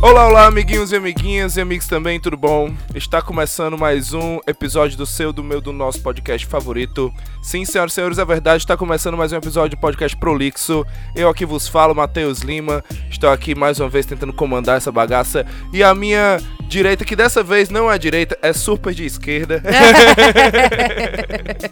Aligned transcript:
Olá, 0.00 0.28
olá, 0.28 0.46
amiguinhos 0.46 0.92
e 0.92 0.96
amiguinhas 0.96 1.56
e 1.56 1.60
amigos 1.60 1.88
também, 1.88 2.20
tudo 2.20 2.36
bom? 2.36 2.72
Está 2.94 3.20
começando 3.20 3.76
mais 3.76 4.14
um 4.14 4.38
episódio 4.46 4.96
do 4.96 5.04
seu, 5.04 5.32
do 5.32 5.42
meu, 5.42 5.60
do 5.60 5.72
nosso 5.72 6.00
podcast 6.00 6.46
favorito. 6.46 7.12
Sim, 7.42 7.64
senhoras 7.64 7.90
e 7.90 7.96
senhores, 7.96 8.16
é 8.16 8.24
verdade, 8.24 8.62
está 8.62 8.76
começando 8.76 9.16
mais 9.16 9.32
um 9.32 9.36
episódio 9.36 9.76
do 9.76 9.80
podcast 9.80 10.16
Prolixo. 10.16 10.86
Eu 11.16 11.28
aqui 11.28 11.44
vos 11.44 11.66
falo, 11.66 11.96
Matheus 11.96 12.42
Lima. 12.42 12.84
Estou 13.10 13.28
aqui 13.28 13.56
mais 13.56 13.80
uma 13.80 13.88
vez 13.88 14.06
tentando 14.06 14.32
comandar 14.32 14.76
essa 14.76 14.92
bagaça. 14.92 15.44
E 15.72 15.82
a 15.82 15.92
minha 15.96 16.38
direita, 16.68 17.04
que 17.04 17.16
dessa 17.16 17.42
vez 17.42 17.68
não 17.68 17.90
é 17.90 17.98
direita, 17.98 18.38
é 18.40 18.52
super 18.52 18.94
de 18.94 19.04
esquerda. 19.04 19.60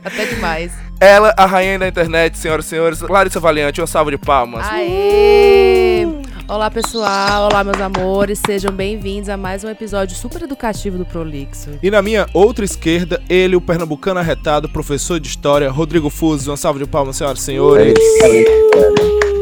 Até 0.05 0.27
demais. 0.27 0.73
Ela, 0.98 1.33
a 1.37 1.47
rainha 1.47 1.79
da 1.79 1.87
internet, 1.87 2.37
senhoras 2.37 2.66
e 2.66 2.69
senhores, 2.70 3.01
Larissa 3.02 3.38
Valiante, 3.38 3.80
uma 3.80 3.87
salva 3.87 4.11
de 4.11 4.19
palmas. 4.19 4.66
Aê! 4.66 6.26
Olá 6.48 6.70
pessoal, 6.70 7.48
olá 7.50 7.64
meus 7.64 7.80
amores, 7.80 8.41
sejam 8.46 8.70
bem-vindos 8.70 9.28
a 9.28 9.36
mais 9.36 9.64
um 9.64 9.68
episódio 9.68 10.16
super 10.16 10.42
educativo 10.42 10.96
do 10.96 11.05
Prolixo. 11.05 11.70
E 11.82 11.91
na 11.91 12.00
minha 12.00 12.28
outra 12.32 12.64
esquerda, 12.64 13.20
ele, 13.28 13.56
o 13.56 13.60
pernambucano 13.60 14.20
arretado, 14.20 14.69
professor 14.69 15.19
de 15.19 15.27
história, 15.27 15.69
Rodrigo 15.69 16.09
Fuso, 16.09 16.52
uma 16.52 16.56
salva 16.56 16.78
de 16.78 16.86
palmas, 16.86 17.16
senhoras 17.16 17.41
e 17.41 17.42
senhores. 17.42 17.98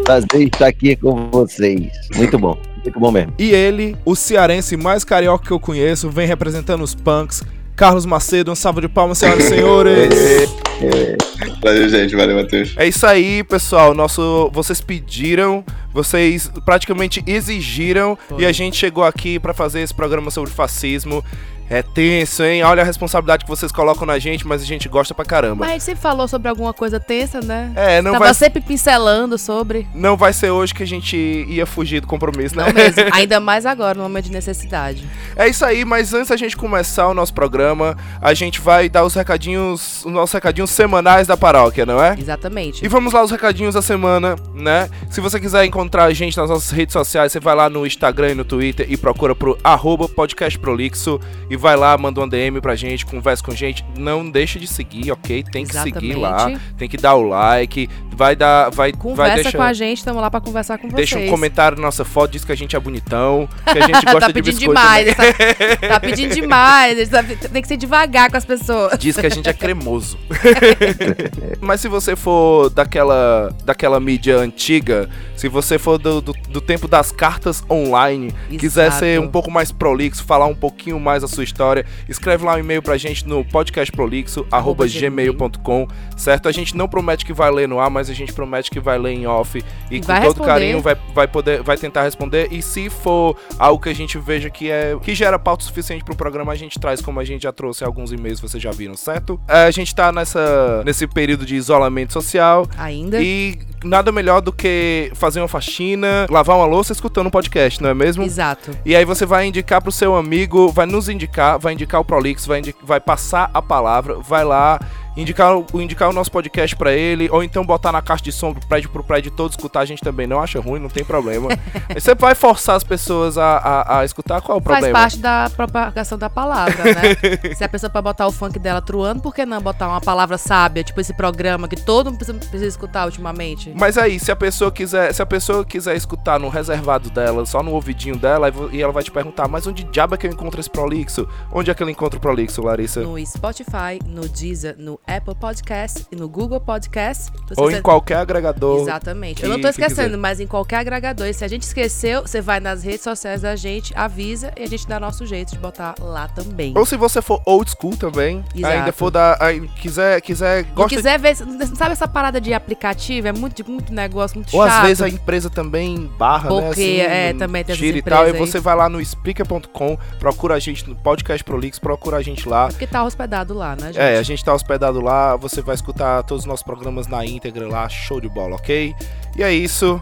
Prazer 0.06 0.46
estar 0.46 0.68
aqui 0.68 0.96
com 0.96 1.28
vocês. 1.30 1.92
Muito 2.16 2.38
bom, 2.38 2.56
muito 2.82 2.98
bom 2.98 3.10
mesmo. 3.10 3.34
E 3.38 3.50
ele, 3.50 3.94
o 4.02 4.16
cearense 4.16 4.74
mais 4.74 5.04
carioca 5.04 5.44
que 5.44 5.52
eu 5.52 5.60
conheço, 5.60 6.08
vem 6.08 6.26
representando 6.26 6.82
os 6.82 6.94
punks, 6.94 7.42
Carlos 7.76 8.06
Macedo, 8.06 8.52
um 8.52 8.54
salve 8.54 8.82
de 8.82 8.88
palmas, 8.88 9.18
senhoras 9.18 9.44
e 9.44 9.48
senhores. 9.48 10.54
Valeu, 11.62 11.88
gente. 11.88 12.14
Valeu, 12.14 12.36
Matheus. 12.36 12.74
É 12.76 12.86
isso 12.86 13.06
aí, 13.06 13.42
pessoal. 13.42 13.94
Nosso, 13.94 14.50
vocês 14.52 14.80
pediram, 14.80 15.64
vocês 15.92 16.50
praticamente 16.64 17.22
exigiram 17.26 18.18
Foi. 18.28 18.42
e 18.42 18.46
a 18.46 18.52
gente 18.52 18.76
chegou 18.76 19.02
aqui 19.04 19.38
pra 19.38 19.54
fazer 19.54 19.80
esse 19.80 19.94
programa 19.94 20.30
sobre 20.30 20.50
fascismo. 20.50 21.24
É 21.68 21.82
tenso, 21.82 22.42
hein? 22.42 22.62
Olha 22.62 22.82
a 22.82 22.84
responsabilidade 22.84 23.44
que 23.44 23.50
vocês 23.50 23.72
colocam 23.72 24.06
na 24.06 24.18
gente, 24.18 24.46
mas 24.46 24.62
a 24.62 24.64
gente 24.64 24.88
gosta 24.88 25.14
pra 25.14 25.24
caramba. 25.24 25.56
Mas 25.60 25.68
a 25.68 25.72
gente 25.72 25.82
sempre 25.82 26.02
falou 26.02 26.28
sobre 26.28 26.48
alguma 26.48 26.72
coisa 26.72 27.00
tensa, 27.00 27.40
né? 27.40 27.72
É, 27.74 28.02
não 28.02 28.12
Tava 28.12 28.26
vai, 28.26 28.34
sempre 28.34 28.60
pincelando 28.60 29.38
sobre. 29.38 29.86
não 29.94 30.16
vai 30.16 30.32
ser 30.32 30.50
hoje 30.50 30.74
que 30.74 30.82
a 30.82 30.86
gente 30.86 31.16
ia 31.16 31.64
fugir 31.64 32.00
do 32.00 32.06
compromisso, 32.06 32.56
né? 32.56 32.66
Não 32.66 32.72
mesmo. 32.72 33.02
Ainda 33.12 33.40
mais 33.40 33.64
agora, 33.64 33.96
no 33.96 34.02
momento 34.02 34.26
de 34.26 34.32
necessidade. 34.32 35.08
É 35.36 35.48
isso 35.48 35.64
aí, 35.64 35.84
mas 35.84 36.12
antes 36.12 36.28
da 36.28 36.36
gente 36.36 36.56
começar 36.56 37.08
o 37.08 37.14
nosso 37.14 37.32
programa, 37.32 37.96
a 38.20 38.34
gente 38.34 38.60
vai 38.60 38.88
dar 38.88 39.04
os 39.04 39.14
recadinhos, 39.14 40.04
os 40.04 40.12
nossos 40.12 40.34
recadinhos 40.34 40.70
semanais 40.70 41.26
da 41.26 41.36
paróquia, 41.36 41.86
não 41.86 42.02
é? 42.02 42.14
Exatamente. 42.18 42.84
E 42.84 42.88
vamos 42.88 43.12
lá 43.12 43.22
os 43.22 43.30
recadinhos 43.30 43.74
da 43.74 43.82
semana, 43.82 44.36
né? 44.54 44.88
Se 45.10 45.20
você 45.20 45.40
quiser 45.40 45.64
encontrar 45.64 46.04
a 46.04 46.12
gente 46.12 46.36
nas 46.36 46.50
nossas 46.50 46.70
redes 46.70 46.92
sociais, 46.92 47.32
você 47.32 47.40
vai 47.40 47.54
lá 47.54 47.70
no 47.70 47.86
Instagram 47.86 48.32
e 48.32 48.34
no 48.34 48.44
Twitter 48.44 48.86
e 48.88 48.96
procura 48.96 49.34
pro 49.34 49.58
arroba 49.64 50.08
podcastprolixo 50.08 51.20
e 51.48 51.53
vai 51.56 51.76
lá, 51.76 51.96
manda 51.96 52.20
um 52.20 52.28
DM 52.28 52.60
pra 52.60 52.74
gente, 52.74 53.04
conversa 53.06 53.42
com 53.42 53.50
a 53.50 53.54
gente. 53.54 53.84
Não 53.98 54.28
deixa 54.28 54.58
de 54.58 54.66
seguir, 54.66 55.10
ok? 55.12 55.42
Tem 55.42 55.64
que 55.66 55.74
seguir 55.76 56.14
lá, 56.14 56.52
tem 56.78 56.88
que 56.88 56.96
dar 56.96 57.14
o 57.14 57.22
like, 57.28 57.88
vai 58.12 58.34
dar, 58.36 58.70
vai, 58.70 58.92
vai 58.92 58.92
Conversa 58.92 59.34
deixar, 59.42 59.58
com 59.58 59.62
a 59.62 59.72
gente, 59.72 59.98
estamos 59.98 60.20
lá 60.22 60.30
pra 60.30 60.40
conversar 60.40 60.78
com 60.78 60.88
deixa 60.88 61.16
vocês. 61.16 61.28
um 61.28 61.30
comentário 61.30 61.76
na 61.76 61.84
nossa 61.84 62.04
foto, 62.04 62.32
diz 62.32 62.44
que 62.44 62.52
a 62.52 62.54
gente 62.56 62.74
é 62.76 62.80
bonitão, 62.80 63.48
que 63.70 63.78
a 63.78 63.86
gente 63.86 64.04
gosta 64.06 64.20
tá 64.20 64.32
de 64.32 64.42
biscoito 64.42 64.68
demais. 64.70 65.14
também. 65.14 65.32
Tá, 65.80 65.88
tá 65.88 66.00
pedindo 66.00 66.34
demais. 66.34 67.08
tá- 67.08 67.22
Tem 67.22 67.62
que 67.62 67.68
ser 67.68 67.76
devagar 67.76 68.30
com 68.30 68.36
as 68.36 68.44
pessoas. 68.44 68.98
Diz 68.98 69.16
que 69.16 69.26
a 69.26 69.30
gente 69.30 69.48
é 69.48 69.52
cremoso. 69.52 70.18
Mas 71.60 71.80
se 71.80 71.88
você 71.88 72.16
for 72.16 72.70
daquela, 72.70 73.54
daquela 73.64 73.98
mídia 74.00 74.36
antiga, 74.38 75.08
se 75.36 75.48
você 75.48 75.78
for 75.78 75.98
do, 75.98 76.20
do, 76.20 76.32
do 76.48 76.60
tempo 76.60 76.86
das 76.88 77.12
cartas 77.12 77.62
online, 77.70 78.32
quiser 78.58 78.86
Exato. 78.86 78.98
ser 79.00 79.20
um 79.20 79.28
pouco 79.28 79.50
mais 79.50 79.70
prolixo, 79.72 80.24
falar 80.24 80.46
um 80.46 80.54
pouquinho 80.54 80.98
mais 81.00 81.22
a 81.24 81.28
sua 81.28 81.43
história, 81.44 81.84
escreve 82.08 82.44
lá 82.44 82.54
um 82.54 82.58
e-mail 82.58 82.82
pra 82.82 82.96
gente 82.96 83.26
no 83.28 83.44
podcastprolixo.gmail.com, 83.44 85.86
certo? 86.16 86.48
A 86.48 86.52
gente 86.52 86.76
não 86.76 86.88
promete 86.88 87.24
que 87.24 87.32
vai 87.32 87.50
ler 87.50 87.68
no 87.68 87.78
ar, 87.78 87.90
mas 87.90 88.10
a 88.10 88.14
gente 88.14 88.32
promete 88.32 88.70
que 88.70 88.80
vai 88.80 88.98
ler 88.98 89.12
em 89.12 89.26
off 89.26 89.62
e, 89.90 89.96
E 89.96 90.00
com 90.00 90.06
vai 90.06 90.16
todo 90.20 90.26
responder. 90.28 90.46
carinho 90.46 90.80
vai, 90.80 90.96
vai 91.14 91.28
poder 91.28 91.62
vai 91.62 91.76
tentar 91.76 92.02
responder 92.02 92.48
e 92.50 92.62
se 92.62 92.88
for 92.90 93.36
algo 93.58 93.82
que 93.82 93.88
a 93.88 93.94
gente 93.94 94.18
veja 94.18 94.50
que 94.50 94.70
é 94.70 94.96
que 95.02 95.14
gera 95.14 95.38
pauta 95.38 95.64
suficiente 95.64 96.04
pro 96.04 96.14
programa, 96.16 96.52
a 96.52 96.56
gente 96.56 96.78
traz 96.78 97.00
como 97.00 97.20
a 97.20 97.24
gente 97.24 97.42
já 97.42 97.52
trouxe 97.52 97.84
alguns 97.84 98.12
e-mails, 98.12 98.40
vocês 98.40 98.62
já 98.62 98.70
viram, 98.70 98.94
certo? 98.96 99.40
É, 99.48 99.64
a 99.64 99.70
gente 99.70 99.94
tá 99.94 100.10
nessa 100.12 100.82
nesse 100.84 101.06
período 101.06 101.44
de 101.46 101.54
isolamento 101.56 102.12
social 102.12 102.66
Ainda. 102.78 103.20
e 103.22 103.58
nada 103.84 104.10
melhor 104.10 104.40
do 104.40 104.52
que 104.52 105.10
fazer 105.14 105.40
uma 105.40 105.48
faxina, 105.48 106.26
lavar 106.30 106.56
uma 106.56 106.66
louça 106.66 106.92
escutando 106.92 107.26
um 107.26 107.30
podcast, 107.30 107.82
não 107.82 107.90
é 107.90 107.94
mesmo? 107.94 108.22
Exato. 108.24 108.70
E 108.84 108.96
aí 108.96 109.04
você 109.04 109.24
vai 109.26 109.46
indicar 109.46 109.80
pro 109.82 109.92
seu 109.92 110.16
amigo, 110.16 110.70
vai 110.70 110.86
nos 110.86 111.08
indicar, 111.08 111.58
vai 111.58 111.74
indicar 111.74 112.00
o 112.00 112.04
Prolix, 112.04 112.46
vai, 112.46 112.62
vai 112.82 113.00
passar 113.00 113.50
a 113.52 113.62
palavra, 113.62 114.16
vai 114.16 114.44
lá, 114.44 114.80
indicar, 115.16 115.56
o- 115.56 115.66
indicar 115.80 116.08
o 116.10 116.12
nosso 116.12 116.30
podcast 116.30 116.74
pra 116.76 116.92
ele, 116.92 117.28
ou 117.30 117.42
então 117.42 117.64
botar 117.64 117.92
na 117.92 118.02
caixa 118.02 118.24
de 118.24 118.32
som 118.32 118.52
pro 118.52 118.66
prédio 118.66 118.90
pro 118.90 119.04
prédio 119.04 119.30
todo 119.30 119.50
escutar, 119.50 119.80
a 119.80 119.84
gente 119.84 120.02
também 120.02 120.26
não 120.26 120.40
acha 120.40 120.60
ruim, 120.60 120.80
não 120.80 120.88
tem 120.88 121.04
problema. 121.04 121.48
você 121.94 122.14
vai 122.14 122.34
forçar 122.34 122.76
as 122.76 122.84
pessoas 122.84 123.38
a, 123.38 123.56
a, 123.58 123.98
a 124.00 124.04
escutar, 124.04 124.40
qual 124.40 124.58
é 124.58 124.60
o 124.60 124.64
Faz 124.64 124.78
problema? 124.78 124.98
parte 124.98 125.18
da 125.18 125.50
propagação 125.54 126.18
da 126.18 126.28
palavra, 126.30 126.82
né? 126.84 127.54
Se 127.54 127.62
a 127.64 127.68
pessoa 127.68 127.90
pode 127.90 128.04
botar 128.04 128.26
o 128.26 128.32
funk 128.32 128.58
dela 128.58 128.80
truando, 128.82 129.20
por 129.22 129.34
que 129.34 129.44
não 129.46 129.60
botar 129.60 129.88
uma 129.88 130.00
palavra 130.00 130.36
sábia, 130.38 130.82
tipo 130.82 131.00
esse 131.00 131.14
programa 131.14 131.68
que 131.68 131.76
todo 131.76 132.06
mundo 132.06 132.16
precisa, 132.16 132.38
precisa 132.38 132.66
escutar 132.66 133.04
ultimamente? 133.06 133.72
Mas 133.78 133.96
aí, 133.98 134.18
se 134.18 134.30
a 134.32 134.36
pessoa 134.36 134.70
quiser, 134.72 135.12
se 135.14 135.22
a 135.22 135.26
pessoa 135.26 135.64
quiser 135.64 135.96
escutar 135.96 136.38
no 136.40 136.48
reservado 136.48 137.10
dela, 137.10 137.44
só 137.46 137.62
no 137.62 137.72
ouvidinho 137.72 138.16
dela, 138.16 138.52
e 138.72 138.82
ela 138.82 138.92
vai 138.92 139.02
te 139.02 139.10
perguntar, 139.10 139.48
mas 139.48 139.66
onde 139.66 139.84
diabo 139.84 140.14
é 140.14 140.18
que 140.18 140.26
eu 140.26 140.30
encontro 140.30 140.60
esse 140.60 140.70
Prolixo? 140.70 141.28
Onde 141.52 141.70
é 141.70 141.74
que 141.74 141.82
ela 141.82 141.90
encontra 141.90 142.18
o 142.18 142.20
Prolixo, 142.20 142.62
Larissa? 142.62 143.00
No 143.02 143.18
Spotify, 143.26 143.98
no 144.06 144.28
Deezer, 144.28 144.74
no 144.78 144.98
Apple 145.06 145.34
Podcast 145.34 146.06
e 146.10 146.16
no 146.16 146.28
Google 146.28 146.60
Podcast. 146.60 147.32
Ou 147.56 147.70
em 147.70 147.80
qualquer 147.82 148.16
agregador. 148.16 148.80
Exatamente. 148.80 149.42
Eu 149.42 149.48
não 149.48 149.60
tô 149.60 149.68
esquecendo, 149.68 150.18
mas 150.18 150.40
em 150.40 150.46
qualquer 150.46 150.78
agregador. 150.78 151.26
E 151.26 151.34
se 151.34 151.44
a 151.44 151.48
gente 151.48 151.62
esqueceu, 151.62 152.22
você 152.22 152.40
vai 152.40 152.60
nas 152.60 152.82
redes 152.82 153.02
sociais 153.02 153.42
da 153.42 153.54
gente, 153.54 153.92
avisa 153.96 154.52
e 154.56 154.62
a 154.62 154.66
gente 154.66 154.86
dá 154.86 154.98
nosso 154.98 155.26
jeito 155.26 155.52
de 155.52 155.58
botar 155.58 155.94
lá 156.00 156.28
também. 156.28 156.72
Ou 156.76 156.86
se 156.86 156.96
você 156.96 157.20
for 157.20 157.42
old 157.44 157.70
school 157.70 157.96
também, 157.96 158.44
Exato. 158.54 158.74
ainda 158.74 158.92
for 158.92 159.10
da. 159.10 159.36
aí 159.40 159.60
quiser, 159.68 160.20
quiser, 160.20 160.60
E 160.60 160.64
gosta 160.64 160.96
quiser 160.96 161.18
ver, 161.18 161.36
sabe 161.36 161.92
essa 161.92 162.08
parada 162.08 162.40
de 162.40 162.52
aplicativo? 162.52 163.28
É 163.28 163.32
muito, 163.32 163.68
muito 163.70 163.92
negócio, 163.92 164.38
muito 164.38 164.56
Ou 164.56 164.66
chato. 164.66 164.80
às 164.80 164.86
vezes 164.86 165.02
a 165.02 165.08
empresa 165.08 165.50
também 165.50 166.10
barra, 166.18 166.50
né? 166.50 166.60
Bloqueia, 166.60 167.02
é, 167.02 167.32
também 167.34 167.64
tem 167.64 167.76
tira 167.76 167.98
e 167.98 168.02
tal. 168.02 168.26
E 168.26 168.30
aí. 168.30 168.38
você 168.38 168.58
vai 168.58 168.74
lá 168.74 168.88
no 168.88 169.04
speaker.com, 169.04 169.98
procura 170.18 170.54
a 170.54 170.58
gente 170.58 170.88
no 170.88 170.96
podcast 170.96 171.44
Prolix, 171.44 171.78
procura 171.78 172.16
a 172.16 172.22
gente 172.22 172.48
lá. 172.48 172.68
Porque 172.68 172.86
tá 172.86 173.04
hospedado 173.04 173.54
lá, 173.54 173.76
né, 173.76 173.86
gente? 173.88 173.98
É, 173.98 174.18
a 174.18 174.22
gente 174.22 174.44
tá 174.44 174.54
hospedado 174.54 174.93
lá, 175.00 175.36
você 175.36 175.62
vai 175.62 175.74
escutar 175.74 176.22
todos 176.22 176.44
os 176.44 176.46
nossos 176.46 176.62
programas 176.62 177.06
na 177.06 177.24
íntegra 177.24 177.68
lá, 177.68 177.88
show 177.88 178.20
de 178.20 178.28
bola, 178.28 178.56
ok? 178.56 178.94
E 179.36 179.42
é 179.42 179.52
isso. 179.52 180.00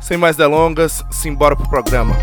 Sem 0.00 0.16
mais 0.16 0.36
delongas, 0.36 1.04
simbora 1.10 1.56
pro 1.56 1.68
programa. 1.68 2.16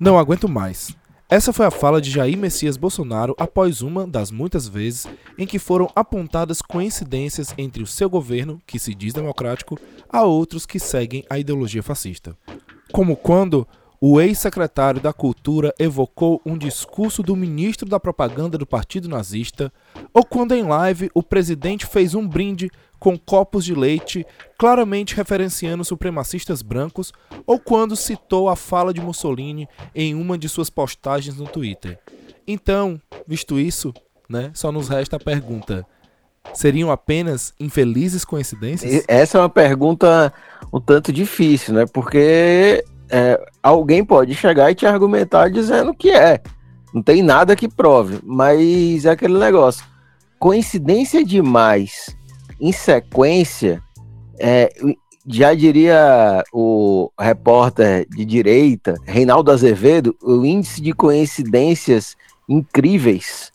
Não 0.00 0.18
aguento 0.18 0.48
mais. 0.48 0.96
Essa 1.30 1.52
foi 1.52 1.64
a 1.64 1.70
fala 1.70 2.00
de 2.00 2.10
Jair 2.10 2.36
Messias 2.36 2.76
Bolsonaro 2.76 3.36
após 3.38 3.82
uma 3.82 4.04
das 4.04 4.32
muitas 4.32 4.66
vezes 4.66 5.06
em 5.38 5.46
que 5.46 5.60
foram 5.60 5.88
apontadas 5.94 6.60
coincidências 6.60 7.54
entre 7.56 7.84
o 7.84 7.86
seu 7.86 8.10
governo, 8.10 8.60
que 8.66 8.80
se 8.80 8.92
diz 8.96 9.12
democrático, 9.12 9.78
a 10.08 10.24
outros 10.24 10.66
que 10.66 10.80
seguem 10.80 11.24
a 11.30 11.38
ideologia 11.38 11.84
fascista. 11.84 12.36
Como 12.90 13.14
quando 13.14 13.64
o 14.00 14.18
ex-secretário 14.18 14.98
da 14.98 15.12
Cultura 15.12 15.74
evocou 15.78 16.40
um 16.46 16.56
discurso 16.56 17.22
do 17.22 17.36
ministro 17.36 17.86
da 17.86 18.00
propaganda 18.00 18.56
do 18.56 18.66
Partido 18.66 19.08
Nazista, 19.08 19.70
ou 20.14 20.24
quando 20.24 20.54
em 20.54 20.62
live 20.62 21.10
o 21.12 21.22
presidente 21.22 21.84
fez 21.84 22.14
um 22.14 22.26
brinde 22.26 22.70
com 22.98 23.18
copos 23.18 23.64
de 23.64 23.74
leite, 23.74 24.26
claramente 24.58 25.14
referenciando 25.14 25.84
supremacistas 25.84 26.62
brancos, 26.62 27.12
ou 27.46 27.58
quando 27.58 27.94
citou 27.94 28.48
a 28.48 28.56
fala 28.56 28.94
de 28.94 29.00
Mussolini 29.02 29.68
em 29.94 30.14
uma 30.14 30.38
de 30.38 30.48
suas 30.48 30.70
postagens 30.70 31.36
no 31.36 31.46
Twitter. 31.46 31.98
Então, 32.46 33.00
visto 33.26 33.58
isso, 33.58 33.92
né, 34.28 34.50
só 34.54 34.72
nos 34.72 34.88
resta 34.88 35.16
a 35.16 35.20
pergunta: 35.20 35.86
seriam 36.54 36.90
apenas 36.90 37.52
infelizes 37.60 38.24
coincidências? 38.24 39.04
Essa 39.06 39.38
é 39.38 39.40
uma 39.42 39.48
pergunta 39.48 40.32
um 40.72 40.80
tanto 40.80 41.12
difícil, 41.12 41.74
né? 41.74 41.86
Porque 41.86 42.84
é, 43.10 43.40
alguém 43.62 44.04
pode 44.04 44.34
chegar 44.34 44.70
e 44.70 44.74
te 44.74 44.86
argumentar 44.86 45.50
dizendo 45.50 45.92
que 45.94 46.10
é. 46.10 46.40
Não 46.94 47.02
tem 47.02 47.22
nada 47.22 47.56
que 47.56 47.68
prove. 47.68 48.18
Mas 48.22 49.04
é 49.04 49.10
aquele 49.10 49.38
negócio. 49.38 49.84
Coincidência 50.38 51.24
demais 51.24 52.16
em 52.60 52.72
sequência, 52.72 53.82
é, 54.38 54.72
já 55.26 55.54
diria 55.54 56.44
o 56.52 57.10
repórter 57.18 58.06
de 58.08 58.24
direita, 58.24 58.96
Reinaldo 59.04 59.50
Azevedo, 59.50 60.16
o 60.22 60.44
índice 60.44 60.80
de 60.80 60.92
coincidências 60.92 62.16
incríveis, 62.48 63.50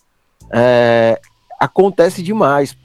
é, 0.52 1.20
acontece 1.60 2.24
demais. 2.24 2.76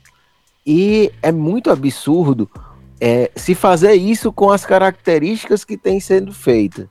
E 0.66 1.10
é 1.22 1.32
muito 1.32 1.70
absurdo 1.70 2.50
é, 3.00 3.30
se 3.34 3.54
fazer 3.54 3.94
isso 3.94 4.32
com 4.32 4.50
as 4.50 4.64
características 4.66 5.64
que 5.64 5.76
têm 5.76 5.98
sendo 5.98 6.32
feitas. 6.32 6.86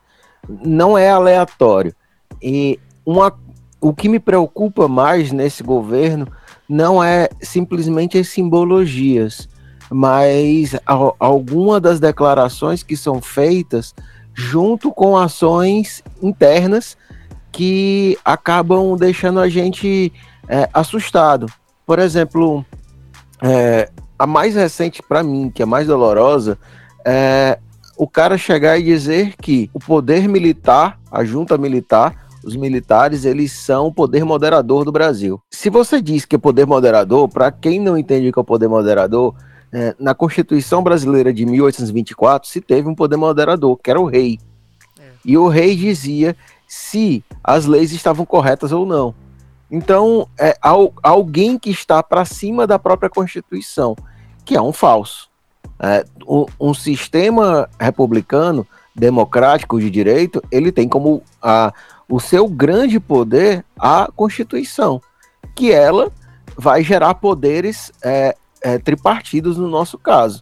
Não 0.48 0.98
é 0.98 1.10
aleatório. 1.10 1.94
E 2.42 2.80
uma, 3.06 3.32
o 3.80 3.94
que 3.94 4.10
me 4.10 4.20
preocupa 4.20 4.88
mais 4.88 5.32
nesse 5.32 5.62
governo 5.62 6.28
não 6.68 7.04
é 7.04 7.30
simplesmente 7.42 8.18
as 8.18 8.30
simbologias, 8.30 9.48
mas 9.90 10.76
a, 10.86 11.14
alguma 11.20 11.80
das 11.80 12.00
declarações 12.00 12.84
que 12.84 12.98
são 12.98 13.22
feitas 13.22 13.94
junto 14.34 14.92
com 14.92 15.18
ações 15.18 16.04
internas 16.22 16.98
que 17.52 18.18
acabam 18.24 18.96
deixando 18.96 19.40
a 19.40 19.50
gente 19.50 20.14
é, 20.48 20.70
assustado. 20.74 21.48
Por 21.86 22.00
exemplo, 22.00 22.64
é, 23.42 23.90
a 24.20 24.28
mais 24.28 24.54
recente 24.54 25.02
para 25.02 25.24
mim, 25.24 25.50
que 25.50 25.64
é 25.64 25.66
mais 25.66 25.88
dolorosa, 25.88 26.60
é 27.06 27.58
o 27.98 28.08
cara 28.08 28.38
chegar 28.38 28.78
e 28.78 28.84
dizer 28.84 29.36
que 29.42 29.70
o 29.74 29.80
poder 29.80 30.28
militar, 30.28 31.00
a 31.10 31.24
junta 31.24 31.58
militar, 31.58 32.28
os 32.44 32.56
militares, 32.56 33.26
eles 33.26 33.52
são 33.52 33.88
o 33.88 33.94
poder 33.94 34.24
moderador 34.24 34.86
do 34.86 34.92
Brasil. 34.92 35.42
Se 35.50 35.70
você 35.70 36.02
diz 36.02 36.26
que 36.26 36.36
é 36.36 36.40
poder 36.40 36.66
moderador, 36.66 37.28
para 37.28 37.52
quem 37.52 37.80
não 37.80 37.98
entende 37.98 38.30
o 38.30 38.34
que 38.34 38.40
é 38.40 38.42
o 38.42 38.46
poder 38.46 38.68
moderador, 38.68 39.36
é, 39.72 39.96
na 40.00 40.14
Constituição 40.14 40.82
Brasileira 40.82 41.34
de 41.34 41.46
1824 41.46 42.50
se 42.50 42.60
teve 42.60 42.88
um 42.88 42.96
poder 42.96 43.18
moderador, 43.18 43.78
que 43.78 43.90
era 43.90 44.00
o 44.00 44.06
rei. 44.06 44.40
É. 45.00 45.04
E 45.24 45.38
o 45.38 45.48
rei 45.48 45.76
dizia 45.76 46.36
se 46.68 47.24
as 47.44 47.66
leis 47.66 47.92
estavam 47.92 48.26
corretas 48.26 48.72
ou 48.72 48.86
não. 48.86 49.14
Então, 49.72 50.28
é 50.40 50.58
alguém 51.04 51.60
que 51.60 51.70
está 51.70 52.02
para 52.02 52.26
cima 52.26 52.66
da 52.66 52.80
própria 52.80 53.10
Constituição, 53.10 53.96
que 54.44 54.56
é 54.56 54.62
um 54.62 54.74
falso. 54.74 55.30
É, 55.80 56.06
um, 56.28 56.46
um, 56.60 56.74
sistema 56.74 57.70
republicano, 57.80 58.68
democrático 58.96 59.80
de 59.80 59.90
direito, 59.90 60.44
ele 60.52 60.72
tem 60.72 60.90
como 60.90 61.24
a, 61.42 61.72
o 62.10 62.20
seu 62.20 62.48
grande 62.50 63.00
poder 63.00 63.64
a 63.80 64.10
Constituição, 64.14 65.02
que 65.56 65.72
ela 65.72 66.12
vai 66.58 66.84
gerar 66.84 67.14
poderes 67.14 67.92
é, 68.04 68.36
é, 68.62 68.78
tripartidos 68.78 69.58
no 69.58 69.70
nosso 69.70 69.98
caso. 69.98 70.42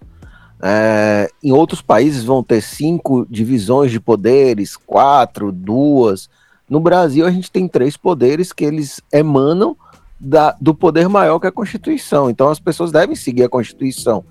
É, 0.59 1.29
em 1.43 1.51
outros 1.51 1.81
países 1.83 2.23
vão 2.23 2.41
ter 2.41 2.61
cinco 2.61 3.27
divisões 3.29 3.91
de 3.91 3.99
poderes, 3.99 4.75
quatro, 4.75 5.51
duas, 5.51 6.27
no 6.69 6.79
Brasil, 6.79 7.25
a 7.25 7.31
gente 7.31 7.51
tem 7.51 7.67
três 7.67 7.95
poderes 7.95 8.51
que 8.51 8.65
eles 8.65 9.01
emanam 9.11 9.75
da, 10.19 10.55
do 10.59 10.73
poder 10.73 11.07
maior 11.07 11.39
que 11.39 11.47
a 11.47 11.51
Constituição. 11.51 12.29
Então, 12.29 12.49
as 12.49 12.59
pessoas 12.59 12.91
devem 12.91 13.15
seguir 13.15 13.43
a 13.43 13.49
Constituição. 13.49 14.23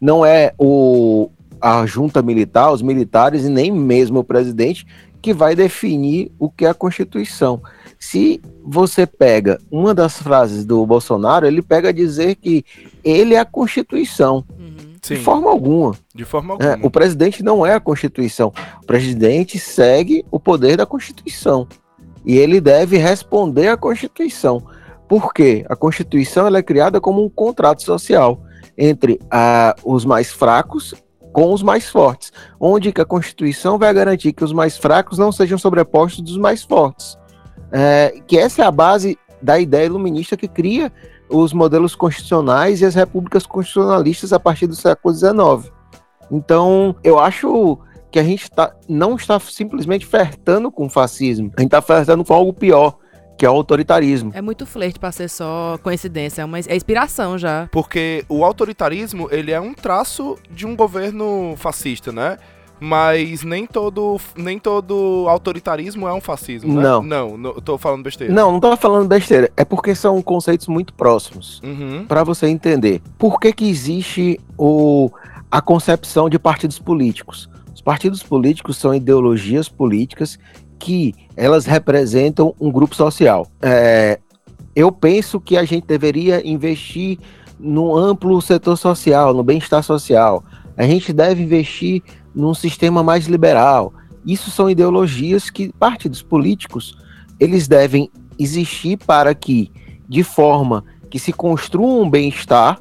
Não 0.00 0.24
é 0.24 0.52
o, 0.58 1.30
a 1.60 1.84
junta 1.86 2.22
militar, 2.22 2.72
os 2.72 2.82
militares 2.82 3.44
e 3.44 3.48
nem 3.48 3.70
mesmo 3.70 4.20
o 4.20 4.24
presidente 4.24 4.86
que 5.20 5.34
vai 5.34 5.54
definir 5.54 6.32
o 6.38 6.48
que 6.48 6.64
é 6.64 6.70
a 6.70 6.74
Constituição. 6.74 7.60
Se 7.98 8.40
você 8.64 9.06
pega 9.06 9.58
uma 9.70 9.94
das 9.94 10.20
frases 10.20 10.64
do 10.64 10.86
Bolsonaro, 10.86 11.46
ele 11.46 11.60
pega 11.60 11.90
a 11.90 11.92
dizer 11.92 12.36
que 12.36 12.64
ele 13.04 13.34
é 13.34 13.38
a 13.38 13.44
Constituição. 13.44 14.44
Uhum. 15.08 15.16
De 15.16 15.22
forma 15.22 15.50
alguma. 15.50 15.94
De 16.14 16.24
forma 16.24 16.54
é, 16.60 16.66
alguma. 16.66 16.84
É, 16.84 16.86
o 16.86 16.90
presidente 16.90 17.42
não 17.42 17.64
é 17.64 17.74
a 17.74 17.80
Constituição. 17.80 18.52
O 18.82 18.86
presidente 18.86 19.58
segue 19.58 20.24
o 20.30 20.38
poder 20.38 20.76
da 20.76 20.86
Constituição. 20.86 21.66
E 22.24 22.36
ele 22.36 22.60
deve 22.60 22.96
responder 22.96 23.68
à 23.68 23.76
Constituição. 23.76 24.62
Por 25.08 25.32
quê? 25.32 25.64
A 25.68 25.74
Constituição 25.74 26.46
ela 26.46 26.58
é 26.58 26.62
criada 26.62 27.00
como 27.00 27.24
um 27.24 27.28
contrato 27.28 27.82
social 27.82 28.42
entre 28.76 29.14
uh, 29.14 29.74
os 29.84 30.04
mais 30.04 30.30
fracos 30.30 30.94
com 31.32 31.52
os 31.52 31.62
mais 31.62 31.88
fortes, 31.88 32.32
onde 32.58 32.92
que 32.92 33.00
a 33.00 33.04
Constituição 33.04 33.78
vai 33.78 33.92
garantir 33.94 34.32
que 34.32 34.44
os 34.44 34.52
mais 34.52 34.76
fracos 34.76 35.18
não 35.18 35.30
sejam 35.30 35.56
sobrepostos 35.56 36.22
dos 36.22 36.36
mais 36.36 36.62
fortes. 36.62 37.16
É, 37.72 38.20
que 38.26 38.36
essa 38.36 38.62
é 38.62 38.64
a 38.64 38.70
base 38.70 39.16
da 39.40 39.58
ideia 39.58 39.86
iluminista 39.86 40.36
que 40.36 40.48
cria 40.48 40.92
os 41.30 41.52
modelos 41.52 41.94
constitucionais 41.94 42.80
e 42.80 42.84
as 42.84 42.94
repúblicas 42.94 43.46
constitucionalistas 43.46 44.32
a 44.32 44.40
partir 44.40 44.66
do 44.66 44.74
século 44.74 45.14
XIX. 45.14 45.72
Então, 46.30 46.94
eu 47.02 47.18
acho 47.18 47.78
que 48.10 48.18
a 48.18 48.24
gente 48.24 48.50
tá, 48.50 48.74
não 48.88 49.14
está 49.14 49.38
simplesmente 49.38 50.04
flertando 50.04 50.70
com 50.70 50.86
o 50.86 50.90
fascismo, 50.90 51.52
a 51.56 51.60
gente 51.60 51.68
está 51.68 51.80
flertando 51.80 52.24
com 52.24 52.34
algo 52.34 52.52
pior, 52.52 52.98
que 53.38 53.46
é 53.46 53.50
o 53.50 53.54
autoritarismo. 53.54 54.32
É 54.34 54.42
muito 54.42 54.66
flerte 54.66 54.98
para 54.98 55.12
ser 55.12 55.28
só 55.28 55.78
coincidência, 55.82 56.42
é, 56.42 56.44
uma, 56.44 56.58
é 56.58 56.76
inspiração 56.76 57.38
já. 57.38 57.68
Porque 57.72 58.24
o 58.28 58.44
autoritarismo, 58.44 59.28
ele 59.30 59.50
é 59.50 59.60
um 59.60 59.72
traço 59.72 60.36
de 60.50 60.66
um 60.66 60.76
governo 60.76 61.54
fascista, 61.56 62.12
né? 62.12 62.36
Mas 62.80 63.42
nem 63.42 63.66
todo, 63.66 64.18
nem 64.34 64.58
todo 64.58 65.26
autoritarismo 65.28 66.08
é 66.08 66.14
um 66.14 66.20
fascismo, 66.20 66.74
né? 66.74 66.82
Não. 66.82 67.02
Não, 67.02 67.36
não 67.36 67.52
tô 67.54 67.76
falando 67.76 68.02
besteira. 68.02 68.32
Não, 68.32 68.52
não 68.52 68.60
tô 68.60 68.76
falando 68.76 69.06
besteira. 69.06 69.50
É 69.56 69.64
porque 69.64 69.94
são 69.94 70.20
conceitos 70.22 70.66
muito 70.66 70.94
próximos. 70.94 71.60
Uhum. 71.62 72.06
para 72.06 72.24
você 72.24 72.46
entender. 72.46 73.02
Por 73.18 73.38
que 73.38 73.52
que 73.52 73.68
existe 73.68 74.40
o, 74.56 75.10
a 75.50 75.60
concepção 75.60 76.28
de 76.28 76.38
partidos 76.38 76.78
políticos? 76.78 77.48
Os 77.74 77.80
partidos 77.80 78.22
políticos 78.22 78.76
são 78.76 78.94
ideologias 78.94 79.68
políticas 79.68 80.38
que 80.78 81.14
elas 81.36 81.66
representam 81.66 82.54
um 82.60 82.70
grupo 82.70 82.94
social. 82.94 83.46
É, 83.60 84.18
eu 84.74 84.90
penso 84.90 85.40
que 85.40 85.56
a 85.56 85.64
gente 85.64 85.86
deveria 85.86 86.46
investir 86.46 87.18
no 87.58 87.96
amplo 87.96 88.40
setor 88.40 88.76
social, 88.76 89.34
no 89.34 89.42
bem-estar 89.42 89.82
social. 89.82 90.42
A 90.76 90.84
gente 90.84 91.12
deve 91.12 91.42
investir 91.42 92.02
num 92.34 92.54
sistema 92.54 93.02
mais 93.02 93.26
liberal. 93.26 93.92
Isso 94.24 94.50
são 94.50 94.68
ideologias 94.68 95.50
que 95.50 95.72
partidos 95.72 96.22
políticos 96.22 96.96
eles 97.38 97.66
devem 97.66 98.10
existir 98.38 98.98
para 98.98 99.34
que, 99.34 99.72
de 100.08 100.22
forma 100.22 100.84
que 101.08 101.18
se 101.18 101.32
construa 101.32 102.02
um 102.02 102.08
bem-estar, 102.08 102.80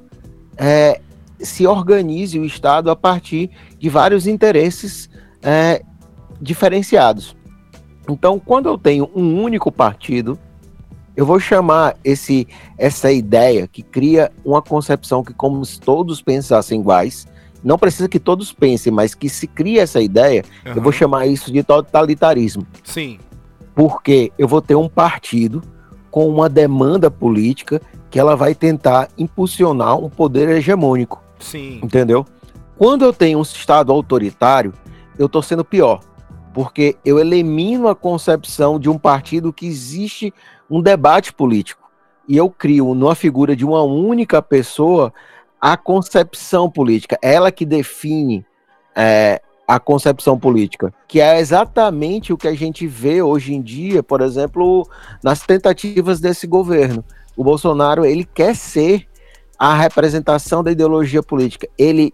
é, 0.57 1.01
se 1.39 1.65
organize 1.65 2.37
o 2.37 2.45
Estado 2.45 2.91
a 2.91 2.95
partir 2.95 3.49
de 3.79 3.89
vários 3.89 4.27
interesses 4.27 5.09
é, 5.41 5.81
diferenciados. 6.41 7.35
Então, 8.09 8.39
quando 8.39 8.67
eu 8.67 8.77
tenho 8.77 9.09
um 9.15 9.41
único 9.41 9.71
partido, 9.71 10.37
eu 11.15 11.25
vou 11.25 11.39
chamar 11.39 11.97
esse 12.03 12.47
essa 12.77 13.11
ideia 13.11 13.67
que 13.67 13.83
cria 13.83 14.31
uma 14.43 14.61
concepção 14.61 15.23
que 15.23 15.33
como 15.33 15.63
se 15.65 15.79
todos 15.79 16.21
pensassem 16.21 16.79
iguais, 16.79 17.27
não 17.63 17.77
precisa 17.77 18.07
que 18.07 18.19
todos 18.19 18.53
pensem, 18.53 18.91
mas 18.91 19.13
que 19.13 19.29
se 19.29 19.47
cria 19.47 19.81
essa 19.81 20.01
ideia, 20.01 20.43
uhum. 20.65 20.73
eu 20.75 20.81
vou 20.81 20.91
chamar 20.91 21.27
isso 21.27 21.51
de 21.51 21.63
totalitarismo. 21.63 22.65
Sim. 22.83 23.19
Porque 23.75 24.31
eu 24.37 24.47
vou 24.47 24.61
ter 24.61 24.75
um 24.75 24.89
partido 24.89 25.61
com 26.09 26.27
uma 26.27 26.49
demanda 26.49 27.11
política 27.11 27.81
que 28.09 28.19
ela 28.19 28.35
vai 28.35 28.55
tentar 28.55 29.09
impulsionar 29.17 29.97
um 29.97 30.09
poder 30.09 30.49
hegemônico. 30.49 31.23
Sim. 31.39 31.79
Entendeu? 31.83 32.25
Quando 32.77 33.03
eu 33.03 33.13
tenho 33.13 33.39
um 33.39 33.43
Estado 33.43 33.91
autoritário, 33.91 34.73
eu 35.17 35.27
estou 35.27 35.41
sendo 35.41 35.63
pior. 35.63 35.99
Porque 36.53 36.95
eu 37.05 37.19
elimino 37.19 37.87
a 37.87 37.95
concepção 37.95 38.79
de 38.79 38.89
um 38.89 38.97
partido 38.97 39.53
que 39.53 39.67
existe 39.67 40.33
um 40.69 40.81
debate 40.81 41.31
político. 41.31 41.89
E 42.27 42.37
eu 42.37 42.49
crio, 42.49 42.93
numa 42.93 43.15
figura 43.15 43.55
de 43.55 43.65
uma 43.65 43.81
única 43.83 44.41
pessoa, 44.41 45.13
a 45.59 45.75
concepção 45.75 46.69
política. 46.69 47.17
Ela 47.21 47.51
que 47.51 47.65
define 47.65 48.45
é, 48.95 49.41
a 49.67 49.79
concepção 49.79 50.37
política. 50.37 50.93
Que 51.07 51.21
é 51.21 51.39
exatamente 51.39 52.33
o 52.33 52.37
que 52.37 52.47
a 52.47 52.55
gente 52.55 52.87
vê 52.87 53.21
hoje 53.21 53.53
em 53.53 53.61
dia, 53.61 54.01
por 54.01 54.21
exemplo, 54.21 54.87
nas 55.23 55.41
tentativas 55.41 56.19
desse 56.19 56.47
governo. 56.47 57.03
O 57.37 57.43
Bolsonaro, 57.43 58.05
ele 58.05 58.25
quer 58.25 58.55
ser 58.55 59.07
a 59.57 59.75
representação 59.75 60.63
da 60.63 60.71
ideologia 60.71 61.21
política. 61.21 61.67
Ele, 61.77 62.11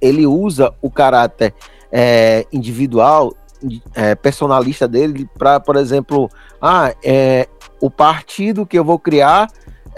ele 0.00 0.26
usa 0.26 0.74
o 0.82 0.90
caráter 0.90 1.54
é, 1.92 2.46
individual, 2.52 3.34
é, 3.94 4.14
personalista 4.14 4.88
dele, 4.88 5.28
para, 5.38 5.60
por 5.60 5.76
exemplo, 5.76 6.28
ah, 6.60 6.94
é, 7.04 7.46
o 7.80 7.90
partido 7.90 8.66
que 8.66 8.78
eu 8.78 8.84
vou 8.84 8.98
criar 8.98 9.48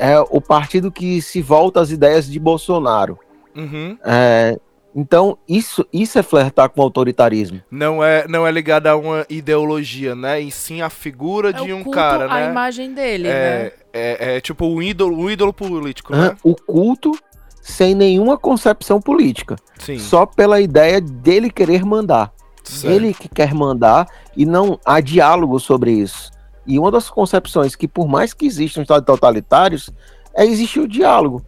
é 0.03 0.19
o 0.19 0.41
partido 0.41 0.91
que 0.91 1.23
se 1.23 1.41
volta 1.41 1.81
às 1.81 1.93
ideias 1.93 2.29
de 2.29 2.37
Bolsonaro. 2.41 3.17
Uhum. 3.55 3.97
É, 4.05 4.59
então, 4.95 5.39
isso, 5.49 5.87
isso 5.93 6.19
é 6.19 6.25
flertar 6.25 6.69
com 6.71 6.81
o 6.81 6.85
autoritarismo. 6.85 7.61
Não 7.71 8.03
é, 8.03 8.27
não 8.27 8.45
é 8.45 8.51
ligado 8.51 8.89
a 8.89 8.97
uma 8.97 9.25
ideologia, 9.31 10.17
né? 10.17 10.41
E 10.41 10.51
sim 10.51 10.83
a 10.83 10.91
figura 10.91 11.51
é 11.51 11.53
de 11.53 11.73
um 11.73 11.85
cara, 11.85 12.27
né? 12.27 12.35
a 12.35 12.51
imagem 12.51 12.93
dele, 12.93 13.29
é, 13.29 13.31
né? 13.31 13.71
É, 13.93 14.37
é 14.37 14.41
tipo 14.41 14.67
um 14.67 14.83
ídolo, 14.83 15.17
um 15.17 15.31
ídolo 15.31 15.53
político, 15.53 16.13
né? 16.15 16.37
O 16.43 16.57
culto 16.57 17.17
sem 17.61 17.95
nenhuma 17.95 18.37
concepção 18.37 19.01
política. 19.01 19.55
Sim. 19.79 20.01
Só 20.01 20.27
pela 20.27 20.61
ideia 20.61 21.01
dele 21.01 21.49
querer 21.49 21.85
mandar. 21.85 22.33
Certo. 22.65 22.93
Ele 22.93 23.15
que 23.15 23.29
quer 23.29 23.55
mandar 23.55 24.09
e 24.37 24.45
não 24.45 24.81
há 24.85 25.01
diálogo 25.01 25.61
sobre 25.61 25.93
isso. 25.93 26.33
E 26.67 26.79
uma 26.79 26.91
das 26.91 27.11
concepções 27.11 27.75
que, 27.75 27.89
por 27.89 28.09
mais 28.09 28.33
que 28.33 28.47
existam 28.47 28.83
estados 28.83 29.07
totalitários, 29.07 29.91
é 30.35 30.45
existir 30.45 30.81
o 30.81 30.89
diálogo. 30.89 31.45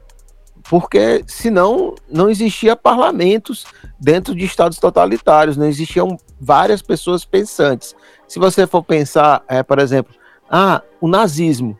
Porque 0.68 1.22
senão 1.26 1.94
não 2.10 2.30
existia 2.30 2.74
parlamentos 2.74 3.66
dentro 4.00 4.34
de 4.34 4.44
estados 4.44 4.78
totalitários, 4.78 5.56
não 5.56 5.66
existiam 5.66 6.18
várias 6.40 6.80
pessoas 6.80 7.24
pensantes. 7.24 7.94
Se 8.26 8.38
você 8.38 8.66
for 8.66 8.82
pensar, 8.82 9.44
é, 9.46 9.62
por 9.62 9.78
exemplo, 9.78 10.14
ah, 10.50 10.82
o 11.00 11.08
nazismo, 11.08 11.78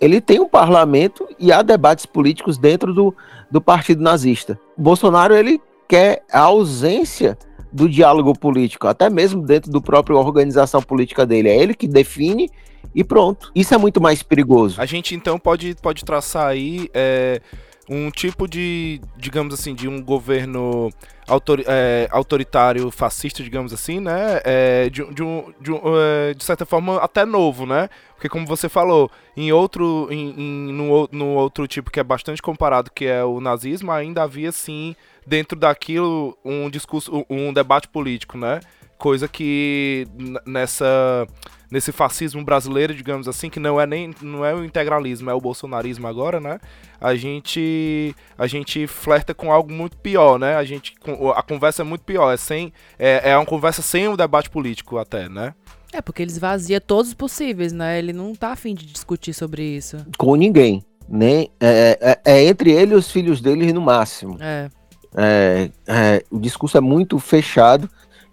ele 0.00 0.20
tem 0.20 0.40
um 0.40 0.48
parlamento 0.48 1.26
e 1.38 1.52
há 1.52 1.62
debates 1.62 2.04
políticos 2.04 2.58
dentro 2.58 2.92
do, 2.92 3.14
do 3.50 3.60
partido 3.60 4.02
nazista. 4.02 4.58
Bolsonaro 4.76 5.34
ele 5.34 5.60
quer 5.88 6.24
a 6.30 6.40
ausência 6.40 7.38
do 7.76 7.88
diálogo 7.88 8.32
político, 8.36 8.88
até 8.88 9.10
mesmo 9.10 9.42
dentro 9.42 9.70
do 9.70 9.82
próprio 9.82 10.16
organização 10.16 10.82
política 10.82 11.26
dele. 11.26 11.50
É 11.50 11.56
ele 11.56 11.74
que 11.74 11.86
define 11.86 12.50
e 12.94 13.04
pronto. 13.04 13.52
Isso 13.54 13.74
é 13.74 13.78
muito 13.78 14.00
mais 14.00 14.22
perigoso. 14.22 14.80
A 14.80 14.86
gente 14.86 15.14
então 15.14 15.38
pode, 15.38 15.76
pode 15.82 16.02
traçar 16.02 16.48
aí 16.48 16.88
é, 16.94 17.42
um 17.88 18.10
tipo 18.10 18.48
de, 18.48 19.00
digamos 19.16 19.52
assim, 19.52 19.74
de 19.74 19.86
um 19.86 20.02
governo 20.02 20.90
autor, 21.28 21.62
é, 21.66 22.08
autoritário, 22.10 22.90
fascista, 22.90 23.42
digamos 23.42 23.72
assim, 23.72 24.00
né? 24.00 24.40
É, 24.42 24.88
de, 24.88 25.04
de, 25.12 25.22
um, 25.22 25.52
de, 25.60 25.72
um, 25.72 25.80
é, 25.84 26.32
de, 26.32 26.42
certa 26.42 26.64
forma 26.64 26.96
até 26.96 27.26
novo, 27.26 27.66
né? 27.66 27.90
Porque 28.14 28.30
como 28.30 28.46
você 28.46 28.70
falou, 28.70 29.10
em 29.36 29.52
outro, 29.52 30.08
em, 30.10 30.30
em, 30.30 30.72
no, 30.72 31.08
no 31.12 31.26
outro 31.34 31.66
tipo 31.68 31.90
que 31.90 32.00
é 32.00 32.04
bastante 32.04 32.40
comparado, 32.40 32.90
que 32.90 33.04
é 33.04 33.22
o 33.22 33.38
nazismo, 33.38 33.92
ainda 33.92 34.22
havia 34.22 34.50
sim 34.50 34.96
dentro 35.26 35.58
daquilo 35.58 36.36
um 36.44 36.70
discurso, 36.70 37.24
um 37.28 37.52
debate 37.52 37.88
político, 37.88 38.38
né? 38.38 38.60
Coisa 38.96 39.28
que 39.28 40.06
nessa 40.46 41.26
nesse 41.70 41.90
fascismo 41.90 42.44
brasileiro, 42.44 42.94
digamos 42.94 43.26
assim, 43.28 43.50
que 43.50 43.58
não 43.58 43.80
é 43.80 43.86
nem 43.86 44.14
não 44.22 44.44
é 44.44 44.54
o 44.54 44.64
integralismo, 44.64 45.28
é 45.28 45.34
o 45.34 45.40
bolsonarismo 45.40 46.06
agora, 46.06 46.40
né? 46.40 46.58
A 47.00 47.14
gente 47.14 48.14
a 48.38 48.46
gente 48.46 48.86
flerta 48.86 49.34
com 49.34 49.52
algo 49.52 49.70
muito 49.70 49.96
pior, 49.98 50.38
né? 50.38 50.56
A 50.56 50.64
gente 50.64 50.94
a 51.34 51.42
conversa 51.42 51.82
é 51.82 51.84
muito 51.84 52.04
pior, 52.04 52.32
é 52.32 52.36
sem 52.36 52.72
é, 52.98 53.30
é 53.30 53.36
uma 53.36 53.44
conversa 53.44 53.82
sem 53.82 54.08
o 54.08 54.16
debate 54.16 54.48
político 54.48 54.96
até, 54.96 55.28
né? 55.28 55.54
É, 55.92 56.00
porque 56.00 56.22
ele 56.22 56.30
esvazia 56.30 56.80
todos 56.80 57.08
os 57.08 57.14
possíveis, 57.14 57.72
né? 57.72 57.98
Ele 57.98 58.12
não 58.12 58.34
tá 58.34 58.52
afim 58.52 58.74
de 58.74 58.86
discutir 58.86 59.32
sobre 59.32 59.62
isso. 59.62 59.98
Com 60.18 60.36
ninguém. 60.36 60.84
Nem, 61.08 61.50
é, 61.60 62.18
é, 62.24 62.32
é 62.32 62.44
entre 62.44 62.72
ele 62.72 62.92
e 62.92 62.96
os 62.96 63.10
filhos 63.10 63.40
dele 63.40 63.72
no 63.72 63.80
máximo. 63.80 64.36
É. 64.40 64.68
É, 65.14 65.70
é, 65.86 66.24
o 66.30 66.38
discurso 66.38 66.76
é 66.76 66.80
muito 66.80 67.18
fechado 67.18 67.88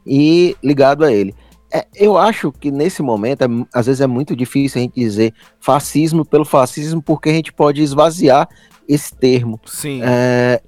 e 0.05 0.55
ligado 0.63 1.03
a 1.03 1.11
ele. 1.11 1.35
É, 1.73 1.87
eu 1.95 2.17
acho 2.17 2.51
que 2.51 2.69
nesse 2.69 3.01
momento, 3.01 3.43
é, 3.43 3.47
às 3.73 3.87
vezes 3.87 4.01
é 4.01 4.07
muito 4.07 4.35
difícil 4.35 4.79
a 4.79 4.83
gente 4.83 4.93
dizer 4.95 5.33
fascismo 5.59 6.23
pelo 6.23 6.45
fascismo, 6.45 7.01
porque 7.01 7.29
a 7.29 7.33
gente 7.33 7.51
pode 7.51 7.81
esvaziar 7.81 8.47
esse 8.87 9.13
termo. 9.15 9.59
Sim. 9.65 10.01
É, 10.03 10.61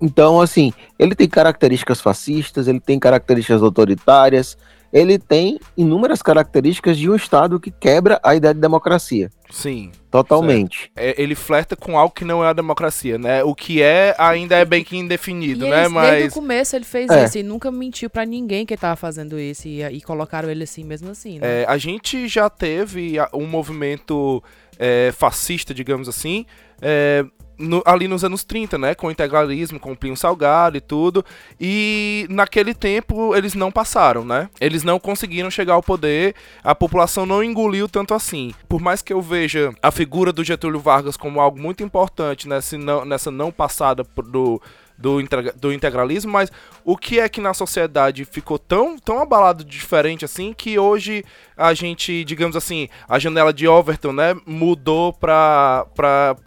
então, 0.00 0.40
assim, 0.40 0.72
ele 0.98 1.14
tem 1.14 1.28
características 1.28 2.00
fascistas, 2.00 2.66
ele 2.66 2.80
tem 2.80 2.98
características 2.98 3.62
autoritárias, 3.62 4.58
ele 4.92 5.18
tem 5.18 5.58
inúmeras 5.76 6.20
características 6.20 6.98
de 6.98 7.08
um 7.08 7.14
Estado 7.14 7.58
que 7.58 7.70
quebra 7.70 8.20
a 8.22 8.34
ideia 8.34 8.52
de 8.52 8.60
democracia. 8.60 9.30
Sim. 9.50 9.90
Totalmente. 10.10 10.90
É, 10.94 11.14
ele 11.20 11.34
flerta 11.34 11.74
com 11.74 11.98
algo 11.98 12.14
que 12.14 12.24
não 12.24 12.44
é 12.44 12.48
a 12.48 12.52
democracia, 12.52 13.16
né? 13.18 13.42
O 13.42 13.54
que 13.54 13.82
é 13.82 14.14
ainda 14.18 14.56
é 14.56 14.64
bem 14.64 14.84
que 14.84 14.96
indefinido, 14.96 15.66
e 15.66 15.70
né? 15.70 15.84
Ele, 15.84 15.88
Mas. 15.88 16.10
Desde 16.10 16.28
o 16.28 16.32
começo 16.32 16.76
ele 16.76 16.84
fez 16.84 17.10
É. 17.10 17.24
isso 17.24 17.38
e 17.38 17.42
nunca 17.42 17.70
mentiu 17.70 18.10
pra 18.10 18.24
ninguém 18.26 18.66
que 18.66 18.74
ele 18.74 18.80
tava 18.80 18.96
fazendo 18.96 19.38
isso. 19.38 19.66
E, 19.68 19.82
e 19.82 20.00
colocaram 20.02 20.50
ele 20.50 20.64
assim 20.64 20.84
mesmo 20.84 21.10
assim, 21.10 21.38
né? 21.38 21.62
É, 21.62 21.64
a 21.66 21.78
gente 21.78 22.28
já 22.28 22.50
teve 22.50 23.16
um 23.32 23.46
movimento 23.46 24.42
é, 24.78 25.12
fascista, 25.16 25.72
digamos 25.72 26.08
assim, 26.08 26.44
é, 26.80 27.24
no- 27.62 27.82
ali 27.86 28.06
nos 28.08 28.24
anos 28.24 28.44
30, 28.44 28.76
né? 28.76 28.94
Com 28.94 29.06
o 29.06 29.10
integralismo, 29.10 29.78
com 29.80 29.92
o 29.92 29.96
Plínio 29.96 30.16
Salgado 30.16 30.76
e 30.76 30.80
tudo. 30.80 31.24
E 31.60 32.26
naquele 32.28 32.74
tempo 32.74 33.34
eles 33.34 33.54
não 33.54 33.70
passaram, 33.70 34.24
né? 34.24 34.48
Eles 34.60 34.82
não 34.82 34.98
conseguiram 34.98 35.50
chegar 35.50 35.74
ao 35.74 35.82
poder, 35.82 36.34
a 36.62 36.74
população 36.74 37.24
não 37.24 37.42
engoliu 37.42 37.88
tanto 37.88 38.14
assim. 38.14 38.52
Por 38.68 38.80
mais 38.80 39.00
que 39.02 39.12
eu 39.12 39.22
veja 39.22 39.72
a 39.82 39.90
figura 39.90 40.32
do 40.32 40.44
Getúlio 40.44 40.80
Vargas 40.80 41.16
como 41.16 41.40
algo 41.40 41.60
muito 41.60 41.82
importante 41.82 42.48
nessa 42.48 42.76
não, 42.76 43.04
nessa 43.04 43.30
não 43.30 43.50
passada 43.52 44.04
do, 44.24 44.60
do, 45.02 45.20
integra- 45.20 45.52
do 45.52 45.72
integralismo, 45.72 46.30
mas 46.30 46.50
o 46.84 46.96
que 46.96 47.18
é 47.18 47.28
que 47.28 47.40
na 47.40 47.52
sociedade 47.52 48.24
ficou 48.24 48.58
tão, 48.58 48.96
tão 48.96 49.20
abalado 49.20 49.64
diferente 49.64 50.24
assim 50.24 50.54
que 50.56 50.78
hoje 50.78 51.24
a 51.56 51.74
gente, 51.74 52.24
digamos 52.24 52.54
assim, 52.54 52.88
a 53.08 53.18
janela 53.18 53.52
de 53.52 53.66
Overton, 53.66 54.12
né, 54.12 54.34
mudou 54.46 55.12
pra 55.12 55.84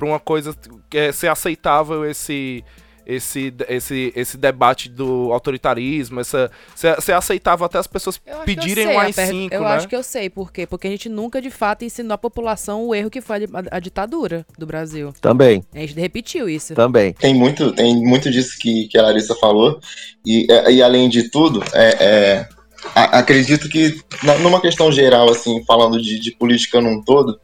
uma 0.02 0.20
coisa 0.20 0.56
que 0.90 0.98
é 0.98 1.12
ser 1.12 1.28
aceitável 1.28 2.06
esse. 2.10 2.64
Esse, 3.06 3.54
esse, 3.70 4.12
esse 4.16 4.38
debate 4.38 4.90
do 4.90 5.32
autoritarismo, 5.32 6.20
essa, 6.20 6.50
ser 6.76 7.14
aceitável 7.14 7.66
até 7.66 7.78
as 7.78 7.88
pessoas 7.88 8.20
pedirem 8.46 8.88
sei 8.88 8.96
um 8.96 9.00
a 9.00 9.04
AI-5, 9.04 9.50
per- 9.50 9.58
Eu 9.58 9.62
né? 9.62 9.68
acho 9.68 9.88
que 9.88 9.96
eu 9.96 10.04
sei 10.04 10.30
por 10.30 10.52
quê. 10.52 10.66
Porque 10.66 10.88
a 10.88 10.90
gente 10.90 11.08
nunca, 11.10 11.42
de 11.42 11.50
fato, 11.52 11.86
ensinou 11.86 12.14
a 12.14 12.18
população 12.18 12.86
o 12.88 12.96
erro 12.96 13.10
que 13.10 13.22
foi 13.22 13.38
a, 13.38 13.78
a 13.78 13.80
ditadura 13.80 14.46
do 14.58 14.66
Brasil. 14.66 15.14
Também, 15.22 15.64
A 15.74 15.80
gente 15.80 15.94
repetiu 16.00 16.50
isso. 16.50 16.74
também. 16.74 17.14
Tem 17.14 17.34
muito, 17.34 17.72
tem 17.74 17.96
muito 18.04 18.30
disso 18.32 18.58
que, 18.60 18.88
que 18.88 18.98
a 18.98 19.04
Larissa 19.04 19.36
falou. 19.36 19.80
E, 20.26 20.48
é, 20.52 20.72
e 20.72 20.82
além 20.82 21.08
de 21.08 21.30
tudo, 21.30 21.64
é, 21.74 21.90
é, 22.04 22.50
acredito 22.94 23.68
que 23.70 24.00
numa 24.42 24.62
questão 24.62 24.92
geral, 24.92 25.30
assim, 25.30 25.63
falando 25.65 26.01
de, 26.01 26.20
de 26.20 26.32
política 26.32 26.80
num 26.80 27.01
todo, 27.01 27.39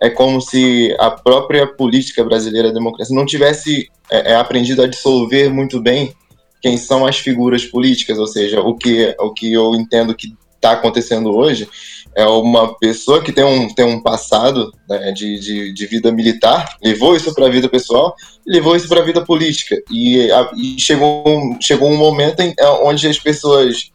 é 0.00 0.08
como 0.10 0.40
se 0.40 0.94
a 0.98 1.10
própria 1.10 1.66
política 1.66 2.22
brasileira, 2.24 2.68
a 2.68 2.72
democracia, 2.72 3.14
não 3.14 3.26
tivesse 3.26 3.88
é, 4.10 4.32
é, 4.32 4.36
aprendido 4.36 4.82
a 4.82 4.86
dissolver 4.86 5.50
muito 5.50 5.80
bem 5.80 6.14
quem 6.62 6.76
são 6.78 7.06
as 7.06 7.18
figuras 7.18 7.64
políticas, 7.64 8.18
ou 8.18 8.26
seja, 8.26 8.60
o 8.60 8.74
que, 8.74 9.14
o 9.18 9.32
que 9.32 9.52
eu 9.52 9.74
entendo 9.74 10.14
que 10.14 10.32
está 10.56 10.72
acontecendo 10.72 11.36
hoje 11.36 11.68
é 12.16 12.24
uma 12.26 12.74
pessoa 12.78 13.22
que 13.22 13.32
tem 13.32 13.44
um, 13.44 13.68
tem 13.74 13.84
um 13.84 14.00
passado 14.00 14.72
né, 14.88 15.12
de, 15.12 15.38
de, 15.38 15.72
de 15.72 15.86
vida 15.86 16.12
militar, 16.12 16.76
levou 16.82 17.16
isso 17.16 17.34
para 17.34 17.46
a 17.46 17.50
vida 17.50 17.68
pessoal, 17.68 18.14
levou 18.46 18.76
isso 18.76 18.88
para 18.88 19.00
a 19.00 19.04
vida 19.04 19.20
política. 19.24 19.76
E, 19.90 20.30
a- 20.30 20.50
e 20.56 20.80
chegou, 20.80 21.56
chegou 21.60 21.90
um 21.90 21.96
momento 21.96 22.40
em, 22.40 22.54
é, 22.58 22.68
onde 22.68 23.06
as 23.08 23.18
pessoas 23.18 23.90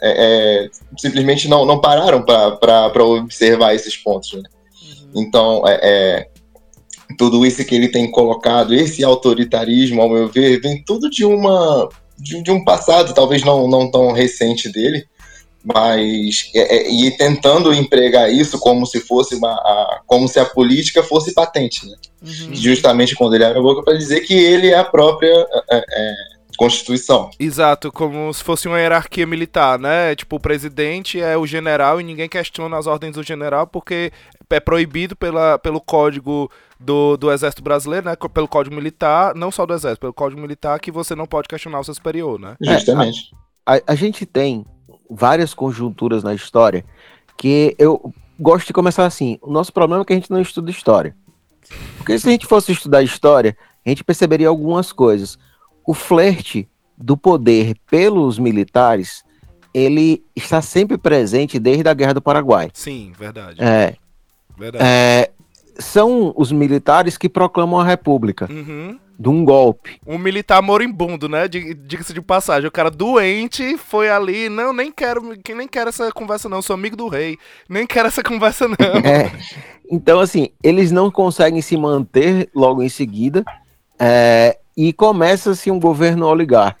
é, 0.00 0.64
é, 0.66 0.70
simplesmente 0.98 1.48
não, 1.48 1.64
não 1.64 1.80
pararam 1.80 2.22
para 2.22 3.04
observar 3.04 3.74
esses 3.74 3.96
pontos. 3.96 4.32
né? 4.32 4.42
Então, 5.14 5.62
é, 5.66 5.78
é, 5.82 6.28
tudo 7.16 7.44
isso 7.46 7.64
que 7.64 7.74
ele 7.74 7.88
tem 7.88 8.10
colocado, 8.10 8.74
esse 8.74 9.04
autoritarismo, 9.04 10.02
ao 10.02 10.08
meu 10.08 10.28
ver, 10.28 10.60
vem 10.60 10.82
tudo 10.84 11.08
de 11.08 11.24
uma 11.24 11.88
de, 12.18 12.42
de 12.42 12.50
um 12.50 12.64
passado, 12.64 13.12
talvez 13.12 13.42
não, 13.42 13.68
não 13.68 13.90
tão 13.90 14.12
recente 14.12 14.70
dele, 14.70 15.04
mas 15.64 16.50
é, 16.54 16.76
é, 16.76 16.90
e 16.90 17.10
tentando 17.16 17.72
empregar 17.72 18.32
isso 18.32 18.58
como 18.58 18.86
se 18.86 19.00
fosse 19.00 19.34
uma 19.34 19.50
a- 19.52 20.00
como 20.06 20.28
se 20.28 20.38
a 20.38 20.44
política 20.44 21.02
fosse 21.02 21.32
patente, 21.32 21.86
né? 21.86 21.96
Uhum. 22.22 22.54
justamente 22.54 23.14
quando 23.14 23.34
ele 23.34 23.44
abre 23.44 23.58
a 23.58 23.62
boca 23.62 23.82
para 23.82 23.98
dizer 23.98 24.20
que 24.20 24.32
ele 24.34 24.68
é 24.68 24.78
a 24.78 24.84
própria 24.84 25.46
é, 25.70 25.84
Constituição. 26.56 27.30
Exato, 27.38 27.90
como 27.90 28.32
se 28.32 28.42
fosse 28.42 28.68
uma 28.68 28.78
hierarquia 28.78 29.26
militar, 29.26 29.78
né? 29.78 30.14
Tipo, 30.14 30.36
o 30.36 30.40
presidente 30.40 31.20
é 31.20 31.36
o 31.36 31.46
general 31.46 32.00
e 32.00 32.04
ninguém 32.04 32.28
questiona 32.28 32.76
as 32.76 32.86
ordens 32.86 33.14
do 33.14 33.22
general 33.22 33.66
porque 33.66 34.12
é 34.50 34.60
proibido 34.60 35.16
pela, 35.16 35.58
pelo 35.58 35.80
código 35.80 36.50
do, 36.78 37.16
do 37.16 37.32
Exército 37.32 37.62
Brasileiro, 37.62 38.06
né? 38.06 38.16
Pelo 38.32 38.48
código 38.48 38.74
militar, 38.74 39.34
não 39.34 39.50
só 39.50 39.66
do 39.66 39.74
Exército, 39.74 40.00
pelo 40.00 40.12
código 40.12 40.40
militar 40.40 40.78
que 40.78 40.90
você 40.90 41.14
não 41.14 41.26
pode 41.26 41.48
questionar 41.48 41.80
o 41.80 41.84
seu 41.84 41.94
superior, 41.94 42.38
né? 42.38 42.56
Justamente. 42.60 43.30
A, 43.66 43.80
a 43.86 43.94
gente 43.94 44.26
tem 44.26 44.64
várias 45.10 45.54
conjunturas 45.54 46.22
na 46.22 46.34
história 46.34 46.84
que 47.36 47.74
eu 47.78 48.12
gosto 48.38 48.66
de 48.66 48.72
começar 48.72 49.06
assim. 49.06 49.38
O 49.42 49.50
nosso 49.50 49.72
problema 49.72 50.02
é 50.02 50.04
que 50.04 50.12
a 50.12 50.16
gente 50.16 50.30
não 50.30 50.40
estuda 50.40 50.70
história. 50.70 51.16
Porque 51.96 52.18
se 52.18 52.28
a 52.28 52.32
gente 52.32 52.46
fosse 52.46 52.72
estudar 52.72 53.02
história, 53.02 53.56
a 53.84 53.88
gente 53.88 54.04
perceberia 54.04 54.48
algumas 54.48 54.92
coisas. 54.92 55.38
O 55.86 55.94
flerte 55.94 56.68
do 56.96 57.16
poder 57.16 57.74
pelos 57.90 58.38
militares, 58.38 59.24
ele 59.72 60.22
está 60.34 60.62
sempre 60.62 60.96
presente 60.96 61.58
desde 61.58 61.88
a 61.88 61.94
Guerra 61.94 62.14
do 62.14 62.22
Paraguai. 62.22 62.70
Sim, 62.72 63.12
verdade. 63.18 63.60
É, 63.62 63.94
Verdade. 64.56 64.84
é, 64.84 65.30
são 65.78 66.32
os 66.36 66.52
militares 66.52 67.18
que 67.18 67.28
proclamam 67.28 67.80
a 67.80 67.84
república 67.84 68.46
Uhum. 68.48 68.96
de 69.18 69.28
um 69.28 69.44
golpe. 69.44 69.98
Um 70.06 70.16
militar 70.16 70.62
moribundo, 70.62 71.28
né? 71.28 71.48
Di- 71.48 71.74
Diga-se 71.74 72.14
de 72.14 72.22
passagem. 72.22 72.68
O 72.68 72.72
cara 72.72 72.90
doente 72.90 73.76
foi 73.76 74.08
ali. 74.08 74.48
Não, 74.48 74.72
nem 74.72 74.92
quero, 74.92 75.36
que 75.38 75.52
nem 75.54 75.66
quero 75.66 75.88
essa 75.88 76.12
conversa, 76.12 76.48
não. 76.48 76.62
Sou 76.62 76.74
amigo 76.74 76.94
do 76.96 77.08
rei. 77.08 77.36
Nem 77.68 77.84
quero 77.86 78.06
essa 78.06 78.22
conversa, 78.24 78.68
não. 78.68 78.76
É. 79.04 79.30
Então, 79.90 80.18
assim, 80.20 80.48
eles 80.62 80.90
não 80.92 81.10
conseguem 81.10 81.60
se 81.60 81.76
manter 81.76 82.48
logo 82.54 82.82
em 82.82 82.88
seguida 82.88 83.44
é, 83.98 84.56
e 84.76 84.92
começa-se 84.92 85.70
um 85.70 85.78
governo 85.78 86.26
oligarca. 86.26 86.78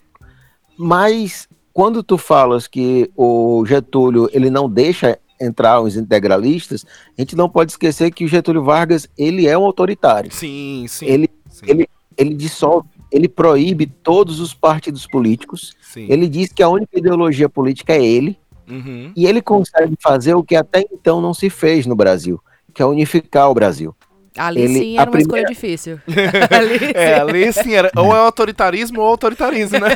Mas 0.76 1.48
quando 1.72 2.02
tu 2.02 2.16
falas 2.16 2.66
que 2.66 3.10
o 3.16 3.64
Getúlio 3.66 4.28
ele 4.32 4.50
não 4.50 4.68
deixa 4.68 5.18
entrar 5.40 5.80
os 5.80 5.96
integralistas, 5.96 6.86
a 7.16 7.20
gente 7.20 7.36
não 7.36 7.48
pode 7.48 7.72
esquecer 7.72 8.10
que 8.12 8.24
o 8.24 8.28
Getúlio 8.28 8.62
Vargas, 8.62 9.08
ele 9.18 9.46
é 9.46 9.58
um 9.58 9.64
autoritário. 9.64 10.32
Sim, 10.32 10.86
sim. 10.88 11.06
Ele, 11.06 11.28
sim, 11.48 11.66
ele, 11.66 11.88
ele 12.16 12.34
dissolve, 12.34 12.88
ele 13.10 13.28
proíbe 13.28 13.86
todos 13.86 14.40
os 14.40 14.54
partidos 14.54 15.06
políticos. 15.06 15.74
sim. 15.80 16.06
Ele 16.08 16.28
diz 16.28 16.52
que 16.52 16.62
a 16.62 16.68
única 16.68 16.98
ideologia 16.98 17.48
política 17.48 17.92
é 17.92 18.04
ele. 18.04 18.38
Uhum. 18.68 19.12
E 19.14 19.26
ele 19.26 19.42
consegue 19.42 19.94
fazer 20.00 20.34
o 20.34 20.42
que 20.42 20.56
até 20.56 20.86
então 20.90 21.20
não 21.20 21.34
se 21.34 21.50
fez 21.50 21.84
no 21.84 21.94
Brasil, 21.94 22.40
que 22.72 22.80
é 22.80 22.86
unificar 22.86 23.50
o 23.50 23.54
Brasil. 23.54 23.94
Ali 24.36 24.62
Ele- 24.62 24.78
sim 24.78 24.98
era 24.98 25.10
uma 25.10 25.18
escolha 25.20 25.44
primeira- 25.44 25.48
difícil. 25.48 26.00
Ali 26.50 26.78
É, 26.94 27.14
sim. 27.14 27.20
ali 27.20 27.52
sim 27.52 27.72
era 27.74 27.90
ou 27.96 28.14
é 28.14 28.18
autoritarismo 28.18 29.00
ou 29.00 29.06
autoritarismo, 29.06 29.78
né? 29.78 29.90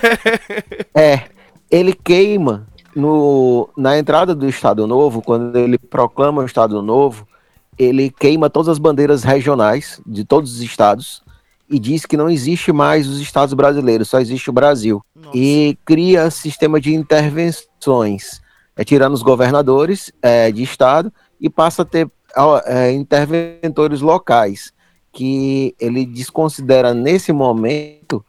É, 0.95 1.23
ele 1.71 1.92
queima 1.92 2.66
no, 2.95 3.68
na 3.76 3.99
entrada 3.99 4.35
do 4.35 4.49
Estado 4.49 4.87
Novo, 4.87 5.21
quando 5.23 5.57
ele 5.57 5.78
proclama 5.78 6.42
o 6.42 6.47
Estado 6.47 6.80
Novo, 6.83 7.26
ele 7.78 8.11
queima 8.11 8.49
todas 8.50 8.68
as 8.68 8.78
bandeiras 8.78 9.23
regionais 9.23 10.00
de 10.07 10.25
todos 10.25 10.54
os 10.54 10.61
estados 10.62 11.23
e 11.71 11.78
diz 11.78 12.07
que 12.07 12.16
não 12.16 12.30
existe 12.30 12.73
mais 12.73 13.07
os 13.07 13.21
estados 13.21 13.54
brasileiros, 13.54 14.09
só 14.09 14.18
existe 14.21 14.49
o 14.50 14.52
Brasil. 14.52 15.02
Nossa. 15.14 15.37
E 15.37 15.76
cria 15.85 16.30
sistema 16.30 16.80
de 16.80 16.95
intervenções, 16.95 18.40
é, 18.76 18.85
tirando 18.85 19.14
os 19.14 19.23
governadores 19.23 20.11
é, 20.23 20.50
de 20.50 20.62
estado 20.62 21.12
e 21.40 21.49
passa 21.50 21.83
a 21.83 21.85
ter 21.85 22.09
é, 22.66 22.92
interventores 22.92 24.00
locais, 24.00 24.73
que 25.12 25.75
ele 25.80 26.07
desconsidera 26.07 26.95
nesse 26.95 27.33
momento 27.33 28.25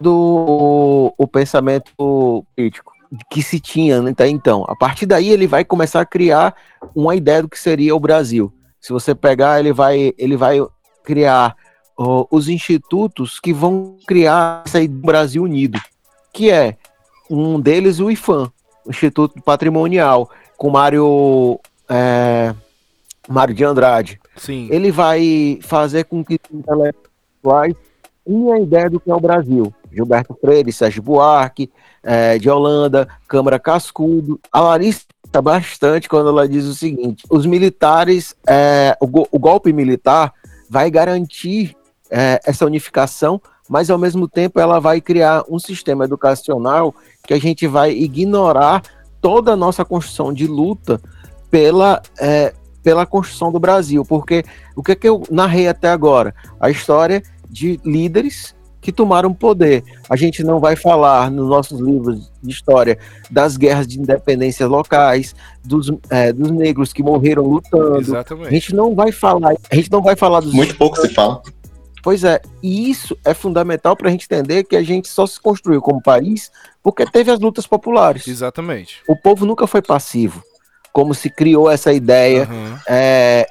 do 0.00 1.12
o 1.18 1.26
pensamento 1.26 1.92
político 1.96 2.92
que 3.30 3.42
se 3.42 3.58
tinha 3.58 4.00
até 4.08 4.28
então. 4.28 4.64
A 4.68 4.76
partir 4.76 5.06
daí 5.06 5.30
ele 5.30 5.46
vai 5.46 5.64
começar 5.64 6.00
a 6.00 6.06
criar 6.06 6.54
uma 6.94 7.14
ideia 7.14 7.42
do 7.42 7.48
que 7.48 7.58
seria 7.58 7.94
o 7.94 8.00
Brasil. 8.00 8.52
Se 8.80 8.92
você 8.92 9.14
pegar, 9.14 9.60
ele 9.60 9.72
vai, 9.72 10.14
ele 10.16 10.36
vai 10.36 10.58
criar 11.02 11.56
ó, 11.96 12.26
os 12.30 12.48
institutos 12.48 13.38
que 13.40 13.52
vão 13.52 13.96
criar 14.06 14.62
do 14.88 15.06
Brasil 15.06 15.42
Unido, 15.42 15.78
que 16.32 16.50
é 16.50 16.76
um 17.28 17.60
deles 17.60 18.00
o 18.00 18.10
IFAM, 18.10 18.50
Instituto 18.88 19.40
Patrimonial, 19.42 20.30
com 20.56 20.70
Mário 20.70 21.60
é, 21.88 22.54
Mário 23.28 23.54
de 23.54 23.64
Andrade 23.64 24.20
Sim. 24.36 24.68
ele 24.70 24.90
vai 24.90 25.58
fazer 25.62 26.04
com 26.04 26.24
que 26.24 26.34
os 26.50 26.58
intelectuais 26.58 27.74
tenham 28.24 28.52
a 28.52 28.60
ideia 28.60 28.88
do 28.90 28.98
que 29.00 29.10
é 29.10 29.14
o 29.14 29.20
Brasil. 29.20 29.72
Gilberto 29.92 30.36
Freire, 30.40 30.72
Sérgio 30.72 31.02
Buarque, 31.02 31.70
eh, 32.02 32.38
de 32.38 32.48
Holanda, 32.48 33.08
Câmara 33.26 33.58
Cascudo. 33.58 34.38
A 34.52 34.60
Larissa 34.60 35.02
está 35.26 35.42
bastante 35.42 36.08
quando 36.08 36.28
ela 36.28 36.48
diz 36.48 36.64
o 36.64 36.74
seguinte: 36.74 37.24
os 37.28 37.44
militares, 37.44 38.36
eh, 38.48 38.96
o, 39.00 39.06
go- 39.06 39.28
o 39.32 39.38
golpe 39.38 39.72
militar 39.72 40.32
vai 40.68 40.90
garantir 40.90 41.76
eh, 42.08 42.38
essa 42.46 42.64
unificação, 42.64 43.40
mas 43.68 43.90
ao 43.90 43.98
mesmo 43.98 44.28
tempo 44.28 44.60
ela 44.60 44.78
vai 44.78 45.00
criar 45.00 45.42
um 45.48 45.58
sistema 45.58 46.04
educacional 46.04 46.94
que 47.26 47.34
a 47.34 47.38
gente 47.40 47.66
vai 47.66 47.90
ignorar 47.90 48.82
toda 49.20 49.52
a 49.52 49.56
nossa 49.56 49.84
construção 49.84 50.32
de 50.32 50.46
luta 50.46 51.00
pela, 51.50 52.00
eh, 52.20 52.54
pela 52.82 53.06
construção 53.06 53.52
do 53.52 53.60
Brasil, 53.60 54.04
porque 54.04 54.44
o 54.74 54.82
que, 54.82 54.92
é 54.92 54.94
que 54.94 55.08
eu 55.08 55.22
narrei 55.30 55.68
até 55.68 55.88
agora? 55.88 56.34
A 56.58 56.70
história 56.70 57.22
de 57.48 57.80
líderes 57.84 58.54
que 58.80 58.90
tomaram 58.90 59.32
poder. 59.34 59.84
A 60.08 60.16
gente 60.16 60.42
não 60.42 60.58
vai 60.58 60.74
falar 60.74 61.30
nos 61.30 61.48
nossos 61.48 61.78
livros 61.80 62.32
de 62.42 62.50
história 62.50 62.98
das 63.30 63.56
guerras 63.56 63.86
de 63.86 64.00
independência 64.00 64.66
locais, 64.66 65.34
dos, 65.62 65.92
eh, 66.08 66.32
dos 66.32 66.50
negros 66.50 66.92
que 66.92 67.02
morreram 67.02 67.44
lutando. 67.44 67.96
A 67.96 68.00
Exatamente. 68.00 68.50
gente 68.50 68.74
não 68.74 68.94
vai 68.94 69.12
falar, 69.12 69.54
a 69.70 69.74
gente 69.74 69.90
não 69.90 70.02
vai 70.02 70.16
falar 70.16 70.40
dos 70.40 70.54
Muito 70.54 70.76
pouco 70.76 70.98
se 70.98 71.08
fala. 71.10 71.42
Pois 72.02 72.24
é, 72.24 72.40
e 72.62 72.90
isso 72.90 73.14
é 73.24 73.34
fundamental 73.34 73.94
para 73.94 74.08
a 74.08 74.10
gente 74.10 74.24
entender 74.24 74.64
que 74.64 74.74
a 74.74 74.82
gente 74.82 75.06
só 75.06 75.26
se 75.26 75.38
construiu 75.38 75.82
como 75.82 76.02
país 76.02 76.50
porque 76.82 77.04
teve 77.04 77.30
as 77.30 77.38
lutas 77.38 77.66
populares. 77.66 78.26
Exatamente. 78.26 79.02
O 79.06 79.14
povo 79.14 79.44
nunca 79.44 79.66
foi 79.66 79.82
passivo, 79.82 80.42
como 80.92 81.14
se 81.14 81.30
criou 81.30 81.70
essa 81.70 81.92
ideia 81.92 82.42
Aham. 82.42 82.80
é, 82.88 83.46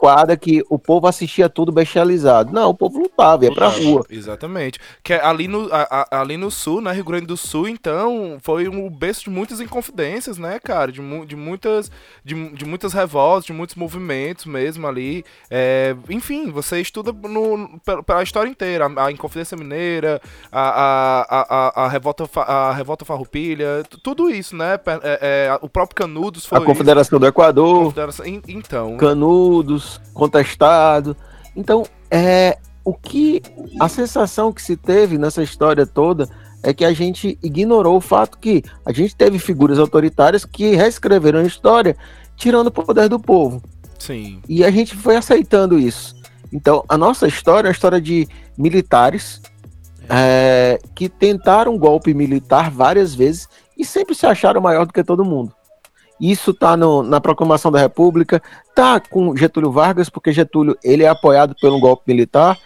antiquada 0.00 0.36
que 0.36 0.62
o 0.68 0.78
povo 0.78 1.06
assistia 1.06 1.48
tudo 1.48 1.70
bestializado. 1.70 2.52
Não, 2.52 2.70
o 2.70 2.74
povo 2.74 2.98
lutava, 3.00 3.44
ia 3.44 3.52
pra 3.52 3.68
rua. 3.68 4.04
Exatamente. 4.10 4.78
Que 5.02 5.14
é 5.14 5.24
ali 5.24 5.46
no, 5.46 5.68
a- 5.72 6.06
a- 6.10 6.20
ali 6.20 6.36
no 6.36 6.50
sul, 6.50 6.80
né, 6.80 6.92
Rio 6.92 7.04
Grande 7.04 7.26
do 7.26 7.36
Sul, 7.36 7.68
então, 7.68 8.38
foi 8.42 8.68
um 8.68 8.88
berço 8.90 9.24
de 9.24 9.30
muitas 9.30 9.60
inconfidências, 9.60 10.38
né, 10.38 10.58
cara? 10.58 10.90
De, 10.90 11.00
mu- 11.00 11.26
de 11.26 11.36
muitas 11.36 11.90
de, 12.24 12.50
de 12.50 12.64
muitas 12.64 12.92
revoltas, 12.92 13.44
de 13.44 13.52
muitos 13.52 13.74
movimentos 13.76 14.44
mesmo 14.46 14.86
ali. 14.86 15.24
É, 15.50 15.94
enfim, 16.08 16.50
você 16.50 16.80
estuda 16.80 17.12
no, 17.12 17.78
pela, 17.84 18.02
pela 18.02 18.22
história 18.22 18.48
inteira. 18.48 18.86
A, 18.96 19.06
a 19.06 19.12
Inconfidência 19.12 19.56
Mineira, 19.56 20.20
a, 20.50 20.60
a, 20.60 21.46
a, 21.82 21.84
a, 21.84 21.88
revolta, 21.88 22.28
a 22.40 22.72
revolta 22.72 23.04
Farroupilha, 23.04 23.82
tudo 24.02 24.30
isso, 24.30 24.56
né? 24.56 24.78
É- 25.02 25.48
é, 25.50 25.58
o 25.60 25.68
próprio 25.68 25.94
Canudos 25.96 26.46
foi 26.46 26.58
A 26.58 26.60
Confederação 26.62 27.18
do 27.18 27.24
isso. 27.26 27.30
Equador, 27.30 27.84
Confederação- 27.84 28.26
en- 28.26 28.40
Então, 28.48 28.96
Canudos, 28.96 29.89
contestado. 30.12 31.16
Então, 31.56 31.84
é 32.10 32.58
o 32.84 32.94
que 32.94 33.42
a 33.78 33.88
sensação 33.88 34.52
que 34.52 34.62
se 34.62 34.76
teve 34.76 35.18
nessa 35.18 35.42
história 35.42 35.86
toda 35.86 36.28
é 36.62 36.74
que 36.74 36.84
a 36.84 36.92
gente 36.92 37.38
ignorou 37.42 37.96
o 37.96 38.00
fato 38.00 38.38
que 38.38 38.62
a 38.84 38.92
gente 38.92 39.14
teve 39.14 39.38
figuras 39.38 39.78
autoritárias 39.78 40.44
que 40.44 40.74
reescreveram 40.74 41.40
a 41.40 41.44
história 41.44 41.96
tirando 42.36 42.68
o 42.68 42.72
poder 42.72 43.08
do 43.08 43.18
povo. 43.18 43.62
sim. 43.98 44.40
E 44.48 44.64
a 44.64 44.70
gente 44.70 44.94
foi 44.94 45.16
aceitando 45.16 45.78
isso. 45.78 46.14
Então, 46.52 46.84
a 46.88 46.98
nossa 46.98 47.26
história 47.28 47.68
é 47.68 47.70
a 47.70 47.72
história 47.72 48.00
de 48.00 48.26
militares 48.56 49.40
é, 50.08 50.78
que 50.94 51.08
tentaram 51.08 51.74
um 51.74 51.78
golpe 51.78 52.12
militar 52.12 52.70
várias 52.70 53.14
vezes 53.14 53.48
e 53.78 53.84
sempre 53.84 54.14
se 54.14 54.26
acharam 54.26 54.60
maior 54.60 54.84
do 54.84 54.92
que 54.92 55.04
todo 55.04 55.24
mundo. 55.24 55.54
Isso 56.20 56.52
tá 56.52 56.76
no- 56.76 57.02
na 57.02 57.20
proclamação 57.20 57.72
da 57.72 57.78
República, 57.78 58.42
tá 58.74 59.00
com 59.00 59.34
Getúlio 59.36 59.70
Vargas, 59.70 60.10
porque 60.10 60.32
Getúlio 60.32 60.76
ele 60.84 61.02
é 61.04 61.08
apoiado 61.08 61.54
pelo 61.60 61.80
golpe 61.80 62.02
militar, 62.06 62.58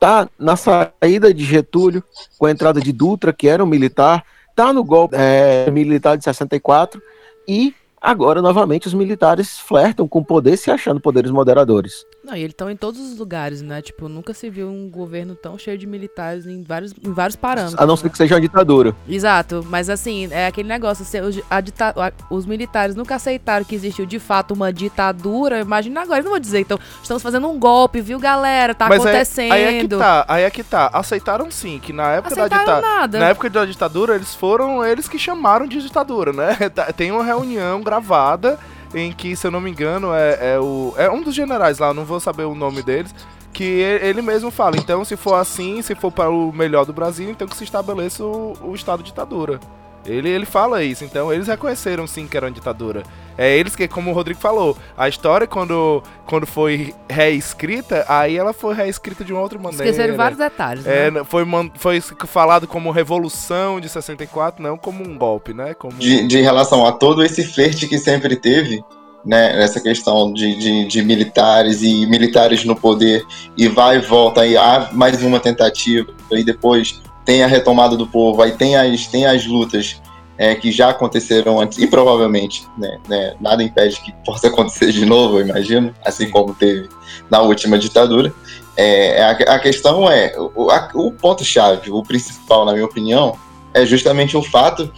tá 0.00 0.28
na 0.38 0.56
saída 0.56 1.32
de 1.32 1.44
Getúlio 1.44 2.02
com 2.38 2.46
a 2.46 2.50
entrada 2.50 2.80
de 2.80 2.92
Dutra, 2.92 3.32
que 3.32 3.48
era 3.48 3.62
um 3.62 3.66
militar, 3.66 4.24
tá 4.54 4.72
no 4.72 4.82
golpe 4.82 5.14
é, 5.18 5.70
militar 5.70 6.16
de 6.16 6.24
64 6.24 7.00
e 7.46 7.74
agora 8.00 8.42
novamente 8.42 8.86
os 8.86 8.94
militares 8.94 9.58
flertam 9.58 10.06
com 10.08 10.18
o 10.20 10.24
poder 10.24 10.56
se 10.56 10.70
achando 10.70 11.00
poderes 11.00 11.30
moderadores. 11.30 12.04
Não, 12.26 12.34
e 12.34 12.40
eles 12.40 12.50
estão 12.52 12.68
em 12.68 12.76
todos 12.76 13.00
os 13.00 13.16
lugares, 13.18 13.62
né? 13.62 13.80
Tipo, 13.80 14.08
nunca 14.08 14.34
se 14.34 14.50
viu 14.50 14.68
um 14.68 14.90
governo 14.90 15.36
tão 15.36 15.56
cheio 15.56 15.78
de 15.78 15.86
militares 15.86 16.44
em 16.46 16.60
vários, 16.62 16.92
em 16.92 17.12
vários 17.12 17.36
parâmetros. 17.36 17.78
A 17.80 17.86
não 17.86 17.96
ser 17.96 18.04
né? 18.06 18.10
que 18.10 18.16
seja 18.18 18.34
uma 18.34 18.40
ditadura. 18.40 18.96
Exato, 19.08 19.64
mas 19.70 19.88
assim, 19.88 20.28
é 20.32 20.48
aquele 20.48 20.68
negócio, 20.68 21.04
se 21.04 21.20
os, 21.20 21.40
a 21.48 21.60
dita- 21.60 21.94
a- 21.96 22.12
os 22.34 22.44
militares 22.44 22.96
nunca 22.96 23.14
aceitaram 23.14 23.64
que 23.64 23.74
existiu 23.76 24.04
de 24.04 24.18
fato 24.18 24.52
uma 24.54 24.72
ditadura, 24.72 25.60
imagina 25.60 26.00
agora, 26.02 26.16
eles 26.16 26.24
não 26.24 26.32
vou 26.32 26.40
dizer, 26.40 26.60
então, 26.60 26.78
estamos 27.00 27.22
fazendo 27.22 27.48
um 27.48 27.58
golpe, 27.60 28.00
viu 28.00 28.18
galera, 28.18 28.74
tá 28.74 28.88
Mas 28.88 29.00
aí- 29.00 29.06
acontecendo. 29.12 29.52
Aí, 29.52 29.62
é 29.62 29.80
que 29.80 29.88
tá, 29.88 30.24
aí 30.28 30.42
é 30.42 30.50
que 30.50 30.64
tá. 30.64 30.90
Aceitaram 30.92 31.50
sim, 31.50 31.78
que 31.78 31.92
na 31.92 32.10
época 32.12 32.34
da 32.34 32.42
Aceitaram 32.46 32.64
ditadura. 32.64 32.94
nada. 32.96 33.18
Na 33.20 33.28
época 33.28 33.50
da 33.50 33.64
ditadura, 33.64 34.14
eles 34.16 34.34
foram 34.34 34.84
eles 34.84 35.08
que 35.08 35.18
chamaram 35.18 35.66
de 35.66 35.80
ditadura, 35.80 36.32
né? 36.32 36.56
Tá- 36.74 36.92
Tem 36.92 37.12
uma 37.12 37.22
reunião 37.24 37.80
gravada 37.82 38.58
em 38.94 39.12
que, 39.12 39.34
se 39.36 39.46
eu 39.46 39.50
não 39.50 39.60
me 39.60 39.70
engano, 39.70 40.12
é, 40.12 40.54
é 40.54 40.60
o. 40.60 40.94
É 40.96 41.10
um 41.10 41.22
dos 41.22 41.34
generais 41.34 41.78
lá, 41.78 41.92
não 41.92 42.04
vou 42.04 42.20
saber 42.20 42.44
o 42.44 42.54
nome 42.54 42.82
deles. 42.82 43.14
Que 43.52 43.64
ele 43.64 44.20
mesmo 44.20 44.50
fala, 44.50 44.76
então 44.76 45.02
se 45.02 45.16
for 45.16 45.34
assim, 45.34 45.80
se 45.80 45.94
for 45.94 46.12
para 46.12 46.28
o 46.28 46.52
melhor 46.52 46.84
do 46.84 46.92
Brasil, 46.92 47.30
então 47.30 47.48
que 47.48 47.56
se 47.56 47.64
estabeleça 47.64 48.22
o, 48.22 48.52
o 48.62 48.74
estado 48.74 49.02
de 49.02 49.06
ditadura. 49.06 49.58
Ele, 50.06 50.28
ele 50.28 50.46
fala 50.46 50.82
isso, 50.82 51.04
então 51.04 51.32
eles 51.32 51.48
reconheceram 51.48 52.06
sim 52.06 52.26
que 52.26 52.36
era 52.36 52.46
uma 52.46 52.52
ditadura. 52.52 53.02
É 53.38 53.54
eles 53.56 53.76
que, 53.76 53.86
como 53.86 54.10
o 54.10 54.14
Rodrigo 54.14 54.40
falou, 54.40 54.76
a 54.96 55.08
história 55.08 55.46
quando, 55.46 56.02
quando 56.24 56.46
foi 56.46 56.94
reescrita, 57.08 58.04
aí 58.08 58.36
ela 58.36 58.52
foi 58.52 58.74
reescrita 58.74 59.24
de 59.24 59.32
uma 59.32 59.42
outra 59.42 59.58
maneira. 59.58 59.84
Esqueceram 59.84 60.16
vários 60.16 60.38
detalhes, 60.38 60.86
É, 60.86 61.10
né? 61.10 61.20
n- 61.20 61.24
foi, 61.24 61.44
foi 61.74 62.00
falado 62.26 62.66
como 62.66 62.90
revolução 62.90 63.80
de 63.80 63.88
64, 63.88 64.62
não 64.62 64.78
como 64.78 65.06
um 65.06 65.18
golpe, 65.18 65.52
né? 65.52 65.74
Como... 65.74 65.94
de, 65.98 66.26
de 66.26 66.40
relação 66.40 66.86
a 66.86 66.92
todo 66.92 67.22
esse 67.22 67.44
flerte 67.44 67.86
que 67.86 67.98
sempre 67.98 68.36
teve, 68.36 68.82
né, 69.24 69.54
nessa 69.56 69.80
questão 69.80 70.32
de, 70.32 70.56
de, 70.56 70.86
de 70.86 71.02
militares 71.02 71.82
e 71.82 72.06
militares 72.06 72.64
no 72.64 72.74
poder, 72.76 73.24
e 73.56 73.68
vai 73.68 73.96
e 73.96 74.00
volta, 74.00 74.42
aí 74.42 74.56
há 74.56 74.88
mais 74.92 75.22
uma 75.22 75.40
tentativa, 75.40 76.06
e 76.30 76.44
depois 76.44 77.02
tem 77.26 77.42
a 77.42 77.46
retomada 77.46 77.96
do 77.96 78.06
povo, 78.06 78.40
aí 78.40 78.52
tem 78.52 78.76
as, 78.76 79.06
tem 79.08 79.26
as 79.26 79.44
lutas 79.44 80.00
é, 80.38 80.54
que 80.54 80.70
já 80.70 80.90
aconteceram 80.90 81.60
antes, 81.60 81.76
e 81.78 81.86
provavelmente, 81.86 82.64
né, 82.78 82.98
né, 83.08 83.34
nada 83.40 83.62
impede 83.62 84.00
que 84.00 84.12
possa 84.24 84.46
acontecer 84.48 84.92
de 84.92 85.04
novo, 85.04 85.38
eu 85.40 85.46
imagino, 85.46 85.92
assim 86.04 86.26
Sim. 86.26 86.30
como 86.30 86.54
teve 86.54 86.88
na 87.28 87.42
última 87.42 87.78
ditadura. 87.78 88.32
É, 88.76 89.22
a, 89.22 89.30
a 89.54 89.58
questão 89.58 90.10
é, 90.10 90.34
o, 90.54 90.70
a- 90.70 90.90
o 90.94 91.10
ponto-chave, 91.10 91.90
o 91.90 92.02
principal, 92.02 92.64
na 92.64 92.72
minha 92.72 92.84
opinião, 92.84 93.36
é 93.74 93.84
justamente 93.84 94.36
o 94.36 94.42
fato 94.42 94.90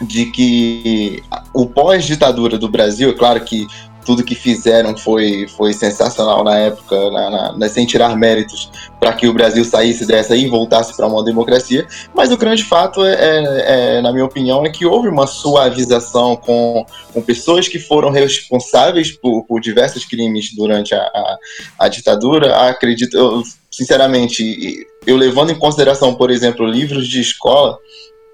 de 0.00 0.26
que 0.26 1.22
o 1.52 1.66
pós-ditadura 1.66 2.58
do 2.58 2.68
Brasil, 2.68 3.10
é 3.10 3.12
claro 3.12 3.40
que 3.40 3.66
tudo 4.04 4.24
que 4.24 4.34
fizeram 4.34 4.96
foi, 4.96 5.46
foi 5.56 5.72
sensacional 5.72 6.44
na 6.44 6.58
época, 6.58 7.10
na, 7.10 7.30
na, 7.30 7.58
na 7.58 7.68
sem 7.68 7.86
tirar 7.86 8.16
méritos 8.16 8.70
para 8.98 9.12
que 9.12 9.26
o 9.26 9.32
Brasil 9.32 9.64
saísse 9.64 10.06
dessa 10.06 10.36
e 10.36 10.48
voltasse 10.48 10.96
para 10.96 11.06
uma 11.06 11.24
democracia. 11.24 11.86
Mas 12.14 12.30
o 12.30 12.36
grande 12.36 12.64
fato, 12.64 13.04
é, 13.04 13.14
é, 13.14 13.96
é, 13.96 14.02
na 14.02 14.12
minha 14.12 14.24
opinião, 14.24 14.64
é 14.64 14.70
que 14.70 14.86
houve 14.86 15.08
uma 15.08 15.26
suavização 15.26 16.36
com, 16.36 16.84
com 17.12 17.22
pessoas 17.22 17.68
que 17.68 17.78
foram 17.78 18.10
responsáveis 18.10 19.12
por, 19.12 19.44
por 19.44 19.60
diversos 19.60 20.04
crimes 20.04 20.54
durante 20.54 20.94
a, 20.94 21.02
a, 21.02 21.38
a 21.80 21.88
ditadura. 21.88 22.56
Acredito, 22.68 23.16
eu, 23.16 23.42
sinceramente, 23.70 24.86
eu 25.06 25.16
levando 25.16 25.50
em 25.50 25.58
consideração, 25.58 26.14
por 26.14 26.30
exemplo, 26.30 26.66
livros 26.66 27.08
de 27.08 27.20
escola, 27.20 27.78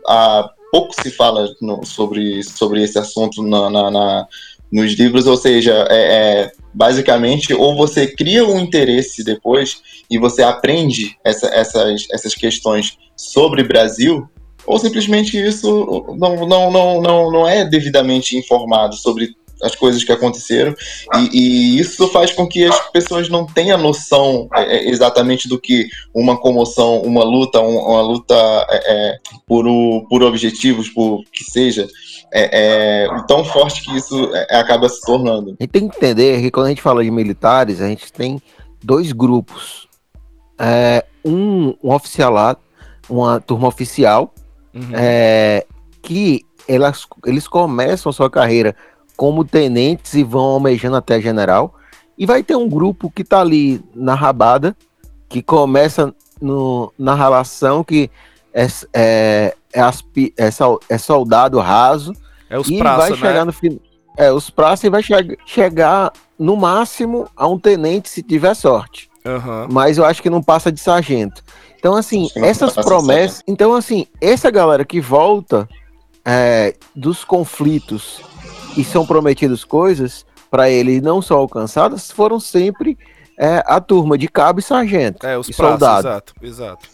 a, 0.06 0.50
pouco 0.70 0.94
se 1.00 1.10
fala 1.10 1.48
no, 1.60 1.84
sobre, 1.84 2.42
sobre 2.42 2.82
esse 2.82 2.98
assunto 2.98 3.42
na, 3.42 3.70
na, 3.70 3.90
na 3.90 4.28
nos 4.70 4.92
livros, 4.92 5.26
ou 5.26 5.36
seja, 5.36 5.86
é, 5.90 5.96
é, 5.98 6.52
basicamente, 6.74 7.54
ou 7.54 7.76
você 7.76 8.06
cria 8.06 8.46
um 8.46 8.58
interesse 8.58 9.24
depois 9.24 9.80
e 10.10 10.18
você 10.18 10.42
aprende 10.42 11.16
essa, 11.24 11.46
essas, 11.48 12.06
essas 12.12 12.34
questões 12.34 12.98
sobre 13.16 13.62
Brasil, 13.62 14.28
ou 14.66 14.78
simplesmente 14.78 15.38
isso 15.40 16.14
não, 16.18 16.46
não, 16.46 16.70
não, 16.70 17.00
não, 17.00 17.32
não 17.32 17.48
é 17.48 17.64
devidamente 17.64 18.36
informado 18.36 18.94
sobre 18.96 19.34
as 19.62 19.74
coisas 19.74 20.04
que 20.04 20.12
aconteceram. 20.12 20.74
E, 21.16 21.28
e, 21.32 21.80
isso 21.80 22.08
faz 22.08 22.32
com 22.32 22.46
que 22.46 22.64
as 22.64 22.90
pessoas 22.90 23.28
não 23.28 23.46
tenham 23.46 23.78
noção 23.78 24.48
é, 24.54 24.76
é 24.76 24.88
exatamente 24.88 25.48
do 25.48 25.60
que 25.60 25.88
uma 26.14 26.36
comoção, 26.36 27.00
uma 27.02 27.24
luta, 27.24 27.60
um, 27.60 27.78
uma 27.78 28.02
luta 28.02 28.34
é, 28.70 28.76
é, 28.86 29.18
por, 29.46 29.66
o, 29.66 30.06
por 30.08 30.22
objetivos, 30.22 30.88
por 30.88 31.22
que 31.32 31.44
seja, 31.44 31.88
é, 32.32 33.04
é, 33.04 33.22
tão 33.26 33.44
forte 33.44 33.82
que 33.82 33.96
isso 33.96 34.30
é, 34.34 34.60
acaba 34.60 34.88
se 34.88 35.00
tornando. 35.02 35.56
A 35.58 35.62
gente 35.62 35.70
tem 35.70 35.88
que 35.88 35.96
entender 35.96 36.40
que 36.40 36.50
quando 36.50 36.66
a 36.66 36.68
gente 36.70 36.82
fala 36.82 37.02
de 37.02 37.10
militares, 37.10 37.80
a 37.80 37.88
gente 37.88 38.12
tem 38.12 38.40
dois 38.82 39.12
grupos. 39.12 39.88
É, 40.58 41.04
um, 41.24 41.74
um 41.82 41.92
oficialado, 41.92 42.58
uma 43.08 43.40
turma 43.40 43.68
oficial, 43.68 44.32
uhum. 44.74 44.90
é, 44.94 45.66
que 46.02 46.44
elas, 46.66 47.06
eles 47.24 47.48
começam 47.48 48.10
a 48.10 48.12
sua 48.12 48.30
carreira 48.30 48.74
como 49.16 49.44
tenentes 49.44 50.14
e 50.14 50.22
vão 50.22 50.42
almejando 50.42 50.96
até 50.96 51.20
general. 51.20 51.74
E 52.16 52.26
vai 52.26 52.42
ter 52.42 52.56
um 52.56 52.68
grupo 52.68 53.10
que 53.10 53.24
tá 53.24 53.40
ali 53.40 53.80
na 53.94 54.14
rabada, 54.14 54.76
que 55.28 55.42
começa 55.42 56.14
no, 56.40 56.92
na 56.98 57.14
relação 57.14 57.84
que 57.84 58.10
é, 58.52 58.66
é, 58.92 59.56
é, 59.72 59.80
aspi, 59.80 60.32
é, 60.36 60.48
é, 60.88 60.98
soldado 60.98 61.58
raso. 61.58 62.12
É 62.50 62.58
os 62.58 62.68
e 62.68 62.78
praça, 62.78 63.08
vai 63.08 63.16
chegar 63.16 63.44
né? 63.44 63.52
no 63.62 63.80
É, 64.16 64.32
os 64.32 64.50
praça 64.50 64.86
e 64.86 64.90
vai 64.90 65.02
che 65.02 65.14
chegar 65.46 66.12
no 66.38 66.56
máximo 66.56 67.28
a 67.36 67.46
um 67.46 67.58
tenente 67.58 68.08
se 68.08 68.22
tiver 68.22 68.54
sorte. 68.54 69.08
Uhum. 69.24 69.68
Mas 69.70 69.98
eu 69.98 70.04
acho 70.04 70.22
que 70.22 70.30
não 70.30 70.42
passa 70.42 70.72
de 70.72 70.80
sargento. 70.80 71.42
Então, 71.78 71.94
assim, 71.94 72.28
essas 72.36 72.74
promessas. 72.74 73.42
Então, 73.46 73.74
assim, 73.74 74.06
essa 74.20 74.50
galera 74.50 74.84
que 74.84 75.00
volta 75.00 75.68
é, 76.24 76.74
dos 76.94 77.24
conflitos 77.24 78.20
e 78.76 78.82
são 78.82 79.06
prometidas 79.06 79.64
coisas 79.64 80.26
para 80.50 80.70
ele 80.70 81.00
não 81.00 81.20
são 81.20 81.38
alcançadas, 81.38 82.10
foram 82.10 82.40
sempre 82.40 82.98
é, 83.38 83.62
a 83.66 83.80
turma 83.80 84.16
de 84.18 84.28
cabo 84.28 84.60
e 84.60 84.62
sargento. 84.62 85.26
É, 85.26 85.38
os 85.38 85.48
e 85.48 85.52
soldado. 85.52 86.08
Exato, 86.08 86.34
exato. 86.42 86.88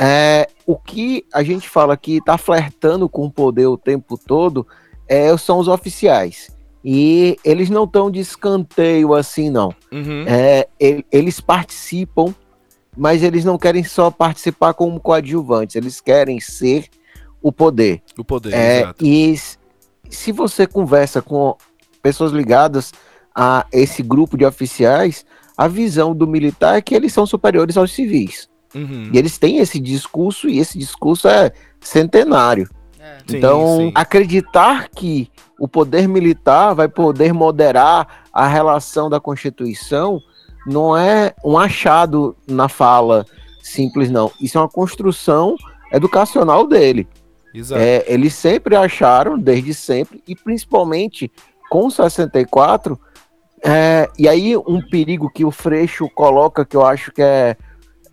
É, 0.00 0.48
o 0.66 0.76
que 0.76 1.24
a 1.32 1.42
gente 1.42 1.68
fala 1.68 1.96
que 1.96 2.16
está 2.16 2.38
flertando 2.38 3.08
com 3.08 3.26
o 3.26 3.30
poder 3.30 3.66
o 3.66 3.76
tempo 3.76 4.18
todo 4.18 4.66
é, 5.08 5.36
são 5.36 5.58
os 5.58 5.68
oficiais. 5.68 6.50
E 6.84 7.36
eles 7.44 7.70
não 7.70 7.84
estão 7.84 8.10
de 8.10 8.18
escanteio 8.18 9.14
assim, 9.14 9.50
não. 9.50 9.72
Uhum. 9.92 10.24
É, 10.26 10.66
eles 11.12 11.40
participam, 11.40 12.34
mas 12.96 13.22
eles 13.22 13.44
não 13.44 13.56
querem 13.56 13.84
só 13.84 14.10
participar 14.10 14.74
como 14.74 14.98
coadjuvantes, 14.98 15.76
eles 15.76 16.00
querem 16.00 16.40
ser 16.40 16.88
o 17.40 17.52
poder. 17.52 18.02
O 18.18 18.24
poder, 18.24 18.54
é, 18.54 18.80
exato. 18.80 19.04
E 19.04 19.38
se 20.10 20.32
você 20.32 20.66
conversa 20.66 21.22
com 21.22 21.56
pessoas 22.02 22.32
ligadas 22.32 22.92
a 23.34 23.66
esse 23.72 24.02
grupo 24.02 24.36
de 24.36 24.44
oficiais, 24.44 25.24
a 25.56 25.68
visão 25.68 26.14
do 26.14 26.26
militar 26.26 26.76
é 26.76 26.82
que 26.82 26.94
eles 26.94 27.12
são 27.12 27.26
superiores 27.26 27.76
aos 27.76 27.92
civis. 27.92 28.48
Uhum. 28.74 29.10
E 29.12 29.18
eles 29.18 29.38
têm 29.38 29.58
esse 29.58 29.78
discurso, 29.78 30.48
e 30.48 30.58
esse 30.58 30.78
discurso 30.78 31.28
é 31.28 31.52
centenário. 31.80 32.68
É. 32.98 33.18
Então, 33.28 33.66
Sim, 33.66 33.86
sim. 33.86 33.92
acreditar 33.94 34.88
que 34.88 35.30
o 35.58 35.66
poder 35.66 36.08
militar 36.08 36.74
vai 36.74 36.88
poder 36.88 37.32
moderar 37.32 38.24
a 38.32 38.46
relação 38.46 39.10
da 39.10 39.20
Constituição 39.20 40.20
não 40.66 40.96
é 40.96 41.34
um 41.44 41.58
achado 41.58 42.36
na 42.46 42.68
fala 42.68 43.26
simples, 43.62 44.10
não. 44.10 44.30
Isso 44.40 44.58
é 44.58 44.60
uma 44.60 44.68
construção 44.68 45.56
educacional 45.92 46.66
dele. 46.66 47.08
Exato. 47.54 47.80
É, 47.80 48.04
eles 48.06 48.34
sempre 48.34 48.74
acharam, 48.74 49.38
desde 49.38 49.74
sempre, 49.74 50.22
e 50.26 50.34
principalmente 50.34 51.30
com 51.70 51.88
64, 51.90 52.98
é, 53.64 54.08
e 54.18 54.28
aí 54.28 54.56
um 54.56 54.80
perigo 54.80 55.30
que 55.30 55.44
o 55.44 55.50
Freixo 55.50 56.08
coloca, 56.14 56.64
que 56.64 56.76
eu 56.76 56.84
acho 56.84 57.12
que 57.12 57.22
é 57.22 57.56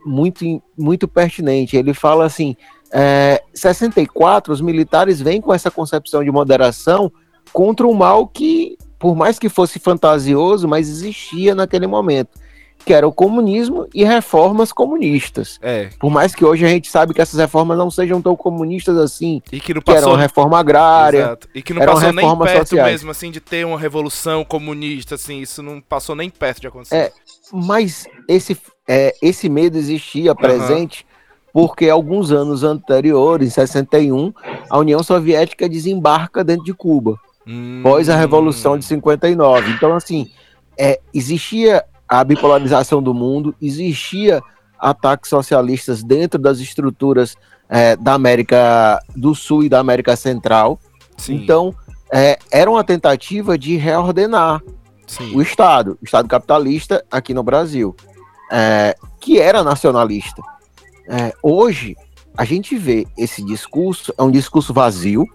muito, 0.09 0.61
muito 0.77 1.07
pertinente. 1.07 1.77
Ele 1.77 1.93
fala 1.93 2.25
assim: 2.25 2.55
é, 2.91 3.41
64, 3.53 4.51
os 4.51 4.61
militares 4.61 5.21
vêm 5.21 5.39
com 5.39 5.53
essa 5.53 5.69
concepção 5.69 6.23
de 6.23 6.31
moderação 6.31 7.11
contra 7.53 7.87
um 7.87 7.93
mal 7.93 8.27
que, 8.27 8.77
por 8.97 9.15
mais 9.15 9.37
que 9.37 9.47
fosse 9.47 9.79
fantasioso, 9.79 10.67
mas 10.67 10.89
existia 10.89 11.53
naquele 11.53 11.87
momento, 11.87 12.39
que 12.85 12.93
era 12.93 13.07
o 13.07 13.11
comunismo 13.11 13.87
e 13.93 14.03
reformas 14.03 14.71
comunistas. 14.71 15.59
É. 15.61 15.89
Por 15.99 16.09
mais 16.09 16.33
que 16.33 16.43
hoje 16.45 16.65
a 16.65 16.69
gente 16.69 16.89
sabe 16.89 17.13
que 17.13 17.21
essas 17.21 17.39
reformas 17.39 17.77
não 17.77 17.91
sejam 17.91 18.21
tão 18.21 18.35
comunistas 18.35 18.97
assim, 18.97 19.41
E 19.51 19.59
que 19.59 19.73
não 19.73 19.81
que 19.81 19.91
era 19.91 19.99
passou 19.99 20.13
uma 20.13 20.21
reforma 20.21 20.59
agrária. 20.59 21.19
Exato. 21.19 21.49
E 21.53 21.61
que 21.61 21.73
não 21.73 21.85
passou 21.85 22.13
nem 22.13 22.37
perto 22.37 22.69
sociais. 22.69 22.91
mesmo, 22.91 23.11
assim, 23.11 23.29
de 23.31 23.39
ter 23.39 23.65
uma 23.65 23.79
revolução 23.79 24.43
comunista, 24.43 25.15
assim, 25.15 25.39
isso 25.39 25.61
não 25.61 25.81
passou 25.81 26.15
nem 26.15 26.29
perto 26.29 26.61
de 26.61 26.67
acontecer. 26.67 26.95
É, 26.95 27.11
Mas 27.51 28.07
esse, 28.29 28.55
é, 28.87 29.15
esse 29.21 29.49
medo 29.49 29.77
existia 29.77 30.35
presente 30.35 31.05
porque 31.51 31.89
alguns 31.89 32.31
anos 32.31 32.63
anteriores, 32.63 33.47
em 33.47 33.51
61, 33.51 34.31
a 34.69 34.77
União 34.77 35.01
Soviética 35.01 35.67
desembarca 35.67 36.43
dentro 36.43 36.63
de 36.63 36.73
Cuba, 36.73 37.19
Hum. 37.47 37.79
após 37.79 38.07
a 38.07 38.15
Revolução 38.15 38.77
de 38.77 38.85
59. 38.85 39.71
Então, 39.71 39.95
assim, 39.95 40.29
é, 40.77 40.99
existia 41.11 41.83
a 42.07 42.23
bipolarização 42.23 43.01
do 43.01 43.13
mundo, 43.13 43.55
existia 43.59 44.41
ataques 44.77 45.29
socialistas 45.29 46.03
dentro 46.03 46.39
das 46.39 46.59
estruturas 46.59 47.35
é, 47.67 47.95
da 47.95 48.13
América 48.13 48.99
do 49.15 49.33
Sul 49.33 49.63
e 49.63 49.69
da 49.69 49.79
América 49.79 50.15
Central. 50.15 50.79
Sim, 51.17 51.35
Então, 51.35 51.73
é, 52.11 52.37
era 52.51 52.69
uma 52.69 52.83
tentativa 52.83 53.57
de 53.57 53.75
reordenar 53.75 54.61
sim. 55.07 55.35
o 55.35 55.41
Estado, 55.41 55.97
o 56.01 56.05
Estado 56.05 56.27
capitalista 56.27 57.03
aqui 57.11 57.33
no 57.33 57.43
Brasil, 57.43 57.95
é, 58.51 58.95
que 59.19 59.39
era 59.39 59.63
nacionalista. 59.63 60.41
É, 61.07 61.33
hoje, 61.41 61.95
a 62.37 62.45
gente 62.45 62.77
vê 62.77 63.07
esse 63.17 63.43
discurso, 63.43 64.13
é 64.17 64.23
um 64.23 64.31
discurso 64.31 64.73
vazio, 64.73 65.25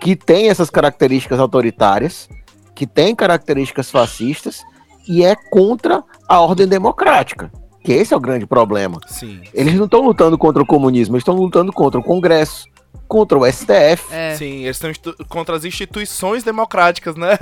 que 0.00 0.16
tem 0.16 0.48
essas 0.48 0.68
características 0.68 1.38
autoritárias, 1.38 2.28
que 2.74 2.86
tem 2.86 3.14
características 3.14 3.90
fascistas, 3.90 4.62
e 5.08 5.24
é 5.24 5.34
contra 5.50 6.02
a 6.28 6.40
ordem 6.40 6.66
democrática, 6.66 7.50
que 7.84 7.92
esse 7.92 8.12
é 8.12 8.16
o 8.16 8.20
grande 8.20 8.46
problema. 8.46 8.98
Sim. 9.06 9.40
Eles 9.54 9.74
não 9.74 9.84
estão 9.84 10.00
lutando 10.00 10.36
contra 10.36 10.62
o 10.62 10.66
comunismo, 10.66 11.14
eles 11.14 11.22
estão 11.22 11.36
lutando 11.36 11.72
contra 11.72 12.00
o 12.00 12.02
Congresso, 12.02 12.66
contra 13.06 13.38
o 13.38 13.46
STF. 13.46 14.12
É. 14.12 14.34
Sim, 14.36 14.64
eles 14.64 14.82
estão 14.82 15.14
contra 15.28 15.56
as 15.56 15.64
instituições 15.64 16.42
democráticas, 16.42 17.14
né? 17.14 17.36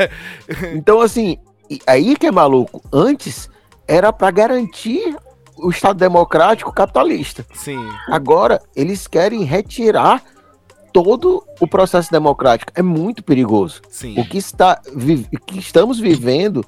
Então, 0.75 1.01
assim, 1.01 1.39
aí 1.87 2.17
que 2.17 2.27
é 2.27 2.31
maluco. 2.31 2.83
Antes 2.93 3.49
era 3.91 4.13
para 4.13 4.31
garantir 4.31 5.17
o 5.57 5.69
Estado 5.71 5.99
democrático 5.99 6.73
capitalista. 6.73 7.45
Sim. 7.53 7.79
Agora 8.09 8.63
eles 8.75 9.07
querem 9.07 9.43
retirar 9.45 10.23
todo 10.93 11.45
o 11.61 11.67
processo 11.69 12.11
democrático. 12.11 12.73
É 12.75 12.83
muito 12.83 13.23
perigoso. 13.23 13.81
Sim. 13.91 14.19
O 14.19 14.25
que, 14.25 14.39
está, 14.39 14.81
vi- 14.95 15.27
o 15.33 15.39
que 15.45 15.59
estamos 15.59 16.01
vivendo 16.01 16.65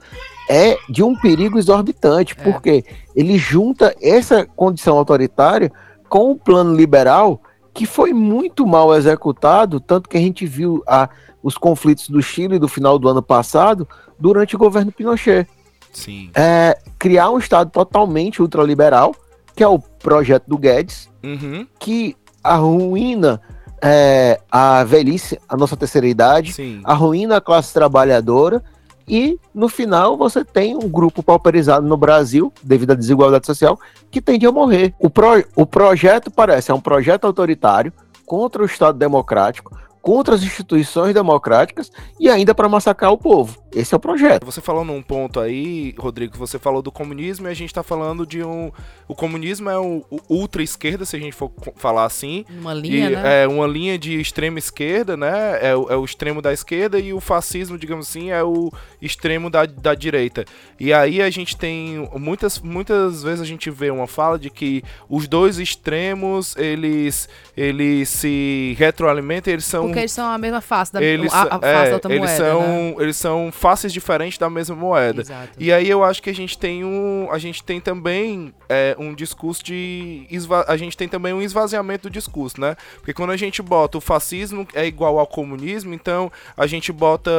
é 0.49 0.77
de 0.89 1.03
um 1.03 1.15
perigo 1.17 1.59
exorbitante, 1.59 2.37
É. 2.39 2.43
porque 2.43 2.85
ele 3.17 3.39
junta 3.39 3.95
essa 4.01 4.45
condição 4.45 4.97
autoritária 4.99 5.73
com 6.09 6.31
o 6.33 6.37
plano 6.37 6.75
liberal 6.75 7.41
que 7.75 7.87
foi 7.87 8.13
muito 8.13 8.67
mal 8.67 8.95
executado, 8.95 9.81
tanto 9.81 10.09
que 10.09 10.17
a 10.19 10.21
gente 10.21 10.45
viu 10.45 10.83
a, 10.87 11.09
os 11.43 11.57
conflitos 11.57 12.09
do 12.11 12.21
Chile 12.23 12.59
do 12.59 12.69
final 12.69 12.99
do 12.99 13.09
ano 13.09 13.23
passado 13.23 13.89
durante 14.19 14.55
o 14.55 14.59
governo 14.59 14.93
Pinochet. 14.93 15.49
Sim. 15.93 16.31
É, 16.35 16.79
criar 16.99 17.31
um 17.31 17.39
Estado 17.39 17.71
totalmente 17.71 18.41
ultraliberal, 18.41 19.15
que 19.55 19.63
é 19.63 19.69
o 19.69 19.79
projeto 19.79 20.45
do 20.47 20.57
Guedes, 20.59 21.11
Uhum. 21.23 21.67
que 21.79 22.17
arruína 22.43 23.41
é, 23.81 24.41
a 24.51 24.83
velhice, 24.85 25.39
a 25.49 25.57
nossa 25.57 25.77
terceira 25.77 26.07
idade, 26.07 26.53
Sim. 26.53 26.81
arruína 26.85 27.37
a 27.37 27.41
classe 27.41 27.73
trabalhadora 27.73 28.63
e 29.07 29.39
no 29.55 29.69
final 29.69 30.17
você 30.17 30.45
tem 30.45 30.77
um 30.77 30.89
grupo 30.89 31.23
pauperizado 31.23 31.87
no 31.87 31.97
Brasil, 31.97 32.53
devido 32.63 32.93
à 32.93 32.95
desigualdade 32.95 33.47
social, 33.47 33.79
que 34.11 34.21
tende 34.21 34.47
a 34.47 34.53
morrer. 34.53 34.95
O, 34.99 35.11
pro, 35.11 35.45
o 35.57 35.67
projeto 35.67 36.31
parece 36.31 36.71
é 36.71 36.75
um 36.75 36.81
projeto 36.81 37.25
autoritário 37.27 37.93
contra 38.25 38.63
o 38.63 38.67
Estado 38.67 38.97
democrático, 38.97 39.77
contra 40.03 40.35
as 40.35 40.43
instituições 40.43 41.15
democráticas 41.15 41.91
e 42.21 42.29
ainda 42.29 42.55
para 42.55 42.69
massacrar 42.69 43.13
o 43.13 43.17
povo. 43.17 43.63
Esse 43.75 43.95
é 43.95 43.97
o 43.97 44.01
projeto. 44.01 44.45
Você 44.45 44.61
falou 44.61 44.85
num 44.85 45.01
ponto 45.01 45.41
aí, 45.41 45.95
Rodrigo, 45.99 46.37
você 46.37 46.59
falou 46.59 46.83
do 46.83 46.93
comunismo 46.93 47.47
e 47.47 47.51
a 47.51 47.55
gente 47.55 47.73
tá 47.73 47.83
falando 47.83 48.27
de 48.27 48.43
um. 48.45 48.71
O 49.09 49.15
comunismo 49.15 49.71
é 49.71 49.79
o, 49.79 50.05
o 50.11 50.19
ultra-esquerda, 50.29 51.07
se 51.07 51.17
a 51.17 51.19
gente 51.19 51.33
for 51.35 51.51
falar 51.77 52.05
assim. 52.05 52.45
Uma 52.51 52.75
linha, 52.75 53.11
e 53.11 53.15
né? 53.15 53.45
é 53.45 53.49
uma 53.49 53.67
linha 53.67 53.99
de 53.99 54.21
extrema 54.21 54.59
esquerda, 54.59 55.17
né? 55.17 55.59
É, 55.63 55.75
o- 55.75 55.91
é 55.91 55.97
o 55.97 56.05
extremo 56.05 56.43
da 56.43 56.53
esquerda 56.53 56.99
e 56.99 57.15
o 57.15 57.21
fascismo, 57.21 57.79
digamos 57.79 58.09
assim, 58.09 58.31
é 58.31 58.43
o 58.45 58.71
extremo 59.01 59.49
da, 59.49 59.65
da 59.65 59.95
direita. 59.95 60.45
E 60.79 60.93
aí 60.93 61.23
a 61.23 61.31
gente 61.31 61.57
tem 61.57 62.07
muitas 62.19 62.59
muitas 62.59 63.23
vezes 63.23 63.41
a 63.41 63.45
gente 63.47 63.71
vê 63.71 63.91
uma 63.91 64.07
fala 64.07 64.39
de 64.39 64.51
que 64.51 64.83
os 65.09 65.27
dois 65.29 65.59
extremos 65.59 66.57
eles 66.57 67.29
eles 67.57 68.09
se 68.09 68.75
retroalimentam, 68.79 69.53
eles 69.53 69.65
são 69.65 69.92
Porque 69.93 70.01
eles 70.01 70.13
são 70.13 70.29
a 70.31 70.39
mesma 70.39 70.61
face 70.61 70.93
da, 70.93 71.03
eles, 71.03 71.33
a, 71.33 71.43
a 71.43 71.59
face 71.61 71.67
é, 71.67 71.89
da 71.89 71.95
outra 71.95 72.13
eles 72.13 72.31
moeda, 72.31 72.45
são 72.45 72.61
né? 72.61 72.95
eles 72.99 73.17
são 73.17 73.51
faces 73.53 73.93
diferentes 73.93 74.39
da 74.39 74.49
mesma 74.49 74.77
moeda. 74.77 75.21
Exato. 75.21 75.51
E 75.59 75.73
aí 75.73 75.89
eu 75.89 76.03
acho 76.03 76.23
que 76.23 76.31
a 76.31 76.35
gente 76.35 76.59
tem 76.59 76.85
um. 76.85 77.29
A 77.31 77.39
gente 77.39 77.63
tem 77.63 77.81
também 77.81 78.55
é, 78.69 78.95
um 78.99 79.15
discurso 79.15 79.63
de. 79.65 80.27
a 80.67 80.77
gente 80.77 80.97
tem 80.97 81.09
também 81.09 81.33
um 81.33 81.43
esvaziamento 81.43 82.09
do 82.09 82.11
discurso, 82.11 82.61
né? 82.61 82.77
Porque 82.97 83.13
quando 83.13 83.31
a 83.31 83.37
gente 83.37 83.61
bota 83.61 83.99
o 83.99 84.01
fascismo 84.01 84.67
é 84.75 84.87
igual 84.87 85.19
ao 85.19 85.27
comunismo, 85.27 85.93
então 85.93 86.31
a 86.57 86.67
gente 86.67 86.93
bota. 86.93 87.31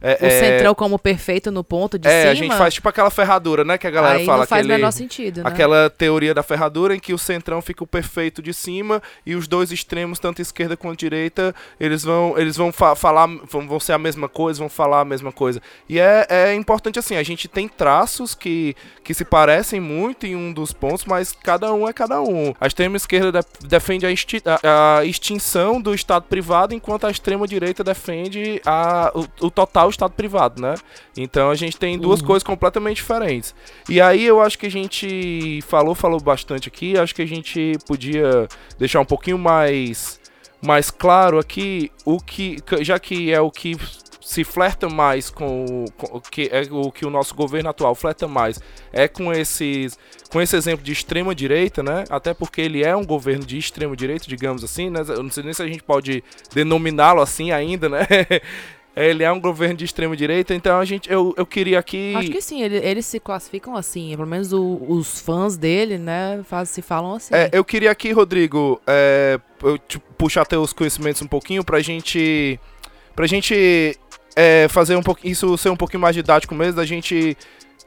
É, 0.00 0.18
O 0.20 0.26
é, 0.26 0.30
centrão 0.30 0.74
como 0.74 0.98
perfeito 0.98 1.50
no 1.50 1.64
ponto 1.64 1.98
de 1.98 2.08
é, 2.08 2.20
cima. 2.20 2.32
a 2.32 2.34
gente 2.34 2.56
faz 2.56 2.74
tipo 2.74 2.88
aquela 2.88 3.10
ferradura, 3.10 3.64
né? 3.64 3.76
Que 3.76 3.86
a 3.86 3.90
galera 3.90 4.18
aí 4.18 4.26
fala. 4.26 4.38
não 4.38 4.46
faz 4.46 4.60
aquele, 4.60 4.74
o 4.74 4.76
menor 4.76 4.90
sentido, 4.90 5.42
né? 5.42 5.48
Aquela 5.48 5.90
teoria 5.90 6.34
da 6.34 6.42
ferradura 6.42 6.94
em 6.94 7.00
que 7.00 7.12
o 7.12 7.18
centrão 7.18 7.60
fica 7.60 7.82
o 7.82 7.86
perfeito 7.86 8.42
de 8.42 8.52
cima 8.54 9.02
e 9.24 9.34
os 9.34 9.46
dois 9.46 9.72
extremos, 9.72 10.18
tanto 10.18 10.40
esquerda 10.40 10.76
quanto 10.76 10.98
direita, 10.98 11.54
eles 11.78 11.89
vão, 12.04 12.38
eles 12.38 12.56
vão 12.56 12.72
fa- 12.72 12.94
falar, 12.94 13.26
vão, 13.26 13.66
vão 13.68 13.80
ser 13.80 13.92
a 13.92 13.98
mesma 13.98 14.28
coisa, 14.28 14.58
vão 14.60 14.68
falar 14.68 15.00
a 15.00 15.04
mesma 15.04 15.32
coisa. 15.32 15.60
E 15.88 15.98
é, 15.98 16.26
é 16.28 16.54
importante 16.54 16.98
assim, 16.98 17.16
a 17.16 17.22
gente 17.22 17.48
tem 17.48 17.68
traços 17.68 18.34
que, 18.34 18.74
que 19.04 19.12
se 19.14 19.24
parecem 19.24 19.80
muito 19.80 20.26
em 20.26 20.34
um 20.36 20.52
dos 20.52 20.72
pontos, 20.72 21.04
mas 21.04 21.32
cada 21.32 21.72
um 21.72 21.88
é 21.88 21.92
cada 21.92 22.20
um. 22.22 22.54
A 22.60 22.66
extrema 22.66 22.96
esquerda 22.96 23.40
de- 23.40 23.66
defende 23.68 24.06
a, 24.06 24.10
a- 24.62 24.98
a 24.98 25.04
extinção 25.04 25.80
do 25.80 25.94
Estado 25.94 26.24
privado, 26.28 26.74
enquanto 26.74 27.06
a 27.06 27.10
extrema 27.10 27.46
direita 27.46 27.82
defende 27.84 28.60
a, 28.64 29.10
o, 29.14 29.46
o 29.46 29.50
total 29.50 29.90
Estado 29.90 30.12
privado, 30.12 30.60
né? 30.62 30.74
Então 31.16 31.50
a 31.50 31.54
gente 31.54 31.76
tem 31.76 31.98
duas 31.98 32.20
Uhum. 32.20 32.26
coisas 32.26 32.42
completamente 32.44 32.96
diferentes. 32.96 33.54
E 33.88 34.00
aí 34.00 34.24
eu 34.24 34.40
acho 34.40 34.58
que 34.58 34.66
a 34.66 34.70
gente 34.70 35.60
falou, 35.66 35.94
falou 35.94 36.20
bastante 36.20 36.68
aqui, 36.68 36.96
acho 36.98 37.14
que 37.14 37.22
a 37.22 37.26
gente 37.26 37.76
podia 37.86 38.46
deixar 38.78 39.00
um 39.00 39.04
pouquinho 39.04 39.38
mais 39.38 40.19
mais 40.62 40.90
claro 40.90 41.38
aqui 41.38 41.90
o 42.04 42.18
que 42.18 42.58
já 42.82 42.98
que 42.98 43.32
é 43.32 43.40
o 43.40 43.50
que 43.50 43.76
se 44.20 44.44
flerta 44.44 44.88
mais 44.88 45.30
com, 45.30 45.86
com 45.96 46.18
o 46.18 46.20
que 46.20 46.48
é 46.52 46.62
o 46.70 46.92
que 46.92 47.04
o 47.04 47.10
nosso 47.10 47.34
governo 47.34 47.70
atual 47.70 47.94
flerta 47.94 48.28
mais 48.28 48.60
é 48.92 49.08
com 49.08 49.32
esses 49.32 49.98
com 50.30 50.40
esse 50.40 50.54
exemplo 50.56 50.84
de 50.84 50.92
extrema 50.92 51.34
direita, 51.34 51.82
né? 51.82 52.04
Até 52.08 52.32
porque 52.32 52.60
ele 52.60 52.84
é 52.84 52.94
um 52.94 53.04
governo 53.04 53.44
de 53.44 53.58
extrema 53.58 53.96
direita, 53.96 54.26
digamos 54.28 54.62
assim, 54.62 54.88
né? 54.88 55.00
Eu 55.08 55.22
não 55.22 55.30
sei 55.30 55.42
nem 55.42 55.52
se 55.52 55.62
a 55.62 55.66
gente 55.66 55.82
pode 55.82 56.22
denominá-lo 56.54 57.20
assim 57.20 57.50
ainda, 57.50 57.88
né? 57.88 58.06
Ele 58.96 59.22
é 59.22 59.30
um 59.30 59.40
governo 59.40 59.76
de 59.76 59.84
extrema 59.84 60.16
direita, 60.16 60.52
então 60.54 60.78
a 60.78 60.84
gente 60.84 61.10
eu, 61.10 61.32
eu 61.36 61.46
queria 61.46 61.78
aqui 61.78 62.12
Acho 62.16 62.30
que 62.30 62.40
sim, 62.42 62.60
ele- 62.62 62.76
eles 62.84 63.06
se 63.06 63.20
classificam 63.20 63.76
assim. 63.76 64.10
Pelo 64.16 64.26
menos 64.28 64.52
o- 64.52 64.80
os 64.88 65.20
fãs 65.20 65.56
dele, 65.56 65.96
né, 65.96 66.40
faz, 66.44 66.68
se 66.70 66.82
falam 66.82 67.14
assim. 67.14 67.32
É, 67.34 67.48
eu 67.52 67.64
queria 67.64 67.90
aqui, 67.90 68.10
Rodrigo, 68.10 68.80
é, 68.86 69.38
eu 69.62 69.78
te 69.78 69.98
puxar 70.18 70.44
teus 70.44 70.72
conhecimentos 70.72 71.22
um 71.22 71.26
pouquinho 71.26 71.62
pra 71.64 71.80
gente. 71.80 72.58
Pra 73.14 73.26
gente 73.26 73.96
é, 74.36 74.66
fazer 74.68 74.96
um 74.96 75.02
pouquinho. 75.02 75.30
Isso 75.32 75.56
ser 75.58 75.68
um 75.70 75.76
pouquinho 75.76 76.00
mais 76.00 76.14
didático 76.16 76.54
mesmo, 76.54 76.74
da 76.74 76.84
gente 76.86 77.36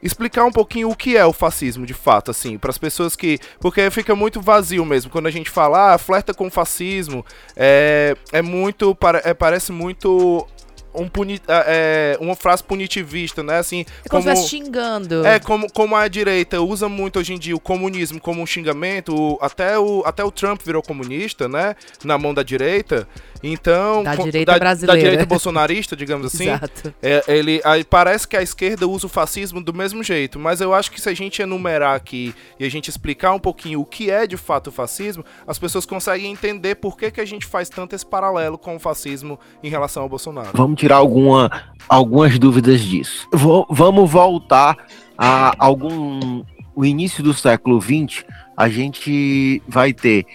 explicar 0.02 0.44
um 0.44 0.52
pouquinho 0.52 0.90
o 0.90 0.94
que 0.94 1.16
é 1.16 1.24
o 1.24 1.32
fascismo 1.32 1.86
de 1.86 1.94
fato, 1.94 2.30
assim, 2.30 2.58
para 2.58 2.70
as 2.70 2.76
pessoas 2.78 3.16
que. 3.16 3.38
Porque 3.58 3.90
fica 3.90 4.14
muito 4.14 4.40
vazio 4.40 4.84
mesmo. 4.84 5.10
Quando 5.10 5.26
a 5.26 5.30
gente 5.30 5.48
fala, 5.50 5.94
ah, 5.94 5.98
flerta 5.98 6.34
com 6.34 6.50
fascismo, 6.50 7.24
é, 7.56 8.14
é 8.32 8.42
muito. 8.42 8.96
é, 9.24 9.32
parece 9.34 9.72
muito. 9.72 10.46
Um 10.94 11.08
puni, 11.08 11.40
é, 11.48 12.16
uma 12.20 12.36
frase 12.36 12.62
punitivista, 12.62 13.42
né? 13.42 13.58
Assim, 13.58 13.84
é 14.04 14.08
como 14.08 14.22
se 14.22 14.28
estivesse 14.28 14.48
xingando. 14.48 15.26
é, 15.26 15.38
como, 15.38 15.70
como 15.72 15.96
a 15.96 16.06
direita 16.08 16.60
usa 16.60 16.88
muito 16.88 17.18
hoje 17.18 17.32
em 17.34 17.38
dia 17.38 17.54
o 17.56 17.60
comunismo 17.60 18.20
como 18.20 18.40
um 18.42 18.46
xingamento, 18.46 19.14
o- 19.14 19.38
até, 19.40 19.78
o, 19.78 20.02
até 20.06 20.22
o 20.24 20.30
Trump 20.30 20.60
virou 20.64 20.82
comunista, 20.82 21.48
né? 21.48 21.74
Na 22.04 22.16
mão 22.18 22.32
da 22.32 22.42
direita. 22.42 23.08
Então. 23.42 24.02
Da 24.02 24.16
com- 24.16 24.24
direita 24.24 24.52
da, 24.52 24.58
brasileira. 24.58 24.94
Da 25.00 25.02
direita 25.04 25.26
bolsonarista, 25.26 25.94
digamos 25.94 26.26
assim. 26.32 26.44
Exato. 26.48 26.94
É, 27.02 27.22
ele, 27.28 27.60
aí 27.64 27.84
parece 27.84 28.26
que 28.26 28.36
a 28.36 28.42
esquerda 28.42 28.86
usa 28.88 29.06
o 29.06 29.08
fascismo 29.08 29.60
do 29.62 29.72
mesmo 29.74 30.02
jeito, 30.02 30.38
mas 30.38 30.60
eu 30.60 30.72
acho 30.72 30.90
que 30.90 31.00
se 31.00 31.08
a 31.08 31.14
gente 31.14 31.42
enumerar 31.42 31.94
aqui 31.94 32.34
e 32.58 32.64
a 32.64 32.70
gente 32.70 32.88
explicar 32.88 33.32
um 33.32 33.38
pouquinho 33.38 33.80
o 33.80 33.84
que 33.84 34.10
é 34.10 34.26
de 34.26 34.36
fato 34.36 34.68
o 34.68 34.72
fascismo, 34.72 35.24
as 35.46 35.58
pessoas 35.58 35.84
conseguem 35.84 36.32
entender 36.32 36.76
por 36.76 36.96
que, 36.96 37.10
que 37.10 37.20
a 37.20 37.24
gente 37.24 37.44
faz 37.44 37.68
tanto 37.68 37.94
esse 37.94 38.06
paralelo 38.06 38.56
com 38.56 38.76
o 38.76 38.78
fascismo 38.80 39.38
em 39.62 39.68
relação 39.68 40.02
ao 40.04 40.08
Bolsonaro. 40.08 40.50
Vamos 40.54 40.76
tirar 40.84 40.96
alguma, 40.96 41.50
algumas 41.88 42.38
dúvidas 42.38 42.80
disso. 42.80 43.26
Vo- 43.32 43.66
vamos 43.70 44.10
voltar 44.10 44.76
a 45.16 45.54
algum. 45.58 46.44
O 46.76 46.84
início 46.84 47.22
do 47.22 47.32
século 47.32 47.80
XX, 47.80 48.24
a 48.56 48.68
gente 48.68 49.62
vai 49.68 49.92
ter 49.92 50.26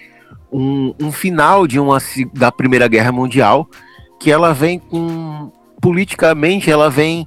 um, 0.51 0.93
um 0.99 1.11
final 1.11 1.67
de 1.67 1.79
uma, 1.79 1.97
da 2.33 2.51
Primeira 2.51 2.87
Guerra 2.87 3.11
Mundial, 3.11 3.67
que 4.19 4.31
ela 4.31 4.53
vem 4.53 4.79
com. 4.79 5.51
Politicamente, 5.81 6.69
ela 6.69 6.89
vem 6.89 7.25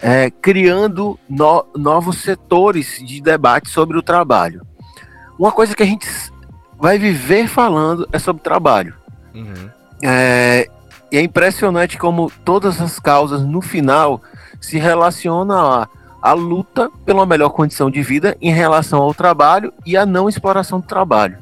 é, 0.00 0.30
criando 0.30 1.18
no- 1.28 1.64
novos 1.76 2.18
setores 2.18 3.02
de 3.04 3.20
debate 3.20 3.68
sobre 3.70 3.96
o 3.98 4.02
trabalho. 4.02 4.62
Uma 5.38 5.50
coisa 5.50 5.74
que 5.74 5.82
a 5.82 5.86
gente 5.86 6.06
vai 6.78 6.96
viver 6.98 7.48
falando 7.48 8.08
é 8.12 8.18
sobre 8.20 8.42
trabalho. 8.42 8.94
Uhum. 9.34 9.68
É, 10.02 10.68
e 11.10 11.16
é 11.16 11.22
impressionante 11.22 11.96
como 11.96 12.30
todas 12.44 12.80
as 12.80 12.98
causas, 12.98 13.42
no 13.42 13.60
final, 13.60 14.20
se 14.60 14.78
relacionam 14.78 15.86
à, 16.22 16.32
luta 16.32 16.90
pela 17.04 17.24
melhor 17.24 17.50
condição 17.50 17.90
de 17.90 18.02
vida 18.02 18.36
em 18.40 18.52
relação 18.52 19.00
ao 19.00 19.14
trabalho 19.14 19.72
e 19.86 19.96
à 19.96 20.04
não 20.04 20.28
exploração 20.28 20.80
do 20.80 20.86
trabalho. 20.86 21.38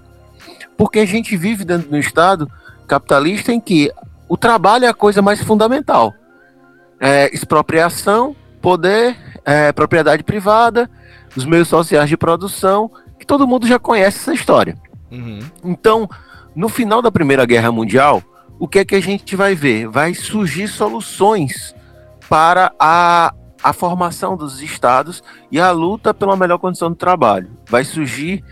Porque 0.77 1.01
a 1.01 1.07
gente 1.07 1.37
vive 1.37 1.65
dentro 1.65 1.89
de 1.89 1.95
um 1.95 1.99
Estado 1.99 2.51
capitalista 2.87 3.53
em 3.53 3.61
que 3.61 3.91
o 4.29 4.37
trabalho 4.37 4.85
é 4.85 4.89
a 4.89 4.95
coisa 4.95 5.21
mais 5.21 5.43
fundamental. 5.43 6.15
É, 7.01 7.35
expropriação, 7.35 8.37
poder, 8.63 9.17
é, 9.45 9.73
propriedade 9.73 10.23
privada, 10.23 10.89
os 11.35 11.45
meios 11.45 11.69
sociais 11.69 12.09
de 12.09 12.17
produção, 12.17 12.91
que 13.19 13.27
todo 13.27 13.47
mundo 13.47 13.67
já 13.67 13.79
conhece 13.79 14.19
essa 14.19 14.33
história. 14.33 14.77
Uhum. 15.11 15.41
Então, 15.65 16.09
no 16.55 16.69
final 16.69 17.03
da 17.03 17.11
Primeira 17.11 17.45
Guerra 17.45 17.73
Mundial, 17.73 18.23
o 18.59 18.67
que 18.69 18.79
é 18.81 18.85
que 18.85 18.95
a 18.95 19.01
gente 19.01 19.37
vai 19.37 19.55
ver? 19.55 19.89
Vai 19.89 20.15
surgir 20.15 20.69
soluções 20.69 21.75
para 22.29 22.73
a, 22.79 23.33
a 23.63 23.73
formação 23.73 24.37
dos 24.37 24.61
estados 24.63 25.23
e 25.51 25.61
a 25.61 25.71
luta 25.71 26.13
pela 26.13 26.37
melhor 26.37 26.59
condição 26.59 26.91
de 26.91 26.97
trabalho. 26.97 27.51
Vai 27.69 27.85
surgir 27.85 28.43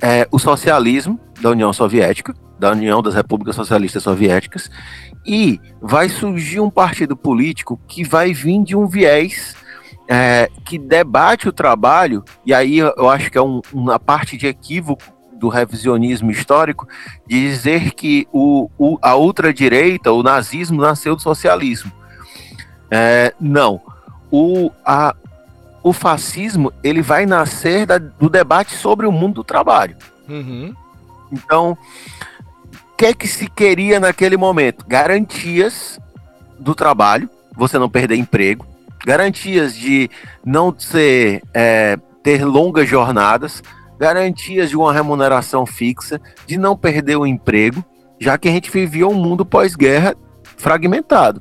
é, 0.00 0.26
o 0.30 0.38
socialismo 0.38 1.18
da 1.40 1.50
União 1.50 1.72
Soviética, 1.72 2.34
da 2.58 2.72
União 2.72 3.02
das 3.02 3.14
Repúblicas 3.14 3.56
Socialistas 3.56 4.02
Soviéticas, 4.02 4.70
e 5.26 5.60
vai 5.80 6.08
surgir 6.08 6.60
um 6.60 6.70
partido 6.70 7.16
político 7.16 7.80
que 7.86 8.04
vai 8.04 8.32
vir 8.32 8.62
de 8.64 8.76
um 8.76 8.86
viés 8.86 9.54
é, 10.08 10.48
que 10.64 10.78
debate 10.78 11.48
o 11.48 11.52
trabalho, 11.52 12.24
e 12.44 12.52
aí 12.52 12.78
eu 12.78 12.92
eu 12.96 13.08
acho 13.08 13.30
que 13.30 13.38
é 13.38 13.42
um- 13.42 13.62
uma 13.72 13.98
parte 13.98 14.36
de 14.36 14.46
equívoco 14.46 15.02
do 15.42 15.48
revisionismo 15.48 16.30
histórico, 16.30 16.86
de 17.26 17.40
dizer 17.40 17.90
que 17.94 18.28
o, 18.32 18.70
o- 18.78 18.96
a 19.02 19.16
ultradireita, 19.16 20.12
o 20.12 20.22
nazismo, 20.22 20.80
nasceu 20.80 21.16
do 21.16 21.20
socialismo. 21.22 21.90
É, 22.88 23.34
não. 23.40 23.80
O, 24.30 24.70
a, 24.86 25.16
o 25.82 25.92
fascismo 25.92 26.72
ele 26.84 27.02
vai 27.02 27.26
nascer 27.26 27.86
da- 27.86 27.98
do 27.98 28.30
debate 28.30 28.72
sobre 28.76 29.04
o 29.04 29.10
mundo 29.10 29.34
do 29.36 29.44
trabalho. 29.44 29.96
Uhum. 30.28 30.72
Então, 31.32 31.76
o 32.92 32.96
que 32.96 33.06
é 33.06 33.12
que 33.12 33.26
se 33.26 33.48
queria 33.48 33.98
naquele 33.98 34.36
momento? 34.36 34.84
Garantias 34.86 35.98
do 36.56 36.72
trabalho, 36.72 37.28
você 37.56 37.80
não 37.80 37.90
perder 37.90 38.14
emprego, 38.14 38.64
garantias 39.04 39.74
de 39.74 40.08
não 40.44 40.72
ser, 40.78 41.42
é, 41.52 41.98
ter 42.22 42.44
longas 42.44 42.88
jornadas, 42.88 43.60
garantias 44.02 44.68
de 44.68 44.76
uma 44.76 44.92
remuneração 44.92 45.64
fixa, 45.64 46.20
de 46.44 46.58
não 46.58 46.76
perder 46.76 47.14
o 47.14 47.24
emprego, 47.24 47.84
já 48.18 48.36
que 48.36 48.48
a 48.48 48.50
gente 48.50 48.68
vivia 48.68 49.06
um 49.06 49.14
mundo 49.14 49.46
pós-guerra 49.46 50.16
fragmentado. 50.56 51.40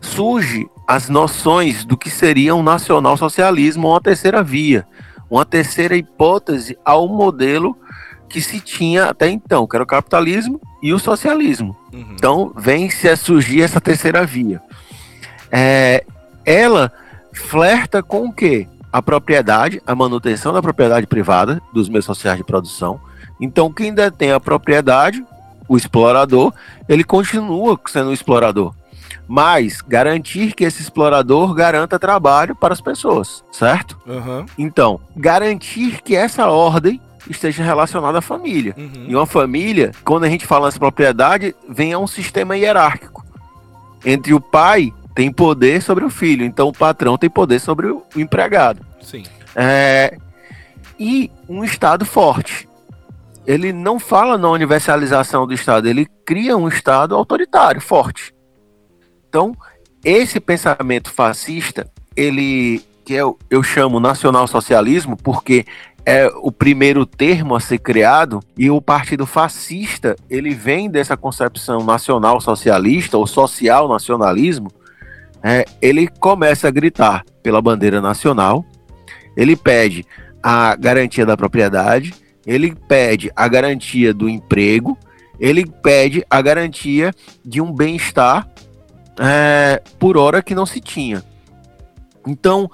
Surge 0.00 0.66
as 0.84 1.08
noções 1.08 1.84
do 1.84 1.96
que 1.96 2.10
seria 2.10 2.56
um 2.56 2.62
nacional-socialismo 2.62 3.86
ou 3.86 3.92
uma 3.94 4.00
terceira 4.00 4.42
via, 4.42 4.84
uma 5.30 5.46
terceira 5.46 5.94
hipótese 5.96 6.76
ao 6.84 7.06
modelo 7.06 7.78
que 8.28 8.40
se 8.40 8.58
tinha 8.58 9.04
até 9.04 9.30
então, 9.30 9.64
que 9.64 9.76
era 9.76 9.84
o 9.84 9.86
capitalismo 9.86 10.60
e 10.82 10.92
o 10.92 10.98
socialismo. 10.98 11.76
Uhum. 11.92 12.14
Então 12.14 12.52
vem-se 12.56 13.08
a 13.08 13.16
surgir 13.16 13.62
essa 13.62 13.80
terceira 13.80 14.26
via. 14.26 14.60
É, 15.52 16.04
ela 16.44 16.92
flerta 17.32 18.02
com 18.02 18.26
o 18.26 18.32
quê? 18.32 18.66
A 18.92 19.00
propriedade, 19.00 19.80
a 19.86 19.94
manutenção 19.94 20.52
da 20.52 20.60
propriedade 20.60 21.06
privada 21.06 21.62
dos 21.72 21.88
meios 21.88 22.04
sociais 22.04 22.36
de 22.36 22.44
produção. 22.44 23.00
Então, 23.40 23.72
quem 23.72 23.92
detém 23.92 24.32
a 24.32 24.38
propriedade, 24.38 25.24
o 25.68 25.76
explorador, 25.76 26.52
ele 26.88 27.02
continua 27.02 27.80
sendo 27.86 28.10
um 28.10 28.12
explorador. 28.12 28.74
Mas 29.26 29.80
garantir 29.80 30.54
que 30.54 30.64
esse 30.64 30.82
explorador 30.82 31.54
garanta 31.54 31.98
trabalho 31.98 32.54
para 32.54 32.74
as 32.74 32.80
pessoas, 32.80 33.42
certo? 33.50 33.98
Uhum. 34.06 34.44
Então, 34.58 35.00
garantir 35.16 36.02
que 36.02 36.14
essa 36.14 36.48
ordem 36.48 37.00
esteja 37.30 37.62
relacionada 37.62 38.18
à 38.18 38.22
família. 38.22 38.74
Uhum. 38.76 39.06
E 39.08 39.14
uma 39.14 39.26
família, 39.26 39.92
quando 40.04 40.24
a 40.24 40.28
gente 40.28 40.46
fala 40.46 40.66
nessa 40.66 40.78
propriedade, 40.78 41.54
vem 41.68 41.92
a 41.92 41.98
um 41.98 42.06
sistema 42.06 42.56
hierárquico. 42.56 43.24
Entre 44.04 44.34
o 44.34 44.40
pai 44.40 44.92
tem 45.14 45.30
poder 45.32 45.82
sobre 45.82 46.04
o 46.04 46.10
filho, 46.10 46.44
então 46.44 46.68
o 46.68 46.72
patrão 46.72 47.18
tem 47.18 47.28
poder 47.28 47.60
sobre 47.60 47.88
o 47.88 48.02
empregado. 48.16 48.84
Sim. 49.00 49.24
É, 49.54 50.16
e 50.98 51.30
um 51.48 51.62
Estado 51.64 52.04
forte. 52.04 52.68
Ele 53.46 53.72
não 53.72 53.98
fala 53.98 54.38
na 54.38 54.48
universalização 54.48 55.46
do 55.46 55.52
Estado, 55.52 55.88
ele 55.88 56.06
cria 56.24 56.56
um 56.56 56.68
Estado 56.68 57.14
autoritário, 57.14 57.80
forte. 57.80 58.32
Então, 59.28 59.52
esse 60.04 60.38
pensamento 60.38 61.10
fascista, 61.10 61.88
ele 62.16 62.82
que 63.04 63.14
eu, 63.14 63.36
eu 63.50 63.64
chamo 63.64 63.98
nacional-socialismo, 63.98 65.16
porque 65.16 65.66
é 66.04 66.26
o 66.36 66.50
primeiro 66.50 67.06
termo 67.06 67.54
a 67.54 67.60
ser 67.60 67.78
criado 67.78 68.40
e 68.56 68.70
o 68.70 68.80
partido 68.80 69.24
fascista 69.24 70.16
ele 70.28 70.54
vem 70.54 70.90
dessa 70.90 71.16
concepção 71.16 71.84
nacional 71.84 72.40
socialista 72.40 73.16
ou 73.16 73.26
social 73.26 73.88
nacionalismo 73.88 74.70
é, 75.42 75.64
ele 75.80 76.08
começa 76.08 76.68
a 76.68 76.70
gritar 76.70 77.24
pela 77.42 77.60
bandeira 77.60 78.00
nacional 78.00 78.64
ele 79.36 79.56
pede 79.56 80.04
a 80.42 80.74
garantia 80.76 81.26
da 81.26 81.36
propriedade 81.36 82.14
ele 82.46 82.74
pede 82.74 83.30
a 83.34 83.48
garantia 83.48 84.12
do 84.12 84.28
emprego 84.28 84.96
ele 85.42 85.66
pede 85.66 86.24
a 86.30 86.40
garantia 86.40 87.12
de 87.44 87.60
um 87.60 87.72
bem-estar 87.72 88.48
é, 89.18 89.82
por 89.98 90.16
hora 90.16 90.42
que 90.42 90.54
não 90.54 90.64
se 90.64 90.80
tinha. 90.80 91.22
Então 92.26 92.70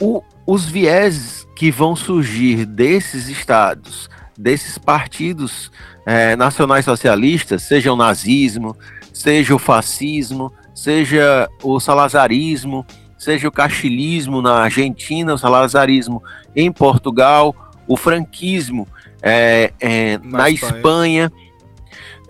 o, 0.00 0.22
os 0.46 0.64
vieses 0.64 1.46
que 1.54 1.70
vão 1.70 1.94
surgir 1.94 2.64
desses 2.64 3.28
estados, 3.28 4.08
desses 4.36 4.78
partidos 4.78 5.70
é, 6.06 6.34
nacionais 6.36 6.84
socialistas, 6.84 7.62
seja 7.62 7.92
o 7.92 7.96
nazismo, 7.96 8.76
seja 9.12 9.54
o 9.54 9.58
fascismo, 9.58 10.52
seja 10.82 11.48
o 11.62 11.80
salazarismo, 11.80 12.86
seja 13.18 13.48
o 13.48 13.52
cachilismo 13.52 14.40
na 14.40 14.54
Argentina, 14.62 15.34
o 15.34 15.38
salazarismo 15.38 16.22
em 16.54 16.70
Portugal, 16.70 17.52
o 17.88 17.96
franquismo 17.96 18.86
é, 19.20 19.72
é, 19.80 20.18
Na 20.18 20.38
na, 20.38 20.50
Espanha. 20.50 20.76
Espanha, 20.76 21.32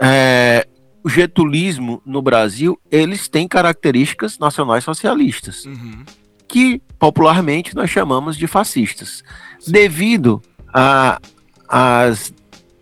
é, 0.01 0.67
o 1.05 1.09
getulismo 1.11 2.01
no 2.07 2.23
Brasil, 2.23 2.79
eles 2.91 3.29
têm 3.29 3.47
características 3.47 4.39
nacionais 4.39 4.83
socialistas 4.83 5.67
Uhum. 5.67 6.05
que 6.49 6.81
popularmente 6.99 7.75
nós 7.77 7.91
chamamos 7.91 8.37
de 8.37 8.47
fascistas. 8.47 9.23
Devido 9.67 10.41
a- 10.75 11.21
às 11.69 12.33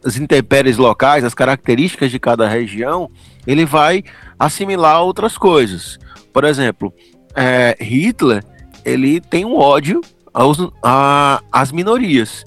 as 0.05 0.17
intempéries 0.17 0.77
locais, 0.77 1.25
as 1.25 1.35
características 1.35 2.13
de 2.13 2.21
cada 2.21 2.47
região, 2.49 3.11
ele 3.45 3.65
vai 3.67 4.05
assimilar 4.39 5.03
outras 5.03 5.37
coisas. 5.39 5.99
Por 6.33 6.45
exemplo, 6.45 6.93
é, 7.35 7.77
Hitler 7.81 8.45
ele 8.85 9.21
tem 9.21 9.45
um 9.45 9.57
ódio 9.57 10.01
aos, 10.33 10.59
a- 10.83 11.41
às 11.51 11.73
minorias, 11.73 12.45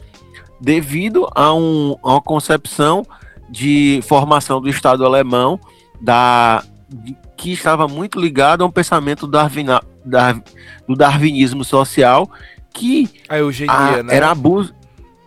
devido 0.62 1.28
a, 1.36 1.54
um- 1.54 1.96
a 2.04 2.12
uma 2.14 2.22
concepção 2.22 3.04
de 3.50 4.00
formação 4.08 4.62
do 4.62 4.70
Estado 4.70 5.06
alemão 5.06 5.60
da, 6.00 6.64
de- 6.88 7.16
que 7.36 7.52
estava 7.52 7.88
muito 7.88 8.20
ligado 8.20 8.64
a 8.64 8.68
um 8.68 8.72
pensamento 8.72 9.26
darwina, 9.26 9.82
dar, 10.06 10.42
do 10.88 10.96
darwinismo 10.96 11.64
social 11.64 12.30
que 12.74 13.10
A 13.28 13.38
eugenia, 13.40 13.74
a- 13.74 14.04
né? 14.04 14.16
era 14.16 14.30
abuso, 14.32 14.74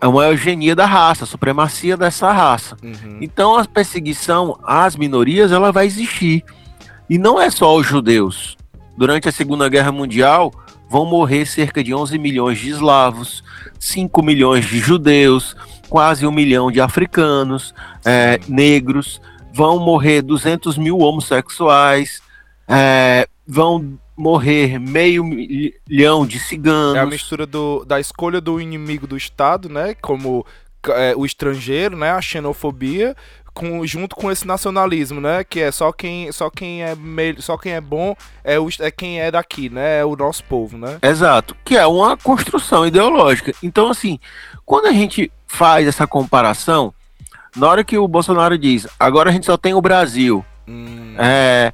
é 0.03 0.09
uma 0.09 0.27
eugenia 0.27 0.75
da 0.75 0.85
raça, 0.85 1.23
a 1.23 1.27
supremacia 1.29 1.97
dessa 1.97 2.33
raça. 2.33 2.77
Uhum. 2.83 3.19
Então 3.21 3.57
a 3.57 3.65
perseguição 3.65 4.59
às 4.65 4.97
minorias 4.97 5.53
ela 5.53 5.71
vai 5.71 5.87
existir. 5.87 6.45
E 7.09 7.17
não 7.17 7.41
é 7.41 7.49
só 7.51 7.77
os 7.77 7.87
judeus. 7.87 8.57
Durante 8.99 9.29
a 9.29 9.33
Segunda 9.33 9.69
Guerra 9.69 9.93
Mundial 9.93 10.53
vão 10.91 11.07
morrer 11.07 11.47
cerca 11.47 11.85
de 11.85 11.95
11 11.95 12.19
milhões 12.19 12.59
de 12.59 12.71
eslavos, 12.71 13.45
5 13.79 14.21
milhões 14.25 14.67
de 14.67 14.81
judeus, 14.81 15.57
quase 15.89 16.27
um 16.27 16.33
milhão 16.33 16.73
de 16.73 16.81
africanos, 16.81 17.73
é, 18.05 18.41
negros, 18.49 19.21
vão 19.55 19.79
morrer 19.79 20.21
200 20.21 20.77
mil 20.79 20.99
homossexuais, 20.99 22.21
é, 22.67 23.29
vão 23.53 23.99
morrer 24.17 24.79
meio 24.79 25.23
milhão 25.23 26.27
de 26.27 26.41
ciganos. 26.41 26.97
É 26.97 27.01
a 27.01 27.07
mistura 27.07 27.45
do, 27.45 27.85
da 27.85 28.01
escolha 28.01 28.41
do 28.41 28.59
inimigo 28.59 29.07
do 29.07 29.15
Estado, 29.15 29.69
né? 29.69 29.95
Como 30.01 30.47
é, 30.89 31.13
o 31.15 31.27
estrangeiro, 31.27 31.95
né? 31.95 32.13
A 32.13 32.23
xenofobia, 32.23 33.15
com, 33.53 33.87
junto 33.87 34.17
com 34.17 34.33
esse 34.33 34.47
nacionalismo, 34.47 35.21
né? 35.21 35.45
Que 35.45 35.61
é 35.61 35.71
só 35.71 35.93
quem, 35.93 36.33
só 36.33 36.49
quem 36.49 36.83
é 36.83 36.97
só 37.41 37.59
quem 37.59 37.73
é 37.73 37.81
bom 37.81 38.17
é, 38.43 38.59
o, 38.59 38.69
é 38.81 38.91
quem 38.91 39.21
é 39.21 39.31
daqui, 39.31 39.69
né? 39.69 39.99
É 39.99 40.05
o 40.05 40.17
nosso 40.17 40.43
povo, 40.45 40.79
né? 40.79 40.99
Exato, 41.03 41.55
que 41.63 41.77
é 41.77 41.87
uma 41.87 42.17
construção 42.17 42.87
ideológica. 42.87 43.53
Então, 43.63 43.91
assim, 43.91 44.19
quando 44.65 44.87
a 44.87 44.93
gente 44.93 45.31
faz 45.47 45.87
essa 45.87 46.07
comparação, 46.07 46.95
na 47.55 47.69
hora 47.69 47.85
que 47.85 47.99
o 47.99 48.09
Bolsonaro 48.09 48.57
diz, 48.57 48.89
agora 48.99 49.29
a 49.29 49.33
gente 49.33 49.45
só 49.45 49.59
tem 49.59 49.75
o 49.75 49.83
Brasil, 49.83 50.43
Hum, 50.67 51.17
é, 51.19 51.73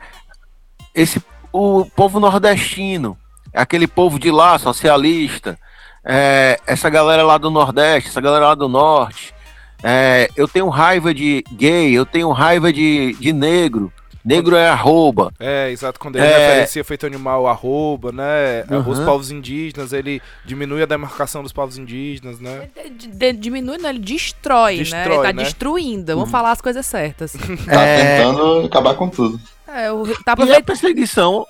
esse 0.95 1.23
o 1.53 1.85
povo 1.97 2.19
nordestino, 2.21 3.17
aquele 3.55 3.87
povo 3.87 4.19
de 4.19 4.31
lá, 4.31 4.59
socialista, 4.59 5.59
é, 6.05 6.59
essa 6.67 6.89
galera 6.89 7.23
lá 7.23 7.37
do 7.39 7.51
Nordeste, 7.51 8.09
essa 8.11 8.21
galera 8.21 8.47
lá 8.49 8.55
do 8.55 8.69
Norte, 8.69 9.35
é, 9.83 10.29
eu 10.37 10.49
tenho 10.49 10.69
raiva 10.69 11.13
de 11.15 11.45
gay, 11.53 11.93
eu 11.93 12.07
tenho 12.07 12.31
raiva 12.33 12.73
de, 12.73 13.15
de 13.21 13.33
negro, 13.33 13.93
negro 14.25 14.57
é 14.57 14.69
arroba. 14.69 15.33
É, 15.39 15.71
exato, 15.71 15.99
quando 16.01 16.17
ele 16.17 16.27
É. 16.27 16.39
referencia 16.49 16.85
feito 16.85 17.07
animal 17.07 17.47
arroba, 17.47 18.11
né? 18.13 18.65
Uhum. 18.71 18.91
Os 18.91 18.99
povos 19.01 19.31
indígenas, 19.31 19.93
ele 19.93 20.21
diminui 20.45 20.83
a 20.83 20.87
demarcação 20.87 21.43
dos 21.43 21.53
povos 21.53 21.79
indígenas, 21.79 22.39
né? 22.41 22.69
De- 22.99 23.09
de- 23.09 23.33
diminui, 23.33 23.79
não, 23.79 23.89
ele 23.89 23.99
destrói, 24.01 24.77
né? 24.79 24.83
Destrói, 24.83 25.15
Ele 25.17 25.23
tá 25.27 25.33
né? 25.33 25.43
destruindo. 25.45 26.15
Vamos 26.15 26.31
falar 26.31 26.51
as 26.53 26.61
coisas 26.61 26.85
certas. 26.85 27.33
Tá 27.67 27.81
É. 27.83 28.19
tentando 28.19 28.67
acabar 28.67 28.95
com 28.95 29.09
tudo. 29.09 29.41
É, 29.69 29.93
o, 29.93 30.05
tá 30.25 30.35
E 30.47 30.53
a 30.55 30.63
perseguição, 30.63 31.47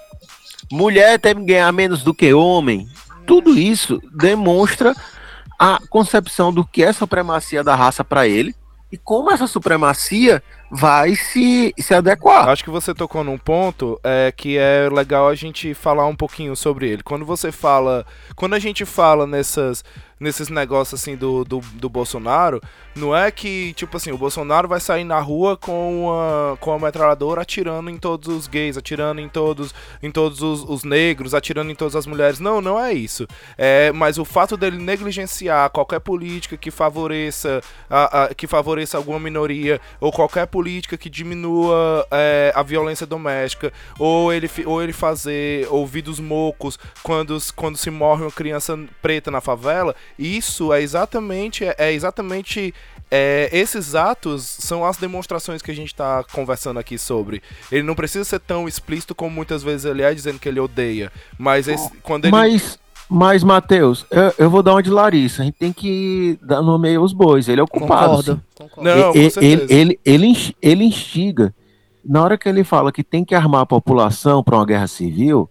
mulher 0.70 1.18
deve 1.18 1.44
ganhar 1.44 1.72
menos 1.72 2.02
do 2.02 2.12
que 2.12 2.34
homem, 2.34 2.88
tudo 3.26 3.56
isso 3.56 4.00
demonstra 4.12 4.94
a 5.58 5.78
concepção 5.88 6.52
do 6.52 6.64
que 6.64 6.82
é 6.82 6.92
supremacia 6.92 7.62
da 7.62 7.74
raça 7.74 8.04
para 8.04 8.26
ele 8.26 8.54
e 8.90 8.96
como 8.96 9.30
essa 9.30 9.46
supremacia 9.46 10.42
vai 10.70 11.14
se, 11.14 11.74
se 11.78 11.94
adequar. 11.94 12.48
Acho 12.48 12.64
que 12.64 12.70
você 12.70 12.94
tocou 12.94 13.22
num 13.22 13.36
ponto 13.36 14.00
é, 14.02 14.32
que 14.34 14.56
é 14.56 14.88
legal 14.90 15.28
a 15.28 15.34
gente 15.34 15.74
falar 15.74 16.06
um 16.06 16.16
pouquinho 16.16 16.56
sobre 16.56 16.88
ele. 16.88 17.02
Quando 17.02 17.24
você 17.24 17.52
fala. 17.52 18.06
Quando 18.34 18.54
a 18.54 18.58
gente 18.58 18.86
fala 18.86 19.26
nessas, 19.26 19.84
nesses 20.20 20.48
negócios 20.48 21.00
assim 21.00 21.16
do, 21.16 21.44
do, 21.44 21.60
do 21.74 21.88
Bolsonaro, 21.88 22.60
não 22.94 23.14
é 23.16 23.30
que, 23.30 23.72
tipo 23.74 23.96
assim, 23.96 24.10
o 24.10 24.18
Bolsonaro 24.18 24.66
vai 24.66 24.80
sair 24.80 25.04
na 25.04 25.20
rua 25.20 25.56
com 25.56 26.04
uma, 26.06 26.56
com 26.60 26.70
uma 26.70 26.86
metralhadora 26.86 27.42
atirando 27.42 27.88
em 27.90 27.96
todos 27.96 28.28
os 28.28 28.46
gays, 28.48 28.76
atirando 28.76 29.20
em 29.20 29.28
todos, 29.28 29.72
em 30.02 30.10
todos 30.10 30.42
os, 30.42 30.64
os 30.68 30.82
negros, 30.84 31.34
atirando 31.34 31.70
em 31.70 31.74
todas 31.74 31.94
as 31.94 32.06
mulheres. 32.06 32.40
Não, 32.40 32.60
não 32.60 32.78
é 32.78 32.92
isso. 32.92 33.26
É, 33.56 33.92
mas 33.92 34.18
o 34.18 34.24
fato 34.24 34.56
dele 34.56 34.78
negligenciar 34.78 35.70
qualquer 35.70 36.00
política 36.00 36.56
que 36.56 36.70
favoreça, 36.70 37.60
a, 37.88 38.24
a- 38.24 38.34
que 38.34 38.46
favoreça 38.46 38.96
alguma 38.96 39.20
minoria, 39.20 39.80
ou 40.00 40.10
qualquer 40.12 40.46
política 40.46 40.96
que 40.96 41.08
diminua 41.08 42.06
é, 42.10 42.52
a 42.54 42.62
violência 42.62 43.06
doméstica, 43.06 43.72
ou 43.98 44.32
ele, 44.32 44.50
ou 44.66 44.82
ele 44.82 44.92
fazer 44.92 45.66
ouvidos 45.70 46.18
mocos 46.18 46.78
quando, 47.02 47.38
quando 47.54 47.76
se 47.76 47.90
morre 47.90 48.22
uma 48.22 48.30
criança 48.32 48.78
preta 49.00 49.30
na 49.30 49.40
favela, 49.40 49.94
isso 50.18 50.72
é 50.72 50.82
exatamente, 50.82 51.64
é 51.64 51.92
exatamente 51.92 52.74
é, 53.10 53.48
esses 53.52 53.94
atos 53.94 54.42
são 54.44 54.84
as 54.84 54.96
demonstrações 54.96 55.62
que 55.62 55.70
a 55.70 55.74
gente 55.74 55.94
tá 55.94 56.24
conversando 56.32 56.78
aqui 56.78 56.98
sobre. 56.98 57.42
Ele 57.72 57.82
não 57.82 57.94
precisa 57.94 58.24
ser 58.24 58.40
tão 58.40 58.68
explícito 58.68 59.14
como 59.14 59.34
muitas 59.34 59.62
vezes 59.62 59.84
ele 59.84 60.02
é, 60.02 60.12
dizendo 60.12 60.38
que 60.38 60.48
ele 60.48 60.60
odeia. 60.60 61.10
Mas 61.38 61.68
esse, 61.68 61.90
quando 62.02 62.26
ele. 62.26 62.32
Mas, 62.32 62.78
mas 63.08 63.42
Matheus, 63.42 64.04
eu, 64.10 64.34
eu 64.38 64.50
vou 64.50 64.62
dar 64.62 64.72
uma 64.72 64.82
de 64.82 64.90
Larissa. 64.90 65.42
A 65.42 65.44
gente 65.46 65.58
tem 65.58 65.72
que 65.72 66.38
dar 66.42 66.60
nome 66.60 66.94
aos 66.94 67.12
bois. 67.12 67.48
Ele 67.48 67.60
é 67.60 67.64
o 67.64 67.68
culpado. 67.68 68.16
Concordo. 68.16 68.42
concordo. 68.54 68.90
Não, 68.90 69.14
ele, 69.14 69.32
ele, 69.40 69.66
ele, 69.70 70.00
ele, 70.04 70.56
ele 70.60 70.84
instiga. 70.84 71.54
Na 72.04 72.22
hora 72.22 72.38
que 72.38 72.48
ele 72.48 72.64
fala 72.64 72.92
que 72.92 73.02
tem 73.02 73.24
que 73.24 73.34
armar 73.34 73.62
a 73.62 73.66
população 73.66 74.42
para 74.42 74.56
uma 74.56 74.66
guerra 74.66 74.86
civil, 74.86 75.48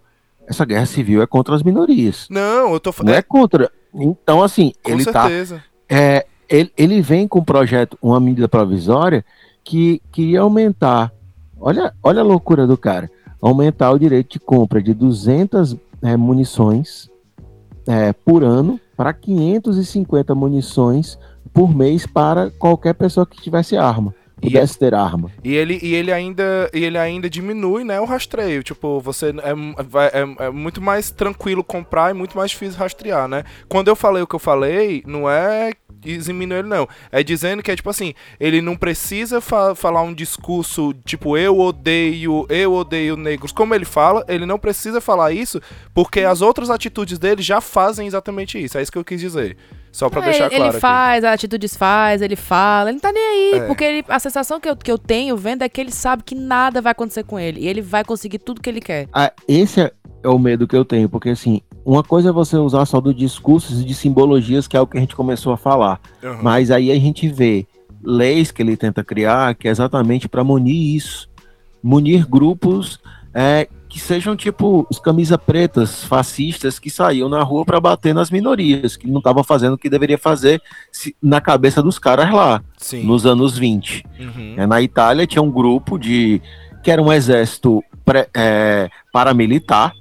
essa 0.47 0.63
guerra 0.63 0.85
civil 0.85 1.21
é 1.21 1.27
contra 1.27 1.55
as 1.55 1.61
minorias. 1.61 2.27
Não, 2.29 2.73
eu 2.73 2.79
tô 2.79 2.89
Não 2.89 2.93
falando. 2.93 3.15
é 3.15 3.21
contra. 3.21 3.71
Então, 3.97 4.43
assim, 4.43 4.73
com 4.83 4.91
ele 4.91 5.05
tá. 5.05 5.23
certeza. 5.23 5.63
É, 5.89 6.25
ele, 6.49 6.71
ele 6.77 7.01
vem 7.01 7.27
com 7.27 7.39
um 7.39 7.43
projeto, 7.43 7.97
uma 8.01 8.19
medida 8.19 8.47
provisória, 8.47 9.25
que 9.63 10.01
queria 10.11 10.41
aumentar. 10.41 11.11
Olha, 11.59 11.93
olha 12.01 12.21
a 12.21 12.25
loucura 12.25 12.65
do 12.65 12.77
cara. 12.77 13.09
Aumentar 13.41 13.91
o 13.91 13.99
direito 13.99 14.33
de 14.33 14.39
compra 14.39 14.81
de 14.81 14.93
200 14.93 15.75
é, 16.01 16.15
munições 16.15 17.09
é, 17.87 18.13
por 18.13 18.43
ano 18.43 18.79
para 18.95 19.13
550 19.13 20.33
munições 20.35 21.17
por 21.53 21.73
mês 21.73 22.05
para 22.05 22.51
qualquer 22.51 22.93
pessoa 22.93 23.25
que 23.25 23.41
tivesse 23.41 23.75
arma, 23.77 24.13
E 24.41 24.47
pudesse 24.47 24.77
ter 24.77 24.93
arma. 24.93 25.31
E 25.43 25.55
ele, 25.55 25.79
e 25.81 25.95
ele 25.95 26.11
ainda 26.11 26.69
e 26.73 26.83
ele 26.83 26.97
ainda 26.97 27.29
diminui, 27.29 27.83
né, 27.83 27.99
o 27.99 28.05
rastreio. 28.05 28.63
Tipo, 28.63 28.99
você 28.99 29.29
é, 29.29 29.83
vai- 29.83 30.07
é, 30.07 30.45
é 30.45 30.49
muito 30.51 30.81
mais 30.81 31.09
tranquilo 31.11 31.63
comprar 31.63 32.11
e 32.11 32.13
muito 32.13 32.37
mais 32.37 32.51
difícil 32.51 32.77
rastrear, 32.79 33.27
né? 33.27 33.43
Quando 33.67 33.87
eu 33.87 33.95
falei 33.95 34.21
o 34.21 34.27
que 34.27 34.35
eu 34.35 34.39
falei, 34.39 35.03
não 35.07 35.29
é 35.29 35.73
eximindo 36.11 36.53
ele, 36.53 36.67
não. 36.67 36.87
É 37.11 37.21
dizendo 37.23 37.61
que 37.63 37.71
é 37.71 37.75
tipo 37.75 37.89
assim, 37.89 38.13
ele 38.39 38.61
não 38.61 38.75
precisa 38.75 39.39
fa- 39.41 39.75
falar 39.75 40.01
um 40.01 40.13
discurso 40.13 40.93
tipo 41.05 41.37
eu 41.37 41.59
odeio, 41.59 42.45
eu 42.49 42.73
odeio 42.73 43.15
negros. 43.17 43.51
Como 43.51 43.73
ele 43.75 43.85
fala, 43.85 44.23
ele 44.27 44.45
não 44.45 44.57
precisa 44.59 44.99
falar 45.01 45.31
isso, 45.31 45.61
porque 45.93 46.21
as 46.21 46.41
outras 46.41 46.69
atitudes 46.69 47.17
dele 47.19 47.41
já 47.41 47.61
fazem 47.61 48.07
exatamente 48.07 48.61
isso. 48.63 48.77
É 48.77 48.81
isso 48.81 48.91
que 48.91 48.97
eu 48.97 49.05
quis 49.05 49.19
dizer. 49.19 49.57
Só 49.91 50.09
pra 50.09 50.21
É, 50.21 50.25
deixar 50.25 50.45
ele 50.47 50.55
claro 50.57 50.69
aqui. 50.71 50.79
faz, 50.79 51.23
a 51.23 51.33
atitudes 51.33 51.75
faz, 51.75 52.21
ele 52.21 52.35
fala, 52.35 52.89
ele 52.89 52.95
não 52.95 53.01
tá 53.01 53.11
nem 53.11 53.23
aí, 53.23 53.59
É. 53.61 53.65
porque 53.67 53.83
ele- 53.83 54.05
a 54.07 54.19
sensação 54.19 54.59
que 54.59 54.69
eu, 54.69 54.75
que 54.75 54.91
eu 54.91 54.97
tenho 54.97 55.35
vendo 55.35 55.63
é 55.63 55.69
que 55.69 55.81
ele 55.81 55.91
sabe 55.91 56.21
que 56.23 56.35
nada 56.35 56.81
vai 56.81 56.91
acontecer 56.91 57.23
com 57.23 57.39
ele, 57.39 57.61
e 57.61 57.67
ele 57.67 57.81
vai 57.81 58.03
conseguir 58.03 58.37
tudo 58.39 58.61
que 58.61 58.69
ele 58.69 58.81
quer. 58.81 59.07
Ah, 59.11 59.31
esse 59.47 59.81
é, 59.81 59.91
é 60.23 60.27
o 60.29 60.37
medo 60.37 60.67
que 60.67 60.75
eu 60.75 60.85
tenho, 60.85 61.09
porque 61.09 61.29
assim, 61.29 61.61
uma 61.89 62.03
coisa 62.03 62.29
é 62.29 62.31
você 62.33 62.57
usar 62.57 62.85
só 62.85 62.99
do 62.99 63.13
discursos 63.13 63.81
e 63.81 63.85
de 63.85 63.93
simbologias, 63.93 64.67
que 64.67 64.75
é 64.75 64.81
o 64.81 64.85
que 64.87 64.97
a 64.97 64.99
gente 64.99 65.15
começou 65.15 65.53
a 65.53 65.57
falar. 65.57 65.99
Uhum. 66.21 66.39
Mas 66.43 66.69
aí 66.69 66.91
a 66.91 66.95
gente 66.99 67.27
vê 67.29 67.65
leis 68.03 68.51
que 68.51 68.61
ele 68.61 68.75
tenta 68.75 69.03
criar, 69.03 69.55
que 69.55 69.67
é 69.67 69.71
exatamente 69.71 70.27
para 70.27 70.43
munir 70.43 70.95
isso. 70.95 71.29
Munir 71.81 72.27
grupos 72.27 72.99
é, 73.33 73.67
que 73.87 73.99
sejam 74.01 74.35
tipo 74.35 74.85
os 74.89 74.99
camisa 74.99 75.37
pretas 75.37 76.03
fascistas 76.03 76.77
que 76.77 76.89
saíam 76.89 77.29
na 77.29 77.41
rua 77.41 77.63
para 77.63 77.79
bater 77.79 78.13
nas 78.13 78.29
minorias, 78.29 78.97
que 78.97 79.07
não 79.07 79.19
estavam 79.19 79.43
fazendo 79.43 79.73
o 79.73 79.77
que 79.77 79.89
deveria 79.89 80.17
fazer 80.17 80.61
se- 80.91 81.15
na 81.21 81.39
cabeça 81.39 81.81
dos 81.81 81.97
caras 81.97 82.29
lá, 82.33 82.61
Sim. 82.77 83.03
nos 83.03 83.25
anos 83.25 83.57
20. 83.57 84.03
Uhum. 84.19 84.55
É, 84.57 84.67
na 84.67 84.81
Itália 84.81 85.25
tinha 85.25 85.41
um 85.41 85.49
grupo 85.51 85.97
de 85.97 86.41
que 86.83 86.91
era 86.91 87.01
um 87.01 87.13
exército 87.13 87.81
pré- 88.03 88.27
é, 88.35 88.89
paramilitar, 89.13 89.93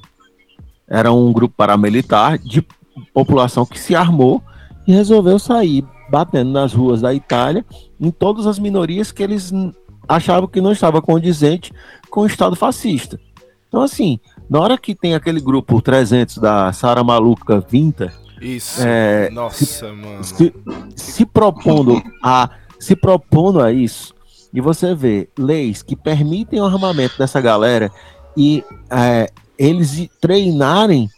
era 0.89 1.13
um 1.13 1.33
grupo 1.33 1.55
paramilitar 1.57 2.39
de 2.39 2.65
população 3.13 3.67
que 3.67 3.79
se 3.79 3.95
armou 3.95 4.43
e 4.87 4.93
resolveu 4.93 5.39
sair 5.39 5.85
batendo 6.09 6.51
nas 6.51 6.73
ruas 6.73 7.01
da 7.01 7.13
Itália 7.13 7.65
em 8.01 8.11
todas 8.11 8.47
as 8.47 8.59
minorias 8.59 9.11
que 9.11 9.23
eles 9.23 9.53
achavam 10.09 10.49
que 10.49 10.61
não 10.61 10.73
estava 10.73 11.03
condizente 11.03 11.73
com 12.09 12.21
o 12.21 12.27
Estado 12.27 12.55
fascista. 12.55 13.19
Então, 13.69 13.83
assim, 13.83 14.21
na 14.49 14.61
hora 14.61 14.79
que 14.79 14.95
tem 14.95 15.15
aquele 15.15 15.41
grupo 15.41 15.83
300 15.83 16.39
da 16.39 16.73
Sara 16.73 17.03
Maluca 17.03 17.61
Vinta, 17.61 18.13
Isso. 18.41 18.81
É, 18.85 19.29
Nossa, 19.31 19.93
mano. 19.93 20.23
se, 20.23 20.55
se 20.95 21.27
propondo 21.27 22.01
a 22.23 22.51
se 22.79 22.95
propondo 22.95 23.61
a 23.61 23.73
isso 23.73 24.15
e 24.53 24.61
você 24.61 24.95
vê 24.95 25.29
leis 25.39 25.83
que 25.83 25.97
permitem 25.97 26.61
o 26.61 26.65
armamento 26.65 27.17
dessa 27.19 27.41
galera 27.41 27.91
e 28.37 28.63
é, 28.91 29.31
eles 29.59 30.09
treinarem 30.21 31.11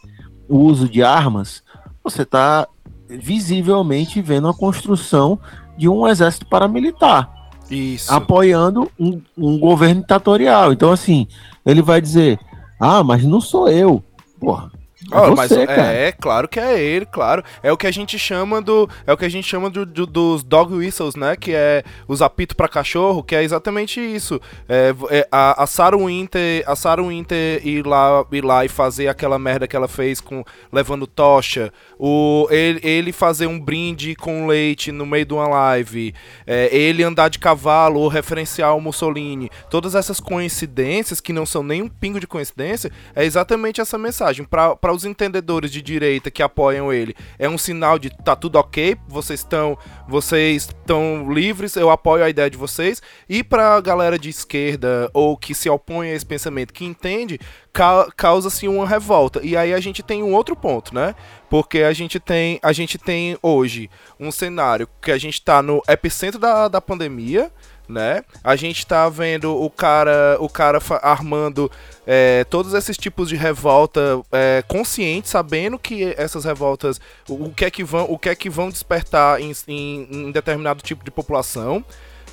o 0.49 0.59
uso 0.59 0.89
de 0.89 1.03
armas, 1.03 1.63
você 2.03 2.23
está 2.23 2.67
visivelmente 3.09 4.21
vendo 4.21 4.49
a 4.49 4.55
construção 4.55 5.39
de 5.77 5.89
um 5.89 6.07
exército 6.07 6.47
paramilitar 6.47 7.31
Isso. 7.71 8.13
apoiando 8.13 8.91
um, 8.99 9.21
um 9.37 9.59
governo 9.59 10.03
ditatorial. 10.03 10.73
Então, 10.73 10.91
assim, 10.91 11.27
ele 11.65 11.83
vai 11.83 12.01
dizer: 12.01 12.39
Ah, 12.81 13.03
mas 13.03 13.25
não 13.25 13.41
sou 13.41 13.69
eu. 13.69 14.03
Porra. 14.41 14.71
É 15.11 15.17
Ah, 15.17 15.31
mas 15.35 15.51
é, 15.53 16.09
é, 16.09 16.13
claro 16.13 16.47
que 16.49 16.61
é 16.61 16.79
ele, 16.81 17.07
claro. 17.07 17.43
É 17.63 17.73
o 17.73 17.77
que 17.77 17.87
a 17.87 17.91
gente 17.91 18.19
chama 18.19 18.61
do. 18.61 18.89
É 19.07 19.13
o 19.13 19.17
que 19.17 19.25
a 19.25 19.29
gente 19.29 19.47
chama 19.49 19.71
do, 19.71 19.87
do- 19.87 20.07
dos 20.07 20.43
dog 20.43 20.75
whistles, 20.75 21.15
né? 21.17 21.35
Que 21.37 21.53
é 21.55 21.83
os 22.07 22.21
apitos 22.21 22.55
pra 22.55 22.69
cachorro, 22.69 23.23
que 23.23 23.35
é 23.35 23.43
exatamente 23.43 24.01
isso. 24.01 24.41
É, 24.69 24.95
é, 25.11 25.29
a, 25.33 25.63
a 25.63 25.67
Sarah 25.67 25.97
Winter, 25.97 26.63
a 26.67 26.77
Sarah 26.77 27.03
Winter 27.03 27.67
ir 27.67 27.87
lá, 27.87 28.25
ir 28.33 28.45
lá 28.45 28.65
e 28.65 28.69
fazer 28.69 29.09
aquela 29.09 29.39
merda 29.39 29.67
que 29.67 29.75
ela 29.77 29.89
fez 29.89 30.21
com 30.21 30.45
levando 30.73 31.07
tocha. 31.07 31.73
O, 31.99 32.47
ele, 32.51 32.81
ele 32.83 33.13
fazer 33.13 33.47
um 33.47 33.59
brinde 33.59 34.15
com 34.15 34.47
leite 34.47 34.93
no 34.93 35.07
meio 35.07 35.25
de 35.27 35.35
uma 35.35 35.49
live. 35.49 36.15
é, 36.47 36.69
ele 36.75 37.03
andar 37.03 37.29
de 37.29 37.39
cavalo 37.39 38.01
ou 38.01 38.09
referenciar 38.09 38.77
o 38.77 38.81
Mussolini. 38.81 39.51
Todas 39.71 39.95
essas 39.95 40.21
coincidências, 40.21 41.21
que 41.21 41.33
não 41.33 41.47
são 41.47 41.63
nem 41.63 41.83
um 41.83 41.89
pingo 41.89 42.21
de 42.21 42.27
coincidência, 42.27 42.91
é 43.15 43.25
exatamente 43.25 43.81
essa 43.81 43.97
mensagem. 43.99 44.45
Para 44.45 44.77
os 44.99 45.05
entendedores 45.05 45.71
de 45.71 45.81
direita 45.81 46.31
que 46.31 46.43
apoiam 46.43 46.93
ele, 46.93 47.15
é 47.39 47.49
um 47.49 47.57
sinal 47.57 47.99
de 47.99 48.11
tá 48.11 48.35
tudo 48.37 48.57
ok, 48.57 48.97
vocês 49.09 49.41
estão 49.41 49.79
vocês 50.09 50.65
estão 50.65 51.33
livres, 51.33 51.77
eu 51.77 51.91
apoio 51.91 52.25
a 52.25 52.29
ideia 52.31 52.51
de 52.51 52.57
vocês. 52.57 53.01
E 53.29 53.45
para 53.45 53.75
a 53.77 53.81
galera 53.81 54.19
de 54.19 54.29
esquerda 54.29 55.11
ou 55.15 55.37
que 55.37 55.55
se 55.55 55.69
opõe 55.71 56.11
a 56.11 56.15
esse 56.15 56.27
pensamento, 56.27 56.73
que 56.73 56.85
entende, 56.85 57.39
ca- 57.73 58.09
causa-se 58.17 58.67
uma 58.67 58.87
revolta. 58.87 59.41
E 59.43 59.57
aí 59.57 59.73
a 59.73 59.81
gente 59.81 60.03
tem 60.03 60.23
um 60.23 60.35
outro 60.35 60.57
ponto, 60.57 60.95
né? 60.95 61.15
Porque 61.49 61.79
a 61.81 61.93
gente 61.93 62.19
tem, 62.19 62.59
a 62.63 62.73
gente 62.73 62.99
tem 62.99 63.39
hoje 63.43 63.89
um 64.19 64.31
cenário 64.33 64.89
que 65.01 65.11
a 65.13 65.19
gente 65.19 65.41
tá 65.43 65.63
no 65.63 65.83
epicentro 65.89 66.39
da, 66.41 66.69
da 66.69 66.81
pandemia, 66.81 67.51
né? 67.89 68.23
A 68.45 68.55
gente 68.57 68.87
tá 68.87 69.09
vendo 69.09 69.55
o 69.55 69.71
cara, 69.71 70.37
o 70.41 70.49
cara 70.49 70.79
armando 71.03 71.71
é, 72.07 72.45
todos 72.45 72.75
esses 72.75 72.97
tipos 72.97 73.29
de 73.29 73.37
revolta 73.37 74.21
é, 74.31 74.63
consciente, 74.69 75.29
sabendo 75.29 75.79
que 75.79 76.15
essas 76.17 76.45
revoltas, 76.45 77.01
o, 77.29 77.47
o 77.47 77.51
que 77.55 77.65
é 77.65 77.71
que 77.71 77.83
vão, 77.85 78.05
o 78.11 78.19
que 78.19 78.29
é 78.29 78.35
que 78.35 78.51
vão 78.51 78.69
despertar 78.71 79.41
em, 79.41 79.53
em- 79.67 80.09
em 80.29 80.31
determinado 80.33 80.83
tipo 80.83 81.05
de 81.05 81.11
população. 81.11 81.85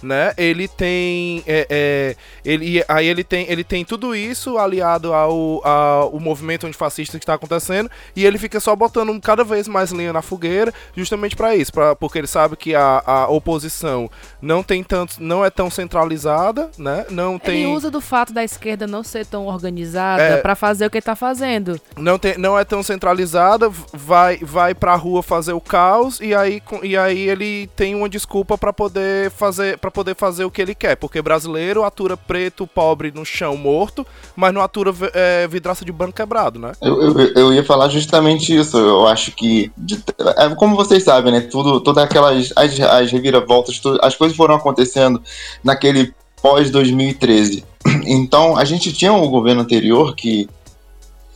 Né? 0.01 0.33
Ele 0.37 0.67
tem, 0.67 1.43
é, 1.47 1.65
é, 1.69 2.15
ele, 2.43 2.83
aí 2.87 3.07
ele 3.07 3.23
tem, 3.23 3.45
ele 3.49 3.63
tem 3.63 3.83
tudo 3.85 4.15
isso 4.15 4.57
aliado 4.57 5.13
ao, 5.13 5.65
ao 5.65 6.19
movimento 6.19 6.65
antifascista 6.67 7.17
que 7.17 7.23
está 7.23 7.33
acontecendo 7.33 7.89
e 8.15 8.25
ele 8.25 8.37
fica 8.37 8.59
só 8.59 8.75
botando 8.75 9.19
cada 9.21 9.43
vez 9.43 9.67
mais 9.67 9.91
lenha 9.91 10.13
na 10.13 10.21
fogueira, 10.21 10.73
justamente 10.95 11.35
para 11.35 11.55
isso, 11.55 11.71
pra, 11.71 11.95
porque 11.95 12.17
ele 12.17 12.27
sabe 12.27 12.55
que 12.55 12.75
a, 12.75 13.01
a 13.05 13.27
oposição 13.29 14.09
não 14.41 14.61
tem 14.63 14.83
tanto, 14.83 15.15
não 15.21 15.43
é 15.43 15.49
tão 15.49 15.69
centralizada, 15.69 16.69
né? 16.77 17.05
Não 17.09 17.39
tem, 17.39 17.63
Ele 17.63 17.67
usa 17.73 17.89
do 17.89 18.01
fato 18.01 18.33
da 18.33 18.43
esquerda 18.43 18.85
não 18.87 19.03
ser 19.03 19.25
tão 19.25 19.45
organizada 19.47 20.21
É. 20.21 20.37
pra 20.37 20.55
fazer 20.55 20.85
o 20.85 20.89
que 20.89 20.97
ele 20.97 21.01
tá 21.03 21.15
fazendo. 21.15 21.79
não, 21.97 22.17
tem, 22.19 22.37
não 22.37 22.57
é 22.57 22.63
tão 22.63 22.83
centralizada, 22.83 23.69
vai, 23.93 24.37
vai 24.37 24.73
pra 24.75 24.95
rua 24.95 25.23
fazer 25.23 25.53
o 25.53 25.61
caos 25.61 26.19
e 26.19 26.33
aí, 26.35 26.61
e 26.83 26.95
aí 26.97 27.27
ele 27.29 27.67
tem 27.75 27.95
uma 27.95 28.09
desculpa 28.09 28.57
pra 28.57 28.71
poder 28.73 29.31
fazer 29.31 29.77
para 29.85 29.91
poder 29.91 30.15
fazer 30.15 30.43
o 30.45 30.49
que 30.49 30.59
ele 30.63 30.73
quer, 30.73 30.95
porque 30.95 31.21
brasileiro 31.21 31.83
atura 31.83 32.17
preto, 32.17 32.65
pobre 32.65 33.11
no 33.13 33.23
chão 33.23 33.55
morto, 33.55 34.05
mas 34.35 34.51
não 34.51 34.59
atura 34.61 34.91
é, 35.13 35.47
vidraça 35.47 35.85
de 35.85 35.91
banco 35.91 36.13
quebrado, 36.13 36.57
né? 36.57 36.71
Eu, 36.81 36.99
eu, 36.99 37.19
eu 37.35 37.53
ia 37.53 37.63
falar 37.63 37.87
justamente 37.89 38.55
isso. 38.57 38.75
Eu 38.79 39.05
acho 39.05 39.31
que, 39.31 39.71
de- 39.77 40.03
é, 40.37 40.49
como 40.55 40.75
vocês 40.75 41.03
sabem, 41.03 41.31
né? 41.31 41.41
Tudo, 41.41 41.79
todas 41.79 42.03
aquelas 42.03 42.51
as, 42.55 42.79
as 42.79 43.11
reviravoltas, 43.11 43.77
tudo- 43.77 43.99
as 44.01 44.15
coisas 44.15 44.35
foram 44.35 44.55
acontecendo 44.55 45.21
naquele 45.63 46.11
pós 46.41 46.71
2013. 46.71 47.63
Então, 48.07 48.57
a 48.57 48.65
gente 48.65 48.91
tinha 48.91 49.13
um 49.13 49.29
governo 49.29 49.61
anterior 49.61 50.15
que, 50.15 50.49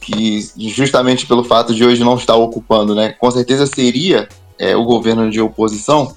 que 0.01 0.49
justamente 0.57 1.27
pelo 1.27 1.43
fato 1.43 1.73
de 1.75 1.85
hoje 1.85 2.03
não 2.03 2.15
estar 2.15 2.35
ocupando, 2.35 2.95
né? 2.95 3.09
Com 3.13 3.29
certeza 3.29 3.67
seria 3.67 4.27
é, 4.57 4.75
o 4.75 4.83
governo 4.83 5.29
de 5.29 5.39
oposição. 5.39 6.11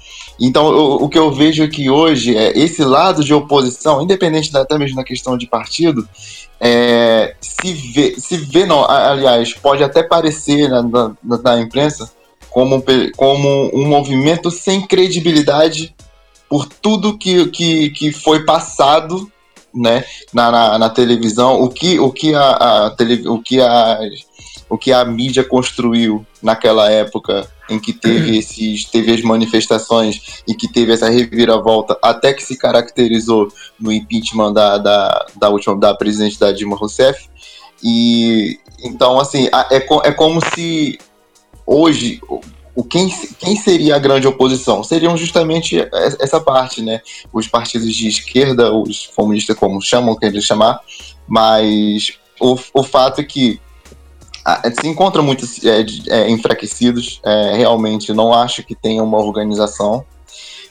Então, 0.45 0.66
o, 0.66 1.05
o 1.05 1.09
que 1.09 1.16
eu 1.16 1.30
vejo 1.30 1.62
aqui 1.62 1.88
hoje 1.88 2.36
é 2.36 2.59
esse 2.59 2.82
lado 2.82 3.22
de 3.22 3.32
oposição, 3.32 4.03
independente 4.03 4.51
da, 4.51 4.62
até 4.62 4.76
mesmo 4.76 4.97
da 4.97 5.05
questão 5.05 5.38
de 5.38 5.47
partido, 5.47 6.07
é, 6.59 7.36
se 7.40 7.72
vê, 7.72 8.16
se 8.18 8.36
vê 8.36 8.66
não, 8.66 8.84
aliás, 8.84 9.55
pode 9.55 9.84
até 9.84 10.03
parecer 10.03 10.68
na, 10.68 10.82
na, 10.82 11.38
na 11.45 11.61
imprensa 11.61 12.11
como, 12.51 12.82
como 13.16 13.70
um 13.72 13.86
movimento 13.86 14.51
sem 14.51 14.84
credibilidade 14.84 15.95
por 16.49 16.66
tudo 16.66 17.16
que, 17.16 17.47
que, 17.47 17.90
que 17.90 18.11
foi 18.12 18.45
passado 18.45 19.30
né, 19.72 20.05
na, 20.34 20.51
na, 20.51 20.78
na 20.78 20.90
televisão, 20.90 21.62
o 21.62 21.68
que, 21.68 22.01
o 22.01 22.11
que 22.11 22.34
a, 22.34 22.51
a 22.86 22.90
tele, 22.90 23.26
o 23.28 23.40
que 23.40 23.61
a 23.61 23.99
o 24.72 24.78
que 24.78 24.90
a 24.90 25.05
mídia 25.05 25.45
construiu 25.45 26.24
naquela 26.43 26.90
época 26.90 27.47
em 27.73 27.79
que 27.79 27.93
teve 27.93 28.37
esses 28.39 28.85
teve 28.85 29.12
as 29.12 29.23
manifestações 29.23 30.43
e 30.47 30.55
que 30.55 30.70
teve 30.73 30.93
essa 30.93 31.09
reviravolta 31.09 31.99
até 32.03 32.33
que 32.33 32.43
se 32.43 32.57
caracterizou 32.57 33.53
no 33.79 33.93
impeachment 33.93 34.53
da, 34.53 34.79
da, 34.79 35.27
da 35.37 35.49
última 35.49 35.77
da 35.77 35.95
presidente 35.95 36.39
da 36.39 36.53
Dilma 36.53 36.77
Rousseff 36.77 37.29
e 37.83 38.59
então 38.85 39.18
assim 39.18 39.49
é, 39.70 39.77
é 39.77 40.12
como 40.12 40.41
se 40.55 40.99
hoje 41.66 42.20
o 42.75 42.83
quem, 42.83 43.09
quem 43.39 43.55
seria 43.55 43.97
a 43.97 43.99
grande 43.99 44.27
oposição? 44.27 44.83
Seriam 44.83 45.16
justamente 45.16 45.87
essa 46.20 46.41
parte, 46.41 46.81
né? 46.81 47.03
Os 47.33 47.47
partidos 47.47 47.95
de 47.95 48.09
esquerda, 48.09 48.73
os 48.73 49.09
comunistas, 49.14 49.57
como 49.59 49.81
chamam, 49.83 50.16
querem 50.16 50.41
chamar, 50.41 50.81
mas 51.29 52.18
o, 52.41 52.57
o 52.73 52.83
fato 52.83 53.20
é 53.20 53.25
que 53.25 53.61
se 54.80 54.88
encontram 54.88 55.22
muito 55.22 55.45
é, 55.64 55.86
é, 56.09 56.30
enfraquecidos, 56.30 57.20
é, 57.24 57.57
realmente 57.57 58.12
não 58.12 58.32
acho 58.32 58.62
que 58.62 58.74
tenha 58.74 59.03
uma 59.03 59.18
organização. 59.18 60.05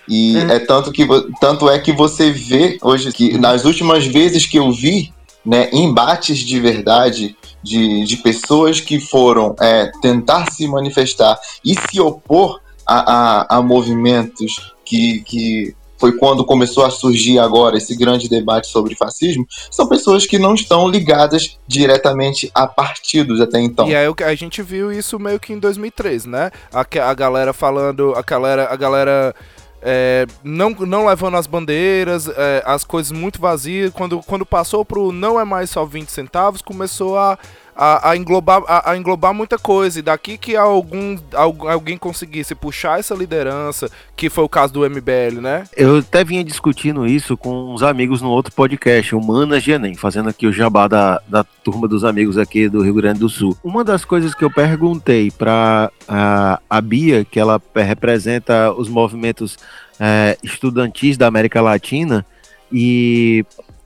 E 0.08 0.38
é. 0.38 0.56
é 0.56 0.60
tanto 0.60 0.92
que 0.92 1.08
tanto 1.40 1.70
é 1.70 1.80
que 1.80 1.94
você 1.94 2.32
vê 2.32 2.78
hoje 2.82 3.12
que 3.12 3.38
nas 3.38 3.66
últimas 3.66 4.06
vezes 4.06 4.46
que 4.46 4.58
eu 4.58 4.72
vi 4.72 5.14
né, 5.46 5.70
embates 5.72 6.40
de 6.40 6.60
verdade 6.60 7.36
de, 7.64 8.04
de 8.04 8.18
pessoas 8.18 8.80
que 8.80 9.00
foram 9.00 9.56
é, 9.60 9.92
tentar 10.02 10.52
se 10.52 10.68
manifestar 10.68 11.40
e 11.64 11.76
se 11.76 12.00
opor 12.00 12.60
a, 12.86 13.56
a, 13.56 13.58
a 13.58 13.62
movimentos 13.62 14.74
que, 14.84 15.22
que 15.22 15.76
foi 16.02 16.18
quando 16.18 16.44
começou 16.44 16.84
a 16.84 16.90
surgir 16.90 17.38
agora 17.38 17.78
esse 17.78 17.96
grande 17.96 18.28
debate 18.28 18.66
sobre 18.68 18.96
fascismo, 18.96 19.46
são 19.70 19.88
pessoas 19.88 20.26
que 20.26 20.40
não 20.40 20.56
estão 20.56 20.90
ligadas 20.90 21.60
diretamente 21.68 22.50
a 22.56 22.66
partidos 22.66 23.40
até 23.40 23.60
então. 23.60 23.88
E 23.88 23.96
aí 23.96 24.12
a 24.26 24.34
gente 24.34 24.64
viu 24.64 24.92
isso 24.92 25.20
meio 25.20 25.40
que 25.40 25.54
em 25.54 25.60
2013, 25.60 26.28
né? 26.28 26.50
A, 26.74 26.82
a 26.82 27.14
galera 27.14 27.54
falando, 27.54 28.16
a 28.16 28.24
galera, 28.24 28.68
a 28.74 28.76
galera 28.76 29.36
é, 29.80 30.26
não, 30.44 30.72
não 30.72 31.06
levando 31.06 31.38
as 31.38 31.46
bandeiras, 31.46 32.28
é, 32.28 32.64
as 32.66 32.84
coisas 32.84 33.12
muito 33.12 33.40
vazias. 33.40 33.92
Quando, 33.94 34.24
quando 34.24 34.44
passou 34.44 34.84
pro 34.84 35.12
não 35.12 35.40
é 35.40 35.46
mais 35.46 35.70
só 35.70 35.86
20 35.86 36.10
centavos, 36.10 36.64
começou 36.64 37.16
a, 37.16 37.38
a, 37.76 38.12
a 38.12 38.18
englobar, 38.18 38.64
a, 38.68 38.92
a, 38.92 38.98
englobar 38.98 39.34
muita 39.34 39.58
coisa. 39.58 40.00
E 40.00 40.02
daqui 40.02 40.38
que 40.38 40.56
algum, 40.56 41.18
alguém 41.34 41.98
conseguisse 41.98 42.54
puxar 42.56 43.00
essa 43.00 43.16
liderança, 43.16 43.90
que 44.16 44.30
foi 44.30 44.44
o 44.44 44.50
caso 44.50 44.74
do 44.74 44.90
MBL, 44.90 45.42
né? 45.42 45.64
Eu 45.76 45.98
até 45.98 46.24
vinha 46.24 46.44
discutindo 46.44 47.08
isso 47.08 47.38
com 47.38 47.74
uns 47.74 47.84
amigos 47.84 48.22
no 48.22 48.30
outro 48.30 48.54
podcast, 48.54 49.16
Humanas 49.16 49.64
de 49.64 49.72
fazendo 49.96 50.30
aqui 50.30 50.46
o 50.46 50.54
jabá 50.54 50.88
da, 50.88 51.22
da 51.28 51.44
turma 51.44 51.88
dos 51.88 52.04
amigos 52.04 52.38
aqui 52.38 52.70
do 52.70 52.82
Rio 52.82 52.94
Grande 52.94 53.20
do 53.20 53.30
Sul. 53.30 53.58
Uma 53.64 53.84
das 53.84 54.06
coisas 54.06 54.36
que 54.36 54.44
eu 54.44 54.52
perguntei 54.52 55.32
para 55.32 55.92
a, 56.08 56.60
a 56.70 56.82
Bia, 56.82 57.26
que 57.26 57.40
ela 57.40 57.62
representa 57.76 58.72
os 58.72 58.90
movimentos 58.90 59.58
é, 60.00 60.38
estudantis 60.44 61.18
da 61.18 61.28
América 61.28 61.62
Latina, 61.62 62.26
e 62.72 63.46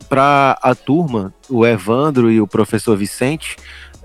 para 0.09 0.57
a 0.61 0.73
turma, 0.75 1.33
o 1.49 1.65
Evandro 1.65 2.31
e 2.31 2.39
o 2.39 2.47
professor 2.47 2.95
Vicente, 2.95 3.57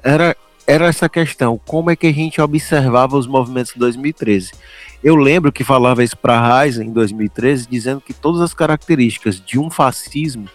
era, 0.03 0.37
era 0.67 0.87
essa 0.87 1.09
questão: 1.09 1.61
como 1.67 1.91
é 1.91 1.97
que 1.97 2.07
a 2.07 2.13
gente 2.13 2.41
observava 2.41 3.17
os 3.17 3.27
movimentos 3.27 3.73
de 3.73 3.79
2013? 3.79 4.53
Eu 5.03 5.17
lembro 5.17 5.51
que 5.51 5.65
falava 5.65 6.05
isso 6.05 6.17
para 6.17 6.41
Raiz 6.41 6.79
em 6.79 6.93
2013, 6.93 7.67
dizendo 7.69 8.01
que 8.01 8.13
todas 8.13 8.41
as 8.41 8.53
características 8.53 9.41
de 9.41 9.59
um 9.59 9.71
fascismo, 9.71 10.49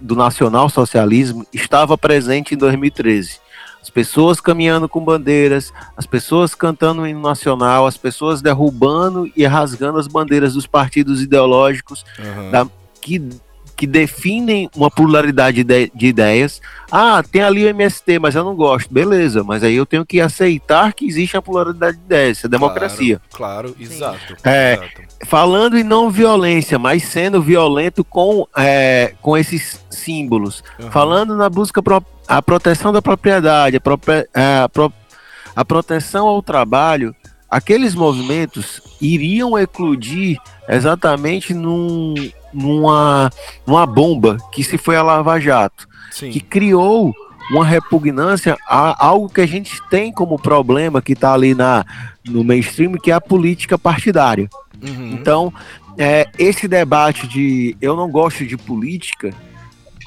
do 0.00 0.14
nacional-socialismo, 0.14 1.46
estava 1.52 1.98
presente 1.98 2.54
em 2.54 2.58
2013. 2.58 3.40
As 3.80 3.90
pessoas 3.90 4.40
caminhando 4.40 4.88
com 4.88 5.04
bandeiras, 5.04 5.72
as 5.96 6.06
pessoas 6.06 6.54
cantando 6.54 7.02
o 7.02 7.06
hino 7.06 7.20
nacional, 7.20 7.86
as 7.86 7.96
pessoas 7.96 8.42
derrubando 8.42 9.30
e 9.36 9.46
rasgando 9.46 9.98
as 9.98 10.06
bandeiras 10.06 10.54
dos 10.54 10.66
partidos 10.66 11.22
ideológicos 11.22 12.04
uhum. 12.18 12.50
da, 12.50 12.66
que 13.00 13.28
que 13.78 13.86
definem 13.86 14.68
uma 14.74 14.90
pluralidade 14.90 15.62
de, 15.62 15.88
de, 15.94 16.06
ideias. 16.08 16.60
Ah, 16.90 17.22
tem 17.22 17.42
ali 17.42 17.64
o 17.64 17.68
MST, 17.68 18.18
mas 18.18 18.34
eu 18.34 18.42
não 18.42 18.56
gosto. 18.56 18.92
Beleza, 18.92 19.44
mas 19.44 19.62
aí 19.62 19.76
eu 19.76 19.86
tenho 19.86 20.04
que 20.04 20.20
aceitar 20.20 20.92
que 20.92 21.06
existe 21.06 21.36
a 21.36 21.42
pluralidade 21.42 21.96
de 21.96 22.02
ideias, 22.02 22.44
é 22.44 22.48
democracia. 22.48 23.20
Claro, 23.30 23.72
claro 23.72 23.76
exato, 23.80 24.36
é, 24.42 24.72
exato. 24.72 25.02
Falando 25.26 25.78
em 25.78 25.84
não 25.84 26.10
violência, 26.10 26.76
mas 26.76 27.04
sendo 27.04 27.40
violento 27.40 28.02
com, 28.02 28.48
é, 28.56 29.14
com 29.22 29.36
esses 29.36 29.80
símbolos. 29.88 30.64
Uhum. 30.80 30.90
Falando 30.90 31.36
na 31.36 31.48
busca 31.48 31.80
pro, 31.80 32.04
a 32.26 32.42
proteção 32.42 32.92
da 32.92 33.00
propriedade, 33.00 33.76
a, 33.76 34.40
é, 34.40 34.58
a, 34.58 34.68
pro, 34.68 34.92
a 35.54 35.64
proteção 35.64 36.26
ao 36.26 36.42
trabalho, 36.42 37.14
aqueles 37.48 37.94
movimentos 37.94 38.82
iriam 39.00 39.56
eclodir 39.56 40.36
exatamente 40.68 41.54
num, 41.54 42.14
numa, 42.52 43.30
numa 43.66 43.86
bomba 43.86 44.38
que 44.52 44.62
se 44.62 44.78
foi 44.78 44.96
a 44.96 45.02
Lava 45.02 45.38
Jato, 45.40 45.88
Sim. 46.10 46.30
que 46.30 46.40
criou 46.40 47.14
uma 47.50 47.64
repugnância 47.64 48.56
a 48.68 49.06
algo 49.06 49.28
que 49.28 49.40
a 49.40 49.46
gente 49.46 49.80
tem 49.88 50.12
como 50.12 50.38
problema 50.38 51.00
que 51.00 51.12
está 51.12 51.32
ali 51.32 51.54
na, 51.54 51.84
no 52.24 52.44
mainstream, 52.44 52.92
que 52.92 53.10
é 53.10 53.14
a 53.14 53.20
política 53.20 53.78
partidária. 53.78 54.48
Uhum. 54.82 55.12
Então, 55.12 55.52
é, 55.96 56.28
esse 56.38 56.68
debate 56.68 57.26
de 57.26 57.76
eu 57.80 57.96
não 57.96 58.10
gosto 58.10 58.46
de 58.46 58.56
política 58.56 59.32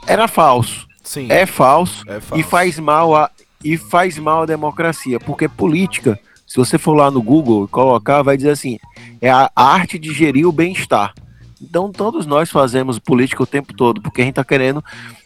era 0.08 0.28
falso. 0.28 0.88
Sim. 1.04 1.28
É 1.30 1.46
falso, 1.46 2.04
é 2.08 2.20
falso. 2.20 2.39
e 2.39 2.44
faz 2.44 2.78
mal 2.78 3.16
a 3.16 3.30
e 3.64 3.78
faz 3.78 4.18
mal 4.18 4.44
à 4.44 4.46
democracia, 4.46 5.20
porque 5.20 5.48
política, 5.48 6.20
se 6.48 6.58
você 6.58 6.78
for 6.78 6.94
lá 6.94 7.12
no 7.12 7.22
Google 7.22 7.66
e 7.66 7.68
colocar, 7.68 8.24
vai 8.24 8.36
dizer 8.36 8.50
assim, 8.50 8.80
é 9.22 9.30
a 9.30 9.52
arte 9.56 10.00
de 10.00 10.12
gerir 10.14 10.48
o 10.48 10.52
bem-estar. 10.52 11.14
Então 11.62 11.91
todos 11.91 12.26
nós 12.26 12.49
fazemos 12.49 12.99
política 12.99 13.43
o 13.43 13.47
tempo 13.47 13.74
todo, 13.74 14.01
porque 14.01 14.22
a 14.22 14.24
gente 14.24 14.34
está 14.34 14.43
querendo 14.43 14.84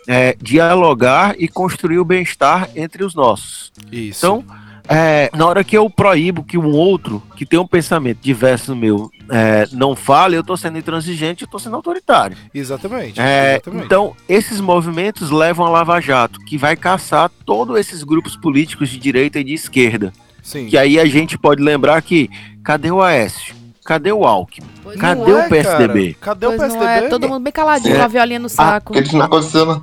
é, 0.07 0.35
dialogar 0.41 1.35
e 1.39 1.47
construir 1.47 1.99
o 1.99 2.05
bem-estar 2.05 2.69
entre 2.75 3.03
os 3.03 3.15
nossos. 3.15 3.71
Isso. 3.91 4.25
Então, 4.25 4.45
é, 4.87 5.29
na 5.33 5.47
hora 5.47 5.63
que 5.63 5.75
eu 5.75 5.89
proíbo 5.89 6.43
que 6.43 6.57
um 6.57 6.71
outro 6.71 7.21
que 7.35 7.45
tem 7.45 7.59
um 7.59 7.65
pensamento 7.65 8.19
diverso 8.21 8.67
do 8.67 8.75
meu 8.75 9.09
é, 9.29 9.67
não 9.71 9.95
fale, 9.95 10.35
eu 10.35 10.41
estou 10.41 10.55
sendo 10.55 10.77
intransigente, 10.77 11.41
eu 11.41 11.45
estou 11.45 11.59
sendo 11.59 11.75
autoritário. 11.75 12.37
Exatamente, 12.53 13.19
é, 13.19 13.53
exatamente. 13.53 13.85
Então, 13.85 14.15
esses 14.29 14.61
movimentos 14.61 15.31
levam 15.31 15.65
a 15.65 15.69
Lava 15.69 15.99
Jato, 15.99 16.39
que 16.41 16.57
vai 16.57 16.75
caçar 16.75 17.31
todos 17.45 17.77
esses 17.79 18.03
grupos 18.03 18.35
políticos 18.35 18.89
de 18.89 18.99
direita 18.99 19.39
e 19.39 19.43
de 19.43 19.53
esquerda. 19.53 20.13
Sim. 20.43 20.67
Que 20.67 20.77
aí 20.77 20.99
a 20.99 21.05
gente 21.05 21.37
pode 21.37 21.63
lembrar 21.63 21.99
que 22.03 22.29
cadê 22.63 22.91
o 22.91 23.01
Aécio? 23.01 23.55
Cadê 23.85 24.11
o 24.11 24.25
Alckmin? 24.25 24.67
Pois 24.81 24.99
Cadê 24.99 25.31
o 25.31 25.37
é, 25.37 25.47
PSDB? 25.47 26.13
Cara. 26.15 26.35
Cadê 26.35 26.47
pois 26.47 26.57
o 26.57 26.63
PSDB? 26.63 27.05
É. 27.05 27.09
Todo 27.09 27.29
mundo 27.29 27.43
bem 27.43 27.53
caladinho 27.53 27.93
é. 27.93 27.97
com 27.99 28.03
a 28.03 28.07
violinha 28.07 28.39
no 28.39 28.49
saco. 28.49 28.93
Ah, 28.95 28.97
eles 28.97 29.13
não 29.13 29.21
acontecendo. 29.21 29.79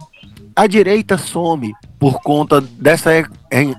A 0.56 0.66
direita 0.66 1.16
some 1.16 1.72
por 2.00 2.20
conta 2.20 2.60
dessa 2.60 3.10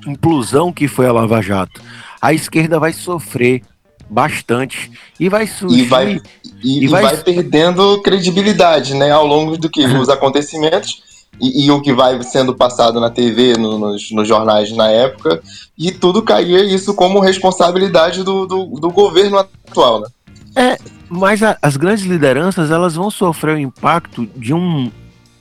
implosão 0.08 0.72
que 0.72 0.88
foi 0.88 1.08
a 1.08 1.12
Lava 1.12 1.42
Jato. 1.42 1.82
A 2.22 2.34
esquerda 2.34 2.80
vai 2.80 2.94
sofrer 2.94 3.62
bastante 4.10 4.92
e 5.20 5.28
vai 5.28 5.46
surgir, 5.46 5.82
e 5.82 5.86
vai, 5.86 6.22
e, 6.64 6.86
e 6.86 6.88
vai... 6.88 7.04
vai... 7.04 7.18
perdendo 7.18 8.02
credibilidade, 8.02 8.94
né, 8.94 9.12
ao 9.12 9.26
longo 9.26 9.58
do 9.58 9.70
que 9.70 9.86
os 9.86 10.08
acontecimentos 10.08 11.02
e, 11.42 11.66
e, 11.66 11.72
o 11.72 11.82
que 11.82 11.94
vai 11.94 12.22
sendo 12.24 12.56
passado 12.56 13.00
na 13.00 13.10
TV, 13.10 13.54
no, 13.58 13.78
nos, 13.78 14.12
nos, 14.12 14.28
jornais 14.28 14.72
na 14.76 14.90
época, 14.90 15.42
e 15.78 15.92
tudo 15.92 16.22
caía 16.22 16.64
isso 16.64 16.94
como 16.94 17.20
responsabilidade 17.20 18.24
do, 18.24 18.46
do, 18.46 18.66
do 18.80 18.92
governo 18.92 19.38
atual, 19.38 20.02
né? 20.02 20.08
É, 20.56 20.78
mas 21.10 21.42
a, 21.42 21.58
as 21.62 21.76
grandes 21.76 22.06
lideranças 22.06 22.70
elas 22.72 22.96
vão 22.96 23.10
sofrer 23.10 23.56
o 23.56 23.60
impacto 23.60 24.28
de, 24.36 24.54
um, 24.54 24.92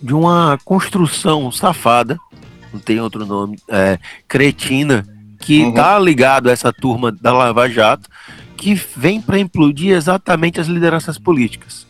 de 0.00 0.14
uma 0.14 0.58
construção 0.64 1.52
safada, 1.52 2.18
não 2.72 2.80
tem 2.80 2.98
outro 3.00 3.26
nome, 3.26 3.58
é, 3.68 3.98
cretina, 4.26 5.06
que 5.38 5.62
está 5.62 5.98
uhum. 5.98 6.04
ligado 6.04 6.48
a 6.48 6.52
essa 6.52 6.72
turma 6.72 7.12
da 7.12 7.32
Lava 7.32 7.68
Jato, 7.68 8.08
que 8.56 8.74
vem 8.74 9.20
para 9.20 9.38
implodir 9.38 9.94
exatamente 9.94 10.60
as 10.60 10.68
lideranças 10.68 11.18
políticas. 11.18 11.86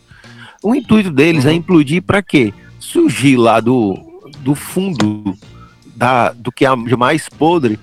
O 0.63 0.75
intuito 0.75 1.11
deles 1.11 1.45
é 1.45 1.49
uhum. 1.49 1.55
é 1.55 1.57
implodir 1.57 2.03
para 2.03 2.23
quê? 2.23 2.53
Surgir 2.93 3.37
lá 3.37 3.59
do, 3.59 3.97
do 4.41 4.55
fundo 4.55 5.35
da, 5.97 6.33
do 6.33 6.53
que 6.53 6.67
há 6.67 6.75
de 6.75 6.97
mais 6.97 7.29
podre 7.29 7.79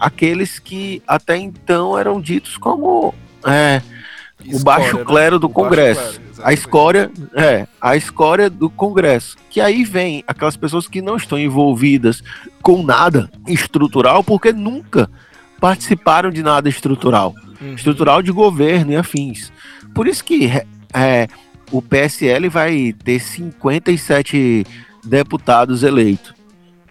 aqueles 0.00 0.58
que 0.58 1.02
até 1.06 1.36
então 1.36 1.98
eram 1.98 2.20
ditos 2.20 2.56
como 2.56 3.14
é, 3.44 3.82
escória, 4.40 4.56
o 4.56 4.64
baixo 4.64 4.96
né? 4.98 5.04
clero 5.04 5.38
do 5.38 5.48
Congresso. 5.48 6.20
Clero, 6.20 6.26
a 6.42 6.52
escória, 6.52 7.10
é, 7.34 7.66
a 7.80 7.96
escória 7.96 8.50
do 8.50 8.68
Congresso. 8.68 9.36
Que 9.50 9.60
aí 9.60 9.84
vem 9.84 10.22
aquelas 10.26 10.56
pessoas 10.56 10.86
que 10.86 11.00
não 11.00 11.16
estão 11.16 11.38
envolvidas 11.38 12.22
com 12.62 12.82
nada 12.82 13.30
estrutural, 13.46 14.22
porque 14.22 14.52
nunca 14.52 15.10
participaram 15.60 16.30
de 16.30 16.42
nada 16.42 16.68
estrutural. 16.68 17.34
Uhum. 17.60 17.74
Estrutural 17.74 18.22
de 18.22 18.30
governo 18.32 18.92
e 18.92 18.96
afins. 18.96 19.50
Por 19.94 20.06
isso 20.06 20.22
que 20.22 20.50
é, 20.92 21.26
o 21.72 21.80
PSL 21.82 22.48
vai 22.48 22.94
ter 23.04 23.20
57 23.20 24.66
deputados 25.04 25.82
eleitos, 25.82 26.34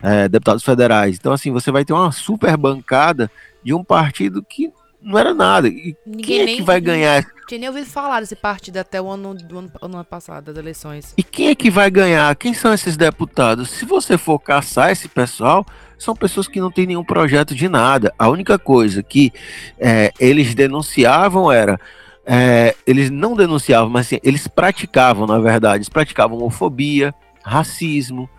é, 0.01 0.27
deputados 0.27 0.63
federais. 0.63 1.15
Então, 1.17 1.33
assim, 1.33 1.51
você 1.51 1.71
vai 1.71 1.83
ter 1.85 1.93
uma 1.93 2.11
super 2.11 2.55
bancada 2.57 3.29
de 3.63 3.73
um 3.73 3.83
partido 3.83 4.43
que 4.43 4.71
não 5.01 5.17
era 5.19 5.33
nada. 5.33 5.67
E 5.67 5.95
Ninguém 6.05 6.23
quem 6.25 6.39
é 6.41 6.45
nem- 6.45 6.55
que 6.57 6.63
vai 6.63 6.79
ganhar? 6.81 7.25
Tinha 7.47 7.59
nem 7.59 7.69
ouvido 7.69 7.85
falar 7.85 8.21
desse 8.21 8.35
partido 8.35 8.77
até 8.77 8.99
o 8.99 9.07
ano, 9.07 9.35
do 9.35 9.59
ano, 9.59 9.71
ano 9.79 10.03
passado, 10.03 10.45
das 10.45 10.57
eleições. 10.57 11.13
E 11.15 11.21
quem 11.21 11.49
é 11.49 11.55
que 11.55 11.69
vai 11.69 11.91
ganhar? 11.91 12.35
Quem 12.35 12.55
são 12.55 12.73
esses 12.73 12.97
deputados? 12.97 13.69
Se 13.69 13.85
você 13.85 14.17
for 14.17 14.39
caçar 14.39 14.89
esse 14.91 15.07
pessoal, 15.07 15.63
são 15.97 16.15
pessoas 16.15 16.47
que 16.47 16.59
não 16.59 16.71
têm 16.71 16.87
nenhum 16.87 17.03
projeto 17.03 17.53
de 17.53 17.69
nada. 17.69 18.11
A 18.17 18.27
única 18.29 18.57
coisa 18.57 19.03
que 19.03 19.31
é, 19.79 20.11
eles 20.19 20.55
denunciavam 20.55 21.51
era. 21.51 21.79
É, 22.25 22.75
eles 22.87 23.11
não 23.11 23.35
denunciavam, 23.35 23.89
mas 23.89 24.07
assim, 24.07 24.19
eles 24.23 24.47
praticavam, 24.47 25.27
na 25.27 25.39
verdade. 25.39 25.77
Eles 25.77 25.89
praticavam 25.89 26.37
homofobia, 26.37 27.13
racismo. 27.43 28.29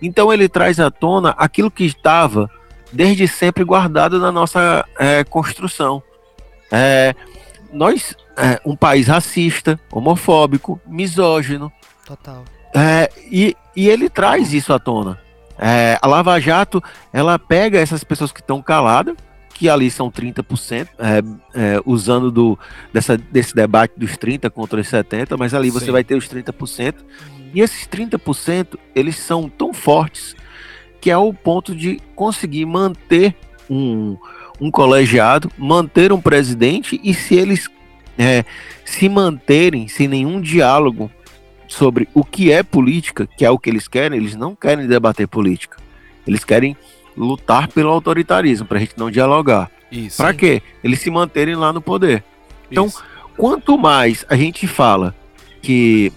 Então 0.00 0.32
ele 0.32 0.48
traz 0.48 0.80
à 0.80 0.90
tona 0.90 1.30
aquilo 1.30 1.70
que 1.70 1.84
estava 1.84 2.50
desde 2.90 3.28
sempre 3.28 3.64
guardado 3.64 4.18
na 4.18 4.32
nossa 4.32 4.84
é, 4.98 5.24
construção. 5.24 6.02
É, 6.70 7.14
nós, 7.72 8.16
é, 8.36 8.60
um 8.64 8.74
país 8.74 9.08
racista, 9.08 9.78
homofóbico, 9.92 10.80
misógino, 10.86 11.72
Total. 12.06 12.44
é, 12.74 13.10
e, 13.30 13.56
e 13.76 13.88
ele 13.88 14.08
traz 14.08 14.52
isso 14.52 14.72
à 14.72 14.78
tona. 14.78 15.18
É, 15.58 15.98
a 16.00 16.06
Lava 16.06 16.40
Jato, 16.40 16.82
ela 17.12 17.38
pega 17.38 17.78
essas 17.78 18.02
pessoas 18.02 18.32
que 18.32 18.40
estão 18.40 18.62
caladas, 18.62 19.16
que 19.54 19.68
ali 19.68 19.90
são 19.90 20.10
30%, 20.10 20.88
é, 20.98 21.22
é, 21.54 21.80
usando 21.86 22.30
do, 22.30 22.58
dessa, 22.92 23.16
desse 23.16 23.54
debate 23.54 23.94
dos 23.96 24.12
30% 24.12 24.50
contra 24.50 24.80
os 24.80 24.86
70%, 24.88 25.36
mas 25.38 25.54
ali 25.54 25.70
você 25.70 25.86
Sim. 25.86 25.92
vai 25.92 26.02
ter 26.02 26.16
os 26.16 26.28
30%. 26.28 26.96
E 27.54 27.60
esses 27.60 27.86
30%, 27.86 28.76
eles 28.94 29.16
são 29.16 29.48
tão 29.48 29.72
fortes 29.72 30.34
que 31.00 31.10
é 31.10 31.16
o 31.16 31.32
ponto 31.32 31.74
de 31.74 32.00
conseguir 32.16 32.66
manter 32.66 33.36
um, 33.70 34.16
um 34.60 34.70
colegiado, 34.70 35.50
manter 35.56 36.12
um 36.12 36.20
presidente, 36.20 37.00
e 37.04 37.14
se 37.14 37.36
eles 37.36 37.68
é, 38.18 38.44
se 38.84 39.08
manterem 39.08 39.86
sem 39.86 40.08
nenhum 40.08 40.40
diálogo 40.40 41.10
sobre 41.68 42.08
o 42.14 42.24
que 42.24 42.50
é 42.50 42.62
política, 42.62 43.28
que 43.36 43.44
é 43.44 43.50
o 43.50 43.58
que 43.58 43.70
eles 43.70 43.86
querem, 43.86 44.18
eles 44.18 44.34
não 44.34 44.54
querem 44.54 44.86
debater 44.86 45.28
política. 45.28 45.76
Eles 46.26 46.44
querem 46.44 46.76
lutar 47.16 47.68
pelo 47.68 47.90
autoritarismo, 47.90 48.66
para 48.66 48.78
a 48.78 48.80
gente 48.80 48.94
não 48.96 49.10
dialogar. 49.10 49.70
Isso. 49.90 50.16
Para 50.16 50.34
quê? 50.34 50.62
Eles 50.82 51.00
se 51.00 51.10
manterem 51.10 51.54
lá 51.54 51.72
no 51.72 51.80
poder. 51.80 52.24
Então, 52.70 52.86
Isso. 52.86 53.02
Quanto 53.36 53.76
mais 53.76 54.24
a 54.28 54.36
gente 54.36 54.66
fala 54.66 55.14
que 55.60 56.12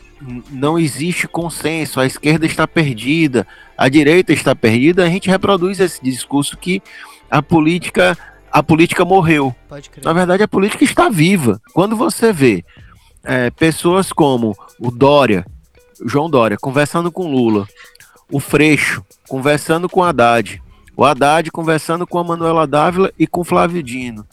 não 0.51 0.77
existe 0.77 1.27
consenso, 1.27 1.99
a 1.99 2.05
esquerda 2.05 2.45
está 2.45 2.67
perdida, 2.67 3.47
a 3.77 3.89
direita 3.89 4.33
está 4.33 4.55
perdida, 4.55 5.03
a 5.03 5.09
gente 5.09 5.29
reproduz 5.29 5.79
esse 5.79 6.01
discurso 6.03 6.57
que 6.57 6.81
a 7.29 7.41
política 7.41 8.17
a 8.51 8.63
política 8.63 9.03
morreu. 9.03 9.53
Pode 9.67 9.89
crer. 9.89 10.03
Na 10.03 10.13
verdade, 10.13 10.41
a 10.41 10.47
política 10.47 10.83
está 10.83 11.09
viva. 11.09 11.61
Quando 11.73 11.95
você 11.95 12.31
vê 12.31 12.63
é, 13.23 13.51
pessoas 13.51 14.11
como 14.11 14.55
o 14.79 14.89
Dória, 14.89 15.45
o 16.01 16.07
João 16.07 16.29
Dória, 16.29 16.57
conversando 16.57 17.11
com 17.11 17.29
Lula, 17.29 17.67
o 18.31 18.39
Freixo 18.39 19.03
conversando 19.27 19.89
com 19.89 20.03
Haddad, 20.03 20.61
o 20.97 21.05
Haddad 21.05 21.51
conversando 21.51 22.07
com 22.07 22.17
a 22.17 22.23
Manuela 22.23 22.65
Dávila 22.65 23.13
e 23.17 23.27
com 23.27 23.43
Flávio 23.43 23.83
Dino, 23.83 24.25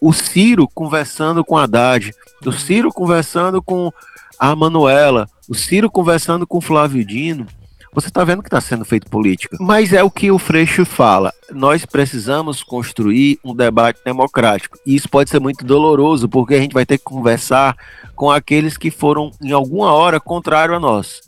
o 0.00 0.12
Ciro 0.12 0.66
conversando 0.66 1.44
com 1.44 1.56
Haddad, 1.56 2.12
o 2.44 2.50
Ciro 2.50 2.90
conversando 2.90 3.62
com 3.62 3.92
a 4.38 4.56
Manuela, 4.56 5.28
o 5.48 5.54
Ciro 5.54 5.90
conversando 5.90 6.46
com 6.46 6.60
Flávio 6.60 7.04
Dino, 7.04 7.46
você 7.94 8.08
está 8.08 8.24
vendo 8.24 8.42
que 8.42 8.48
está 8.48 8.60
sendo 8.60 8.86
feito 8.86 9.10
política. 9.10 9.54
Mas 9.60 9.92
é 9.92 10.02
o 10.02 10.10
que 10.10 10.30
o 10.30 10.38
Freixo 10.38 10.82
fala. 10.86 11.30
Nós 11.50 11.84
precisamos 11.84 12.62
construir 12.62 13.38
um 13.44 13.54
debate 13.54 14.00
democrático. 14.02 14.78
E 14.86 14.94
isso 14.94 15.10
pode 15.10 15.28
ser 15.28 15.40
muito 15.40 15.62
doloroso, 15.62 16.26
porque 16.26 16.54
a 16.54 16.58
gente 16.58 16.72
vai 16.72 16.86
ter 16.86 16.96
que 16.96 17.04
conversar 17.04 17.76
com 18.16 18.30
aqueles 18.30 18.78
que 18.78 18.90
foram, 18.90 19.30
em 19.42 19.52
alguma 19.52 19.92
hora, 19.92 20.18
contrário 20.18 20.74
a 20.74 20.80
nós. 20.80 21.20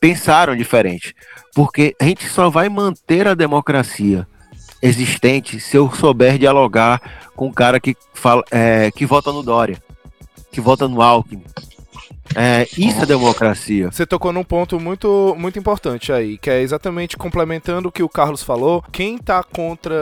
Pensaram 0.00 0.56
diferente. 0.56 1.14
Porque 1.58 1.96
a 2.00 2.04
gente 2.04 2.28
só 2.28 2.48
vai 2.48 2.68
manter 2.68 3.26
a 3.26 3.34
democracia 3.34 4.24
existente 4.80 5.58
se 5.58 5.76
eu 5.76 5.92
souber 5.92 6.38
dialogar 6.38 7.02
com 7.34 7.48
o 7.48 7.52
cara 7.52 7.80
que, 7.80 7.96
fala, 8.14 8.44
é, 8.48 8.92
que 8.92 9.04
vota 9.04 9.32
no 9.32 9.42
Dória, 9.42 9.82
que 10.52 10.60
vota 10.60 10.86
no 10.86 11.02
Alckmin. 11.02 11.42
É, 12.34 12.68
isso 12.76 13.02
é 13.02 13.06
democracia. 13.06 13.90
Você 13.90 14.06
tocou 14.06 14.32
num 14.32 14.44
ponto 14.44 14.78
muito, 14.78 15.34
muito 15.38 15.58
importante 15.58 16.12
aí, 16.12 16.38
que 16.38 16.50
é 16.50 16.60
exatamente 16.60 17.16
complementando 17.16 17.88
o 17.88 17.92
que 17.92 18.02
o 18.02 18.08
Carlos 18.08 18.42
falou. 18.42 18.82
Quem 18.92 19.18
tá 19.18 19.42
contra, 19.42 19.94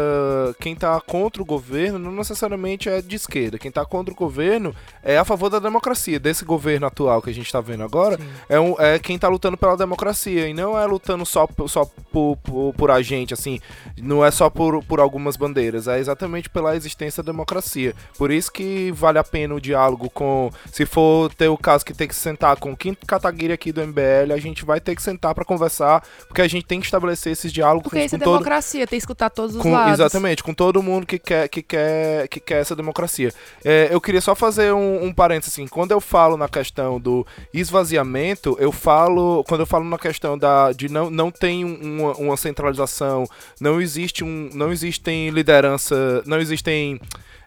quem 0.61 0.75
tá 0.75 1.01
contra 1.01 1.41
o 1.41 1.45
governo 1.45 1.99
não 1.99 2.13
necessariamente 2.13 2.89
é 2.89 3.01
de 3.01 3.17
esquerda. 3.17 3.59
Quem 3.59 3.71
tá 3.71 3.85
contra 3.85 4.13
o 4.13 4.17
governo 4.17 4.75
é 5.03 5.17
a 5.17 5.25
favor 5.25 5.49
da 5.49 5.59
democracia. 5.59 6.19
Desse 6.19 6.45
governo 6.45 6.87
atual 6.87 7.23
que 7.23 7.31
a 7.31 7.35
gente 7.35 7.51
tá 7.51 7.61
vendo 7.61 7.85
agora, 7.85 8.19
é, 8.49 8.59
um, 8.59 8.75
é 8.79 8.99
quem 8.99 9.19
tá 9.19 9.29
lutando 9.29 9.57
pela 9.57 9.77
democracia 9.77 10.49
e 10.49 10.55
não 10.55 10.79
é 10.79 10.85
lutando 10.87 11.25
só, 11.25 11.47
por- 11.47 11.69
só 11.69 11.85
por, 12.13 12.37
por, 12.43 12.75
por 12.75 12.91
a 12.91 13.01
gente, 13.03 13.33
assim. 13.33 13.61
Não 13.97 14.25
é 14.25 14.31
só 14.31 14.51
por, 14.51 14.83
por 14.85 15.01
algumas 15.01 15.37
bandeiras, 15.37 15.87
é 15.89 15.99
exatamente 15.99 16.51
pela 16.51 16.75
existência 16.77 17.23
da 17.23 17.31
democracia. 17.33 17.95
Por 18.19 18.31
isso 18.31 18.51
que 18.53 18.91
vale 18.93 19.19
a 19.19 19.25
pena 19.25 19.55
o 19.55 19.61
diálogo 19.61 20.11
com. 20.11 20.51
Se 20.73 20.85
for 20.85 21.33
ter 21.33 21.49
o 21.49 21.57
caso 21.57 21.85
que 21.85 21.95
tem 21.95 22.09
que 22.09 22.16
sentar 22.17 22.57
com 22.57 22.73
o 22.73 22.77
quinto 22.77 23.07
Kataguiri 23.07 23.53
aqui 23.53 23.73
do 23.73 23.81
MBL, 23.87 24.33
a 24.35 24.39
gente 24.39 24.65
vai 24.65 24.81
ter 24.81 24.95
que 24.95 25.03
sentar 25.03 25.35
pra 25.35 25.45
conversar, 25.45 26.03
porque 26.27 26.43
a 26.43 26.49
gente 26.49 26.65
tem 26.67 26.81
que 26.81 26.87
estabelecer 26.87 27.33
esses 27.33 27.53
diálogos 27.53 27.85
Porque 27.85 27.99
isso 28.05 28.17
com 28.17 28.23
é 28.23 28.25
todo. 28.25 28.33
democracia, 28.35 28.87
tem 28.87 28.99
que 28.99 29.03
escutar 29.03 29.31
todos 29.31 29.55
os 29.57 29.63
Com- 29.63 29.73
lados. 29.73 29.93
exatamente, 29.95 30.43
com 30.43 30.53
todo 30.55 30.83
mundo 30.83 31.07
que 31.07 31.19
quer, 31.19 31.49
que 31.49 31.63
quer, 31.63 32.29
que 32.29 32.41
quer 32.41 32.61
essa 32.61 32.75
democracia. 32.77 33.33
É, 33.65 33.89
eu 33.91 34.01
queria 34.01 34.21
só 34.21 34.35
fazer 34.35 34.73
um, 34.73 35.05
um 35.05 35.13
parênteses 35.13 35.55
assim, 35.55 35.67
quando 35.67 35.93
eu 35.93 36.01
falo 36.01 36.37
na 36.37 36.49
questão 36.49 36.99
do 37.01 37.27
esvaziamento, 37.53 38.57
eu 38.59 38.73
falo, 38.73 39.45
quando 39.49 39.61
eu 39.61 39.67
falo 39.67 39.85
na 39.85 39.99
questão 39.99 40.39
da, 40.39 40.73
de 40.73 40.89
não, 40.89 41.11
não 41.11 41.31
tem 41.31 41.65
um- 41.65 41.77
uma, 42.03 42.13
uma 42.15 42.37
centralização, 42.37 43.25
não 43.61 43.81
existe 43.81 44.25
um, 44.25 44.49
não 44.55 44.73
existem 44.73 45.31
liderança, 45.31 46.23
não 46.27 46.39
existem 46.39 47.01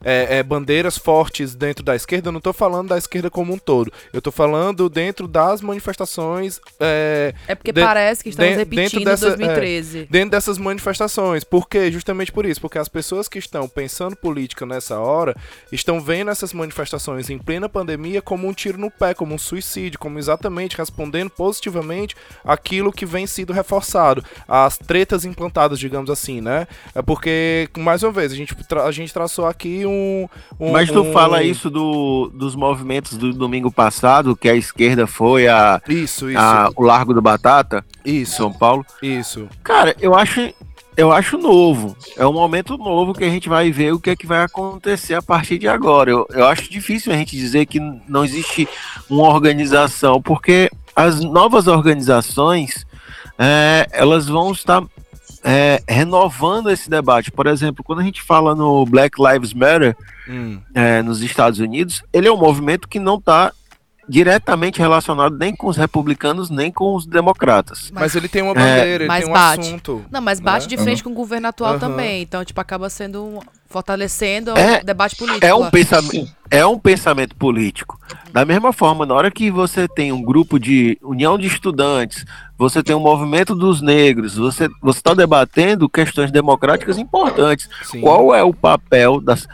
é, 0.03 0.37
é, 0.37 0.43
bandeiras 0.43 0.97
fortes 0.97 1.55
dentro 1.55 1.83
da 1.83 1.95
esquerda, 1.95 2.29
eu 2.29 2.31
não 2.31 2.41
tô 2.41 2.53
falando 2.53 2.89
da 2.89 2.97
esquerda 2.97 3.29
como 3.29 3.53
um 3.53 3.57
todo, 3.57 3.91
eu 4.13 4.21
tô 4.21 4.31
falando 4.31 4.89
dentro 4.89 5.27
das 5.27 5.61
manifestações 5.61 6.59
é, 6.79 7.33
É 7.47 7.55
porque 7.55 7.71
De- 7.71 7.81
parece 7.81 8.23
que 8.23 8.29
estamos 8.29 8.51
de- 8.53 8.57
repetindo 8.57 9.03
dessa- 9.05 9.27
é, 9.27 9.35
2013. 9.35 10.07
dentro 10.09 10.29
dessas 10.31 10.57
manifestações. 10.57 11.43
Por 11.43 11.67
quê? 11.67 11.91
Justamente 11.91 12.31
por 12.31 12.45
isso. 12.45 12.61
Porque 12.61 12.77
as 12.77 12.87
pessoas 12.87 13.27
que 13.27 13.39
estão 13.39 13.67
pensando 13.67 14.15
política 14.15 14.65
nessa 14.65 14.99
hora 14.99 15.35
estão 15.71 15.99
vendo 16.01 16.31
essas 16.31 16.53
manifestações 16.53 17.29
em 17.29 17.37
plena 17.37 17.67
pandemia 17.69 18.21
como 18.21 18.47
um 18.47 18.53
tiro 18.53 18.77
no 18.77 18.89
pé, 18.91 19.13
como 19.13 19.33
um 19.33 19.37
suicídio, 19.37 19.99
como 19.99 20.17
exatamente 20.19 20.77
respondendo 20.77 21.29
positivamente 21.29 22.15
aquilo 22.43 22.91
que 22.91 23.05
vem 23.05 23.27
sido 23.27 23.53
reforçado. 23.53 24.23
As 24.47 24.77
tretas 24.77 25.25
implantadas, 25.25 25.79
digamos 25.79 26.09
assim, 26.09 26.41
né? 26.41 26.67
É 26.95 27.01
porque, 27.01 27.69
mais 27.77 28.03
uma 28.03 28.11
vez, 28.11 28.31
a 28.31 28.35
gente, 28.35 28.55
a 28.85 28.91
gente 28.91 29.13
traçou 29.13 29.45
aqui 29.47 29.85
um. 29.89 30.27
um- 30.59 30.71
Mas 30.71 30.89
tu 30.89 31.01
um- 31.01 31.11
fala 31.11 31.41
isso 31.43 31.69
do, 31.69 32.31
dos 32.33 32.55
movimentos 32.55 33.17
do 33.17 33.33
domingo 33.33 33.71
passado, 33.71 34.35
que 34.35 34.47
a 34.49 34.55
esquerda 34.55 35.05
foi 35.07 35.47
a, 35.47 35.81
Isso, 35.87 36.29
isso. 36.29 36.39
a- 36.39 36.69
o 36.75 36.83
Largo 36.83 37.13
do 37.13 37.21
Batata, 37.21 37.83
Isso, 38.05 38.35
São 38.37 38.51
Paulo. 38.53 38.85
isso. 39.01 39.47
Cara, 39.63 39.95
eu 39.99 40.15
acho, 40.15 40.53
eu 40.95 41.11
acho 41.11 41.37
novo. 41.37 41.95
É 42.17 42.25
um 42.25 42.33
momento 42.33 42.77
novo 42.77 43.13
que 43.13 43.23
a 43.23 43.29
gente 43.29 43.47
vai 43.49 43.71
ver 43.71 43.93
o 43.93 43.99
que 43.99 44.09
é 44.09 44.15
que 44.15 44.27
vai 44.27 44.43
acontecer 44.43 45.13
a 45.15 45.21
partir 45.21 45.57
de 45.57 45.67
agora. 45.67 46.11
Eu, 46.11 46.25
eu 46.31 46.45
acho 46.47 46.69
difícil 46.69 47.11
a 47.13 47.15
gente 47.17 47.35
dizer 47.35 47.65
que 47.65 47.79
não 48.07 48.23
existe 48.25 48.67
uma 49.09 49.27
organização, 49.29 50.21
porque 50.21 50.69
as 50.95 51.21
novas 51.21 51.67
organizações 51.67 52.85
é, 53.37 53.87
elas 53.91 54.27
vão 54.27 54.51
estar 54.51 54.83
é, 55.43 55.81
renovando 55.87 56.69
esse 56.69 56.89
debate. 56.89 57.31
Por 57.31 57.47
exemplo, 57.47 57.83
quando 57.83 57.99
a 57.99 58.03
gente 58.03 58.21
fala 58.21 58.55
no 58.55 58.85
Black 58.85 59.21
Lives 59.21 59.53
Matter 59.53 59.95
Hum. 60.27 60.61
é, 60.75 61.01
nos 61.01 61.21
Estados 61.23 61.59
Unidos, 61.59 62.03
ele 62.13 62.27
é 62.27 62.31
um 62.31 62.37
movimento 62.37 62.87
que 62.87 62.99
não 62.99 63.15
está 63.15 63.51
diretamente 64.07 64.79
relacionado 64.79 65.37
nem 65.37 65.55
com 65.55 65.67
os 65.67 65.77
republicanos 65.77 66.49
nem 66.49 66.71
com 66.71 66.95
os 66.95 67.05
democratas. 67.05 67.91
Mas 67.93 68.15
ele 68.15 68.27
tem 68.27 68.41
uma 68.41 68.53
bandeira, 68.53 69.03
ele 69.03 69.07
mas 69.07 69.23
tem 69.23 69.29
um 69.29 69.33
bate. 69.33 69.59
assunto. 69.61 70.05
Não, 70.11 70.21
mas 70.21 70.39
bate 70.39 70.65
né? 70.65 70.75
de 70.75 70.77
frente 70.81 71.03
com 71.03 71.11
o 71.11 71.13
governo 71.13 71.47
atual 71.47 71.71
Aham. 71.71 71.79
também. 71.79 72.21
Então, 72.21 72.43
tipo, 72.43 72.59
acaba 72.59 72.89
sendo 72.89 73.23
um, 73.23 73.39
fortalecendo 73.69 74.57
É- 74.57 74.79
o 74.79 74.85
debate 74.85 75.15
político. 75.15 75.45
É 75.45 75.53
um, 75.53 75.69
pensamento, 75.69 76.31
é 76.49 76.65
um 76.65 76.79
pensamento 76.79 77.35
político. 77.35 77.99
Da 78.31 78.43
mesma 78.43 78.73
forma, 78.73 79.05
na 79.05 79.13
hora 79.13 79.31
que 79.31 79.51
você 79.51 79.87
tem 79.87 80.11
um 80.11 80.21
grupo 80.21 80.59
de 80.59 80.97
união 81.01 81.37
de 81.37 81.47
estudantes, 81.47 82.25
você 82.57 82.81
tem 82.81 82.95
um 82.95 82.99
movimento 82.99 83.53
dos 83.53 83.81
negros, 83.81 84.35
você 84.35 84.67
está 84.87 85.13
debatendo 85.13 85.87
questões 85.87 86.31
democráticas 86.31 86.97
importantes. 86.97 87.69
Sim. 87.83 88.01
Qual 88.01 88.33
é 88.33 88.43
o 88.43 88.53
papel 88.53 89.21
das. 89.21 89.47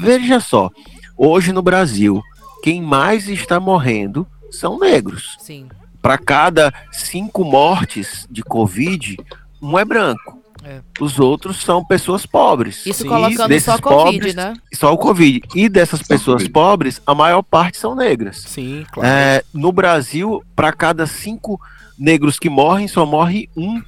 Veja 0.00 0.40
só, 0.40 0.70
hoje 1.16 1.52
no 1.52 1.62
Brasil, 1.62 2.22
quem 2.62 2.80
mais 2.80 3.28
está 3.28 3.58
morrendo 3.60 4.26
são 4.50 4.78
negros. 4.78 5.36
Sim. 5.40 5.68
Para 6.00 6.16
cada 6.16 6.72
cinco 6.92 7.44
mortes 7.44 8.26
de 8.30 8.42
Covid, 8.42 9.16
um 9.60 9.76
é 9.78 9.84
branco. 9.84 10.37
É. 10.68 10.80
Os 11.00 11.18
outros 11.18 11.62
são 11.64 11.82
pessoas 11.82 12.26
pobres. 12.26 12.84
Isso 12.84 13.02
Sim, 13.02 13.08
colocando 13.08 13.48
desses 13.48 13.72
só 13.72 13.78
Covid, 13.78 14.18
pobres, 14.18 14.34
né? 14.34 14.54
Só 14.74 14.92
o 14.92 14.98
Covid. 14.98 15.48
E 15.54 15.66
dessas 15.66 16.02
pessoas 16.02 16.42
Covid. 16.42 16.50
pobres, 16.50 17.00
a 17.06 17.14
maior 17.14 17.42
parte 17.42 17.78
são 17.78 17.94
negras. 17.94 18.42
Sim, 18.46 18.84
claro. 18.92 19.08
É, 19.08 19.42
no 19.54 19.72
Brasil, 19.72 20.44
para 20.54 20.70
cada 20.70 21.06
cinco 21.06 21.58
negros 21.98 22.38
que 22.38 22.50
morrem, 22.50 22.86
só 22.86 23.06
morre 23.06 23.48
um 23.56 23.82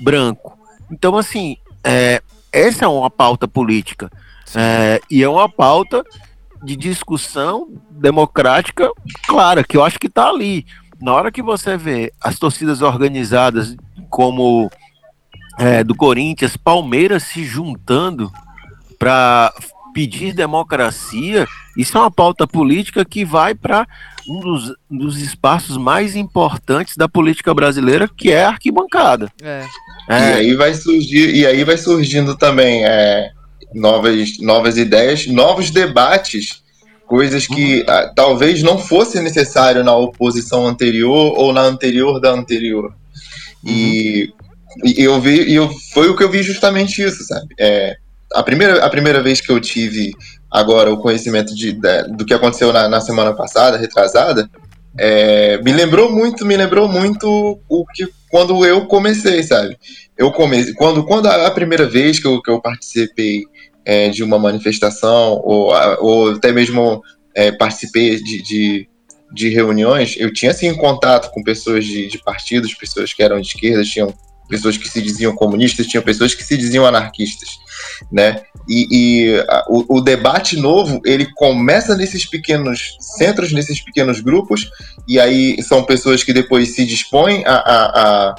branco. 0.00 0.58
Então, 0.90 1.16
assim, 1.16 1.56
é, 1.84 2.20
essa 2.52 2.84
é 2.84 2.88
uma 2.88 3.08
pauta 3.08 3.46
política. 3.46 4.10
É, 4.56 5.00
e 5.08 5.22
é 5.22 5.28
uma 5.28 5.48
pauta 5.48 6.04
de 6.64 6.74
discussão 6.74 7.68
democrática 7.90 8.90
clara, 9.24 9.62
que 9.62 9.76
eu 9.76 9.84
acho 9.84 10.00
que 10.00 10.08
está 10.08 10.30
ali. 10.30 10.66
Na 11.00 11.12
hora 11.12 11.30
que 11.30 11.42
você 11.42 11.76
vê 11.76 12.12
as 12.20 12.40
torcidas 12.40 12.82
organizadas 12.82 13.76
como 14.10 14.68
é, 15.58 15.84
do 15.84 15.94
Corinthians, 15.94 16.56
Palmeiras 16.56 17.24
se 17.24 17.44
juntando 17.44 18.30
para 18.98 19.52
pedir 19.94 20.32
democracia, 20.32 21.46
isso 21.76 21.96
é 21.96 22.00
uma 22.00 22.10
pauta 22.10 22.46
política 22.46 23.04
que 23.04 23.24
vai 23.24 23.54
para 23.54 23.86
um 24.28 24.40
dos, 24.40 24.74
dos 24.90 25.18
espaços 25.18 25.76
mais 25.76 26.16
importantes 26.16 26.96
da 26.96 27.08
política 27.08 27.54
brasileira, 27.54 28.08
que 28.08 28.30
é 28.32 28.44
a 28.44 28.48
arquibancada. 28.48 29.30
É. 29.42 29.64
E 30.08 30.12
É, 30.12 30.32
aí 30.34 30.54
vai 30.54 30.74
surgir, 30.74 31.34
e 31.34 31.46
aí 31.46 31.62
vai 31.62 31.76
surgindo 31.76 32.36
também 32.36 32.84
é, 32.84 33.30
novas, 33.74 34.38
novas 34.40 34.76
ideias, 34.76 35.26
novos 35.26 35.70
debates, 35.70 36.62
coisas 37.06 37.46
que 37.46 37.84
ah, 37.86 38.10
talvez 38.14 38.62
não 38.62 38.78
fosse 38.78 39.20
necessário 39.20 39.84
na 39.84 39.94
oposição 39.94 40.66
anterior 40.66 41.38
ou 41.38 41.52
na 41.52 41.62
anterior 41.62 42.18
da 42.18 42.30
anterior. 42.30 42.94
E, 43.64 44.32
e 44.82 45.02
eu 45.02 45.20
vi, 45.20 45.42
e 45.42 45.54
eu, 45.54 45.70
foi 45.92 46.08
o 46.08 46.16
que 46.16 46.24
eu 46.24 46.30
vi 46.30 46.42
justamente 46.42 47.02
isso, 47.02 47.22
sabe? 47.24 47.54
É, 47.58 47.96
a, 48.32 48.42
primeira, 48.42 48.84
a 48.84 48.90
primeira 48.90 49.22
vez 49.22 49.40
que 49.40 49.50
eu 49.52 49.60
tive 49.60 50.12
agora 50.50 50.92
o 50.92 50.98
conhecimento 50.98 51.54
de, 51.54 51.72
da- 51.72 52.02
do 52.02 52.24
que 52.24 52.34
aconteceu 52.34 52.72
na, 52.72 52.88
na 52.88 53.00
semana 53.00 53.34
passada, 53.34 53.76
retrasada, 53.76 54.48
é, 54.98 55.58
me 55.62 55.72
lembrou 55.72 56.10
muito, 56.10 56.46
me 56.46 56.56
lembrou 56.56 56.88
muito 56.88 57.60
o 57.68 57.84
que 57.86 58.06
quando 58.30 58.64
eu 58.64 58.86
comecei, 58.86 59.42
sabe? 59.42 59.76
Eu 60.16 60.30
comecei 60.32 60.72
quando 60.74 61.04
quando 61.04 61.26
a, 61.26 61.46
a 61.46 61.50
primeira 61.50 61.86
vez 61.86 62.18
que 62.18 62.26
eu, 62.26 62.40
que 62.40 62.50
eu 62.50 62.60
participei 62.60 63.42
é, 63.84 64.08
de 64.08 64.22
uma 64.22 64.38
manifestação 64.38 65.40
ou, 65.44 65.72
ou 66.00 66.30
até 66.30 66.52
mesmo 66.52 67.02
é, 67.34 67.50
participei 67.50 68.22
de, 68.22 68.42
de, 68.42 68.88
de 69.32 69.48
reuniões, 69.48 70.14
eu 70.16 70.32
tinha 70.32 70.52
assim 70.52 70.72
contato 70.74 71.30
com 71.32 71.42
pessoas 71.42 71.84
de, 71.84 72.06
de 72.06 72.18
partidos, 72.22 72.74
pessoas 72.74 73.12
que 73.12 73.22
eram 73.22 73.40
de 73.40 73.48
esquerda, 73.48 73.82
tinham 73.82 74.14
pessoas 74.48 74.76
que 74.76 74.88
se 74.88 75.00
diziam 75.00 75.34
comunistas, 75.34 75.86
tinham 75.86 76.02
pessoas 76.02 76.34
que 76.34 76.44
se 76.44 76.56
diziam 76.56 76.84
anarquistas, 76.86 77.50
né? 78.12 78.42
E, 78.68 78.86
e, 78.90 79.44
a- 79.48 79.64
o, 79.68 79.96
o 79.96 80.00
debate 80.00 80.56
novo 80.56 81.00
ele 81.04 81.26
começa 81.34 81.96
nesses 81.96 82.28
pequenos 82.28 82.96
centros, 83.00 83.52
nesses 83.52 83.80
pequenos 83.82 84.20
grupos, 84.20 84.68
e 85.08 85.18
aí 85.18 85.62
são 85.62 85.84
pessoas 85.84 86.22
que 86.22 86.32
depois 86.32 86.74
se 86.74 86.84
dispõem 86.84 87.44
a, 87.46 87.54
a, 87.54 87.84
a, 88.28 88.34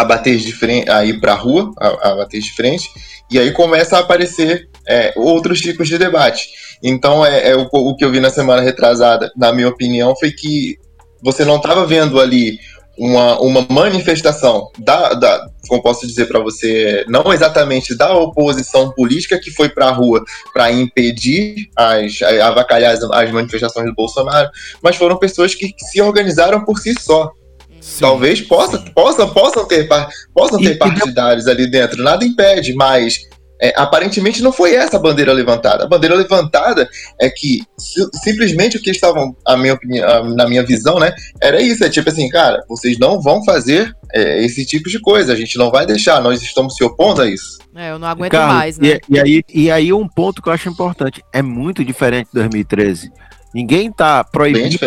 a 0.00 0.04
bater 0.04 0.36
de 0.36 0.52
frente, 0.52 0.88
a 0.90 1.04
ir 1.04 1.20
para 1.20 1.32
a 1.32 1.36
rua, 1.36 1.72
a, 1.78 2.10
a 2.10 2.16
bater 2.16 2.40
de 2.40 2.52
frente, 2.52 2.88
e 3.30 3.38
aí 3.38 3.52
começa 3.52 3.96
a 3.96 4.00
aparecer 4.00 4.68
é, 4.88 5.12
outros 5.16 5.60
tipos 5.60 5.88
de 5.88 5.98
debate. 5.98 6.48
Então, 6.82 7.24
é, 7.24 7.50
é 7.50 7.56
o, 7.56 7.68
o 7.72 7.96
que 7.96 8.04
eu 8.04 8.10
vi 8.10 8.20
na 8.20 8.30
semana 8.30 8.62
retrasada, 8.62 9.30
na 9.36 9.52
minha 9.52 9.68
opinião, 9.68 10.16
foi 10.16 10.32
que 10.32 10.78
você 11.22 11.44
não 11.44 11.56
estava 11.56 11.86
vendo 11.86 12.18
ali 12.18 12.58
uma, 13.00 13.40
uma 13.40 13.66
manifestação 13.70 14.70
da, 14.78 15.14
da, 15.14 15.46
como 15.66 15.82
posso 15.82 16.06
dizer 16.06 16.26
para 16.26 16.38
você, 16.38 17.02
não 17.08 17.32
exatamente 17.32 17.96
da 17.96 18.14
oposição 18.14 18.92
política 18.92 19.40
que 19.40 19.50
foi 19.50 19.70
para 19.70 19.86
a 19.86 19.90
rua 19.90 20.22
para 20.52 20.70
impedir 20.70 21.70
as 21.74 22.20
avacalhar 22.42 22.92
as, 22.92 23.02
as 23.02 23.30
manifestações 23.32 23.86
do 23.86 23.94
Bolsonaro, 23.94 24.50
mas 24.82 24.96
foram 24.96 25.18
pessoas 25.18 25.54
que 25.54 25.72
se 25.78 26.02
organizaram 26.02 26.62
por 26.62 26.78
si 26.78 26.94
só. 27.00 27.32
Sim, 27.80 28.00
Talvez 28.00 28.42
possa, 28.42 28.76
sim. 28.76 28.92
possam, 28.92 29.32
possam 29.32 29.66
ter, 29.66 29.88
possam 30.34 30.60
E- 30.60 30.64
ter 30.64 30.74
e 30.74 30.78
partidários 30.78 31.46
ali 31.46 31.70
dentro, 31.70 32.02
nada 32.02 32.22
impede, 32.22 32.74
mas 32.74 33.20
é, 33.60 33.72
aparentemente 33.76 34.42
não 34.42 34.52
foi 34.52 34.74
essa 34.74 34.96
a 34.96 35.00
bandeira 35.00 35.32
levantada. 35.32 35.84
A 35.84 35.88
bandeira 35.88 36.14
levantada 36.14 36.88
é 37.20 37.28
que 37.28 37.62
si- 37.78 38.08
simplesmente 38.22 38.76
o 38.76 38.82
que 38.82 38.90
estavam, 38.90 39.36
a 39.46 39.56
minha 39.56 39.74
opinião, 39.74 40.08
a- 40.08 40.22
na 40.24 40.48
minha 40.48 40.64
visão, 40.64 40.98
né, 40.98 41.12
era 41.42 41.60
isso, 41.60 41.84
é 41.84 41.90
tipo 41.90 42.08
assim, 42.08 42.28
cara, 42.28 42.64
vocês 42.68 42.98
não 42.98 43.20
vão 43.20 43.44
fazer 43.44 43.94
é, 44.12 44.44
esse 44.44 44.64
tipo 44.66 44.88
de 44.88 44.98
coisa, 44.98 45.32
a 45.32 45.36
gente 45.36 45.56
não 45.56 45.70
vai 45.70 45.86
deixar, 45.86 46.20
nós 46.20 46.42
estamos 46.42 46.74
se 46.74 46.82
opondo 46.82 47.22
a 47.22 47.30
isso. 47.30 47.58
É, 47.76 47.92
eu 47.92 47.98
não 47.98 48.08
aguento 48.08 48.32
Carlos, 48.32 48.56
mais, 48.56 48.78
né? 48.78 48.98
E, 49.08 49.14
e 49.14 49.20
aí, 49.20 49.44
e 49.54 49.70
aí 49.70 49.92
um 49.92 50.08
ponto 50.08 50.42
que 50.42 50.48
eu 50.48 50.52
acho 50.52 50.68
importante, 50.68 51.22
é 51.32 51.40
muito 51.42 51.84
diferente 51.84 52.26
de 52.26 52.34
2013. 52.34 53.12
Ninguém 53.54 53.92
tá 53.92 54.22
Bem 54.22 54.32
proibindo, 54.32 54.78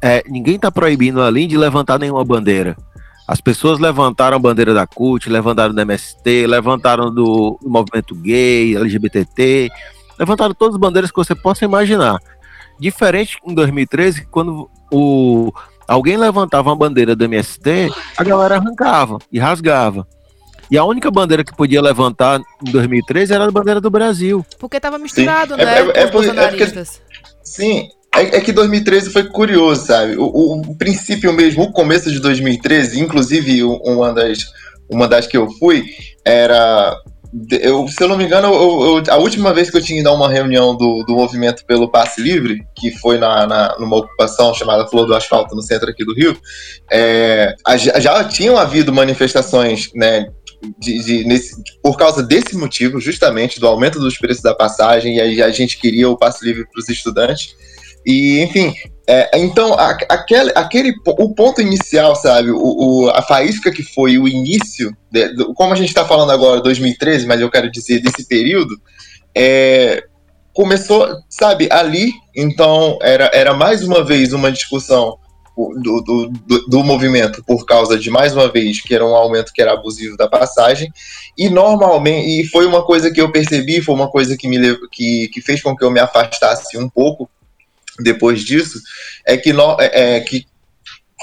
é, 0.00 0.22
ninguém 0.26 0.58
tá 0.58 0.70
proibindo 0.70 1.22
ali 1.22 1.46
de 1.46 1.56
levantar 1.56 1.98
nenhuma 1.98 2.24
bandeira. 2.24 2.76
As 3.28 3.40
pessoas 3.40 3.78
levantaram 3.80 4.36
a 4.36 4.40
bandeira 4.40 4.72
da 4.72 4.86
CUT, 4.86 5.28
levantaram 5.28 5.74
do 5.74 5.80
MST, 5.80 6.46
levantaram 6.46 7.12
do, 7.12 7.58
do 7.60 7.68
movimento 7.68 8.14
gay, 8.14 8.76
LGBTT, 8.76 9.68
levantaram 10.18 10.54
todas 10.54 10.74
as 10.76 10.80
bandeiras 10.80 11.10
que 11.10 11.16
você 11.16 11.34
possa 11.34 11.64
imaginar. 11.64 12.18
Diferente 12.78 13.36
em 13.44 13.52
2013, 13.54 14.26
quando 14.30 14.70
o, 14.92 15.52
alguém 15.88 16.16
levantava 16.16 16.68
uma 16.70 16.76
bandeira 16.76 17.16
do 17.16 17.24
MST, 17.24 17.90
a 18.16 18.22
galera 18.22 18.56
arrancava 18.58 19.18
e 19.32 19.38
rasgava. 19.38 20.06
E 20.70 20.76
a 20.76 20.84
única 20.84 21.10
bandeira 21.10 21.44
que 21.44 21.54
podia 21.56 21.80
levantar 21.80 22.40
em 22.64 22.70
2013 22.70 23.32
era 23.32 23.44
a 23.44 23.50
bandeira 23.50 23.80
do 23.80 23.88
Brasil. 23.90 24.44
Porque 24.58 24.78
tava 24.80 24.98
misturado, 24.98 25.54
É- 25.54 25.64
né? 25.64 25.78
é- 25.78 25.82
com 25.84 25.90
é 25.90 25.90
os 25.90 25.90
por- 25.90 26.00
é 26.00 26.06
porque- 26.06 26.12
bolsonaristas. 26.12 27.02
Sim, 27.42 27.88
é, 28.22 28.36
é 28.36 28.40
que 28.40 28.52
2013 28.52 29.10
foi 29.10 29.24
curioso, 29.24 29.86
sabe? 29.86 30.16
O, 30.16 30.24
o- 30.24 30.60
o 30.60 30.76
princípio 30.76 31.32
mesmo, 31.32 31.64
o 31.64 31.72
começo 31.72 32.10
de 32.10 32.20
2013, 32.20 33.00
inclusive 33.00 33.62
uma 33.64 34.12
das, 34.12 34.38
uma 34.90 35.08
das 35.08 35.26
que 35.26 35.36
eu 35.36 35.50
fui, 35.58 35.84
era. 36.24 36.96
Eu, 37.50 37.86
se 37.88 38.02
eu 38.02 38.08
não 38.08 38.16
me 38.16 38.24
engano, 38.24 38.46
eu- 38.48 38.96
eu- 38.98 39.12
a 39.12 39.16
última 39.18 39.52
vez 39.52 39.68
que 39.68 39.76
eu 39.76 39.82
tinha 39.82 40.00
ido 40.00 40.08
a 40.08 40.14
uma 40.14 40.30
reunião 40.30 40.74
do, 40.74 41.02
do 41.04 41.14
movimento 41.14 41.66
pelo 41.66 41.90
Passe 41.90 42.20
Livre, 42.22 42.62
que 42.74 42.90
foi 42.98 43.18
na, 43.18 43.46
na- 43.46 43.76
numa 43.78 43.96
ocupação 43.96 44.54
chamada 44.54 44.86
Flor 44.88 45.06
do 45.06 45.14
Asfalto, 45.14 45.54
no 45.54 45.60
centro 45.60 45.90
aqui 45.90 46.04
do 46.04 46.14
Rio, 46.14 46.38
é, 46.90 47.54
já 47.98 48.24
tinham 48.24 48.56
havido 48.56 48.92
manifestações, 48.92 49.90
né? 49.94 50.26
de- 50.78 50.98
de- 51.04 51.24
nesse- 51.24 51.54
por 51.82 51.96
causa 51.98 52.22
desse 52.22 52.56
motivo, 52.56 52.98
justamente 52.98 53.60
do 53.60 53.66
aumento 53.66 54.00
dos 54.00 54.16
preços 54.18 54.42
da 54.42 54.54
passagem, 54.54 55.16
e 55.16 55.20
aí 55.20 55.42
a 55.42 55.50
gente 55.50 55.76
queria 55.78 56.08
o 56.08 56.16
passe 56.16 56.44
livre 56.44 56.64
para 56.72 56.80
os 56.80 56.88
estudantes. 56.88 57.54
E, 58.06 58.40
enfim, 58.40 58.72
é, 59.08 59.38
então, 59.38 59.74
a- 59.74 59.98
aquele, 60.08 60.52
aquele, 60.54 60.94
o 61.06 61.34
ponto 61.34 61.60
inicial, 61.60 62.14
sabe, 62.14 62.50
o, 62.52 62.58
o- 62.58 63.10
a 63.10 63.20
faísca 63.20 63.70
que 63.72 63.82
foi 63.82 64.16
o 64.16 64.28
início, 64.28 64.96
de- 65.10 65.28
do- 65.34 65.52
como 65.54 65.72
a 65.72 65.76
gente 65.76 65.88
está 65.88 66.04
falando 66.04 66.30
agora, 66.30 66.60
2013, 66.60 67.26
mas 67.26 67.40
eu 67.40 67.50
quero 67.50 67.70
dizer 67.70 68.00
desse 68.00 68.26
período, 68.28 68.80
é, 69.34 70.04
começou, 70.52 71.08
sabe, 71.28 71.68
ali, 71.70 72.12
então, 72.34 72.98
era, 73.02 73.30
era 73.34 73.52
mais 73.54 73.82
uma 73.82 74.04
vez 74.04 74.32
uma 74.32 74.50
discussão 74.52 75.18
do, 75.56 76.02
do, 76.02 76.28
do, 76.46 76.66
do 76.68 76.84
movimento 76.84 77.42
por 77.44 77.64
causa 77.64 77.98
de, 77.98 78.10
mais 78.10 78.34
uma 78.34 78.48
vez, 78.50 78.80
que 78.82 78.94
era 78.94 79.04
um 79.06 79.14
aumento 79.16 79.52
que 79.54 79.62
era 79.62 79.72
abusivo 79.72 80.16
da 80.16 80.28
passagem, 80.28 80.92
e 81.36 81.48
normalmente, 81.48 82.40
e 82.40 82.44
foi 82.46 82.66
uma 82.66 82.84
coisa 82.84 83.10
que 83.10 83.20
eu 83.20 83.32
percebi, 83.32 83.80
foi 83.80 83.94
uma 83.94 84.10
coisa 84.10 84.36
que 84.36 84.48
me 84.48 84.58
que, 84.90 85.28
que 85.28 85.40
fez 85.40 85.62
com 85.62 85.74
que 85.76 85.84
eu 85.84 85.90
me 85.90 86.00
afastasse 86.00 86.76
um 86.78 86.88
pouco 86.88 87.28
depois 88.00 88.40
disso, 88.40 88.80
é 89.26 89.36
que, 89.36 89.52
no, 89.52 89.76
é, 89.80 90.16
é 90.16 90.20
que 90.20 90.46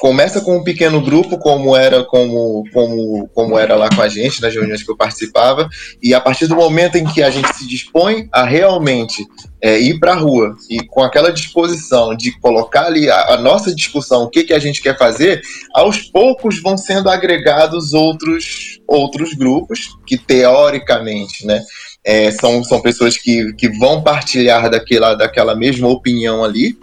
começa 0.03 0.41
com 0.41 0.57
um 0.57 0.63
pequeno 0.63 0.99
grupo, 0.99 1.37
como 1.37 1.77
era 1.77 2.03
como, 2.03 2.65
como, 2.73 3.27
como 3.29 3.57
era 3.57 3.73
lá 3.75 3.87
com 3.87 4.01
a 4.01 4.09
gente, 4.09 4.41
nas 4.41 4.53
reuniões 4.53 4.83
que 4.83 4.91
eu 4.91 4.97
participava, 4.97 5.69
e 6.01 6.13
a 6.13 6.19
partir 6.19 6.45
do 6.47 6.57
momento 6.57 6.97
em 6.97 7.05
que 7.05 7.23
a 7.23 7.29
gente 7.29 7.55
se 7.55 7.65
dispõe 7.65 8.27
a 8.31 8.43
realmente 8.43 9.25
é, 9.61 9.79
ir 9.79 9.99
para 9.99 10.11
a 10.11 10.17
rua 10.17 10.57
e 10.69 10.85
com 10.87 11.01
aquela 11.01 11.31
disposição 11.31 12.15
de 12.17 12.37
colocar 12.39 12.87
ali 12.87 13.09
a, 13.09 13.35
a 13.35 13.37
nossa 13.37 13.73
discussão, 13.73 14.23
o 14.23 14.29
que, 14.29 14.43
que 14.43 14.53
a 14.53 14.59
gente 14.59 14.81
quer 14.81 14.97
fazer, 14.97 15.41
aos 15.73 16.01
poucos 16.01 16.61
vão 16.61 16.75
sendo 16.75 17.09
agregados 17.09 17.93
outros, 17.93 18.81
outros 18.85 19.33
grupos 19.33 19.97
que 20.05 20.17
teoricamente, 20.17 21.45
né, 21.45 21.63
é, 22.05 22.31
são, 22.31 22.63
são 22.63 22.81
pessoas 22.81 23.17
que, 23.17 23.53
que 23.53 23.69
vão 23.69 24.01
partilhar 24.01 24.69
daquela, 24.69 25.15
daquela 25.15 25.55
mesma 25.55 25.87
opinião 25.87 26.43
ali, 26.43 26.77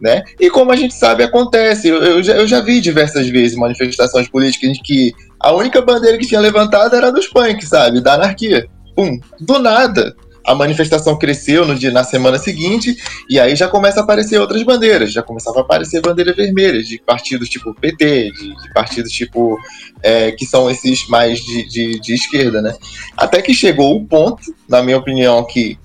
né? 0.00 0.22
E 0.38 0.50
como 0.50 0.72
a 0.72 0.76
gente 0.76 0.94
sabe, 0.94 1.22
acontece. 1.22 1.88
Eu, 1.88 2.02
eu, 2.02 2.22
já, 2.22 2.34
eu 2.34 2.46
já 2.46 2.60
vi 2.60 2.80
diversas 2.80 3.28
vezes 3.28 3.56
manifestações 3.56 4.28
políticas 4.28 4.70
em 4.70 4.82
que 4.82 5.14
a 5.40 5.52
única 5.52 5.80
bandeira 5.80 6.18
que 6.18 6.26
tinha 6.26 6.40
levantada 6.40 6.96
era 6.96 7.12
dos 7.12 7.28
punks, 7.28 7.68
sabe? 7.68 8.00
Da 8.00 8.14
anarquia. 8.14 8.68
Pum, 8.94 9.18
do 9.40 9.58
nada. 9.58 10.14
A 10.46 10.54
manifestação 10.54 11.18
cresceu 11.18 11.66
no 11.66 11.74
dia, 11.74 11.90
na 11.90 12.04
semana 12.04 12.38
seguinte, 12.38 12.96
e 13.28 13.38
aí 13.38 13.56
já 13.56 13.66
começa 13.66 14.00
a 14.00 14.04
aparecer 14.04 14.40
outras 14.40 14.62
bandeiras, 14.62 15.12
já 15.12 15.22
começava 15.22 15.58
a 15.58 15.62
aparecer 15.62 16.00
bandeiras 16.00 16.36
vermelhas 16.36 16.86
de 16.86 16.98
partidos 16.98 17.48
tipo 17.48 17.74
PT, 17.74 18.30
de, 18.30 18.54
de 18.54 18.72
partidos 18.72 19.10
tipo 19.10 19.58
é, 20.02 20.30
que 20.30 20.46
são 20.46 20.70
esses 20.70 21.08
mais 21.08 21.40
de, 21.40 21.68
de, 21.68 22.00
de, 22.00 22.14
esquerda, 22.14 22.62
né? 22.62 22.74
Até 23.16 23.42
que 23.42 23.52
chegou 23.52 23.96
o 23.96 24.04
ponto, 24.04 24.54
na 24.68 24.82
minha 24.82 24.96
opinião, 24.96 25.44
que 25.44 25.76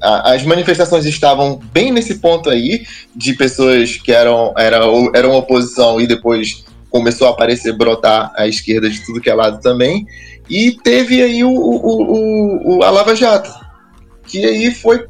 a, 0.00 0.34
as 0.34 0.44
manifestações 0.44 1.04
estavam 1.04 1.58
bem 1.72 1.90
nesse 1.90 2.16
ponto 2.16 2.48
aí, 2.48 2.86
de 3.14 3.34
pessoas 3.34 3.96
que 3.96 4.12
eram, 4.12 4.54
eram, 4.56 5.10
eram 5.14 5.34
oposição 5.34 6.00
e 6.00 6.06
depois 6.06 6.64
começou 6.88 7.26
a 7.26 7.30
aparecer, 7.30 7.76
brotar 7.76 8.32
a 8.36 8.46
esquerda 8.46 8.88
de 8.88 9.04
tudo 9.04 9.20
que 9.20 9.30
é 9.30 9.34
lado 9.34 9.60
também, 9.60 10.06
e 10.48 10.72
teve 10.72 11.22
aí 11.22 11.42
o, 11.42 11.50
o, 11.50 12.74
o, 12.74 12.78
o 12.78 12.84
a 12.84 12.90
Lava 12.90 13.14
Jato, 13.14 13.50
que 14.30 14.44
aí 14.44 14.74
foi 14.74 15.06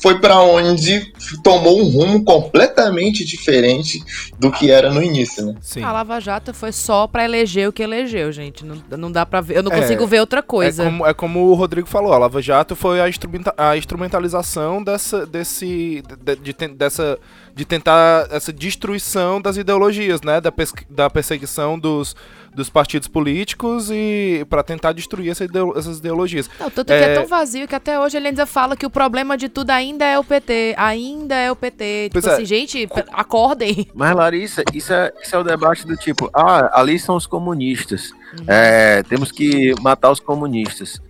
foi 0.00 0.20
para 0.20 0.40
onde 0.40 1.12
tomou 1.42 1.80
um 1.80 1.88
rumo 1.88 2.24
completamente 2.24 3.24
diferente 3.24 4.00
do 4.38 4.50
que 4.50 4.70
era 4.70 4.92
no 4.92 5.02
início, 5.02 5.44
né? 5.44 5.54
Sim. 5.60 5.82
A 5.82 5.90
Lava 5.92 6.20
Jato 6.20 6.54
foi 6.54 6.70
só 6.70 7.06
para 7.06 7.24
eleger 7.24 7.68
o 7.68 7.72
que 7.72 7.82
elegeu, 7.82 8.30
gente. 8.30 8.64
Não, 8.64 8.76
não 8.96 9.10
dá 9.10 9.26
para 9.26 9.40
ver, 9.40 9.56
eu 9.56 9.62
não 9.62 9.72
é, 9.72 9.80
consigo 9.80 10.06
ver 10.06 10.20
outra 10.20 10.42
coisa. 10.42 10.84
É 10.84 10.86
como, 10.86 11.06
é 11.06 11.14
como, 11.14 11.40
o 11.46 11.54
Rodrigo 11.54 11.88
falou, 11.88 12.12
a 12.12 12.18
Lava 12.18 12.40
Jato 12.40 12.76
foi 12.76 13.00
a, 13.00 13.08
instrumenta, 13.08 13.52
a 13.56 13.76
instrumentalização 13.76 14.82
dessa, 14.82 15.26
desse, 15.26 16.02
de, 16.22 16.36
de, 16.36 16.52
de, 16.52 16.68
dessa, 16.68 17.18
de 17.58 17.64
tentar 17.64 18.28
essa 18.30 18.52
destruição 18.52 19.40
das 19.40 19.56
ideologias, 19.56 20.22
né? 20.22 20.40
Da, 20.40 20.52
da 20.88 21.10
perseguição 21.10 21.76
dos 21.76 22.14
dos 22.54 22.70
partidos 22.70 23.06
políticos 23.06 23.88
e 23.90 24.44
para 24.48 24.64
tentar 24.64 24.92
destruir 24.92 25.30
essa 25.30 25.44
essas 25.76 25.98
ideologias. 25.98 26.48
Não, 26.58 26.70
tanto 26.70 26.92
é... 26.92 26.98
que 26.98 27.04
é 27.04 27.14
tão 27.14 27.26
vazio 27.26 27.68
que 27.68 27.74
até 27.74 28.00
hoje 28.00 28.16
ele 28.16 28.28
ainda 28.28 28.46
fala 28.46 28.76
que 28.76 28.86
o 28.86 28.90
problema 28.90 29.36
de 29.36 29.48
tudo 29.48 29.70
ainda 29.70 30.04
é 30.04 30.18
o 30.18 30.24
PT, 30.24 30.74
ainda 30.76 31.34
é 31.34 31.52
o 31.52 31.56
PT. 31.56 32.04
Tipo 32.04 32.12
pois 32.14 32.26
assim, 32.26 32.42
é. 32.42 32.46
gente, 32.46 32.88
acordem. 33.12 33.88
Mas 33.94 34.16
Larissa, 34.16 34.64
isso 34.72 34.92
é, 34.92 35.12
isso 35.22 35.36
é 35.36 35.38
o 35.38 35.44
debate 35.44 35.86
do 35.86 35.96
tipo, 35.96 36.30
ah, 36.32 36.80
ali 36.80 36.98
são 36.98 37.16
os 37.16 37.26
comunistas, 37.26 38.10
uhum. 38.38 38.44
é, 38.46 39.02
temos 39.02 39.30
que 39.30 39.74
matar 39.80 40.10
os 40.10 40.20
comunistas. 40.20 41.00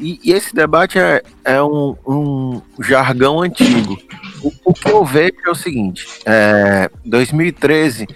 E, 0.00 0.18
e, 0.24 0.32
esse 0.32 0.54
debate 0.54 0.98
é, 0.98 1.22
é 1.44 1.62
um, 1.62 1.94
um, 2.06 2.62
jargão 2.82 3.42
antigo. 3.42 3.98
O, 4.42 4.70
o, 4.70 4.72
que 4.72 4.90
eu 4.90 5.04
vejo 5.04 5.34
é 5.46 5.50
o 5.50 5.54
seguinte: 5.54 6.06
é, 6.24 6.90
2013, 7.04 8.06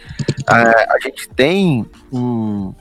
é, 0.50 0.52
a 0.52 0.98
gente 1.02 1.28
tem 1.28 1.84
um, 2.10 2.72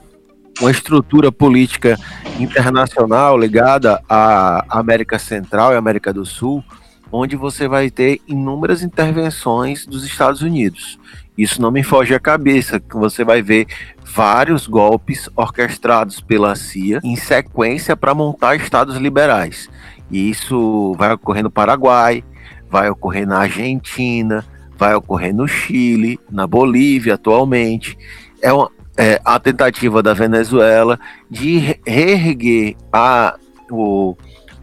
uma 0.61 0.71
estrutura 0.71 1.31
política 1.31 1.97
internacional 2.39 3.37
ligada 3.37 4.01
à 4.07 4.65
América 4.69 5.19
Central 5.19 5.73
e 5.73 5.75
América 5.75 6.13
do 6.13 6.25
Sul, 6.25 6.63
onde 7.11 7.35
você 7.35 7.67
vai 7.67 7.89
ter 7.89 8.21
inúmeras 8.27 8.81
intervenções 8.81 9.85
dos 9.85 10.05
Estados 10.05 10.41
Unidos. 10.41 10.97
Isso 11.37 11.61
não 11.61 11.71
me 11.71 11.83
foge 11.83 12.13
à 12.13 12.19
cabeça, 12.19 12.79
que 12.79 12.95
você 12.95 13.23
vai 13.23 13.41
ver 13.41 13.67
vários 14.05 14.67
golpes 14.67 15.29
orquestrados 15.35 16.21
pela 16.21 16.55
CIA 16.55 16.99
em 17.03 17.15
sequência 17.15 17.97
para 17.97 18.13
montar 18.13 18.55
estados 18.55 18.97
liberais. 18.97 19.69
E 20.11 20.29
isso 20.29 20.93
vai 20.97 21.11
ocorrer 21.13 21.43
no 21.43 21.49
Paraguai, 21.49 22.23
vai 22.69 22.89
ocorrer 22.89 23.27
na 23.27 23.39
Argentina, 23.39 24.45
vai 24.77 24.93
ocorrer 24.93 25.33
no 25.33 25.47
Chile, 25.47 26.19
na 26.29 26.45
Bolívia 26.45 27.15
atualmente. 27.15 27.97
É, 28.41 28.53
uma, 28.53 28.69
é 28.97 29.19
a 29.25 29.39
tentativa 29.39 30.03
da 30.03 30.13
Venezuela 30.13 30.99
de 31.29 31.57
reerguer 31.85 32.75
a, 32.91 33.35
o, 33.71 34.15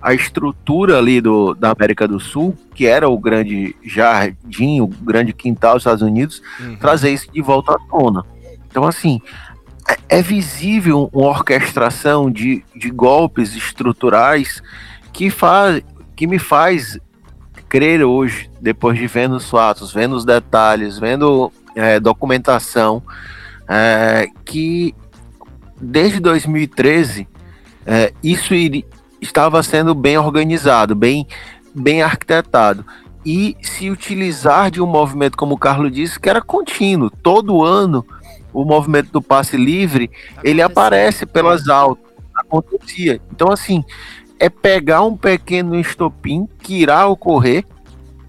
a 0.03 0.15
estrutura 0.15 0.99
ali 0.99 1.21
do, 1.21 1.55
da 1.55 1.73
América 1.73 2.09
do 2.09 2.19
Sul, 2.19 2.57
que 2.75 2.87
era 2.87 3.09
o 3.09 3.19
grande 3.19 3.77
jardim, 3.85 4.81
o 4.81 4.87
grande 4.87 5.33
quintal 5.33 5.75
dos 5.75 5.83
Estados 5.83 6.03
Unidos, 6.03 6.43
uhum. 6.59 6.77
trazer 6.77 7.11
isso 7.11 7.31
de 7.31 7.43
volta 7.43 7.73
à 7.73 7.79
tona. 7.79 8.25
Então, 8.69 8.85
assim, 8.85 9.21
é, 9.89 10.19
é 10.19 10.23
visível 10.23 11.11
uma 11.13 11.29
orquestração 11.29 12.31
de, 12.31 12.65
de 12.75 12.91
golpes 12.91 13.55
estruturais 13.55 14.63
que, 15.13 15.29
faz, 15.29 15.83
que 16.17 16.27
me 16.27 16.39
faz 16.39 16.99
crer 17.69 18.03
hoje, 18.03 18.51
depois 18.61 18.99
de 18.99 19.07
vendo 19.07 19.37
os 19.37 19.49
fatos, 19.49 19.93
vendo 19.93 20.17
os 20.17 20.25
detalhes, 20.25 20.99
vendo 20.99 21.53
é, 21.75 22.01
documentação, 22.01 23.03
é, 23.69 24.27
que 24.45 24.95
desde 25.81 26.21
2013 26.21 27.29
é, 27.87 28.13
isso 28.23 28.55
iria 28.55 28.85
estava 29.21 29.63
sendo 29.63 29.95
bem 29.95 30.19
organizado, 30.19 30.95
bem, 30.95 31.27
bem 31.75 32.03
arquitetado. 32.03 32.85
E 33.25 33.57
se 33.61 33.91
utilizar 33.91 34.71
de 34.71 34.81
um 34.81 34.87
movimento, 34.87 35.37
como 35.37 35.55
o 35.55 35.59
Carlos 35.59 35.93
disse, 35.93 36.19
que 36.19 36.29
era 36.29 36.41
contínuo. 36.41 37.11
Todo 37.11 37.63
ano, 37.63 38.05
o 38.53 38.65
movimento 38.65 39.13
do 39.13 39.21
passe 39.21 39.57
livre, 39.57 40.11
ele 40.43 40.63
aparece 40.63 41.27
pelas 41.27 41.69
altas. 41.69 42.11
Acontecia. 42.35 43.21
Então, 43.31 43.53
assim, 43.53 43.85
é 44.39 44.49
pegar 44.49 45.03
um 45.03 45.15
pequeno 45.17 45.79
estopim 45.79 46.49
que 46.63 46.81
irá 46.81 47.07
ocorrer, 47.07 47.67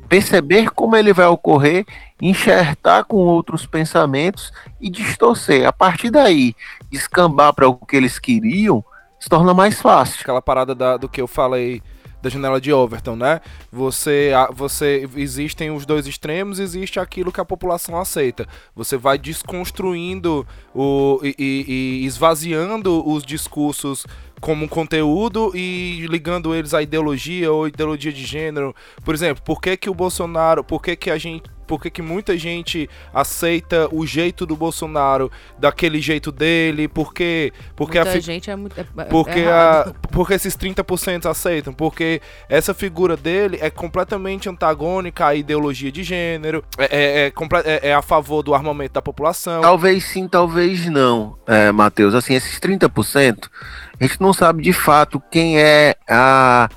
perceber 0.10 0.70
como 0.72 0.98
ele 0.98 1.14
vai 1.14 1.28
ocorrer, 1.28 1.86
enxertar 2.22 3.06
com 3.06 3.16
outros 3.16 3.66
pensamentos 3.66 4.52
e 4.80 4.90
distorcer. 4.90 5.66
A 5.66 5.72
partir 5.72 6.10
daí, 6.10 6.54
escambar 6.92 7.54
para 7.54 7.70
o 7.70 7.76
que 7.76 7.96
eles 7.96 8.20
queriam, 8.20 8.84
se 9.22 9.30
torna 9.30 9.54
mais 9.54 9.80
fácil. 9.80 10.20
Aquela 10.22 10.42
parada 10.42 10.74
da, 10.74 10.98
do 10.98 11.08
que 11.08 11.22
eu 11.22 11.28
falei 11.28 11.82
da 12.22 12.30
janela 12.30 12.60
de 12.62 12.72
Overton, 12.72 13.16
né? 13.16 13.40
Você, 13.72 14.32
você 14.54 15.10
existem 15.16 15.72
os 15.72 15.86
dois 15.86 16.06
extremos, 16.06 16.60
existe 16.60 17.00
aquilo 17.00 17.32
que 17.32 17.42
a 17.42 17.46
população 17.46 18.00
aceita. 18.00 18.48
Você 18.76 18.98
vai 18.98 19.18
desconstruindo 19.18 20.46
o, 20.74 21.20
e, 21.24 21.36
e, 21.38 22.02
e 22.04 22.06
esvaziando 22.06 23.08
os 23.08 23.24
discursos 23.24 24.06
como 24.40 24.68
conteúdo 24.68 25.52
e 25.56 26.06
ligando 26.10 26.54
eles 26.54 26.74
à 26.74 26.82
ideologia 26.82 27.52
ou 27.52 27.68
ideologia 27.68 28.12
de 28.12 28.26
gênero. 28.26 28.76
Por 29.04 29.14
exemplo, 29.14 29.44
por 29.44 29.62
que 29.62 29.78
que 29.78 29.90
o 29.90 29.94
Bolsonaro, 29.96 30.64
por 30.64 30.82
que 30.82 30.96
que 30.96 31.12
a 31.12 31.18
gente 31.18 31.50
por 31.72 31.82
que, 31.82 31.90
que 31.90 32.02
muita 32.02 32.38
gente 32.38 32.90
aceita 33.14 33.88
o 33.94 34.06
jeito 34.06 34.46
do 34.46 34.58
Bolsonaro 34.58 35.32
daquele 35.58 36.02
jeito 36.02 36.30
dele, 36.30 36.90
porque 36.90 37.54
porque 37.78 37.98
muita 37.98 38.18
a 38.18 38.20
gente 38.20 38.52
é 38.52 38.56
muito 38.58 38.78
é, 38.78 38.82
é 38.82 39.04
porque 39.06 39.40
é 39.40 39.50
a, 39.50 39.94
porque 40.12 40.34
esses 40.34 40.58
30% 40.58 41.30
aceitam, 41.30 41.74
porque 41.74 42.22
essa 42.50 42.74
figura 42.74 43.16
dele 43.16 43.58
é 43.62 43.70
completamente 43.70 44.50
antagônica 44.50 45.26
à 45.26 45.34
ideologia 45.34 45.90
de 45.90 46.04
gênero, 46.04 46.62
é, 46.78 46.84
é, 46.84 47.28
é, 47.28 47.34
é, 47.64 47.90
é 47.92 47.94
a 47.94 48.02
favor 48.02 48.44
do 48.44 48.54
armamento 48.54 48.96
da 48.96 49.02
população. 49.02 49.62
Talvez 49.62 50.04
sim, 50.04 50.28
talvez 50.28 50.88
não, 50.88 51.38
é, 51.48 51.72
Matheus. 51.72 52.14
Assim, 52.14 52.34
esses 52.34 52.60
30%, 52.60 53.50
a 53.98 54.04
gente 54.04 54.20
não 54.20 54.34
sabe 54.34 54.62
de 54.62 54.74
fato 54.74 55.24
quem 55.32 55.58
é 55.58 55.96
a 56.06 56.68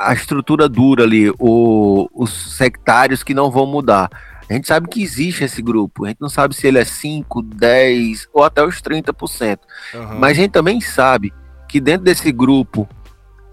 a 0.00 0.14
estrutura 0.14 0.66
dura 0.66 1.04
ali, 1.04 1.30
o, 1.38 2.08
os 2.14 2.56
sectários 2.56 3.22
que 3.22 3.34
não 3.34 3.50
vão 3.50 3.66
mudar. 3.66 4.08
A 4.50 4.54
gente 4.54 4.66
sabe 4.66 4.88
que 4.88 5.00
existe 5.00 5.44
esse 5.44 5.62
grupo, 5.62 6.04
a 6.04 6.08
gente 6.08 6.20
não 6.20 6.28
sabe 6.28 6.56
se 6.56 6.66
ele 6.66 6.78
é 6.78 6.84
5, 6.84 7.40
10 7.40 8.28
ou 8.34 8.42
até 8.42 8.64
os 8.64 8.82
30%. 8.82 9.60
Uhum. 9.94 10.18
Mas 10.18 10.32
a 10.32 10.40
gente 10.40 10.50
também 10.50 10.80
sabe 10.80 11.32
que 11.68 11.80
dentro 11.80 12.04
desse 12.04 12.32
grupo 12.32 12.88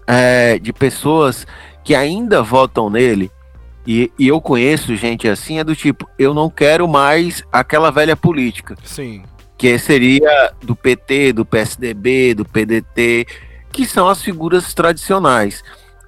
é, 0.08 0.58
de 0.58 0.72
pessoas 0.72 1.46
que 1.84 1.94
ainda 1.94 2.42
votam 2.42 2.90
nele, 2.90 3.30
e, 3.86 4.12
e, 4.18 4.26
eu 4.26 4.40
conheço 4.40 4.96
gente 4.96 5.28
assim, 5.28 5.60
é 5.60 5.64
do 5.64 5.74
tipo, 5.74 6.06
eu 6.18 6.34
não 6.34 6.50
quero 6.50 6.86
mais 6.86 7.42
aquela 7.50 7.90
velha 7.90 8.16
política. 8.16 8.74
Sim. 8.84 9.22
Que 9.56 9.78
seria 9.78 10.52
do 10.60 10.74
PT, 10.74 11.32
do 11.32 11.44
PSDB, 11.44 12.34
do 12.34 12.44
PDT, 12.44 13.26
que 13.72 13.86
são 13.86 14.08
as 14.08 14.20
figuras 14.20 14.74
tradicionais. 14.74 15.62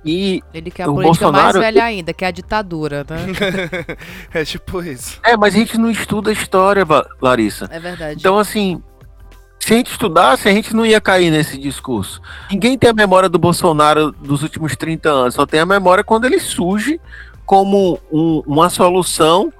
E 0.05 0.43
Ele 0.55 0.71
quer 0.71 0.85
a 0.85 0.87
política 0.87 1.27
Bolsonaro... 1.27 1.59
mais 1.59 1.67
velha 1.67 1.85
ainda, 1.85 2.13
que 2.13 2.25
é 2.25 2.29
a 2.29 2.31
ditadura, 2.31 3.05
né? 3.09 3.97
é 4.33 4.45
tipo 4.45 4.83
isso. 4.83 5.21
É, 5.25 5.37
mas 5.37 5.55
a 5.55 5.59
gente 5.59 5.77
não 5.77 5.91
estuda 5.91 6.33
história, 6.33 6.87
Larissa. 7.21 7.69
É 7.71 7.79
verdade. 7.79 8.19
Então, 8.19 8.39
assim, 8.39 8.83
se 9.59 9.75
a 9.75 9.77
gente 9.77 9.91
estudasse, 9.91 10.49
a 10.49 10.53
gente 10.53 10.75
não 10.75 10.87
ia 10.87 11.01
cair 11.01 11.31
nesse 11.31 11.59
discurso. 11.59 12.21
Ninguém 12.51 12.79
tem 12.79 12.89
a 12.89 12.95
memória 12.95 13.29
do 13.29 13.39
Bolsonaro 13.39 14.11
dos 14.11 14.43
últimos 14.43 14.75
30 14.75 15.09
anos, 15.11 15.35
só 15.35 15.45
tem 15.45 15.61
a 15.61 15.67
memória 15.67 16.03
quando 16.03 16.25
ele 16.25 16.41
surge 16.41 16.99
como 17.45 18.01
um, 18.11 18.43
uma 18.47 18.71
solução 18.71 19.53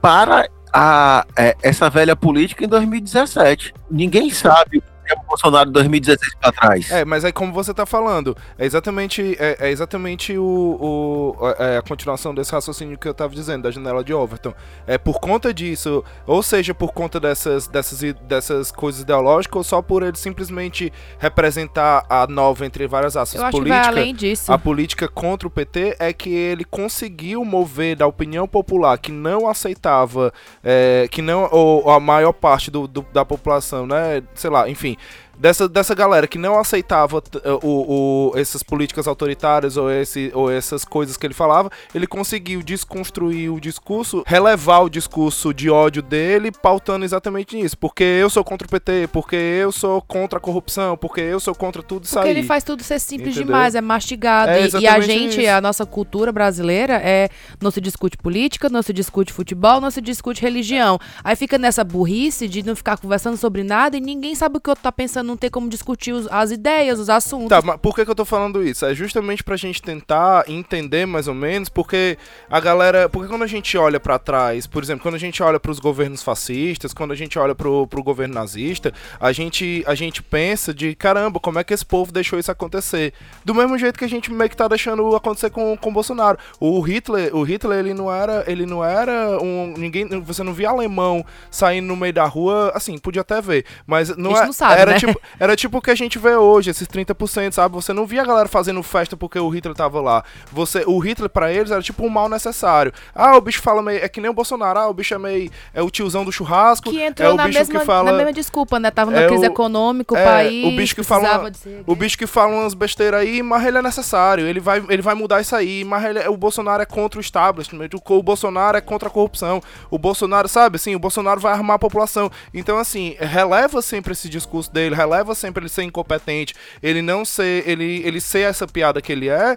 para 0.00 0.48
a, 0.72 1.24
é, 1.36 1.56
essa 1.62 1.88
velha 1.88 2.14
política 2.14 2.64
em 2.64 2.68
2017. 2.68 3.72
Ninguém 3.90 4.30
sabe 4.30 4.78
o 4.78 4.82
que 4.82 5.12
Bolsonaro 5.36 5.70
2016 5.70 6.34
para 6.40 6.52
trás. 6.52 6.90
É, 6.90 7.04
mas 7.04 7.24
aí 7.24 7.32
como 7.32 7.52
você 7.52 7.72
tá 7.74 7.84
falando, 7.84 8.36
é 8.58 8.64
exatamente, 8.64 9.36
é, 9.38 9.56
é 9.60 9.70
exatamente 9.70 10.36
o, 10.36 11.34
o 11.40 11.46
é 11.58 11.78
a 11.78 11.82
continuação 11.82 12.34
desse 12.34 12.52
raciocínio 12.52 12.98
que 12.98 13.06
eu 13.06 13.14
tava 13.14 13.34
dizendo, 13.34 13.62
da 13.62 13.70
janela 13.70 14.02
de 14.02 14.14
Overton. 14.14 14.54
É 14.86 14.96
por 14.96 15.20
conta 15.20 15.52
disso, 15.52 16.02
ou 16.26 16.42
seja, 16.42 16.74
por 16.74 16.92
conta 16.92 17.20
dessas, 17.20 17.68
dessas, 17.68 18.14
dessas 18.22 18.72
coisas 18.72 19.02
ideológicas, 19.02 19.56
ou 19.56 19.64
só 19.64 19.82
por 19.82 20.02
ele 20.02 20.16
simplesmente 20.16 20.92
representar 21.18 22.06
a 22.08 22.26
nova 22.26 22.64
entre 22.64 22.86
várias 22.86 23.16
aspas 23.16 23.40
Eu 23.40 23.46
acho 23.46 23.58
política, 23.58 23.80
que 23.80 23.84
vai 23.84 24.00
além 24.00 24.14
disso. 24.14 24.52
a 24.52 24.58
política 24.58 25.08
contra 25.08 25.46
o 25.46 25.50
PT 25.50 25.96
é 25.98 26.12
que 26.12 26.30
ele 26.30 26.64
conseguiu 26.64 27.44
mover 27.44 27.96
da 27.96 28.06
opinião 28.06 28.48
popular 28.48 28.98
que 28.98 29.12
não 29.12 29.48
aceitava, 29.48 30.32
é, 30.64 31.06
que 31.10 31.20
não, 31.20 31.48
ou 31.52 31.90
a 31.90 32.00
maior 32.00 32.32
parte 32.32 32.70
do, 32.70 32.86
do, 32.86 33.04
da 33.12 33.24
população, 33.24 33.86
né, 33.86 34.22
sei 34.34 34.50
lá, 34.50 34.68
enfim, 34.68 34.96
dessa, 35.38 35.68
dessa 35.68 35.94
galera 35.94 36.26
que 36.26 36.38
não 36.38 36.58
aceitava 36.58 37.22
o, 37.62 38.30
o, 38.32 38.38
essas 38.38 38.62
políticas 38.62 39.06
autoritárias 39.06 39.76
ou, 39.76 39.90
esse, 39.90 40.30
ou 40.34 40.50
essas 40.50 40.84
coisas 40.84 41.16
que 41.16 41.26
ele 41.26 41.34
falava, 41.34 41.70
ele 41.94 42.06
conseguiu 42.06 42.62
desconstruir 42.62 43.50
o 43.52 43.60
discurso, 43.60 44.22
relevar 44.26 44.80
o 44.84 44.88
discurso 44.90 45.52
de 45.52 45.68
ódio 45.70 46.02
dele, 46.02 46.50
pautando 46.50 47.04
exatamente 47.04 47.56
nisso. 47.56 47.76
Porque 47.78 48.02
eu 48.04 48.30
sou 48.30 48.44
contra 48.44 48.66
o 48.66 48.70
PT, 48.70 49.08
porque 49.12 49.36
eu 49.36 49.70
sou 49.72 50.00
contra 50.02 50.38
a 50.38 50.40
corrupção, 50.40 50.96
porque 50.96 51.20
eu 51.20 51.40
sou 51.40 51.54
contra 51.54 51.82
tudo 51.82 52.04
isso 52.04 52.14
Porque 52.14 52.28
aí. 52.28 52.36
ele 52.36 52.42
faz 52.46 52.64
tudo 52.64 52.82
ser 52.82 52.98
simples 52.98 53.30
Entendeu? 53.36 53.46
demais, 53.46 53.74
é 53.74 53.80
mastigado. 53.80 54.50
É 54.50 54.66
E- 54.66 54.80
e, 54.82 54.86
a 54.86 55.00
gente, 55.00 55.40
isso. 55.42 55.50
a 55.50 55.60
nossa 55.60 55.84
cultura 55.86 56.32
brasileira 56.32 56.94
é 57.02 57.28
não 57.60 57.70
se 57.70 57.80
discute 57.80 58.16
política, 58.16 58.68
não 58.68 58.82
se 58.82 58.92
discute 58.92 59.32
futebol, 59.32 59.80
não 59.80 59.90
se 59.90 60.00
discute 60.00 60.40
religião. 60.42 60.98
Aí 61.22 61.36
fica 61.36 61.58
nessa 61.58 61.82
burrice 61.84 62.48
de 62.48 62.62
não 62.62 62.74
ficar 62.76 62.98
conversando 62.98 63.36
sobre 63.36 63.62
nada 63.62 63.96
e 63.96 64.00
ninguém 64.00 64.34
sabe 64.34 64.58
o 64.58 64.60
que 64.60 64.68
o 64.68 64.72
outro 64.72 64.82
tá 64.82 64.92
pensando, 64.92 65.25
não 65.26 65.36
ter 65.36 65.50
como 65.50 65.68
discutir 65.68 66.12
os- 66.12 66.26
as 66.30 66.50
ideias, 66.50 66.98
os 66.98 67.10
assuntos. 67.10 67.48
Tá, 67.48 67.60
mas 67.62 67.76
por 67.80 67.94
que, 67.94 68.04
que 68.04 68.10
eu 68.10 68.14
tô 68.14 68.24
falando 68.24 68.62
isso? 68.62 68.86
É 68.86 68.94
justamente 68.94 69.42
pra 69.44 69.56
gente 69.56 69.82
tentar 69.82 70.44
entender 70.48 71.06
mais 71.06 71.28
ou 71.28 71.34
menos, 71.34 71.68
porque 71.68 72.16
a 72.50 72.60
galera. 72.60 73.08
Porque 73.08 73.28
quando 73.28 73.42
a 73.42 73.46
gente 73.46 73.76
olha 73.76 73.98
pra 74.00 74.18
trás, 74.18 74.66
por 74.66 74.82
exemplo, 74.82 75.02
quando 75.02 75.14
a 75.16 75.18
gente 75.18 75.42
olha 75.42 75.58
pros 75.60 75.78
governos 75.78 76.22
fascistas, 76.22 76.92
quando 76.94 77.12
a 77.12 77.16
gente 77.16 77.38
olha 77.38 77.54
pro, 77.54 77.86
pro 77.86 78.02
governo 78.02 78.34
nazista, 78.34 78.92
a 79.20 79.32
gente, 79.32 79.82
a 79.86 79.94
gente 79.94 80.22
pensa 80.22 80.72
de 80.72 80.94
caramba, 80.94 81.38
como 81.40 81.58
é 81.58 81.64
que 81.64 81.74
esse 81.74 81.84
povo 81.84 82.12
deixou 82.12 82.38
isso 82.38 82.50
acontecer? 82.50 83.12
Do 83.44 83.54
mesmo 83.54 83.76
jeito 83.78 83.98
que 83.98 84.04
a 84.04 84.08
gente 84.08 84.32
meio 84.32 84.48
que 84.50 84.56
tá 84.56 84.68
deixando 84.68 85.14
acontecer 85.16 85.50
com 85.50 85.76
com 85.76 85.90
o 85.90 85.92
Bolsonaro. 85.92 86.38
O 86.60 86.80
Hitler, 86.80 87.34
o 87.34 87.42
Hitler, 87.42 87.78
ele 87.80 87.94
não 87.94 88.12
era. 88.12 88.44
Ele 88.46 88.64
não 88.66 88.84
era 88.84 89.38
um. 89.42 89.74
Ninguém. 89.76 90.06
Você 90.20 90.42
não 90.42 90.52
via 90.52 90.68
alemão 90.70 91.24
saindo 91.50 91.86
no 91.88 91.96
meio 91.96 92.12
da 92.12 92.24
rua, 92.24 92.72
assim, 92.74 92.96
podia 92.98 93.22
até 93.22 93.40
ver. 93.40 93.64
Mas 93.86 94.16
não 94.16 94.30
A 94.30 94.34
gente 94.34 94.42
é. 94.42 94.46
não 94.46 94.52
sabe, 94.52 94.80
era 94.80 94.92
né? 94.92 94.98
tipo. 94.98 95.15
Era 95.38 95.56
tipo 95.56 95.78
o 95.78 95.82
que 95.82 95.90
a 95.90 95.94
gente 95.94 96.18
vê 96.18 96.34
hoje, 96.36 96.70
esses 96.70 96.86
30%, 96.88 97.52
sabe? 97.52 97.74
Você 97.74 97.92
não 97.92 98.06
via 98.06 98.22
a 98.22 98.24
galera 98.24 98.48
fazendo 98.48 98.82
festa 98.82 99.16
porque 99.16 99.38
o 99.38 99.48
Hitler 99.48 99.74
tava 99.74 100.00
lá. 100.00 100.24
Você, 100.52 100.84
o 100.86 100.98
Hitler 100.98 101.28
pra 101.30 101.52
eles 101.52 101.70
era 101.70 101.82
tipo 101.82 102.04
um 102.04 102.08
mal 102.08 102.28
necessário. 102.28 102.92
Ah, 103.14 103.36
o 103.36 103.40
bicho 103.40 103.60
fala 103.62 103.82
meio, 103.82 104.04
é 104.04 104.08
que 104.08 104.20
nem 104.20 104.30
o 104.30 104.34
Bolsonaro, 104.34 104.78
ah, 104.78 104.88
o 104.88 104.94
bicho 104.94 105.14
é 105.14 105.18
meio 105.18 105.50
é 105.74 105.82
o 105.82 105.90
tiozão 105.90 106.24
do 106.24 106.32
churrasco, 106.32 106.90
que 106.90 107.00
é 107.00 107.06
entrou 107.06 107.32
o 107.32 107.36
na, 107.36 107.44
bicho 107.46 107.58
mesma, 107.58 107.80
que 107.80 107.86
fala 107.86 108.10
na 108.10 108.16
mesma 108.16 108.32
desculpa, 108.32 108.78
né? 108.78 108.90
Tava 108.90 109.10
na 109.10 109.22
É 109.22 109.26
crise 109.28 109.44
o- 109.44 109.46
econômica, 109.46 110.14
o 110.14 110.16
é, 110.16 110.24
país 110.24 110.64
o 110.66 110.76
bicho 110.76 110.94
que 110.94 111.02
fala 111.02 111.50
o 111.86 111.94
bicho 111.94 112.18
que 112.18 112.26
fala 112.26 112.52
umas 112.54 112.74
besteiras 112.74 113.20
aí, 113.20 113.42
mas 113.42 113.64
ele 113.64 113.78
é 113.78 113.82
necessário, 113.82 114.46
ele 114.46 114.60
vai, 114.60 114.82
ele 114.88 115.02
vai 115.02 115.14
mudar 115.14 115.40
isso 115.40 115.54
aí, 115.54 115.84
mas 115.84 116.04
ele 116.04 116.18
é- 116.18 116.28
o 116.28 116.36
Bolsonaro 116.36 116.82
é 116.82 116.86
contra 116.86 117.18
o 117.18 117.20
establishment, 117.20 117.88
o, 117.94 118.14
o 118.14 118.22
Bolsonaro 118.22 118.76
é 118.76 118.80
contra 118.80 119.08
a 119.08 119.12
corrupção, 119.12 119.62
o 119.90 119.98
Bolsonaro, 119.98 120.48
sabe, 120.48 120.76
assim, 120.76 120.94
o 120.94 120.98
Bolsonaro 120.98 121.40
vai 121.40 121.52
armar 121.52 121.76
a 121.76 121.78
população. 121.78 122.30
Então, 122.52 122.78
assim, 122.78 123.14
releva 123.18 123.80
sempre 123.82 124.12
esse 124.12 124.28
discurso 124.28 124.72
dele, 124.72 124.94
releva 124.94 125.05
sempre 125.34 125.62
ele 125.62 125.68
ser 125.68 125.82
incompetente, 125.82 126.54
ele 126.82 127.02
não 127.02 127.24
ser, 127.24 127.68
ele, 127.68 128.02
ele 128.04 128.20
ser 128.20 128.40
essa 128.40 128.66
piada 128.66 129.00
que 129.00 129.12
ele 129.12 129.28
é, 129.28 129.56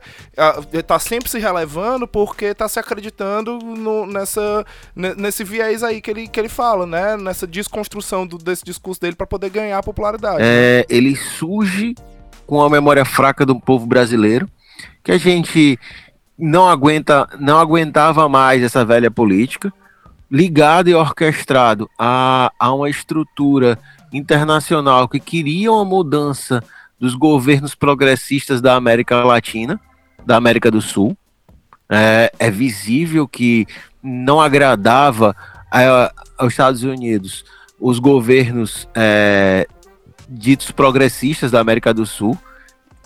ele 0.72 0.84
tá 0.84 1.00
sempre 1.00 1.30
se 1.30 1.40
relevando 1.40 2.08
porque 2.08 2.54
tá 2.54 2.68
se 2.68 2.80
acreditando 2.80 3.60
no- 3.60 4.06
nessa, 4.06 4.66
ne- 4.96 5.16
nesse 5.16 5.44
viés 5.44 5.84
aí 5.84 6.02
que 6.02 6.12
ele, 6.12 6.28
que 6.28 6.40
ele 6.40 6.50
fala, 6.50 6.86
né, 6.86 7.18
nessa 7.18 7.46
desconstrução 7.48 8.26
do- 8.28 8.38
desse 8.38 8.64
discurso 8.64 9.02
dele 9.02 9.16
pra 9.16 9.28
poder 9.28 9.50
ganhar 9.50 9.82
popularidade. 9.84 10.40
É, 10.42 10.86
ele 10.90 11.16
surge 11.16 11.96
com 12.46 12.62
a 12.62 12.70
memória 12.70 13.06
fraca 13.06 13.46
do 13.46 13.60
povo 13.60 13.86
brasileiro, 13.86 14.50
que 15.04 15.12
a 15.12 15.18
gente 15.18 15.78
não 16.38 16.68
aguenta, 16.70 17.28
não 17.40 17.60
aguentava 17.60 18.28
mais 18.30 18.64
essa 18.64 18.84
velha 18.86 19.12
política, 19.12 19.72
ligado 20.32 20.90
e 20.90 20.94
orquestrado 20.96 21.90
a, 21.98 22.52
a 22.60 22.74
uma 22.74 22.90
estrutura 22.90 23.78
internacional 24.14 25.08
que 25.08 25.20
queria 25.20 25.72
uma 25.72 25.86
mudança 25.86 26.64
dos 27.00 27.16
governos 27.16 27.76
progressistas 27.76 28.62
da 28.62 28.76
América 28.76 29.24
Latina, 29.24 29.80
da 30.26 30.36
América 30.36 30.70
do 30.70 30.82
Sul. 30.82 31.18
É, 31.90 32.32
é 32.38 32.52
visível 32.52 33.28
que 33.28 33.66
não 34.04 34.40
agradava 34.40 35.36
a- 35.72 36.12
aos 36.38 36.54
Estados 36.54 36.84
Unidos 36.84 37.44
os 37.80 37.98
governos 37.98 38.88
é, 38.94 39.68
ditos 40.28 40.70
progressistas 40.72 41.52
da 41.52 41.60
América 41.60 41.94
do 41.94 42.06
Sul, 42.06 42.38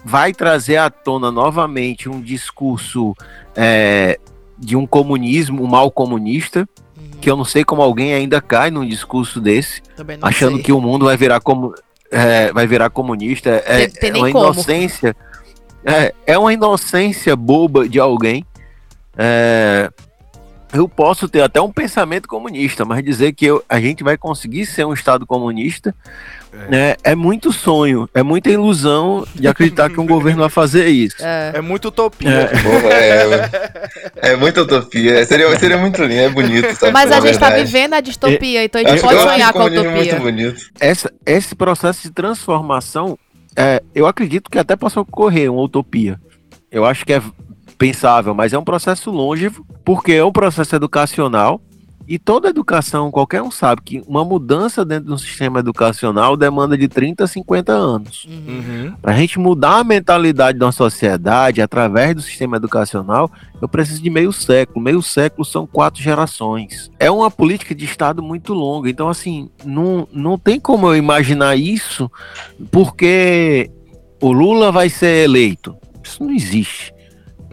vai 0.03 0.33
trazer 0.33 0.77
à 0.77 0.89
tona 0.89 1.31
novamente 1.31 2.09
um 2.09 2.19
discurso 2.19 3.15
é, 3.55 4.19
de 4.57 4.75
um 4.75 4.85
comunismo, 4.85 5.63
um 5.63 5.67
mal 5.67 5.91
comunista, 5.91 6.67
que 7.23 7.31
eu 7.31 7.37
não 7.37 7.45
sei 7.45 7.63
como 7.63 7.81
alguém 7.81 8.13
ainda 8.13 8.41
cai 8.41 8.69
num 8.69 8.85
discurso 8.85 9.39
desse, 9.39 9.81
achando 10.21 10.55
sei. 10.55 10.63
que 10.63 10.73
o 10.73 10.81
mundo 10.81 11.05
vai 11.05 11.15
virar 11.15 11.39
como 11.39 11.73
é, 12.11 12.51
vai 12.51 12.67
virar 12.67 12.89
comunista. 12.89 13.49
É, 13.65 13.87
Tem- 13.87 14.11
tem 14.11 14.11
é 14.11 14.17
uma 14.17 14.29
inocência. 14.29 15.15
É, 15.85 16.13
é 16.27 16.37
uma 16.37 16.51
inocência 16.53 17.33
boba 17.35 17.87
de 17.87 17.97
alguém. 17.97 18.45
É, 19.17 19.89
eu 20.73 20.89
posso 20.89 21.29
ter 21.29 21.41
até 21.41 21.61
um 21.61 21.71
pensamento 21.71 22.27
comunista, 22.27 22.83
mas 22.83 23.01
dizer 23.03 23.31
que 23.31 23.45
eu- 23.45 23.63
a 23.69 23.79
gente 23.79 24.03
vai 24.03 24.17
conseguir 24.17 24.65
ser 24.65 24.85
um 24.85 24.91
Estado 24.93 25.25
comunista 25.25 25.95
né, 26.69 26.95
é 27.03 27.15
muito 27.15 27.51
sonho, 27.51 28.07
é 28.13 28.21
muita 28.23 28.49
ilusão 28.49 29.25
de 29.33 29.47
acreditar 29.47 29.89
que 29.89 29.99
um 29.99 30.05
governo 30.05 30.41
vai 30.41 30.49
fazer 30.49 30.87
isso. 30.87 31.17
É. 31.19 31.53
É 31.55 31.61
muito 31.61 31.87
utopia. 31.87 32.29
É. 32.29 32.47
Pô, 32.47 32.69
é, 32.89 34.31
é 34.31 34.35
muita 34.35 34.61
utopia. 34.61 35.25
Seria, 35.25 35.57
seria 35.59 35.77
muito 35.77 36.01
lindo, 36.03 36.21
é 36.21 36.29
bonito, 36.29 36.73
sabe? 36.75 36.91
Mas 36.93 37.11
a 37.11 37.19
gente 37.19 37.37
tá 37.39 37.47
verdade. 37.49 37.65
vivendo 37.65 37.93
a 37.93 38.01
distopia, 38.01 38.63
então 38.63 38.79
a 38.81 38.83
gente 38.83 38.93
Acho- 38.93 39.03
pode 39.07 39.21
sonhar 39.21 39.51
com 39.53 39.59
a 39.59 39.63
comunismo 39.63 39.89
utopia. 39.91 40.19
muito 40.19 40.23
bonito. 40.23 40.61
Essa, 40.79 41.11
esse 41.25 41.55
processo 41.55 42.03
de 42.03 42.11
transformação, 42.11 43.17
é, 43.55 43.81
eu 43.93 44.05
acredito 44.07 44.49
que 44.49 44.59
até 44.59 44.75
possa 44.75 44.99
ocorrer 45.01 45.51
uma 45.51 45.61
utopia. 45.61 46.19
Eu 46.71 46.85
acho 46.85 47.05
que 47.05 47.13
é 47.13 47.21
pensável, 47.77 48.33
mas 48.33 48.53
é 48.53 48.57
um 48.57 48.63
processo 48.63 49.11
longevo, 49.11 49.65
porque 49.83 50.13
é 50.13 50.23
um 50.23 50.31
processo 50.31 50.75
educacional 50.75 51.61
e 52.07 52.19
toda 52.19 52.49
educação, 52.49 53.09
qualquer 53.09 53.41
um 53.41 53.49
sabe 53.49 53.81
que 53.81 54.03
uma 54.05 54.25
mudança 54.25 54.83
dentro 54.83 55.05
de 55.05 55.13
um 55.13 55.17
sistema 55.17 55.59
educacional 55.59 56.35
demanda 56.35 56.77
de 56.77 56.87
30 56.87 57.23
a 57.23 57.27
50 57.27 57.71
anos. 57.71 58.25
Uhum. 58.25 58.93
Para 59.01 59.13
a 59.13 59.15
gente 59.15 59.39
mudar 59.39 59.79
a 59.79 59.83
mentalidade 59.83 60.57
da 60.57 60.71
sociedade 60.71 61.61
através 61.61 62.15
do 62.15 62.21
sistema 62.21 62.57
educacional, 62.57 63.31
eu 63.61 63.69
preciso 63.69 64.01
de 64.01 64.09
meio 64.09 64.33
século. 64.33 64.83
Meio 64.83 65.01
século 65.01 65.45
são 65.45 65.65
quatro 65.65 66.01
gerações. 66.01 66.91
É 66.99 67.09
uma 67.09 67.31
política 67.31 67.73
de 67.73 67.85
Estado 67.85 68.21
muito 68.21 68.53
longa. 68.53 68.89
Então, 68.89 69.07
assim, 69.07 69.49
não, 69.63 70.07
não 70.11 70.37
tem 70.37 70.59
como 70.59 70.87
eu 70.87 70.95
imaginar 70.95 71.55
isso 71.55 72.11
porque 72.71 73.71
o 74.21 74.31
Lula 74.31 74.71
vai 74.71 74.89
ser 74.89 75.23
eleito. 75.23 75.75
Isso 76.03 76.21
não 76.23 76.31
existe. 76.31 76.92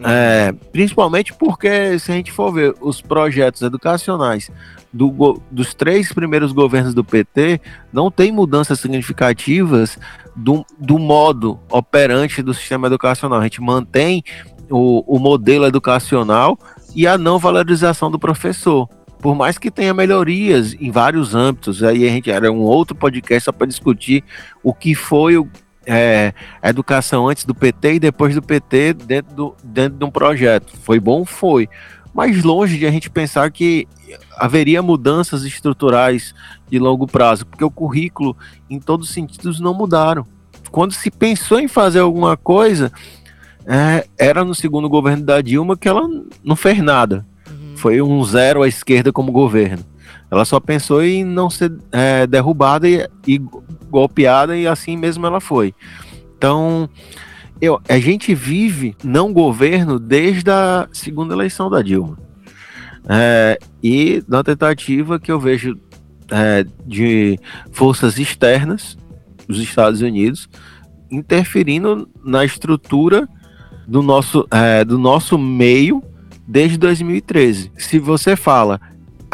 É, 0.03 0.51
principalmente 0.71 1.33
porque, 1.33 1.99
se 1.99 2.11
a 2.11 2.15
gente 2.15 2.31
for 2.31 2.51
ver 2.51 2.75
os 2.81 3.01
projetos 3.01 3.61
educacionais 3.61 4.49
do 4.91 5.41
dos 5.49 5.73
três 5.73 6.11
primeiros 6.11 6.51
governos 6.51 6.93
do 6.93 7.03
PT, 7.03 7.61
não 7.93 8.11
tem 8.11 8.31
mudanças 8.31 8.79
significativas 8.79 9.97
do, 10.35 10.65
do 10.77 10.97
modo 10.97 11.59
operante 11.69 12.41
do 12.41 12.53
sistema 12.53 12.87
educacional. 12.87 13.39
A 13.39 13.43
gente 13.43 13.61
mantém 13.61 14.23
o, 14.69 15.15
o 15.15 15.19
modelo 15.19 15.65
educacional 15.65 16.57
e 16.95 17.07
a 17.07 17.17
não 17.17 17.37
valorização 17.37 18.09
do 18.09 18.19
professor. 18.19 18.89
Por 19.19 19.35
mais 19.35 19.57
que 19.57 19.69
tenha 19.69 19.93
melhorias 19.93 20.75
em 20.79 20.89
vários 20.89 21.35
âmbitos, 21.35 21.83
aí 21.83 22.07
a 22.07 22.09
gente 22.09 22.31
era 22.31 22.51
um 22.51 22.61
outro 22.61 22.95
podcast 22.95 23.45
só 23.45 23.51
para 23.51 23.67
discutir 23.67 24.23
o 24.63 24.73
que 24.73 24.95
foi 24.95 25.37
o, 25.37 25.47
é, 25.93 26.33
a 26.61 26.69
educação 26.69 27.27
antes 27.27 27.43
do 27.43 27.53
PT 27.53 27.95
e 27.95 27.99
depois 27.99 28.33
do 28.33 28.41
PT 28.41 28.93
dentro, 28.93 29.35
do, 29.35 29.55
dentro 29.61 29.99
de 29.99 30.05
um 30.05 30.09
projeto. 30.09 30.71
Foi 30.83 31.01
bom? 31.01 31.25
Foi. 31.25 31.67
Mas 32.13 32.43
longe 32.43 32.77
de 32.77 32.85
a 32.85 32.91
gente 32.91 33.09
pensar 33.09 33.51
que 33.51 33.85
haveria 34.37 34.81
mudanças 34.81 35.43
estruturais 35.43 36.33
de 36.69 36.79
longo 36.79 37.05
prazo, 37.05 37.45
porque 37.45 37.63
o 37.63 37.69
currículo, 37.69 38.37
em 38.69 38.79
todos 38.79 39.09
os 39.09 39.13
sentidos, 39.13 39.59
não 39.59 39.73
mudaram. 39.73 40.25
Quando 40.71 40.93
se 40.93 41.11
pensou 41.11 41.59
em 41.59 41.67
fazer 41.67 41.99
alguma 41.99 42.37
coisa, 42.37 42.89
é, 43.65 44.07
era 44.17 44.45
no 44.45 44.55
segundo 44.55 44.87
governo 44.87 45.25
da 45.25 45.41
Dilma 45.41 45.75
que 45.75 45.89
ela 45.89 46.07
não 46.41 46.55
fez 46.55 46.81
nada. 46.81 47.25
Uhum. 47.49 47.75
Foi 47.75 48.01
um 48.01 48.23
zero 48.23 48.63
à 48.63 48.67
esquerda 48.67 49.11
como 49.11 49.29
governo. 49.29 49.90
Ela 50.31 50.45
só 50.45 50.61
pensou 50.61 51.03
em 51.03 51.25
não 51.25 51.49
ser 51.49 51.73
é, 51.91 52.25
derrubada 52.25 52.87
e, 52.87 53.05
e 53.27 53.37
golpeada, 53.89 54.55
e 54.55 54.65
assim 54.65 54.95
mesmo 54.95 55.27
ela 55.27 55.41
foi. 55.41 55.75
Então, 56.37 56.89
eu, 57.59 57.81
a 57.87 57.99
gente 57.99 58.33
vive 58.33 58.95
não 59.03 59.33
governo 59.33 59.99
desde 59.99 60.49
a 60.49 60.87
segunda 60.93 61.33
eleição 61.35 61.69
da 61.69 61.81
Dilma. 61.81 62.17
É, 63.09 63.59
e 63.83 64.23
na 64.27 64.41
tentativa 64.41 65.19
que 65.19 65.31
eu 65.31 65.39
vejo 65.39 65.77
é, 66.29 66.65
de 66.85 67.37
forças 67.71 68.17
externas 68.17 68.97
dos 69.47 69.59
Estados 69.59 70.01
Unidos 70.01 70.47
interferindo 71.11 72.09
na 72.23 72.45
estrutura 72.45 73.27
do 73.85 74.01
nosso, 74.01 74.47
é, 74.49 74.85
do 74.85 74.97
nosso 74.97 75.37
meio 75.37 76.01
desde 76.47 76.77
2013. 76.77 77.71
Se 77.77 77.99
você 77.99 78.35
fala 78.35 78.79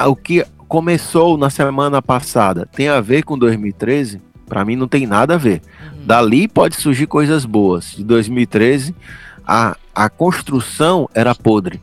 o 0.06 0.16
que 0.16 0.44
começou 0.68 1.38
na 1.38 1.50
semana 1.50 2.02
passada 2.02 2.68
tem 2.72 2.90
a 2.90 3.00
ver 3.00 3.24
com 3.24 3.38
2013, 3.38 4.22
para 4.48 4.66
mim 4.66 4.76
não 4.76 4.88
tem 4.88 5.08
nada 5.08 5.36
a 5.36 5.38
ver. 5.38 5.62
Uhum. 5.82 6.06
Dali 6.06 6.48
pode 6.48 6.76
surgir 6.76 7.08
coisas 7.08 7.46
boas. 7.46 7.92
De 7.92 8.04
2013, 8.04 8.96
a, 9.46 9.76
a 9.96 10.10
construção 10.10 11.10
era 11.14 11.34
podre. 11.34 11.82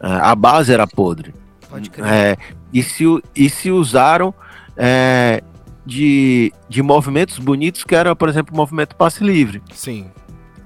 É, 0.00 0.06
a 0.06 0.34
base 0.34 0.72
era 0.72 0.86
podre. 0.86 1.34
Pode 1.68 1.90
crer. 1.90 2.06
É, 2.06 2.36
e, 2.72 2.82
se, 2.82 3.04
e 3.34 3.48
se 3.48 3.70
usaram 3.70 4.34
é, 4.76 5.42
de, 5.86 6.52
de 6.68 6.82
movimentos 6.82 7.38
bonitos, 7.38 7.84
que 7.84 7.94
era, 7.94 8.14
por 8.14 8.28
exemplo, 8.28 8.54
o 8.54 8.56
movimento 8.56 8.96
passe 8.96 9.22
livre. 9.22 9.62
Sim. 9.72 10.06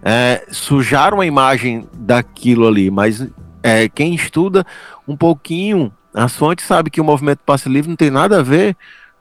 É, 0.03 0.47
sujaram 0.51 1.21
a 1.21 1.27
imagem 1.27 1.87
daquilo 1.95 2.67
ali, 2.67 2.91
mas 2.91 3.27
é, 3.63 3.89
quem 3.89 4.15
estuda 4.15 4.65
um 5.07 5.17
pouquinho 5.17 5.93
as 6.17 6.35
fontes 6.35 6.65
sabe 6.65 6.91
que 6.91 7.01
o 7.01 7.05
movimento 7.05 7.41
passe 7.45 7.69
livre 7.69 7.91
não 7.91 7.97
tem 7.97 8.11
nada 8.11 8.41
a 8.41 8.43
ver 8.43 8.75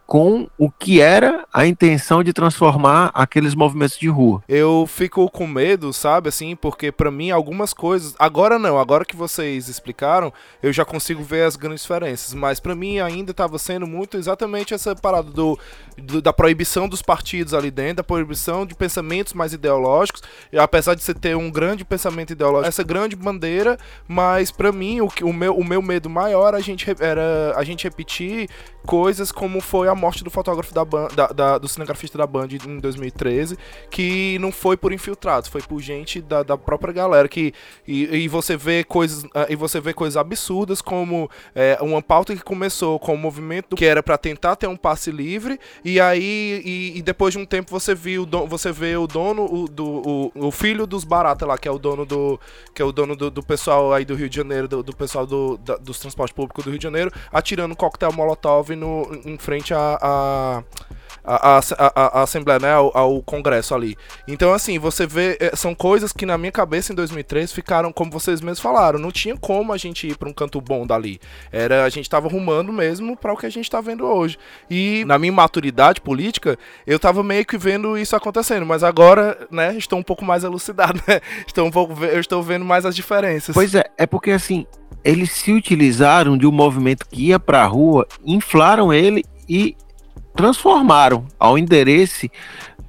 com 0.06 0.48
o 0.58 0.70
que 0.70 1.02
era 1.02 1.46
a 1.52 1.66
intenção 1.66 2.24
de 2.24 2.32
transformar 2.32 3.12
aqueles 3.14 3.56
movimentos 3.56 3.98
de 3.98 4.08
rua. 4.08 4.44
Eu 4.48 4.86
fico 4.88 5.30
com 5.30 5.48
medo, 5.48 5.92
sabe, 5.92 6.30
assim, 6.30 6.56
porque 6.56 6.92
para 6.92 7.10
mim 7.10 7.32
algumas 7.32 7.74
coisas, 7.74 8.14
agora 8.20 8.60
não, 8.60 8.78
agora 8.80 9.06
que 9.06 9.16
vocês 9.16 9.68
explicaram, 9.68 10.32
eu 10.62 10.72
já 10.72 10.86
consigo 10.86 11.24
ver 11.24 11.44
as 11.44 11.56
grandes 11.56 11.82
diferenças, 11.82 12.34
mas 12.34 12.60
para 12.60 12.76
mim 12.76 13.00
ainda 13.00 13.32
estava 13.32 13.58
sendo 13.58 13.88
muito 13.88 14.18
exatamente 14.18 14.74
essa 14.74 14.96
parada 14.96 15.32
do, 15.32 15.58
do, 15.98 16.22
da 16.22 16.32
proibição 16.32 16.88
dos 16.88 17.02
partidos 17.02 17.54
ali 17.54 17.72
dentro, 17.72 17.98
da 17.98 18.04
proibição 18.04 18.66
de 18.66 18.76
pensamentos 18.76 19.34
mais 19.34 19.54
ideológicos, 19.54 20.22
apesar 20.56 20.94
de 20.94 21.04
você 21.04 21.14
ter 21.14 21.36
um 21.36 21.50
grande 21.50 21.84
pensamento 21.84 22.32
ideológico, 22.32 22.68
essa 22.68 22.84
grande 22.84 23.16
bandeira, 23.16 23.78
mas 24.08 24.52
para 24.52 24.72
mim 24.72 25.02
o, 25.02 25.10
o, 25.24 25.34
meu, 25.34 25.58
o 25.58 25.64
meu 25.64 25.82
medo 25.82 26.10
maior 26.10 26.54
a 26.54 26.60
gente, 26.60 26.86
era 27.00 27.54
a 27.56 27.64
gente 27.64 27.86
repetir 27.86 28.50
coisas 28.86 29.32
como 29.32 29.60
foi 29.60 29.88
a 29.88 29.95
morte 29.96 30.24
do 30.24 30.30
fotógrafo 30.30 30.74
da, 30.74 30.84
da, 30.84 31.28
da, 31.28 31.58
do 31.58 31.68
cinegrafista 31.68 32.18
da 32.18 32.28
Band 32.28 32.48
em 32.66 32.80
2013, 32.80 33.58
que 33.90 34.38
não 34.40 34.52
foi 34.52 34.78
por 34.78 34.92
infiltrados, 34.92 35.50
foi 35.50 35.62
por 35.62 35.82
gente 35.82 36.22
da, 36.22 36.44
da 36.44 36.58
própria 36.58 36.94
galera 36.94 37.28
que 37.28 37.54
e, 37.88 38.24
e, 38.24 38.28
você 38.28 38.58
vê 38.58 38.84
coisas 38.84 39.26
ah, 39.34 39.46
e 39.50 39.56
você 39.56 39.80
vê 39.80 39.94
coisas 39.94 40.18
absurdas 40.18 40.82
como 40.82 41.30
é, 41.54 41.78
uma 41.82 42.02
pauta 42.02 42.36
que 42.36 42.44
começou 42.44 43.00
com 43.00 43.14
o 43.14 43.16
um 43.16 43.18
movimento 43.18 43.76
que 43.76 43.86
era 43.86 44.02
para 44.02 44.18
tentar 44.18 44.56
ter 44.56 44.68
um 44.68 44.78
passe 44.78 45.12
livre 45.12 45.60
e 45.84 46.00
aí 46.00 46.62
e, 46.66 46.98
e, 46.98 47.02
depois 47.02 47.34
de 47.34 47.40
um 47.40 47.46
tempo 47.46 47.72
você 47.72 47.94
viu 47.94 48.28
você 48.48 48.72
vê 48.72 48.98
o 48.98 49.08
dono 49.08 49.46
o, 49.46 49.68
do 49.68 49.86
o, 49.86 50.48
o, 50.48 50.52
filho 50.52 50.88
dos 50.88 51.04
barata 51.04 51.46
lá 51.46 51.58
que 51.58 51.68
é 51.68 51.72
o 51.72 51.78
dono 51.78 52.06
do 52.06 52.40
que 52.74 52.82
é 52.82 52.86
o 52.86 52.92
dono 52.92 53.16
do, 53.16 53.30
do 53.30 53.44
pessoal 53.44 53.94
aí 53.94 54.06
do 54.06 54.16
Rio 54.16 54.30
de 54.30 54.36
Janeiro 54.36 54.68
do, 54.68 54.84
do 54.84 54.96
pessoal 54.96 55.26
do, 55.26 55.58
da, 55.58 55.78
dos 55.78 56.00
transportes 56.00 56.36
públicos 56.36 56.64
do 56.64 56.70
Rio 56.70 56.80
de 56.80 56.84
Janeiro 56.84 57.12
atirando 57.32 57.76
coquetel 57.76 58.12
molotov 58.14 58.76
no, 58.76 59.22
em 59.26 59.38
frente 59.38 59.74
a, 59.74 59.78
a 60.02 60.64
a, 61.26 61.60
a, 61.60 62.20
a, 62.20 62.24
Assembleia, 62.24 62.60
né, 62.60 62.72
ao, 62.72 62.96
ao, 62.96 63.22
Congresso 63.24 63.74
ali. 63.74 63.98
Então, 64.28 64.54
assim, 64.54 64.78
você 64.78 65.08
vê, 65.08 65.38
é, 65.40 65.56
são 65.56 65.74
coisas 65.74 66.14
que 66.14 66.26
na 66.26 66.38
minha 66.38 66.52
cabeça 66.52 66.94
em 66.94 66.96
2003 66.96 67.52
ficaram, 67.52 67.92
como 67.92 68.12
vocês 68.12 68.42
mesmos 68.42 68.60
falaram, 68.60 69.00
não 69.00 69.12
tinha 69.12 69.36
como 69.36 69.74
a 69.74 69.78
gente 69.78 70.08
ir 70.08 70.18
para 70.18 70.30
um 70.30 70.34
canto 70.34 70.62
bom 70.62 70.86
dali. 70.86 71.20
Era, 71.52 71.84
a 71.84 71.90
gente 71.90 72.10
tava 72.10 72.28
arrumando 72.28 72.72
mesmo 72.72 73.18
para 73.18 73.34
o 73.34 73.38
que 73.38 73.46
a 73.46 73.50
gente 73.50 73.70
tá 73.70 73.82
vendo 73.82 74.06
hoje. 74.06 74.38
E 74.70 75.04
na 75.06 75.18
minha 75.18 75.34
maturidade 75.34 76.00
política, 76.00 76.58
eu 76.86 77.00
tava 77.00 77.24
meio 77.24 77.46
que 77.46 77.58
vendo 77.58 77.98
isso 77.98 78.16
acontecendo, 78.16 78.66
mas 78.66 78.84
agora, 78.84 79.48
né, 79.50 79.76
estou 79.76 79.98
um 79.98 80.04
pouco 80.04 80.24
mais 80.24 80.44
elucidado, 80.44 81.02
né? 81.08 81.20
Estou 81.48 81.66
um 81.66 81.72
pouco, 81.72 82.04
eu 82.06 82.20
estou 82.20 82.44
vendo 82.44 82.64
mais 82.64 82.86
as 82.86 82.96
diferenças. 82.96 83.54
Pois 83.54 83.74
é, 83.74 83.84
é 83.98 84.06
porque 84.06 84.32
assim, 84.32 84.68
eles 85.04 85.32
se 85.32 85.52
utilizaram 85.52 86.38
de 86.38 86.46
um 86.46 86.52
movimento 86.52 87.06
que 87.08 87.28
ia 87.28 87.40
para 87.40 87.64
a 87.64 87.66
rua, 87.66 88.08
inflaram 88.24 88.94
ele 88.94 89.24
e 89.48 89.76
transformaram 90.36 91.26
ao 91.40 91.58
endereço 91.58 92.28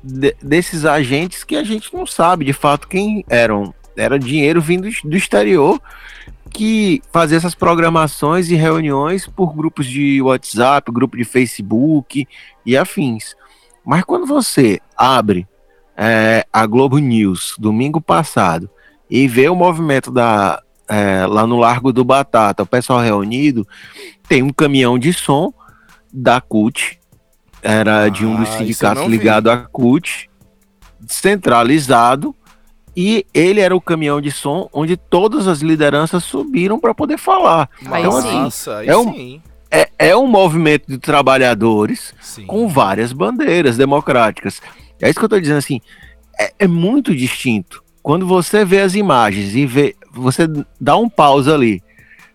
de, 0.02 0.36
desses 0.42 0.84
agentes 0.84 1.44
que 1.44 1.56
a 1.56 1.64
gente 1.64 1.92
não 1.94 2.06
sabe 2.06 2.44
de 2.44 2.52
fato 2.52 2.88
quem 2.88 3.24
eram. 3.28 3.74
Era 3.96 4.18
dinheiro 4.18 4.60
vindo 4.60 4.86
do 5.04 5.16
exterior 5.16 5.80
que 6.50 7.02
fazia 7.10 7.38
essas 7.38 7.54
programações 7.54 8.50
e 8.50 8.54
reuniões 8.54 9.26
por 9.26 9.54
grupos 9.54 9.86
de 9.86 10.20
WhatsApp, 10.20 10.92
grupo 10.92 11.16
de 11.16 11.24
Facebook 11.24 12.28
e 12.64 12.76
afins. 12.76 13.34
Mas 13.84 14.04
quando 14.04 14.26
você 14.26 14.80
abre 14.96 15.46
é, 15.96 16.46
a 16.52 16.66
Globo 16.66 16.98
News 16.98 17.54
domingo 17.58 18.00
passado 18.00 18.68
e 19.08 19.26
vê 19.26 19.48
o 19.48 19.56
movimento 19.56 20.10
da, 20.10 20.62
é, 20.88 21.26
lá 21.26 21.46
no 21.46 21.56
Largo 21.56 21.92
do 21.92 22.04
Batata, 22.04 22.62
o 22.62 22.66
pessoal 22.66 23.00
reunido, 23.00 23.66
tem 24.28 24.42
um 24.42 24.52
caminhão 24.52 24.98
de 24.98 25.12
som 25.12 25.52
da 26.12 26.40
CUT, 26.40 26.98
era 27.62 28.04
ah, 28.04 28.08
de 28.08 28.24
um 28.24 28.36
dos 28.36 28.48
sindicatos 28.50 29.04
ligado 29.06 29.50
à 29.50 29.58
CUT, 29.58 30.30
centralizado, 31.06 32.34
e 32.96 33.26
ele 33.34 33.60
era 33.60 33.76
o 33.76 33.80
caminhão 33.80 34.20
de 34.20 34.30
som 34.30 34.68
onde 34.72 34.96
todas 34.96 35.46
as 35.46 35.60
lideranças 35.60 36.24
subiram 36.24 36.78
para 36.78 36.94
poder 36.94 37.18
falar. 37.18 37.68
Então, 37.82 38.16
assim, 38.16 38.40
Nossa, 38.40 38.84
é, 38.84 38.96
um, 38.96 39.40
é, 39.70 39.88
é, 39.98 40.16
um 40.16 40.26
movimento 40.26 40.86
de 40.88 40.96
trabalhadores 40.96 42.14
sim. 42.20 42.46
com 42.46 42.68
várias 42.68 43.12
bandeiras 43.12 43.76
democráticas. 43.76 44.62
É 45.00 45.10
isso 45.10 45.18
que 45.18 45.24
eu 45.24 45.26
estou 45.26 45.40
dizendo 45.40 45.58
assim. 45.58 45.80
É, 46.38 46.52
é 46.60 46.66
muito 46.66 47.14
distinto. 47.14 47.84
Quando 48.02 48.26
você 48.26 48.64
vê 48.64 48.80
as 48.80 48.94
imagens 48.94 49.54
e 49.54 49.66
vê 49.66 49.94
você 50.12 50.48
dá 50.80 50.96
um 50.96 51.08
pause 51.08 51.50
ali, 51.50 51.82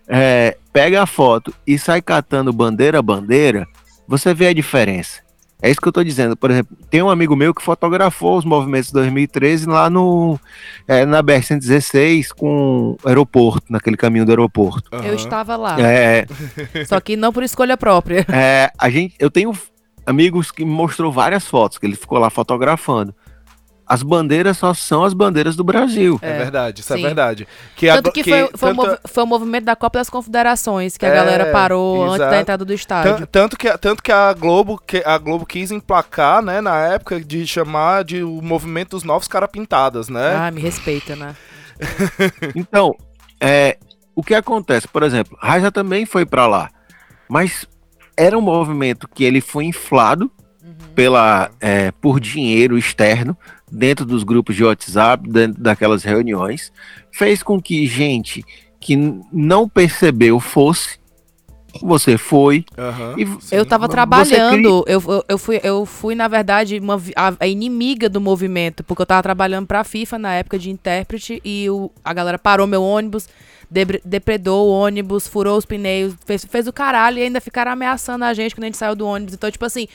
é, 0.07 0.57
pega 0.71 1.03
a 1.03 1.05
foto 1.05 1.53
e 1.65 1.77
sai 1.77 2.01
catando 2.01 2.53
bandeira 2.53 2.99
a 2.99 3.01
bandeira, 3.01 3.67
você 4.07 4.33
vê 4.33 4.47
a 4.47 4.53
diferença. 4.53 5.21
É 5.61 5.69
isso 5.69 5.79
que 5.79 5.87
eu 5.87 5.91
estou 5.91 6.03
dizendo. 6.03 6.35
Por 6.35 6.49
exemplo, 6.49 6.75
tem 6.89 7.03
um 7.03 7.09
amigo 7.09 7.35
meu 7.35 7.53
que 7.53 7.61
fotografou 7.61 8.37
os 8.37 8.43
movimentos 8.43 8.87
de 8.87 8.93
2013 8.93 9.67
lá 9.67 9.89
no 9.89 10.39
é, 10.87 11.05
na 11.05 11.21
BR-116 11.21 12.29
com 12.35 12.97
o 13.03 13.07
aeroporto, 13.07 13.65
naquele 13.69 13.95
caminho 13.95 14.25
do 14.25 14.31
aeroporto. 14.31 14.89
Uhum. 14.91 15.03
Eu 15.03 15.13
estava 15.13 15.55
lá. 15.55 15.79
É, 15.79 16.25
Só 16.87 16.99
que 16.99 17.15
não 17.15 17.31
por 17.31 17.43
escolha 17.43 17.77
própria. 17.77 18.25
É, 18.29 18.71
a 18.75 18.89
gente, 18.89 19.13
eu 19.19 19.29
tenho 19.29 19.53
amigos 20.03 20.49
que 20.49 20.65
me 20.65 20.71
mostrou 20.71 21.11
várias 21.11 21.45
fotos 21.45 21.77
que 21.77 21.85
ele 21.85 21.95
ficou 21.95 22.17
lá 22.17 22.31
fotografando 22.31 23.13
as 23.91 24.03
bandeiras 24.03 24.57
só 24.57 24.73
são 24.73 25.03
as 25.03 25.13
bandeiras 25.13 25.57
do 25.57 25.65
Brasil. 25.65 26.17
É, 26.21 26.29
é 26.29 26.37
verdade, 26.37 26.79
isso 26.79 26.93
é 26.93 26.95
sim. 26.95 27.03
é 27.03 27.05
verdade. 27.05 27.47
Que 27.75 27.87
tanto 27.87 28.07
a, 28.07 28.11
que, 28.13 28.23
que, 28.23 28.29
foi, 28.29 28.49
foi, 28.55 28.73
tanto... 28.73 28.99
foi, 29.03 29.23
o 29.23 29.27
movimento 29.27 29.65
da 29.65 29.75
Copa 29.75 29.99
das 29.99 30.09
Confederações 30.09 30.95
que 30.95 31.05
a 31.05 31.09
é, 31.09 31.13
galera 31.13 31.51
parou 31.51 31.97
exato. 32.05 32.13
antes 32.13 32.29
da 32.29 32.39
entrada 32.39 32.63
do 32.63 32.73
estádio. 32.73 33.27
Tanto 33.27 33.57
que, 33.57 33.77
tanto 33.79 34.01
que 34.01 34.09
a 34.09 34.31
Globo 34.31 34.77
que 34.77 35.03
a 35.05 35.17
Globo 35.17 35.45
quis 35.45 35.71
emplacar, 35.71 36.41
né, 36.41 36.61
na 36.61 36.77
época 36.85 37.19
de 37.19 37.45
chamar 37.45 38.05
de 38.05 38.23
o 38.23 38.41
movimento 38.41 38.91
dos 38.91 39.03
novos 39.03 39.27
cara 39.27 39.45
pintadas, 39.45 40.07
né? 40.07 40.37
Ah, 40.37 40.49
me 40.51 40.61
respeita, 40.61 41.13
né? 41.13 41.35
então, 42.55 42.95
é, 43.41 43.77
o 44.15 44.23
que 44.23 44.33
acontece, 44.33 44.87
por 44.87 45.03
exemplo, 45.03 45.37
Raiza 45.41 45.69
também 45.69 46.05
foi 46.05 46.25
para 46.25 46.47
lá, 46.47 46.69
mas 47.27 47.67
era 48.15 48.37
um 48.37 48.41
movimento 48.41 49.05
que 49.13 49.25
ele 49.25 49.41
foi 49.41 49.65
inflado 49.65 50.31
uhum. 50.63 50.75
pela 50.95 51.51
é, 51.59 51.91
por 51.91 52.21
dinheiro 52.21 52.77
externo 52.77 53.37
dentro 53.71 54.05
dos 54.05 54.23
grupos 54.23 54.55
de 54.55 54.63
WhatsApp, 54.63 55.27
dentro 55.29 55.61
daquelas 55.61 56.03
reuniões, 56.03 56.71
fez 57.11 57.41
com 57.41 57.61
que 57.61 57.87
gente 57.87 58.43
que 58.79 58.95
não 59.31 59.69
percebeu 59.69 60.39
fosse. 60.39 60.99
Você 61.81 62.17
foi. 62.17 62.65
Uhum, 62.77 63.37
eu 63.49 63.63
estava 63.63 63.87
trabalhando. 63.87 64.83
Eu, 64.85 65.01
eu, 65.07 65.25
eu, 65.29 65.37
fui, 65.37 65.61
eu 65.63 65.85
fui, 65.85 66.15
na 66.15 66.27
verdade, 66.27 66.77
uma, 66.79 67.01
a, 67.15 67.33
a 67.39 67.47
inimiga 67.47 68.09
do 68.09 68.19
movimento, 68.19 68.83
porque 68.83 69.01
eu 69.01 69.05
estava 69.05 69.23
trabalhando 69.23 69.67
para 69.67 69.79
a 69.79 69.83
FIFA 69.85 70.19
na 70.19 70.33
época 70.33 70.59
de 70.59 70.69
intérprete 70.69 71.41
e 71.45 71.69
o, 71.69 71.89
a 72.03 72.13
galera 72.13 72.37
parou 72.37 72.67
meu 72.67 72.83
ônibus, 72.83 73.29
depredou 74.03 74.67
o 74.67 74.71
ônibus, 74.71 75.27
furou 75.27 75.57
os 75.57 75.65
pneus, 75.65 76.13
fez, 76.25 76.43
fez 76.43 76.67
o 76.67 76.73
caralho 76.73 77.19
e 77.19 77.23
ainda 77.23 77.39
ficaram 77.39 77.71
ameaçando 77.71 78.25
a 78.25 78.33
gente 78.33 78.53
quando 78.53 78.65
a 78.65 78.67
gente 78.67 78.77
saiu 78.77 78.95
do 78.95 79.07
ônibus. 79.07 79.33
Então, 79.33 79.49
tipo 79.49 79.63
assim, 79.63 79.87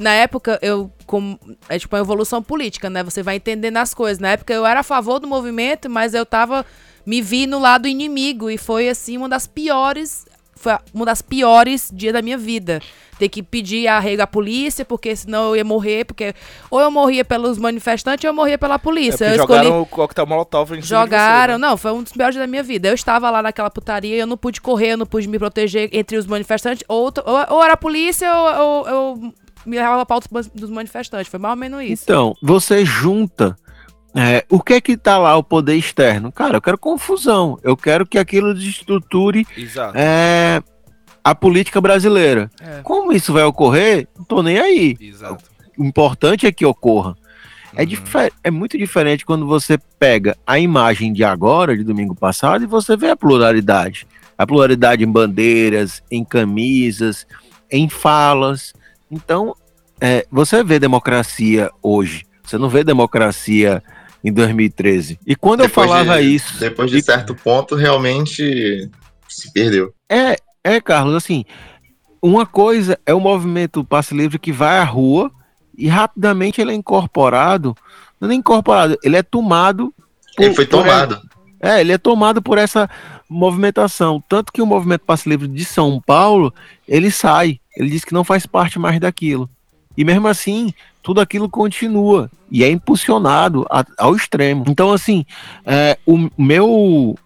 na 0.00 0.12
época, 0.14 0.58
eu. 0.62 0.90
Com, 1.06 1.38
é 1.68 1.78
tipo 1.78 1.94
uma 1.96 2.00
evolução 2.02 2.42
política, 2.42 2.88
né? 2.88 3.02
Você 3.02 3.22
vai 3.22 3.36
entendendo 3.36 3.76
as 3.76 3.92
coisas. 3.92 4.18
Na 4.18 4.30
época 4.30 4.52
eu 4.52 4.64
era 4.64 4.80
a 4.80 4.84
favor 4.84 5.18
do 5.18 5.26
movimento, 5.26 5.88
mas 5.88 6.14
eu 6.14 6.24
tava. 6.26 6.64
Me 7.06 7.22
vi 7.22 7.46
no 7.46 7.58
lado 7.58 7.88
inimigo. 7.88 8.50
E 8.50 8.58
foi, 8.58 8.88
assim, 8.88 9.16
uma 9.16 9.28
das 9.28 9.46
piores 9.46 10.26
foi 10.60 10.76
uma 10.92 11.06
das 11.06 11.22
piores 11.22 11.90
dias 11.92 12.12
da 12.12 12.20
minha 12.20 12.36
vida. 12.36 12.82
Ter 13.18 13.30
que 13.30 13.42
pedir 13.42 13.86
arrego 13.88 14.22
à 14.22 14.26
polícia, 14.26 14.84
porque 14.84 15.16
senão 15.16 15.48
eu 15.48 15.56
ia 15.56 15.64
morrer, 15.64 16.04
porque 16.04 16.34
ou 16.70 16.80
eu 16.80 16.90
morria 16.90 17.24
pelos 17.24 17.56
manifestantes 17.56 18.24
ou 18.24 18.28
eu 18.30 18.34
morria 18.34 18.58
pela 18.58 18.74
É 18.74 18.78
polícia. 18.78 19.26
porque 19.26 19.40
eu 19.40 19.42
escolhi 19.42 19.64
jogaram 19.64 19.82
o 19.82 19.86
coquetel 19.86 20.26
molotov 20.26 20.72
em 20.76 20.82
Jogaram, 20.82 21.54
você, 21.54 21.58
né? 21.60 21.66
não, 21.68 21.76
foi 21.78 21.92
um 21.92 22.02
dos 22.02 22.12
piores 22.12 22.34
dias 22.34 22.44
da 22.44 22.46
minha 22.46 22.62
vida. 22.62 22.88
Eu 22.88 22.94
estava 22.94 23.30
lá 23.30 23.42
naquela 23.42 23.70
putaria, 23.70 24.16
eu 24.16 24.26
não 24.26 24.36
pude 24.36 24.60
correr, 24.60 24.92
eu 24.92 24.96
não 24.98 25.06
pude 25.06 25.26
me 25.28 25.38
proteger 25.38 25.88
entre 25.92 26.18
os 26.18 26.26
manifestantes. 26.26 26.84
Ou, 26.86 27.10
ou, 27.24 27.56
ou 27.56 27.64
era 27.64 27.72
a 27.72 27.76
polícia 27.78 28.30
ou 28.30 28.50
ou 28.60 28.88
eu 28.88 29.34
me 29.66 29.76
levava 29.76 30.04
para 30.06 30.20
dos, 30.30 30.46
dos 30.48 30.70
manifestantes. 30.70 31.28
Foi 31.30 31.38
mais 31.38 31.52
ou 31.52 31.56
menos 31.58 31.82
isso. 31.82 32.02
Então, 32.04 32.34
você 32.42 32.84
junta. 32.84 33.56
é, 34.14 34.44
o 34.48 34.60
que 34.60 34.74
é 34.74 34.80
que 34.80 34.96
tá 34.96 35.18
lá 35.18 35.36
o 35.36 35.42
poder 35.44 35.74
externo? 35.76 36.32
Cara, 36.32 36.56
eu 36.56 36.62
quero 36.62 36.78
confusão. 36.78 37.58
Eu 37.62 37.76
quero 37.76 38.06
que 38.06 38.18
aquilo 38.18 38.54
desestruture 38.54 39.46
Exato. 39.56 39.96
é, 39.96 40.62
a 41.22 41.34
política 41.34 41.80
brasileira. 41.80 42.50
É. 42.60 42.80
Como 42.82 43.12
isso 43.12 43.32
vai 43.32 43.44
ocorrer? 43.44 44.08
Não 44.16 44.24
tô 44.24 44.42
nem 44.42 44.58
aí. 44.58 44.96
Exato. 45.00 45.44
O 45.78 45.84
importante 45.84 46.46
é 46.46 46.52
que 46.52 46.64
ocorra. 46.66 47.16
É, 47.76 47.84
Uhum. 47.84 48.28
é 48.42 48.50
muito 48.50 48.76
diferente 48.76 49.24
quando 49.24 49.46
você 49.46 49.78
pega 49.98 50.36
a 50.44 50.58
imagem 50.58 51.12
de 51.12 51.22
agora, 51.22 51.76
de 51.76 51.84
domingo 51.84 52.16
passado, 52.16 52.64
e 52.64 52.66
você 52.66 52.96
vê 52.96 53.10
a 53.10 53.16
pluralidade. 53.16 54.08
A 54.36 54.44
pluralidade 54.44 55.04
em 55.04 55.06
bandeiras, 55.10 56.02
em 56.10 56.24
camisas, 56.24 57.26
em 57.70 57.88
falas. 57.88 58.72
Então, 59.10 59.54
é, 60.00 60.26
você 60.30 60.62
vê 60.62 60.78
democracia 60.78 61.70
hoje. 61.82 62.24
Você 62.44 62.56
não 62.58 62.68
vê 62.68 62.82
democracia 62.84 63.82
em 64.22 64.32
2013. 64.32 65.18
E 65.26 65.34
quando 65.34 65.62
Depois 65.62 65.86
eu 65.88 65.92
falava 65.94 66.20
de- 66.22 66.34
isso. 66.34 66.58
Depois 66.58 66.90
de 66.90 66.98
e- 66.98 67.02
certo 67.02 67.34
ponto, 67.34 67.74
realmente 67.74 68.88
se 69.28 69.52
perdeu. 69.52 69.92
É, 70.08 70.36
é, 70.62 70.80
Carlos, 70.80 71.14
assim, 71.14 71.44
uma 72.22 72.44
coisa 72.44 72.98
é 73.06 73.14
o 73.14 73.20
movimento 73.20 73.84
passe 73.84 74.14
livre 74.14 74.38
que 74.38 74.52
vai 74.52 74.78
à 74.78 74.84
rua 74.84 75.30
e 75.76 75.88
rapidamente 75.88 76.60
ele 76.60 76.72
é 76.72 76.74
incorporado, 76.74 77.74
não 78.20 78.30
é 78.30 78.34
incorporado, 78.34 78.98
ele 79.02 79.16
é 79.16 79.22
tomado. 79.22 79.94
por- 80.36 80.44
Ele 80.44 80.54
foi 80.54 80.66
por- 80.66 80.78
tomado. 80.80 81.20
É, 81.62 81.80
ele 81.80 81.92
é 81.92 81.98
tomado 81.98 82.40
por 82.42 82.56
essa 82.58 82.88
movimentação, 83.28 84.22
tanto 84.28 84.52
que 84.52 84.62
o 84.62 84.66
movimento 84.66 85.02
passe 85.06 85.28
livre 85.28 85.46
de 85.48 85.64
São 85.64 86.00
Paulo, 86.04 86.52
ele 86.88 87.10
sai, 87.10 87.59
ele 87.76 87.90
diz 87.90 88.04
que 88.04 88.12
não 88.14 88.24
faz 88.24 88.46
parte 88.46 88.78
mais 88.78 88.98
daquilo. 89.00 89.48
E 89.96 90.04
mesmo 90.04 90.28
assim, 90.28 90.72
tudo 91.02 91.20
aquilo 91.20 91.48
continua 91.48 92.30
e 92.50 92.62
é 92.64 92.70
impulsionado 92.70 93.66
a- 93.70 93.84
ao 93.98 94.14
extremo. 94.14 94.64
Então, 94.68 94.92
assim, 94.92 95.24
é, 95.64 95.98
o 96.06 96.28
meu 96.38 97.16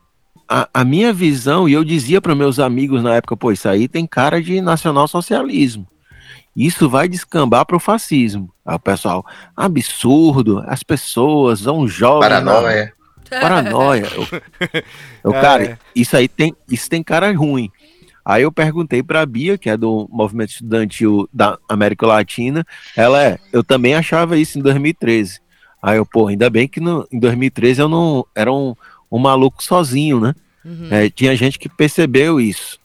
a, 0.49 0.69
a 0.75 0.85
minha 0.85 1.13
visão, 1.13 1.67
e 1.69 1.73
eu 1.73 1.83
dizia 1.85 2.21
para 2.21 2.35
meus 2.35 2.59
amigos 2.59 3.03
na 3.03 3.15
época, 3.15 3.37
pô, 3.37 3.51
isso 3.51 3.67
aí 3.69 3.89
tem 3.89 4.07
cara 4.07 4.43
de 4.43 4.61
nacional-socialismo. 4.61 5.87
Isso 6.55 6.89
vai 6.89 7.09
descambar 7.09 7.65
para 7.67 7.77
o 7.77 7.81
fascismo. 7.81 8.51
Aí 8.65 8.77
o 8.77 8.79
pessoal, 8.79 9.25
absurdo, 9.57 10.63
as 10.67 10.83
pessoas, 10.83 11.61
são 11.61 11.89
jovens. 11.89 12.29
Paranoia. 12.29 12.93
Paranoia. 13.31 14.07
Eu, 15.25 15.33
eu, 15.33 15.35
É. 15.35 15.41
cara, 15.41 15.79
isso 15.97 16.15
aí 16.17 16.29
tem, 16.29 16.55
isso 16.71 16.89
tem 16.89 17.03
cara 17.03 17.35
ruim. 17.35 17.71
Aí 18.25 18.43
eu 18.43 18.51
perguntei 18.51 19.03
pra 19.03 19.27
Bia, 19.27 19.59
que 19.59 19.69
é 19.69 19.77
do 19.77 20.09
movimento 20.11 20.51
estudantil 20.51 21.29
da 21.33 21.59
América 21.69 22.07
Latina, 22.07 22.67
ela 22.97 23.23
é, 23.23 23.39
eu 23.53 23.63
também 23.63 23.95
achava 23.95 24.39
isso 24.39 24.59
em 24.59 24.63
2013. 24.63 25.41
Aí 25.83 25.99
eu, 25.99 26.07
pô, 26.07 26.29
ainda 26.29 26.49
bem 26.49 26.67
que 26.67 26.81
no, 26.81 27.07
em 27.13 27.19
2013 27.19 27.83
eu 27.83 27.89
não 27.89 28.25
era 28.35 28.51
um, 28.51 28.75
um 29.13 29.19
maluco 29.19 29.63
sozinho, 29.63 30.19
né? 30.19 30.35
Uhum. 30.65 30.89
É, 30.91 31.11
tinha 31.11 31.37
gente 31.37 31.59
que 31.59 31.69
percebeu 31.69 32.41
isso. 32.41 32.79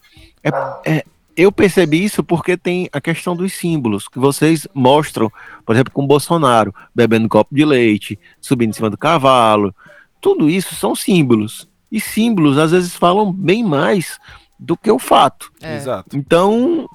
É, 0.44 0.49
é, 0.86 1.06
eu 1.38 1.53
percebi 1.53 2.03
isso 2.03 2.22
porque 2.22 2.57
tem 2.57 2.90
a 2.91 2.99
questão 2.99 3.34
dos 3.34 3.53
símbolos 3.53 4.10
que 4.10 4.20
vocês 4.20 4.68
mostram, 4.74 5.32
por 5.66 5.74
exemplo, 5.74 5.94
com 5.94 6.06
Bolsonaro, 6.06 6.76
bebendo 6.94 7.28
um 7.28 7.30
copo 7.30 7.56
de 7.56 7.64
leite, 7.64 8.20
subindo 8.41 8.72
em 8.72 8.74
cima 8.74 8.90
do 8.90 8.98
cavalo. 8.98 9.74
Tudo 10.20 10.49
isso 10.49 10.76
são 10.76 10.94
símbolos. 10.94 11.70
E 11.90 12.02
símbolos 12.02 12.57
às 12.57 12.72
vezes 12.72 12.94
falam 12.94 13.32
bem 13.32 13.64
mais 13.64 14.20
do 14.60 14.76
que 14.76 14.91
o 14.91 14.99
fato. 14.99 15.52
É. 15.61 15.76
Exato. 15.77 16.18
Então, 16.18 16.86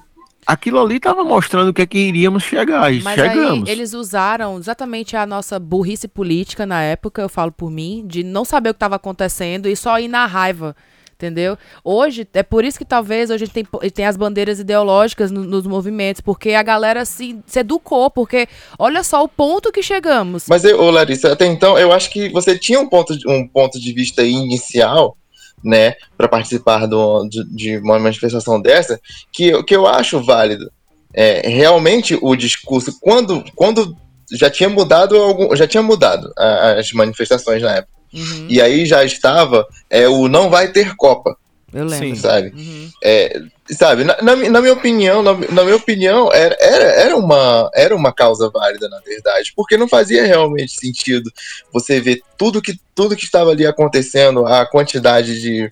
aquilo 0.45 0.79
ali 0.79 0.97
estava 0.97 1.23
mostrando 1.23 1.69
o 1.69 1.73
que 1.73 1.81
é 1.81 1.85
que 1.87 1.97
iríamos 1.97 2.43
chegar. 2.43 2.93
E 2.93 3.01
Mas 3.01 3.15
chegamos. 3.15 3.67
aí 3.67 3.73
eles 3.75 3.93
usaram 3.93 4.57
exatamente 4.57 5.15
a 5.17 5.25
nossa 5.25 5.57
burrice 5.59 6.07
política 6.07 6.65
na 6.65 6.81
época, 6.81 7.21
eu 7.21 7.29
falo 7.29 7.51
por 7.51 7.71
mim, 7.71 8.03
de 8.05 8.23
não 8.23 8.45
saber 8.45 8.69
o 8.69 8.73
que 8.73 8.77
estava 8.77 8.95
acontecendo 8.97 9.67
e 9.67 9.75
só 9.75 9.99
ir 9.99 10.07
na 10.07 10.25
raiva. 10.25 10.75
Entendeu? 11.17 11.57
Hoje, 11.81 12.27
é 12.33 12.43
por 12.43 12.65
isso 12.65 12.77
que 12.77 12.83
talvez 12.83 13.29
hoje 13.29 13.45
a 13.45 13.47
gente 13.47 13.53
tem, 13.53 13.89
tem 13.89 14.05
as 14.05 14.17
bandeiras 14.17 14.59
ideológicas 14.59 15.31
no- 15.31 15.45
nos 15.45 15.65
movimentos, 15.65 16.19
porque 16.19 16.51
a 16.51 16.61
galera 16.61 17.05
se, 17.05 17.39
se 17.47 17.59
educou, 17.59 18.11
porque 18.11 18.49
olha 18.77 19.01
só 19.01 19.23
o 19.23 19.27
ponto 19.29 19.71
que 19.71 19.81
chegamos. 19.81 20.43
Mas, 20.49 20.65
eu, 20.65 20.77
ô, 20.77 20.91
Larissa, 20.91 21.31
até 21.31 21.45
então, 21.45 21.79
eu 21.79 21.93
acho 21.93 22.11
que 22.11 22.27
você 22.33 22.59
tinha 22.59 22.81
um 22.81 22.89
ponto, 22.89 23.15
um 23.29 23.47
ponto 23.47 23.79
de 23.79 23.93
vista 23.93 24.23
inicial, 24.23 25.15
né, 25.63 25.95
para 26.17 26.27
participar 26.27 26.85
do, 26.85 27.27
de, 27.27 27.43
de 27.45 27.77
uma 27.77 27.97
manifestação 27.99 28.61
dessa, 28.61 28.99
que, 29.31 29.47
eu- 29.47 29.63
que 29.63 29.75
eu 29.75 29.87
acho 29.87 30.23
válido. 30.23 30.71
É, 31.13 31.47
realmente, 31.47 32.17
o 32.21 32.35
discurso, 32.35 32.97
quando, 32.99 33.43
quando 33.55 33.95
já 34.33 34.49
tinha 34.49 34.67
mudado 34.69 35.15
algum, 35.15 35.55
já 35.55 35.65
tinha 35.67 35.81
mudado 35.83 36.31
as 36.37 36.91
manifestações 36.93 37.61
na 37.61 37.75
época, 37.75 37.95
Uhum, 38.13 38.45
e 38.47 38.61
aí 38.61 38.85
já 38.85 39.03
estava 39.03 39.67
é, 39.89 40.07
o 40.07 40.29
não 40.29 40.49
vai 40.49 40.69
ter 40.71 40.95
Copa, 40.95 41.35
eu 41.75 41.85
lembro. 41.85 42.07
Sim. 42.07 42.15
sabe? 42.15 42.53
Uhum. 42.55 42.89
É, 43.03 43.41
sabe, 43.71 44.03
na, 44.03 44.15
na, 44.21 44.35
na 44.35 44.61
minha 44.61 44.73
opinião, 44.73 45.21
na, 45.21 45.33
na 45.33 45.63
minha 45.63 45.75
opinião, 45.75 46.31
era, 46.33 46.55
era, 46.59 46.83
era, 46.83 47.17
uma, 47.17 47.69
era 47.75 47.95
uma 47.95 48.13
causa 48.13 48.49
válida, 48.49 48.87
na 48.89 48.99
verdade, 48.99 49.51
porque 49.55 49.77
não 49.77 49.87
fazia 49.87 50.25
realmente 50.25 50.71
sentido 50.73 51.31
você 51.73 51.99
ver 51.99 52.21
tudo 52.37 52.61
que, 52.61 52.79
tudo 52.95 53.15
que 53.15 53.25
estava 53.25 53.51
ali 53.51 53.65
acontecendo, 53.65 54.45
a 54.45 54.65
quantidade 54.65 55.41
de. 55.41 55.71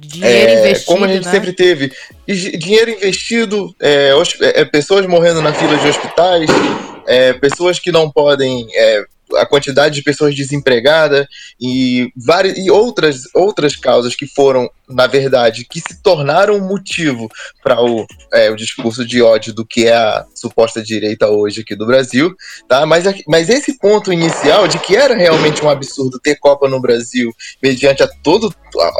Dinheiro 0.00 0.50
é, 0.50 0.60
investido, 0.60 0.86
como 0.86 1.04
a 1.04 1.08
gente 1.08 1.24
né? 1.24 1.30
sempre 1.32 1.52
teve, 1.52 1.92
di- 2.24 2.56
dinheiro 2.56 2.88
investido, 2.88 3.74
é, 3.80 4.14
hosp- 4.14 4.40
é, 4.42 4.64
pessoas 4.64 5.04
morrendo 5.06 5.42
na 5.42 5.52
fila 5.52 5.76
de 5.76 5.88
hospitais, 5.88 6.48
é, 7.04 7.32
pessoas 7.32 7.80
que 7.80 7.90
não 7.90 8.08
podem. 8.08 8.68
A 9.36 9.46
quantidade 9.46 9.94
de 9.94 10.02
pessoas 10.02 10.34
desempregadas 10.34 11.26
e 11.60 12.12
várias 12.16 12.56
e 12.58 12.70
outras 12.70 13.22
outras 13.34 13.76
causas 13.76 14.14
que 14.14 14.26
foram 14.26 14.70
na 14.88 15.06
verdade 15.06 15.66
que 15.68 15.80
se 15.80 16.02
tornaram 16.02 16.58
motivo 16.60 17.28
para 17.62 17.80
o, 17.82 18.06
é, 18.32 18.50
o 18.50 18.56
discurso 18.56 19.04
de 19.04 19.20
ódio 19.20 19.52
do 19.52 19.64
que 19.64 19.86
é 19.86 19.94
a 19.94 20.24
suposta 20.34 20.82
direita 20.82 21.28
hoje 21.28 21.60
aqui 21.60 21.76
do 21.76 21.86
Brasil, 21.86 22.34
tá? 22.66 22.86
Mas, 22.86 23.04
mas 23.26 23.48
esse 23.48 23.78
ponto 23.78 24.12
inicial 24.12 24.66
de 24.66 24.78
que 24.78 24.96
era 24.96 25.14
realmente 25.14 25.64
um 25.64 25.68
absurdo 25.68 26.18
ter 26.18 26.36
Copa 26.36 26.68
no 26.68 26.80
Brasil, 26.80 27.30
mediante 27.62 28.02
a 28.02 28.08
todo 28.22 28.52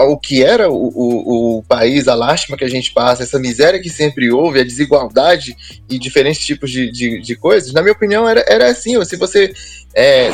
o 0.09 0.19
que 0.19 0.43
era 0.43 0.71
o, 0.71 0.75
o, 0.75 1.59
o 1.59 1.63
país, 1.63 2.09
a 2.09 2.15
lástima 2.15 2.57
que 2.57 2.65
a 2.65 2.71
gente 2.71 2.93
passa, 2.93 3.23
essa 3.23 3.39
miséria 3.39 3.81
que 3.81 3.91
sempre 3.91 4.31
houve, 4.31 4.61
a 4.61 4.65
desigualdade 4.65 5.57
e 5.89 5.99
diferentes 5.99 6.45
tipos 6.45 6.71
de, 6.71 6.91
de, 6.91 7.21
de 7.21 7.37
coisas, 7.37 7.73
na 7.73 7.81
minha 7.81 7.93
opinião, 7.93 8.29
era, 8.29 8.45
era 8.49 8.69
assim, 8.69 9.03
se 9.05 9.17
você 9.17 9.53
é, 10.01 10.31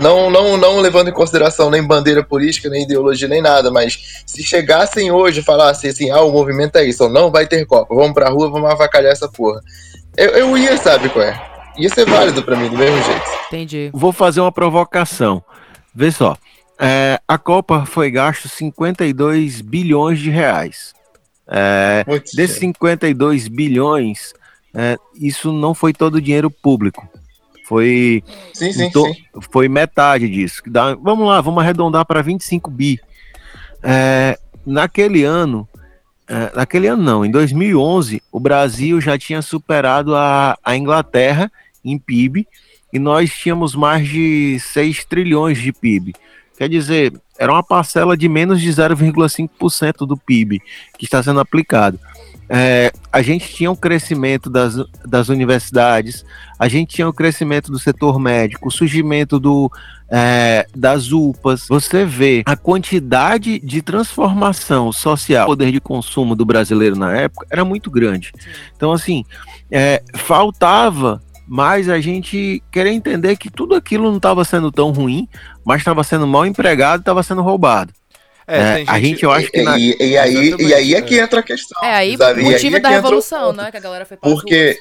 não, 0.00 0.30
não, 0.30 0.56
não 0.56 0.78
levando 0.78 1.08
em 1.08 1.12
consideração 1.12 1.68
nem 1.68 1.82
bandeira 1.82 2.22
política, 2.22 2.68
nem 2.68 2.84
ideologia, 2.84 3.26
nem 3.26 3.42
nada, 3.42 3.68
mas 3.68 4.22
se 4.24 4.44
chegassem 4.44 5.10
hoje 5.10 5.40
e 5.40 5.42
falassem 5.42 5.90
assim, 5.90 6.08
ah, 6.08 6.20
o 6.20 6.30
movimento 6.30 6.76
é 6.76 6.84
isso, 6.84 7.02
ou 7.02 7.10
não 7.10 7.28
vai 7.28 7.44
ter 7.44 7.66
Copa, 7.66 7.92
vamos 7.92 8.12
pra 8.12 8.28
rua, 8.28 8.48
vamos 8.48 8.70
avacalhar 8.70 9.10
essa 9.10 9.28
porra. 9.28 9.60
Eu, 10.16 10.30
eu 10.30 10.56
ia, 10.56 10.76
sabe 10.76 11.08
qual 11.08 11.24
é? 11.24 11.42
Ia 11.76 11.88
ser 11.88 12.04
válido 12.04 12.44
pra 12.44 12.54
mim, 12.54 12.68
do 12.68 12.76
mesmo 12.76 13.02
jeito. 13.02 13.30
Entendi. 13.48 13.90
Vou 13.92 14.12
fazer 14.12 14.40
uma 14.40 14.52
provocação. 14.52 15.42
Vê 15.92 16.12
só. 16.12 16.36
é, 16.78 17.18
a 17.26 17.36
Copa 17.36 17.84
foi 17.84 18.08
gasto 18.08 18.48
52 18.48 19.62
bilhões 19.62 20.20
de 20.20 20.30
reais. 20.30 20.94
É, 21.48 22.04
desses 22.34 22.58
52 22.58 23.48
bilhões, 23.48 24.32
é, 24.72 24.96
isso 25.20 25.52
não 25.52 25.74
foi 25.74 25.92
todo 25.92 26.16
o 26.16 26.20
dinheiro 26.20 26.48
público. 26.50 27.08
Foi, 27.72 28.22
Sim, 28.52 28.70
sim, 28.70 28.84
então, 28.84 29.06
sim. 29.06 29.24
foi 29.50 29.66
metade 29.66 30.28
disso. 30.28 30.60
dá- 30.66 30.94
vamos 30.94 31.26
lá, 31.26 31.40
vamos 31.40 31.62
arredondar 31.62 32.04
para 32.04 32.20
25 32.20 32.70
bi. 32.70 33.00
É, 33.82 34.38
naquele 34.66 35.24
ano, 35.24 35.66
é, 36.28 36.54
naquele 36.54 36.86
ano 36.86 37.02
não, 37.02 37.24
em 37.24 37.30
2011, 37.30 38.22
o 38.30 38.38
Brasil 38.38 39.00
já 39.00 39.16
tinha 39.16 39.40
superado 39.40 40.14
a, 40.14 40.58
a 40.62 40.76
Inglaterra 40.76 41.50
em 41.82 41.98
PIB 41.98 42.46
e 42.92 42.98
nós 42.98 43.32
tínhamos 43.32 43.74
mais 43.74 44.06
de 44.06 44.58
6 44.60 45.06
trilhões 45.06 45.56
de 45.56 45.72
PIB. 45.72 46.12
Quer 46.58 46.68
dizer, 46.68 47.14
era 47.38 47.50
uma 47.50 47.62
parcela 47.62 48.18
de 48.18 48.28
menos 48.28 48.60
de 48.60 48.68
0,5% 48.68 50.06
do 50.06 50.18
PIB 50.18 50.60
que 50.98 51.06
está 51.06 51.22
sendo 51.22 51.40
aplicado. 51.40 51.98
É, 52.54 52.92
a 53.10 53.22
gente 53.22 53.48
tinha 53.48 53.70
um 53.70 53.74
crescimento 53.74 54.50
das, 54.50 54.76
das 55.06 55.30
universidades, 55.30 56.22
a 56.58 56.68
gente 56.68 56.96
tinha 56.96 57.06
o 57.06 57.10
um 57.10 57.12
crescimento 57.14 57.72
do 57.72 57.78
setor 57.78 58.20
médico, 58.20 58.68
o 58.68 58.70
surgimento 58.70 59.40
do, 59.40 59.72
é, 60.10 60.66
das 60.76 61.10
UPAs. 61.12 61.66
Você 61.66 62.04
vê 62.04 62.42
a 62.44 62.54
quantidade 62.54 63.58
de 63.58 63.80
transformação 63.80 64.92
social, 64.92 65.46
poder 65.46 65.72
de 65.72 65.80
consumo 65.80 66.36
do 66.36 66.44
brasileiro 66.44 66.94
na 66.94 67.16
época 67.16 67.46
era 67.50 67.64
muito 67.64 67.90
grande. 67.90 68.30
Então, 68.76 68.92
assim, 68.92 69.24
é, 69.70 70.02
faltava 70.14 71.22
mas 71.54 71.88
a 71.88 72.00
gente 72.00 72.62
querer 72.70 72.92
entender 72.92 73.36
que 73.36 73.50
tudo 73.50 73.74
aquilo 73.74 74.08
não 74.08 74.16
estava 74.16 74.42
sendo 74.44 74.70
tão 74.70 74.90
ruim, 74.90 75.28
mas 75.64 75.78
estava 75.78 76.02
sendo 76.02 76.26
mal 76.26 76.46
empregado, 76.46 77.00
estava 77.00 77.22
sendo 77.22 77.42
roubado. 77.42 77.92
É, 78.46 78.58
é 78.58 78.76
gente, 78.76 78.90
a 78.90 79.00
gente, 79.00 79.22
eu 79.22 79.30
acho 79.30 79.50
que. 79.50 79.62
Na... 79.62 79.78
E, 79.78 79.96
e, 79.98 80.18
aí, 80.18 80.54
e 80.58 80.74
aí 80.74 80.94
é 80.94 81.02
que 81.02 81.18
entra 81.18 81.40
a 81.40 81.42
questão. 81.42 81.82
É 81.84 81.94
aí 81.94 82.16
o 82.16 82.42
motivo 82.42 82.76
é 82.76 82.80
da 82.80 82.88
revolução, 82.88 83.52
né? 83.52 83.70
Que 83.70 83.76
a 83.76 83.80
galera 83.80 84.04
foi 84.04 84.16
Porque, 84.16 84.78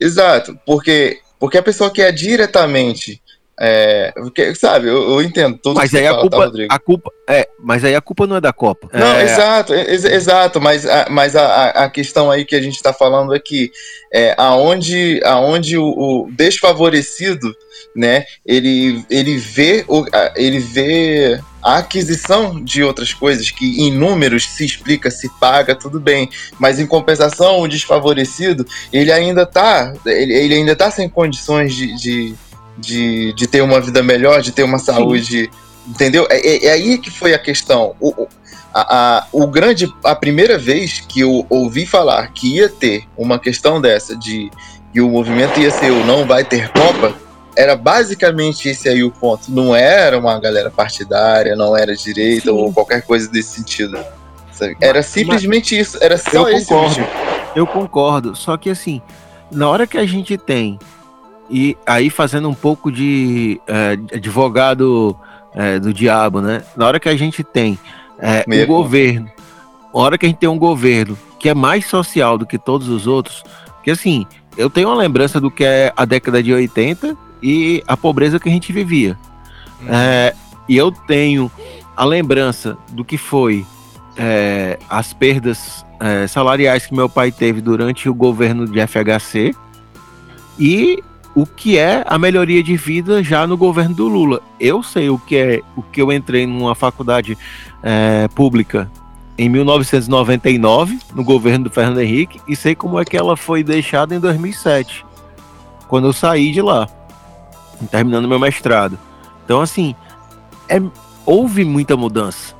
exato, 0.00 0.58
porque, 0.66 1.20
porque 1.38 1.58
a 1.58 1.62
pessoa 1.62 1.92
que 1.92 2.02
é 2.02 2.10
diretamente 2.10 3.22
é, 3.60 4.12
porque, 4.16 4.52
sabe, 4.56 4.88
eu, 4.88 5.10
eu 5.10 5.22
entendo 5.22 5.56
tudo 5.56 5.76
mas 5.76 5.90
que 5.90 5.98
aí 5.98 6.06
a 6.06 6.10
fala, 6.10 6.28
tá, 6.28 6.36
culpa, 6.38 6.50
tá, 6.50 6.74
a 6.74 6.78
culpa 6.78 7.10
é, 7.28 7.48
mas 7.60 7.84
aí 7.84 7.94
a 7.94 8.00
culpa 8.00 8.26
não 8.26 8.36
é 8.36 8.40
da 8.40 8.52
Copa. 8.52 8.88
Não, 8.92 9.14
é... 9.14 9.24
exato, 9.24 9.72
ex 9.72 10.04
exato, 10.04 10.60
mas, 10.60 10.84
a, 10.84 11.06
mas 11.08 11.36
a, 11.36 11.68
a 11.68 11.88
questão 11.88 12.30
aí 12.30 12.44
que 12.44 12.56
a 12.56 12.60
gente 12.60 12.74
está 12.74 12.92
falando 12.92 13.32
é 13.32 13.38
que 13.38 13.70
é, 14.12 14.34
aonde, 14.36 15.20
aonde 15.24 15.78
o, 15.78 15.84
o, 15.86 16.28
desfavorecido, 16.32 17.54
né, 17.94 18.24
ele, 18.44 19.04
ele 19.08 19.38
vê 19.38 19.84
o, 19.86 20.04
ele 20.34 20.58
vê 20.58 21.40
a 21.64 21.78
aquisição 21.78 22.62
de 22.62 22.82
outras 22.82 23.14
coisas 23.14 23.50
que 23.50 23.80
em 23.82 23.90
números 23.90 24.46
se 24.46 24.64
explica, 24.64 25.10
se 25.10 25.28
paga, 25.40 25.74
tudo 25.74 25.98
bem, 25.98 26.28
mas 26.58 26.78
em 26.78 26.86
compensação 26.86 27.60
o 27.60 27.68
desfavorecido, 27.68 28.66
ele 28.92 29.10
ainda 29.10 29.46
tá, 29.46 29.94
ele, 30.04 30.34
ele 30.34 30.54
ainda 30.54 30.76
tá 30.76 30.90
sem 30.90 31.08
condições 31.08 31.74
de, 31.74 31.96
de 31.96 32.34
de, 32.76 33.32
de 33.34 33.46
ter 33.46 33.62
uma 33.62 33.80
vida 33.80 34.02
melhor, 34.02 34.42
de 34.42 34.52
ter 34.52 34.62
uma 34.62 34.78
saúde, 34.78 35.44
Sim. 35.44 35.50
entendeu? 35.86 36.26
É, 36.30 36.38
é, 36.38 36.66
é, 36.66 36.72
aí 36.72 36.98
que 36.98 37.10
foi 37.10 37.34
a 37.34 37.38
questão. 37.38 37.94
O, 38.00 38.26
a, 38.72 38.96
a, 38.96 39.26
o 39.32 39.46
grande, 39.46 39.92
a 40.04 40.14
primeira 40.14 40.58
vez 40.58 41.00
que 41.00 41.20
eu 41.20 41.46
ouvi 41.48 41.86
falar 41.86 42.32
que 42.32 42.56
ia 42.56 42.68
ter 42.68 43.04
uma 43.16 43.38
questão 43.38 43.80
dessa 43.80 44.16
de 44.16 44.50
que 44.92 45.00
o 45.00 45.08
movimento 45.08 45.60
ia 45.60 45.70
ser 45.70 45.90
o 45.90 46.04
não 46.04 46.26
vai 46.26 46.44
ter 46.44 46.68
Copa, 46.70 47.14
era 47.56 47.76
basicamente 47.76 48.68
esse 48.68 48.88
aí 48.88 49.02
o 49.02 49.10
ponto. 49.10 49.50
Não 49.50 49.74
era 49.74 50.18
uma 50.18 50.38
galera 50.38 50.70
partidária, 50.70 51.56
não 51.56 51.76
era 51.76 51.94
direita 51.94 52.50
Sim. 52.50 52.56
ou 52.56 52.72
qualquer 52.72 53.02
coisa 53.02 53.30
desse 53.30 53.56
sentido. 53.56 53.98
Sabe? 54.52 54.76
Era 54.80 55.02
simplesmente 55.02 55.76
mas, 55.76 55.88
isso, 55.88 55.98
era 56.00 56.16
só 56.16 56.48
eu 56.48 56.56
esse 56.56 56.66
concordo, 56.66 57.00
motivo. 57.00 57.08
Eu 57.56 57.66
concordo, 57.66 58.36
só 58.36 58.56
que 58.56 58.70
assim, 58.70 59.02
na 59.50 59.68
hora 59.68 59.86
que 59.86 59.98
a 59.98 60.06
gente 60.06 60.36
tem 60.36 60.78
e 61.50 61.76
aí, 61.86 62.08
fazendo 62.08 62.48
um 62.48 62.54
pouco 62.54 62.90
de 62.90 63.60
é, 63.66 63.92
advogado 64.16 65.16
é, 65.54 65.78
do 65.78 65.92
diabo, 65.92 66.40
né? 66.40 66.62
Na 66.76 66.86
hora 66.86 66.98
que 66.98 67.08
a 67.08 67.16
gente 67.16 67.44
tem 67.44 67.78
é, 68.18 68.44
um 68.48 68.66
governo, 68.66 69.30
na 69.94 70.00
hora 70.00 70.18
que 70.18 70.26
a 70.26 70.28
gente 70.28 70.38
tem 70.38 70.48
um 70.48 70.58
governo 70.58 71.18
que 71.38 71.48
é 71.48 71.54
mais 71.54 71.86
social 71.86 72.38
do 72.38 72.46
que 72.46 72.58
todos 72.58 72.88
os 72.88 73.06
outros, 73.06 73.44
que 73.82 73.90
assim, 73.90 74.26
eu 74.56 74.70
tenho 74.70 74.88
uma 74.88 74.96
lembrança 74.96 75.40
do 75.40 75.50
que 75.50 75.64
é 75.64 75.92
a 75.94 76.04
década 76.04 76.42
de 76.42 76.52
80 76.52 77.16
e 77.44 77.84
a 77.86 77.94
pobreza 77.94 78.40
que 78.40 78.48
a 78.48 78.52
gente 78.52 78.72
vivia. 78.72 79.18
Hum. 79.82 79.86
É, 79.90 80.34
e 80.66 80.78
eu 80.78 80.90
tenho 80.90 81.52
a 81.94 82.02
lembrança 82.06 82.78
do 82.90 83.04
que 83.04 83.18
foi 83.18 83.66
é, 84.16 84.78
as 84.88 85.12
perdas 85.12 85.84
é, 86.00 86.26
salariais 86.26 86.86
que 86.86 86.94
meu 86.94 87.08
pai 87.08 87.30
teve 87.30 87.60
durante 87.60 88.08
o 88.08 88.14
governo 88.14 88.66
de 88.66 88.80
FHC 88.86 89.54
e 90.58 91.02
o 91.34 91.44
que 91.44 91.76
é 91.76 92.02
a 92.06 92.16
melhoria 92.16 92.62
de 92.62 92.76
vida 92.76 93.22
já 93.22 93.46
no 93.46 93.58
governo 93.58 93.94
do 93.94 94.08
Lula. 94.08 94.40
Eu 94.58 94.82
sei 94.82 95.10
o 95.10 95.18
que 95.18 95.36
é 95.36 95.60
o 95.76 95.82
que 95.82 96.00
eu 96.00 96.10
entrei 96.10 96.46
numa 96.46 96.74
faculdade 96.74 97.36
é, 97.82 98.26
pública 98.28 98.90
em 99.36 99.50
1999, 99.50 100.98
no 101.14 101.22
governo 101.24 101.64
do 101.64 101.70
Fernando 101.70 102.00
Henrique, 102.00 102.40
e 102.48 102.56
sei 102.56 102.74
como 102.74 102.98
é 102.98 103.04
que 103.04 103.16
ela 103.16 103.36
foi 103.36 103.64
deixada 103.64 104.14
em 104.14 104.20
2007, 104.20 105.04
quando 105.88 106.06
eu 106.06 106.12
saí 106.12 106.52
de 106.52 106.62
lá, 106.62 106.88
terminando 107.90 108.28
meu 108.28 108.38
mestrado. 108.38 108.98
Então, 109.44 109.60
assim, 109.60 109.94
é, 110.68 110.80
houve 111.26 111.64
muita 111.64 111.96
mudança. 111.96 112.54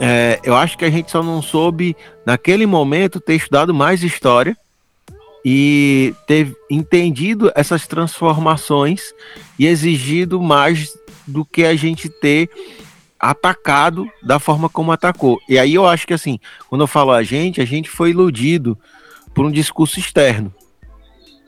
É, 0.00 0.38
eu 0.44 0.54
acho 0.54 0.78
que 0.78 0.84
a 0.84 0.90
gente 0.90 1.10
só 1.10 1.22
não 1.22 1.42
soube, 1.42 1.96
naquele 2.24 2.66
momento, 2.66 3.20
ter 3.20 3.34
estudado 3.34 3.74
mais 3.74 4.02
história 4.02 4.56
e 5.44 6.14
ter 6.26 6.54
entendido 6.70 7.50
essas 7.54 7.86
transformações 7.86 9.12
e 9.58 9.66
exigido 9.66 10.40
mais 10.40 10.96
do 11.26 11.44
que 11.44 11.64
a 11.64 11.74
gente 11.74 12.08
ter 12.08 12.50
atacado 13.18 14.08
da 14.22 14.38
forma 14.38 14.68
como 14.68 14.92
atacou. 14.92 15.40
E 15.48 15.58
aí 15.58 15.74
eu 15.74 15.86
acho 15.86 16.06
que 16.06 16.14
assim, 16.14 16.38
quando 16.68 16.82
eu 16.82 16.86
falo 16.86 17.10
a 17.10 17.22
gente, 17.22 17.60
a 17.60 17.64
gente 17.64 17.90
foi 17.90 18.10
iludido 18.10 18.78
por 19.34 19.44
um 19.44 19.50
discurso 19.50 19.98
externo 19.98 20.52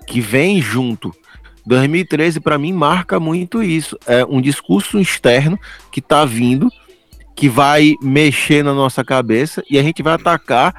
que 0.06 0.20
vem 0.20 0.60
junto. 0.60 1.14
2013 1.70 2.40
para 2.40 2.58
mim 2.58 2.72
marca 2.72 3.20
muito 3.20 3.62
isso, 3.62 3.96
é 4.04 4.24
um 4.24 4.40
discurso 4.40 4.98
externo 4.98 5.56
que 5.92 6.00
está 6.00 6.24
vindo, 6.24 6.68
que 7.36 7.48
vai 7.48 7.94
mexer 8.02 8.64
na 8.64 8.74
nossa 8.74 9.04
cabeça 9.04 9.62
e 9.70 9.78
a 9.78 9.82
gente 9.82 10.02
vai 10.02 10.14
atacar 10.14 10.74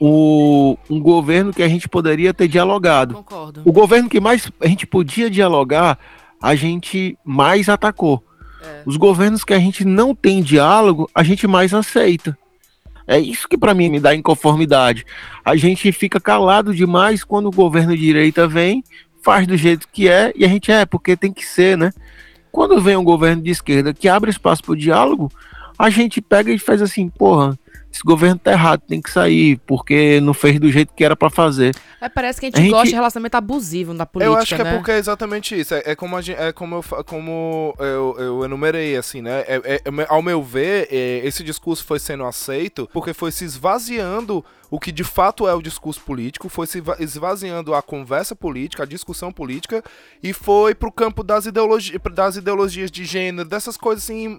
o, 0.00 0.78
um 0.88 0.98
governo 0.98 1.52
que 1.52 1.62
a 1.62 1.68
gente 1.68 1.86
poderia 1.86 2.32
ter 2.32 2.48
dialogado. 2.48 3.16
Concordo. 3.16 3.60
O 3.62 3.72
governo 3.72 4.08
que 4.08 4.20
mais 4.20 4.50
a 4.58 4.66
gente 4.66 4.86
podia 4.86 5.28
dialogar, 5.28 5.98
a 6.40 6.54
gente 6.54 7.16
mais 7.22 7.68
atacou. 7.68 8.24
É. 8.62 8.82
Os 8.86 8.96
governos 8.96 9.44
que 9.44 9.52
a 9.52 9.58
gente 9.58 9.84
não 9.84 10.14
tem 10.14 10.42
diálogo, 10.42 11.10
a 11.14 11.22
gente 11.22 11.46
mais 11.46 11.74
aceita. 11.74 12.36
É 13.06 13.18
isso 13.18 13.46
que 13.46 13.58
para 13.58 13.74
mim 13.74 13.90
me 13.90 14.00
dá 14.00 14.14
inconformidade. 14.14 15.04
A 15.44 15.56
gente 15.56 15.92
fica 15.92 16.18
calado 16.18 16.74
demais 16.74 17.22
quando 17.22 17.46
o 17.48 17.52
governo 17.52 17.94
de 17.94 18.00
direita 18.00 18.48
vem, 18.48 18.82
faz 19.22 19.46
do 19.46 19.56
jeito 19.56 19.88
que 19.90 20.08
é, 20.08 20.32
e 20.36 20.44
a 20.44 20.48
gente 20.48 20.70
é, 20.70 20.84
porque 20.84 21.16
tem 21.16 21.32
que 21.32 21.44
ser, 21.44 21.76
né? 21.76 21.90
Quando 22.50 22.80
vem 22.80 22.96
um 22.96 23.04
governo 23.04 23.42
de 23.42 23.50
esquerda 23.50 23.94
que 23.94 24.08
abre 24.08 24.30
espaço 24.30 24.62
para 24.62 24.72
o 24.72 24.76
diálogo, 24.76 25.30
a 25.78 25.88
gente 25.88 26.20
pega 26.20 26.52
e 26.52 26.58
faz 26.58 26.82
assim, 26.82 27.08
porra, 27.08 27.58
esse 27.92 28.02
governo 28.02 28.38
tá 28.38 28.52
errado, 28.52 28.82
tem 28.88 29.02
que 29.02 29.10
sair, 29.10 29.58
porque 29.66 30.18
não 30.20 30.32
fez 30.32 30.58
do 30.58 30.70
jeito 30.72 30.94
que 30.94 31.04
era 31.04 31.14
para 31.14 31.28
fazer. 31.28 31.74
É, 32.00 32.08
parece 32.08 32.40
que 32.40 32.46
a 32.46 32.48
gente, 32.48 32.56
a 32.56 32.60
gente 32.62 32.70
gosta 32.70 32.88
de 32.88 32.94
relacionamento 32.94 33.36
abusivo 33.36 33.92
na 33.92 34.06
política, 34.06 34.34
Eu 34.34 34.38
acho 34.38 34.54
que 34.54 34.60
é 34.60 34.64
né? 34.64 34.70
é 34.74 34.76
porque 34.76 34.90
é 34.90 34.98
exatamente 34.98 35.58
isso. 35.58 35.74
É, 35.74 35.82
é 35.84 35.94
como, 35.94 36.20
gente, 36.22 36.40
é 36.40 36.52
como, 36.52 36.76
eu, 36.76 37.04
como 37.04 37.74
eu, 37.78 38.16
eu 38.18 38.44
enumerei, 38.44 38.96
assim, 38.96 39.20
né? 39.20 39.40
É, 39.40 39.60
é, 39.64 39.74
é 39.74 40.06
ao 40.08 40.22
meu 40.22 40.42
ver, 40.42 40.88
é, 40.90 41.20
esse 41.22 41.44
discurso 41.44 41.84
foi 41.84 41.98
sendo 41.98 42.24
aceito 42.24 42.88
porque 42.92 43.12
foi 43.12 43.30
se 43.30 43.44
esvaziando 43.44 44.42
o 44.72 44.80
que 44.80 44.90
de 44.90 45.04
fato 45.04 45.46
é 45.46 45.52
o 45.54 45.60
discurso 45.60 46.00
político, 46.00 46.48
foi 46.48 46.66
se 46.66 46.82
esvaziando 46.98 47.74
a 47.74 47.82
conversa 47.82 48.34
política, 48.34 48.84
a 48.84 48.86
discussão 48.86 49.30
política, 49.30 49.84
e 50.22 50.32
foi 50.32 50.74
pro 50.74 50.90
campo 50.90 51.22
das, 51.22 51.44
ideologi 51.44 51.98
das 52.10 52.36
ideologias 52.36 52.90
de 52.90 53.04
gênero, 53.04 53.46
dessas 53.46 53.76
coisas 53.76 54.04
assim, 54.04 54.38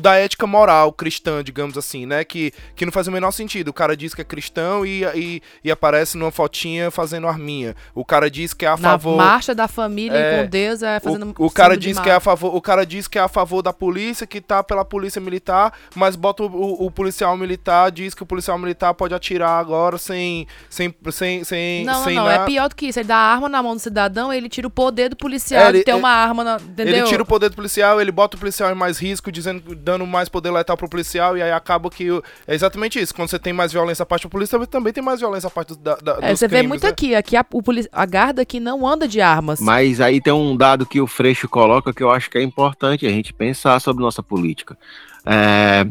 da 0.00 0.16
ética 0.16 0.48
moral 0.48 0.92
cristã, 0.92 1.44
digamos 1.44 1.78
assim, 1.78 2.06
né? 2.06 2.24
Que, 2.24 2.52
que 2.74 2.84
não 2.84 2.90
faz 2.90 3.06
o 3.06 3.12
menor 3.12 3.30
sentido. 3.30 3.68
O 3.68 3.72
cara 3.72 3.96
diz 3.96 4.16
que 4.16 4.20
é 4.20 4.24
cristão 4.24 4.84
e, 4.84 5.04
e, 5.14 5.42
e 5.62 5.70
aparece 5.70 6.18
numa 6.18 6.32
fotinha 6.32 6.90
fazendo 6.90 7.28
arminha. 7.28 7.76
O 7.94 8.04
cara 8.04 8.28
diz 8.28 8.52
que 8.52 8.66
é 8.66 8.68
a 8.68 8.76
Na 8.76 8.90
favor. 8.90 9.16
marcha 9.16 9.54
da 9.54 9.68
família 9.68 10.18
é, 10.18 10.42
com 10.42 10.50
Deus 10.50 10.82
é 10.82 10.98
fazendo 10.98 11.32
O, 11.38 11.46
o 11.46 11.50
cara 11.52 11.76
diz 11.76 12.00
que 12.00 12.10
é 12.10 12.14
a 12.14 12.20
favor. 12.20 12.52
O 12.52 12.60
cara 12.60 12.84
diz 12.84 13.06
que 13.06 13.16
é 13.16 13.22
a 13.22 13.28
favor 13.28 13.62
da 13.62 13.72
polícia, 13.72 14.26
que 14.26 14.40
tá 14.40 14.60
pela 14.64 14.84
polícia 14.84 15.20
militar, 15.20 15.72
mas 15.94 16.16
bota 16.16 16.42
o, 16.42 16.84
o 16.84 16.90
policial 16.90 17.36
militar, 17.36 17.92
diz 17.92 18.12
que 18.12 18.24
o 18.24 18.26
policial 18.26 18.58
militar 18.58 18.92
pode 18.92 19.14
atirar 19.14 19.67
agora 19.68 19.98
sem. 19.98 20.46
sem, 20.70 20.94
sem, 21.10 21.44
sem 21.44 21.84
não, 21.84 22.04
sem 22.04 22.16
não, 22.16 22.24
não. 22.24 22.30
É 22.30 22.44
pior 22.44 22.68
do 22.68 22.74
que 22.74 22.86
isso. 22.86 22.98
Ele 22.98 23.08
dá 23.08 23.16
a 23.16 23.34
arma 23.34 23.48
na 23.48 23.62
mão 23.62 23.74
do 23.74 23.80
cidadão, 23.80 24.32
ele 24.32 24.48
tira 24.48 24.66
o 24.66 24.70
poder 24.70 25.10
do 25.10 25.16
policial 25.16 25.66
é, 25.66 25.68
ele, 25.68 25.78
de 25.78 25.84
ter 25.84 25.94
uma 25.94 26.10
arma, 26.10 26.42
na, 26.42 26.56
entendeu? 26.56 26.96
Ele 26.96 27.06
tira 27.06 27.22
o 27.22 27.26
poder 27.26 27.50
do 27.50 27.56
policial, 27.56 28.00
ele 28.00 28.10
bota 28.10 28.36
o 28.36 28.40
policial 28.40 28.70
em 28.70 28.74
mais 28.74 28.98
risco, 28.98 29.30
dizendo, 29.30 29.74
dando 29.74 30.06
mais 30.06 30.28
poder 30.28 30.50
letal 30.50 30.76
pro 30.76 30.88
policial, 30.88 31.36
e 31.36 31.42
aí 31.42 31.52
acaba 31.52 31.90
que. 31.90 32.08
É 32.46 32.54
exatamente 32.54 32.98
isso. 32.98 33.14
Quando 33.14 33.28
você 33.28 33.38
tem 33.38 33.52
mais 33.52 33.72
violência 33.72 34.02
a 34.02 34.06
parte 34.06 34.24
da 34.24 34.30
polícia, 34.30 34.66
também 34.66 34.92
tem 34.92 35.02
mais 35.02 35.20
violência 35.20 35.46
a 35.48 35.50
parte 35.50 35.76
da, 35.76 35.96
da, 35.96 36.18
é, 36.22 36.34
Você 36.34 36.48
crimes, 36.48 36.62
vê 36.62 36.68
muito 36.68 36.84
né? 36.84 36.88
aqui. 36.88 37.14
Aqui 37.14 37.36
a, 37.36 37.44
o 37.52 37.62
a 37.92 38.06
guarda 38.06 38.42
aqui 38.42 38.58
não 38.58 38.86
anda 38.86 39.06
de 39.06 39.20
armas. 39.20 39.60
Mas 39.60 40.00
aí 40.00 40.20
tem 40.20 40.32
um 40.32 40.56
dado 40.56 40.86
que 40.86 41.00
o 41.00 41.06
Freixo 41.06 41.48
coloca 41.48 41.92
que 41.92 42.02
eu 42.02 42.10
acho 42.10 42.30
que 42.30 42.38
é 42.38 42.42
importante 42.42 43.06
a 43.06 43.10
gente 43.10 43.32
pensar 43.32 43.80
sobre 43.80 44.02
nossa 44.02 44.22
política. 44.22 44.76
É 45.24 45.86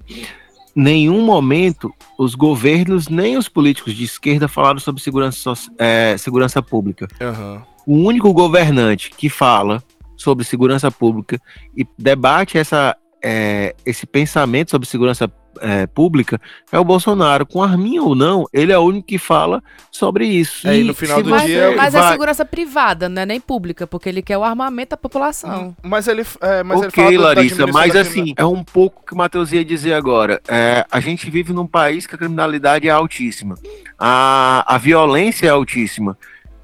nenhum 0.77 1.25
momento 1.25 1.91
os 2.19 2.35
governos 2.35 3.07
nem 3.07 3.35
os 3.35 3.49
políticos 3.49 3.95
de 3.95 4.03
esquerda 4.03 4.47
falaram 4.47 4.79
sobre 4.79 5.01
segurança, 5.01 5.53
é, 5.79 6.15
segurança 6.19 6.61
pública. 6.61 7.07
Uhum. 7.19 7.61
O 7.87 8.07
único 8.07 8.31
governante 8.31 9.09
que 9.09 9.27
fala 9.27 9.83
sobre 10.15 10.45
segurança 10.45 10.91
pública 10.91 11.41
e 11.75 11.85
debate 11.97 12.59
essa, 12.59 12.95
é, 13.23 13.76
esse 13.85 14.06
pensamento 14.06 14.72
sobre 14.72 14.88
segurança 14.88 15.31
é, 15.60 15.88
pública 15.88 16.39
é 16.72 16.80
o 16.80 16.84
Bolsonaro. 16.84 17.45
Com 17.45 17.64
arminha 17.64 18.02
ou 18.03 18.15
não, 18.15 18.45
ele 18.53 18.72
é 18.72 18.77
o 18.77 18.81
único 18.84 19.07
que 19.07 19.18
fala 19.18 19.61
sobre 19.91 20.26
isso. 20.27 20.68
É, 20.68 20.80
e 20.80 20.84
no 20.84 20.94
final 20.94 21.22
do 21.22 21.30
Mas, 21.30 21.44
dia. 21.45 21.73
mas 21.76 21.95
é 21.95 21.99
vai- 21.99 22.11
segurança 22.11 22.45
privada, 22.45 23.10
não 23.10 23.22
é 23.22 23.26
nem 23.26 23.39
pública, 23.39 23.88
porque 23.88 24.10
ele 24.10 24.22
quer 24.22 24.38
o 24.38 24.44
armamento 24.44 24.91
da 24.91 24.98
população. 24.98 25.76
Mas 25.81 26.07
ele, 26.07 26.23
é, 26.41 26.64
mas 26.64 26.80
ele 26.80 26.88
ok, 26.89 27.18
da 27.18 27.23
Larissa, 27.23 27.68
mas 27.68 27.94
da 27.94 28.02
assim, 28.02 28.34
é 28.38 28.45
um 28.45 28.64
pouco 28.64 29.02
o 29.02 29.06
que 29.06 29.14
o 29.14 29.18
Matheus 29.18 29.52
ia 29.52 29.65
dizer 29.65 29.94
agora. 29.94 30.39
É, 30.48 30.85
a 30.91 30.99
gente 30.99 31.30
vive 31.30 31.53
num 31.53 31.68
país 31.68 32.06
que 32.06 32.15
a 32.15 32.18
criminalidade 32.18 32.88
é 32.88 32.91
altíssima. 32.91 33.56
A, 33.98 34.64
a 34.68 34.77
violência 34.77 35.48
é 35.48 35.49
altíssima. 35.49 36.18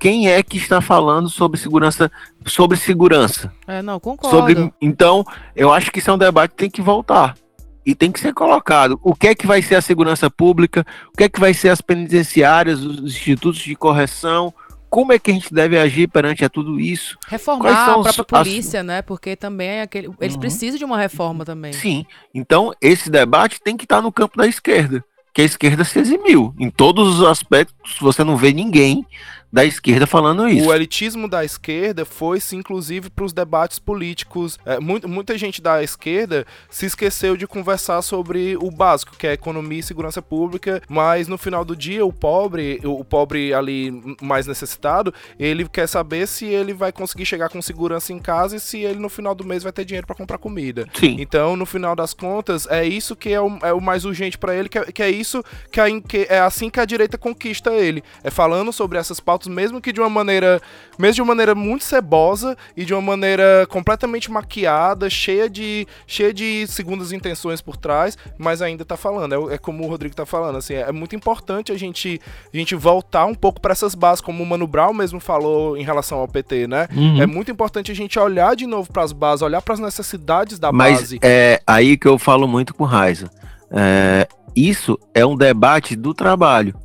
Quem 0.04 0.28
é 0.30 0.44
que 0.44 0.58
está 0.58 0.82
falando 0.82 1.30
sobre 1.30 1.58
segurança? 1.58 2.12
Sobre 2.46 2.76
segurança. 2.78 3.54
É, 3.66 3.82
não, 3.82 4.02
concordo. 4.02 4.36
Sobre, 4.38 4.74
então, 4.82 5.24
eu 5.56 5.72
acho 5.72 5.90
que 5.90 6.00
isso 6.00 6.10
é 6.10 6.14
um 6.14 6.18
debate 6.18 6.52
que 6.52 6.58
tem 6.58 6.70
que 6.70 6.82
voltar. 6.82 7.36
E 7.86 7.96
tem 7.96 8.12
que 8.12 8.20
ser 8.20 8.34
colocado. 8.34 9.00
O 9.02 9.16
que 9.16 9.28
é 9.30 9.34
que 9.36 9.48
vai 9.48 9.62
ser 9.62 9.76
a 9.76 9.82
segurança 9.82 10.30
pública? 10.30 10.86
O 11.14 11.18
que 11.18 11.24
é 11.24 11.30
que 11.30 11.40
vai 11.40 11.54
ser 11.54 11.70
as 11.70 11.80
penitenciárias, 11.80 12.82
os 12.82 13.00
institutos 13.16 13.62
de 13.62 13.76
correção? 13.78 14.54
Como 14.90 15.14
é 15.14 15.18
que 15.18 15.32
a 15.32 15.34
gente 15.34 15.54
deve 15.54 15.80
agir 15.80 16.10
perante 16.10 16.44
a 16.44 16.50
tudo 16.50 16.82
isso? 16.82 17.18
Reformar 17.30 17.90
a 17.90 17.98
os- 17.98 18.14
própria 18.14 18.40
as- 18.42 18.48
polícia, 18.50 18.84
né? 18.84 19.02
Porque 19.02 19.38
também 19.38 19.70
é 19.70 19.82
aquele, 19.84 20.10
eles 20.20 20.34
Uhum. 20.34 20.40
precisam 20.42 20.78
de 20.78 20.84
uma 20.84 20.98
reforma 20.98 21.46
também. 21.46 21.72
Sim. 21.72 22.06
Então, 22.36 22.74
esse 22.82 23.10
debate 23.10 23.62
tem 23.62 23.78
que 23.78 23.86
estar 23.86 24.02
no 24.02 24.12
campo 24.12 24.38
da 24.38 24.46
esquerda. 24.46 25.02
Que 25.34 25.42
a 25.42 25.46
esquerda 25.46 25.84
se 25.86 25.98
eximiu. 25.98 26.54
Em 26.60 26.70
todos 26.70 27.20
os 27.20 27.26
aspectos, 27.26 27.98
você 28.02 28.22
não 28.24 28.36
vê 28.38 28.52
ninguém 28.54 29.04
da 29.54 29.64
esquerda 29.64 30.08
falando 30.08 30.50
isso. 30.50 30.68
O 30.68 30.74
elitismo 30.74 31.30
da 31.30 31.46
esquerda 31.46 32.04
foi-se, 32.06 32.56
inclusive, 32.56 33.12
para 33.12 33.24
os 33.24 33.32
debates 33.32 33.78
políticos. 33.78 34.58
É, 34.66 34.80
muito- 34.80 35.08
muita 35.08 35.38
gente 35.38 35.62
da 35.62 35.84
esquerda 35.84 36.44
se 36.72 36.88
esqueceu 36.88 37.38
de 37.38 37.46
conversar 37.46 38.02
sobre 38.02 38.58
o 38.58 38.72
básico, 38.72 39.16
que 39.16 39.28
é 39.28 39.34
economia 39.34 39.80
e 39.80 39.84
segurança 39.84 40.24
pública, 40.24 40.82
mas 40.90 41.28
no 41.28 41.38
final 41.38 41.64
do 41.64 41.76
dia, 41.76 42.04
o 42.04 42.12
pobre, 42.12 42.82
o 42.84 43.06
pobre 43.06 43.54
ali 43.54 43.92
mais 44.20 44.48
necessitado, 44.48 45.14
ele 45.38 45.70
quer 45.70 45.88
saber 45.88 46.28
se 46.28 46.46
ele 46.46 46.74
vai 46.74 46.92
conseguir 46.92 47.26
chegar 47.28 47.50
com 47.50 47.62
segurança 47.62 48.12
em 48.12 48.18
casa 48.18 48.56
e 48.56 48.60
se 48.60 48.80
ele 48.80 48.98
no 49.00 49.10
final 49.10 49.36
do 49.36 49.46
mês 49.46 49.62
vai 49.62 49.72
ter 49.72 49.86
dinheiro 49.86 50.08
para 50.08 50.16
comprar 50.16 50.40
comida. 50.40 50.88
Sim. 50.96 51.18
Então, 51.20 51.56
no 51.56 51.66
final 51.68 51.96
das 51.96 52.12
contas, 52.14 52.66
é 52.72 52.84
isso 52.86 53.16
que 53.16 53.30
é 53.32 53.40
o, 53.40 53.60
é 53.62 53.72
o 53.72 53.80
mais 53.80 54.04
urgente 54.04 54.36
pra 54.36 54.56
ele, 54.56 54.68
que 54.68 54.80
é, 54.80 54.86
que 54.92 55.04
é 55.04 55.12
isso 55.12 55.44
que, 55.72 55.80
a, 55.80 55.86
que 56.02 56.26
é 56.28 56.40
assim 56.40 56.72
que 56.72 56.80
a 56.80 56.86
direita 56.86 57.20
conquista 57.20 57.72
ele. 57.72 58.04
É 58.24 58.32
falando 58.32 58.74
sobre 58.74 58.98
essas 58.98 59.20
pautas, 59.20 59.43
mesmo 59.50 59.80
que 59.82 59.92
de 59.92 60.00
uma 60.00 60.10
maneira, 60.10 60.62
mesmo 60.98 61.16
de 61.16 61.22
uma 61.22 61.28
maneira 61.30 61.54
muito 61.56 61.84
cebosa 61.84 62.58
e 62.76 62.86
de 62.86 62.94
uma 62.94 63.02
maneira 63.02 63.66
completamente 63.70 64.32
maquiada, 64.32 65.10
cheia 65.10 65.50
de, 65.50 65.88
cheia 66.08 66.34
de 66.34 66.66
segundas 66.68 67.12
intenções 67.12 67.62
por 67.62 67.78
trás, 67.78 68.18
mas 68.38 68.62
ainda 68.62 68.84
tá 68.86 68.96
falando. 68.98 69.34
É, 69.34 69.38
o- 69.38 69.52
é 69.52 69.58
como 69.58 69.84
o 69.84 69.88
Rodrigo 69.88 70.16
tá 70.16 70.26
falando, 70.26 70.58
assim, 70.58 70.74
é, 70.76 70.92
muito 70.92 71.16
importante 71.16 71.72
a 71.72 71.78
gente, 71.78 72.20
a 72.54 72.58
gente 72.58 72.76
voltar 72.76 73.26
um 73.26 73.36
pouco 73.36 73.60
pra 73.62 73.72
essas 73.72 73.96
bases, 73.96 74.22
como 74.22 74.44
o 74.44 74.46
Mano 74.46 74.68
Brown 74.68 74.94
mesmo 74.94 75.20
falou 75.20 75.76
em 75.78 75.84
relação 75.84 76.20
ao 76.20 76.28
PT, 76.28 76.68
né? 76.68 76.88
Uhum. 76.96 77.22
É 77.22 77.26
muito 77.26 77.52
importante 77.52 77.92
a 77.92 77.96
gente 77.96 78.18
olhar 78.20 78.56
de 78.56 78.66
novo 78.68 78.92
pras 78.92 79.12
bases, 79.12 79.42
olhar 79.42 79.62
pras 79.62 79.80
necessidades 79.80 80.60
da 80.60 80.72
Mas 80.72 81.00
base. 81.00 81.20
é 81.22 81.62
aí 81.66 81.98
que 81.98 82.08
eu 82.08 82.18
falo 82.18 82.48
muito 82.48 82.74
com 82.74 82.84
Raiza. 82.84 83.30
É, 83.72 84.28
isso 84.56 85.00
é 85.14 85.26
um 85.26 85.36
debate 85.36 85.96
do 85.96 86.14
trabalho, 86.14 86.76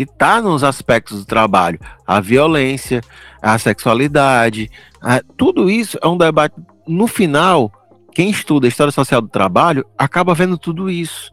que 0.00 0.10
está 0.10 0.40
nos 0.40 0.64
aspectos 0.64 1.18
do 1.18 1.24
trabalho. 1.26 1.78
A 2.06 2.20
violência, 2.20 3.02
a 3.42 3.58
sexualidade, 3.58 4.70
a- 5.02 5.20
tudo 5.36 5.68
isso 5.68 5.98
é 6.02 6.08
um 6.08 6.16
debate. 6.16 6.54
No 6.88 7.06
final, 7.06 7.70
quem 8.14 8.30
estuda 8.30 8.66
a 8.66 8.68
história 8.68 8.90
social 8.90 9.20
do 9.20 9.28
trabalho 9.28 9.84
acaba 9.98 10.34
vendo 10.34 10.56
tudo 10.56 10.88
isso. 10.88 11.30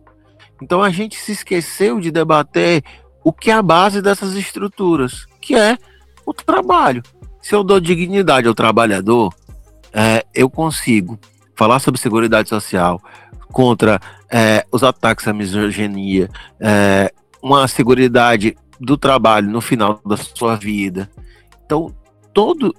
Então 0.62 0.84
a 0.84 0.90
gente 0.90 1.16
se 1.16 1.32
esqueceu 1.32 2.02
de 2.02 2.12
debater 2.12 2.84
o 3.24 3.32
que 3.32 3.50
é 3.50 3.54
a 3.54 3.62
base 3.62 4.02
dessas 4.02 4.34
estruturas, 4.34 5.26
que 5.42 5.56
é 5.56 5.78
o 6.26 6.34
trabalho. 6.34 7.02
Se 7.42 7.56
eu 7.56 7.64
dou 7.64 7.80
dignidade 7.80 8.50
ao 8.50 8.54
trabalhador, 8.54 9.34
é, 9.94 10.26
eu 10.36 10.50
consigo 10.50 11.18
falar 11.56 11.80
sobre 11.80 12.02
segurança 12.02 12.44
social, 12.46 13.02
contra 13.50 13.98
é, 14.30 14.66
os 14.74 14.84
ataques 14.84 15.26
à 15.26 15.32
misoginia, 15.32 16.30
é, 16.60 17.14
uma 17.42 17.68
segurança 17.68 18.54
do 18.80 18.98
trabalho 18.98 19.50
no 19.50 19.62
final 19.62 20.00
da 20.06 20.18
sua 20.18 20.56
vida. 20.56 21.10
Então, 21.66 21.94
todo, 22.34 22.74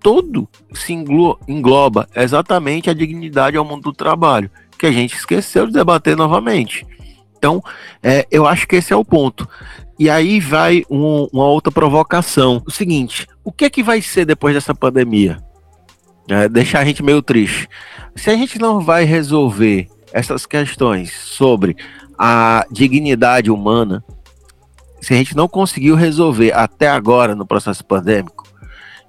todo 0.00 0.48
se 0.72 0.92
englo- 0.92 1.38
engloba 1.46 2.08
exatamente 2.14 2.88
a 2.90 2.94
dignidade 2.94 3.56
ao 3.56 3.64
mundo 3.64 3.82
do 3.82 3.92
trabalho, 3.92 4.50
que 4.78 4.86
a 4.86 4.92
gente 4.92 5.14
esqueceu 5.14 5.66
de 5.66 5.72
debater 5.72 6.16
novamente. 6.16 6.86
Então, 7.36 7.62
é, 8.02 8.26
eu 8.30 8.46
acho 8.46 8.66
que 8.66 8.76
esse 8.76 8.92
é 8.92 8.96
o 8.96 9.04
ponto. 9.04 9.48
E 9.98 10.08
aí 10.08 10.40
vai 10.40 10.84
um- 10.90 11.28
uma 11.32 11.44
outra 11.44 11.72
provocação. 11.72 12.62
O 12.66 12.70
seguinte, 12.70 13.26
o 13.44 13.52
que 13.52 13.64
é 13.64 13.70
que 13.70 13.82
vai 13.82 14.00
ser 14.00 14.24
depois 14.24 14.54
dessa 14.54 14.74
pandemia? 14.74 15.38
É, 16.28 16.48
deixar 16.48 16.80
a 16.80 16.84
gente 16.84 17.02
meio 17.02 17.20
triste. 17.20 17.68
Se 18.14 18.30
a 18.30 18.34
gente 18.34 18.58
não 18.58 18.80
vai 18.80 19.04
resolver 19.04 19.88
essas 20.12 20.46
questões 20.46 21.12
sobre 21.12 21.76
a 22.24 22.64
dignidade 22.70 23.50
humana, 23.50 24.04
se 25.00 25.12
a 25.12 25.16
gente 25.16 25.34
não 25.34 25.48
conseguiu 25.48 25.96
resolver 25.96 26.52
até 26.52 26.86
agora 26.86 27.34
no 27.34 27.44
processo 27.44 27.84
pandêmico, 27.84 28.46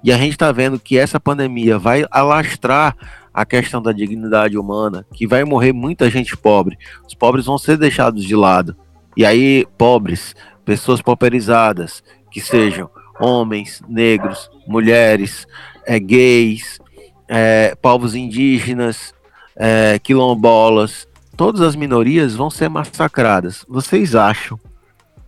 e 0.03 0.11
a 0.11 0.17
gente 0.17 0.31
está 0.31 0.51
vendo 0.51 0.79
que 0.79 0.97
essa 0.97 1.19
pandemia 1.19 1.77
vai 1.77 2.07
alastrar 2.09 2.97
a 3.31 3.45
questão 3.45 3.83
da 3.83 3.91
dignidade 3.91 4.57
humana, 4.57 5.05
que 5.13 5.27
vai 5.27 5.43
morrer 5.43 5.73
muita 5.73 6.09
gente 6.09 6.35
pobre, 6.35 6.75
os 7.07 7.13
pobres 7.13 7.45
vão 7.45 7.55
ser 7.59 7.77
deixados 7.77 8.23
de 8.23 8.35
lado. 8.35 8.75
E 9.15 9.23
aí, 9.23 9.67
pobres, 9.77 10.35
pessoas 10.65 10.99
pauperizadas, 10.99 12.03
que 12.31 12.41
sejam 12.41 12.89
homens, 13.19 13.79
negros, 13.87 14.49
mulheres, 14.67 15.45
é, 15.85 15.99
gays, 15.99 16.79
é, 17.27 17.75
povos 17.79 18.15
indígenas, 18.15 19.13
é, 19.55 19.99
quilombolas, 19.99 21.07
todas 21.35 21.61
as 21.61 21.75
minorias 21.75 22.35
vão 22.35 22.49
ser 22.49 22.69
massacradas. 22.69 23.65
Vocês 23.67 24.15
acham 24.15 24.59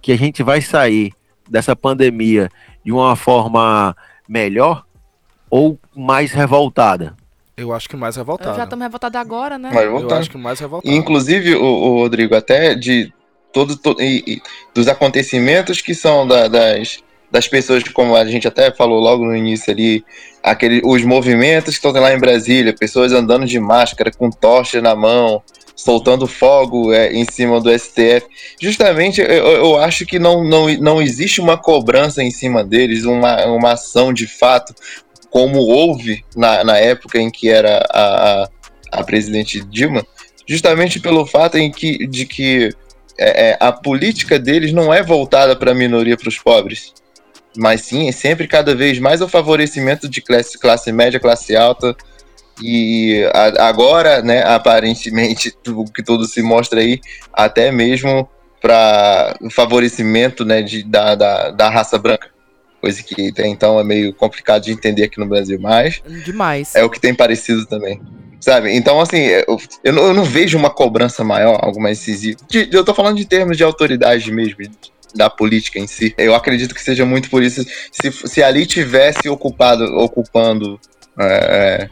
que 0.02 0.12
a 0.12 0.18
gente 0.18 0.44
vai 0.44 0.62
sair 0.62 1.14
dessa 1.50 1.76
pandemia 1.76 2.50
de 2.84 2.92
uma 2.92 3.16
forma 3.16 3.96
melhor 4.28 4.84
ou 5.50 5.80
mais 5.96 6.32
revoltada? 6.32 7.16
Eu 7.58 7.74
acho 7.74 7.88
que 7.88 7.96
mais 7.96 8.16
Eu 8.18 8.22
revoltado. 8.22 8.58
já 8.58 8.64
estamos 8.66 8.84
revoltados 8.84 9.20
agora, 9.20 9.58
né? 9.58 9.72
Mas 9.74 9.84
Eu 9.86 9.92
voltar. 9.92 10.18
acho 10.18 10.30
que 10.30 10.38
mais 10.38 10.60
revoltado. 10.60 10.94
E, 10.94 10.98
inclusive, 10.98 11.56
o, 11.56 11.64
o 11.64 11.96
Rodrigo, 12.02 12.36
até 12.36 12.76
de 12.76 13.14
todo, 13.54 13.78
to- 13.78 13.96
e- 14.00 14.24
e 14.28 14.42
dos 14.74 14.88
acontecimentos 14.90 15.82
que 15.82 15.96
são 15.96 16.28
da- 16.28 16.50
das, 16.50 17.00
das 17.32 17.48
pessoas, 17.48 17.82
como 17.86 18.14
a 18.16 18.26
gente 18.26 18.46
até 18.48 18.72
falou 18.72 19.00
logo 19.00 19.24
no 19.26 19.34
início 19.36 19.72
ali, 19.72 20.04
aquele, 20.44 20.82
os 20.84 21.04
movimentos 21.06 21.78
que 21.78 21.88
estão 21.88 22.02
lá 22.02 22.14
em 22.14 22.20
Brasília, 22.20 22.76
pessoas 22.78 23.14
andando 23.14 23.46
de 23.46 23.58
máscara, 23.60 24.12
com 24.12 24.30
tocha 24.30 24.82
na 24.82 24.94
mão, 24.94 25.42
soltando 25.76 26.26
fogo 26.26 26.94
é, 26.94 27.12
em 27.12 27.26
cima 27.30 27.60
do 27.60 27.70
STF. 27.78 28.26
Justamente, 28.60 29.22
eu, 29.22 29.28
eu 29.28 29.78
acho 29.78 30.06
que 30.06 30.18
não, 30.18 30.44
não, 30.44 30.68
não 30.76 31.02
existe 31.02 31.42
uma 31.42 31.58
cobrança 31.58 32.24
em 32.24 32.32
cima 32.32 32.64
deles, 32.64 33.04
uma, 33.04 33.46
uma 33.48 33.74
ação 33.74 34.14
de 34.14 34.28
fato, 34.28 34.74
como 35.30 35.60
houve 35.60 36.24
na, 36.36 36.64
na 36.64 36.78
época 36.78 37.20
em 37.20 37.30
que 37.30 37.50
era 37.50 37.86
a, 37.90 38.44
a, 38.44 38.50
a 38.92 39.04
presidente 39.04 39.60
Dilma, 39.60 40.06
justamente 40.48 41.00
pelo 41.00 41.26
fato 41.26 41.58
em 41.58 41.70
que, 41.70 42.08
de 42.08 42.26
que 42.26 42.70
é, 43.18 43.50
é, 43.50 43.58
a 43.60 43.72
política 43.72 44.40
deles 44.40 44.72
não 44.72 44.94
é 44.94 45.04
voltada 45.04 45.56
para 45.56 45.72
a 45.72 45.76
minoria, 45.76 46.18
para 46.18 46.30
os 46.30 46.38
pobres, 46.38 46.94
mas 47.58 47.82
sim 47.82 48.08
é 48.08 48.12
sempre 48.12 48.48
cada 48.48 48.76
vez 48.76 49.00
mais 49.00 49.22
o 49.22 49.28
favorecimento 49.28 50.08
de 50.08 50.22
classe, 50.22 50.58
classe 50.58 50.92
média, 50.92 51.20
classe 51.20 51.56
alta. 51.56 51.96
E 52.62 53.24
a- 53.34 53.68
agora, 53.68 54.22
né, 54.22 54.44
aparentemente, 54.44 55.54
o 55.68 55.86
que 55.86 56.04
tudo 56.04 56.26
se 56.26 56.42
mostra 56.42 56.80
aí, 56.80 57.00
até 57.34 57.72
mesmo 57.72 58.30
para 58.62 59.38
favorecimento 59.52 60.44
né, 60.46 60.62
de, 60.62 60.84
da, 60.84 61.16
da, 61.16 61.52
da 61.52 61.70
raça 61.70 61.98
branca. 61.98 62.30
Coisa 62.82 63.02
que 63.04 63.30
até 63.30 63.48
então 63.48 63.80
é 63.80 63.84
meio 63.84 64.14
complicado 64.14 64.64
de 64.64 64.72
entender 64.72 65.04
aqui 65.04 65.20
no 65.20 65.26
Brasil, 65.28 65.60
mas 65.60 66.02
Demais. 66.24 66.76
é 66.76 66.84
o 66.84 66.90
que 66.90 67.00
tem 67.00 67.14
parecido 67.14 67.66
também. 67.66 68.02
Sabe? 68.40 68.76
Então, 68.76 69.00
assim, 69.02 69.18
eu, 69.18 69.58
eu, 69.84 69.94
não, 69.94 70.04
eu 70.08 70.14
não 70.14 70.24
vejo 70.24 70.56
uma 70.58 70.70
cobrança 70.70 71.24
maior, 71.24 71.58
algo 71.64 71.82
mais 71.82 72.00
incisivo. 72.00 72.38
De- 72.48 72.70
eu 72.72 72.84
tô 72.86 72.94
falando 72.94 73.18
de 73.18 73.26
termos 73.26 73.58
de 73.58 73.64
autoridade 73.64 74.32
mesmo, 74.32 74.58
da 75.16 75.30
política 75.30 75.80
em 75.80 75.88
si. 75.88 76.14
Eu 76.18 76.36
acredito 76.36 76.76
que 76.76 76.82
seja 76.82 77.06
muito 77.06 77.30
por 77.30 77.42
isso. 77.42 77.66
Se, 77.92 78.12
se 78.12 78.44
ali 78.44 78.68
tivesse 78.68 79.28
ocupado, 79.30 79.86
ocupando 79.98 80.80
é, 81.20 81.88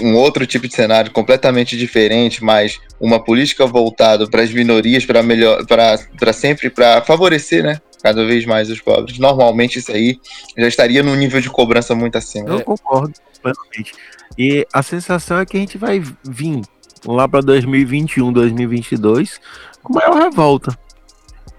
um 0.00 0.14
outro 0.16 0.46
tipo 0.46 0.66
de 0.66 0.74
cenário 0.74 1.10
completamente 1.10 1.76
diferente, 1.76 2.42
mas 2.42 2.80
uma 3.00 3.22
política 3.22 3.66
voltada 3.66 4.28
para 4.28 4.42
as 4.42 4.52
minorias, 4.52 5.04
para 5.04 5.22
melhor, 5.22 5.64
para 5.66 6.32
sempre 6.32 6.70
para 6.70 7.02
favorecer, 7.02 7.62
né? 7.62 7.80
Cada 8.02 8.24
vez 8.24 8.46
mais 8.46 8.70
os 8.70 8.80
pobres. 8.80 9.18
Normalmente 9.18 9.78
isso 9.78 9.92
aí 9.92 10.18
já 10.56 10.68
estaria 10.68 11.02
num 11.02 11.16
nível 11.16 11.40
de 11.40 11.50
cobrança 11.50 11.94
muito 11.94 12.16
acima. 12.16 12.48
Eu 12.50 12.62
concordo 12.62 13.12
plenamente. 13.42 13.92
E 14.36 14.66
a 14.72 14.82
sensação 14.82 15.38
é 15.38 15.46
que 15.46 15.56
a 15.56 15.60
gente 15.60 15.76
vai 15.76 16.00
vir 16.24 16.62
lá 17.04 17.28
para 17.28 17.40
2021, 17.40 18.32
2022, 18.32 19.40
com 19.82 19.94
maior 19.94 20.14
revolta, 20.14 20.78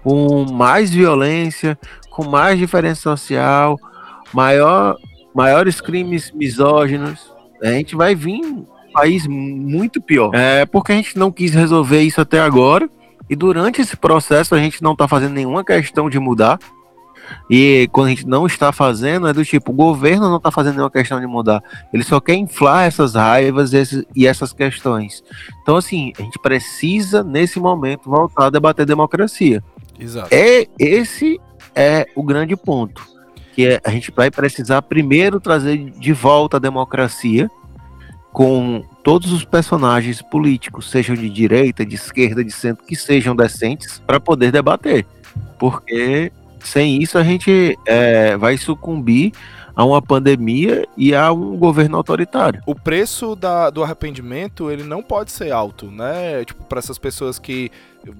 com 0.02 0.44
mais 0.50 0.90
violência, 0.90 1.78
com 2.10 2.24
mais 2.24 2.58
diferença 2.58 3.02
social, 3.02 3.76
maior, 4.32 4.96
maiores 5.34 5.80
crimes 5.80 6.30
misóginos. 6.32 7.30
A 7.62 7.72
gente 7.72 7.94
vai 7.94 8.14
vir 8.14 8.40
um 8.40 8.64
país 8.92 9.26
muito 9.26 10.00
pior. 10.00 10.34
É 10.34 10.66
porque 10.66 10.92
a 10.92 10.96
gente 10.96 11.18
não 11.18 11.30
quis 11.30 11.54
resolver 11.54 12.00
isso 12.02 12.20
até 12.20 12.40
agora. 12.40 12.88
E 13.28 13.36
durante 13.36 13.80
esse 13.80 13.96
processo 13.96 14.54
a 14.54 14.58
gente 14.58 14.82
não 14.82 14.92
está 14.92 15.06
fazendo 15.06 15.34
nenhuma 15.34 15.64
questão 15.64 16.10
de 16.10 16.18
mudar. 16.18 16.58
E 17.48 17.88
quando 17.92 18.08
a 18.08 18.10
gente 18.10 18.26
não 18.26 18.46
está 18.46 18.72
fazendo, 18.72 19.28
é 19.28 19.32
do 19.32 19.44
tipo, 19.44 19.70
o 19.70 19.74
governo 19.74 20.28
não 20.28 20.36
está 20.36 20.50
fazendo 20.50 20.74
nenhuma 20.74 20.90
questão 20.90 21.20
de 21.20 21.26
mudar. 21.26 21.62
Ele 21.92 22.02
só 22.02 22.20
quer 22.20 22.34
inflar 22.34 22.86
essas 22.86 23.14
raivas 23.14 23.72
esses, 23.72 24.04
e 24.16 24.26
essas 24.26 24.52
questões. 24.52 25.22
Então, 25.62 25.76
assim, 25.76 26.12
a 26.18 26.22
gente 26.22 26.38
precisa, 26.38 27.22
nesse 27.22 27.60
momento, 27.60 28.10
voltar 28.10 28.46
a 28.46 28.50
debater 28.50 28.84
democracia. 28.84 29.62
Exato. 29.98 30.28
É, 30.32 30.66
esse 30.78 31.40
é 31.74 32.06
o 32.16 32.22
grande 32.22 32.56
ponto. 32.56 33.06
Que 33.54 33.66
é, 33.66 33.80
a 33.84 33.90
gente 33.90 34.10
vai 34.10 34.30
precisar 34.30 34.82
primeiro 34.82 35.40
trazer 35.40 35.76
de 35.90 36.12
volta 36.12 36.56
a 36.56 36.60
democracia 36.60 37.50
com 38.32 38.84
todos 39.02 39.32
os 39.32 39.44
personagens 39.44 40.22
políticos, 40.22 40.88
sejam 40.88 41.16
de 41.16 41.28
direita, 41.28 41.84
de 41.84 41.96
esquerda, 41.96 42.44
de 42.44 42.52
centro, 42.52 42.84
que 42.84 42.94
sejam 42.94 43.34
decentes, 43.34 44.00
para 44.06 44.20
poder 44.20 44.52
debater. 44.52 45.04
Porque 45.58 46.32
sem 46.60 47.02
isso 47.02 47.18
a 47.18 47.24
gente 47.24 47.76
é, 47.86 48.36
vai 48.36 48.56
sucumbir 48.56 49.32
a 49.74 49.84
uma 49.84 50.02
pandemia 50.02 50.86
e 50.96 51.14
a 51.14 51.32
um 51.32 51.56
governo 51.56 51.96
autoritário. 51.96 52.60
O 52.66 52.74
preço 52.74 53.34
da, 53.34 53.70
do 53.70 53.82
arrependimento, 53.82 54.70
ele 54.70 54.84
não 54.84 55.02
pode 55.02 55.32
ser 55.32 55.52
alto, 55.52 55.86
né? 55.86 56.44
Tipo, 56.44 56.64
para 56.64 56.78
essas 56.78 56.98
pessoas 56.98 57.38
que, 57.38 57.70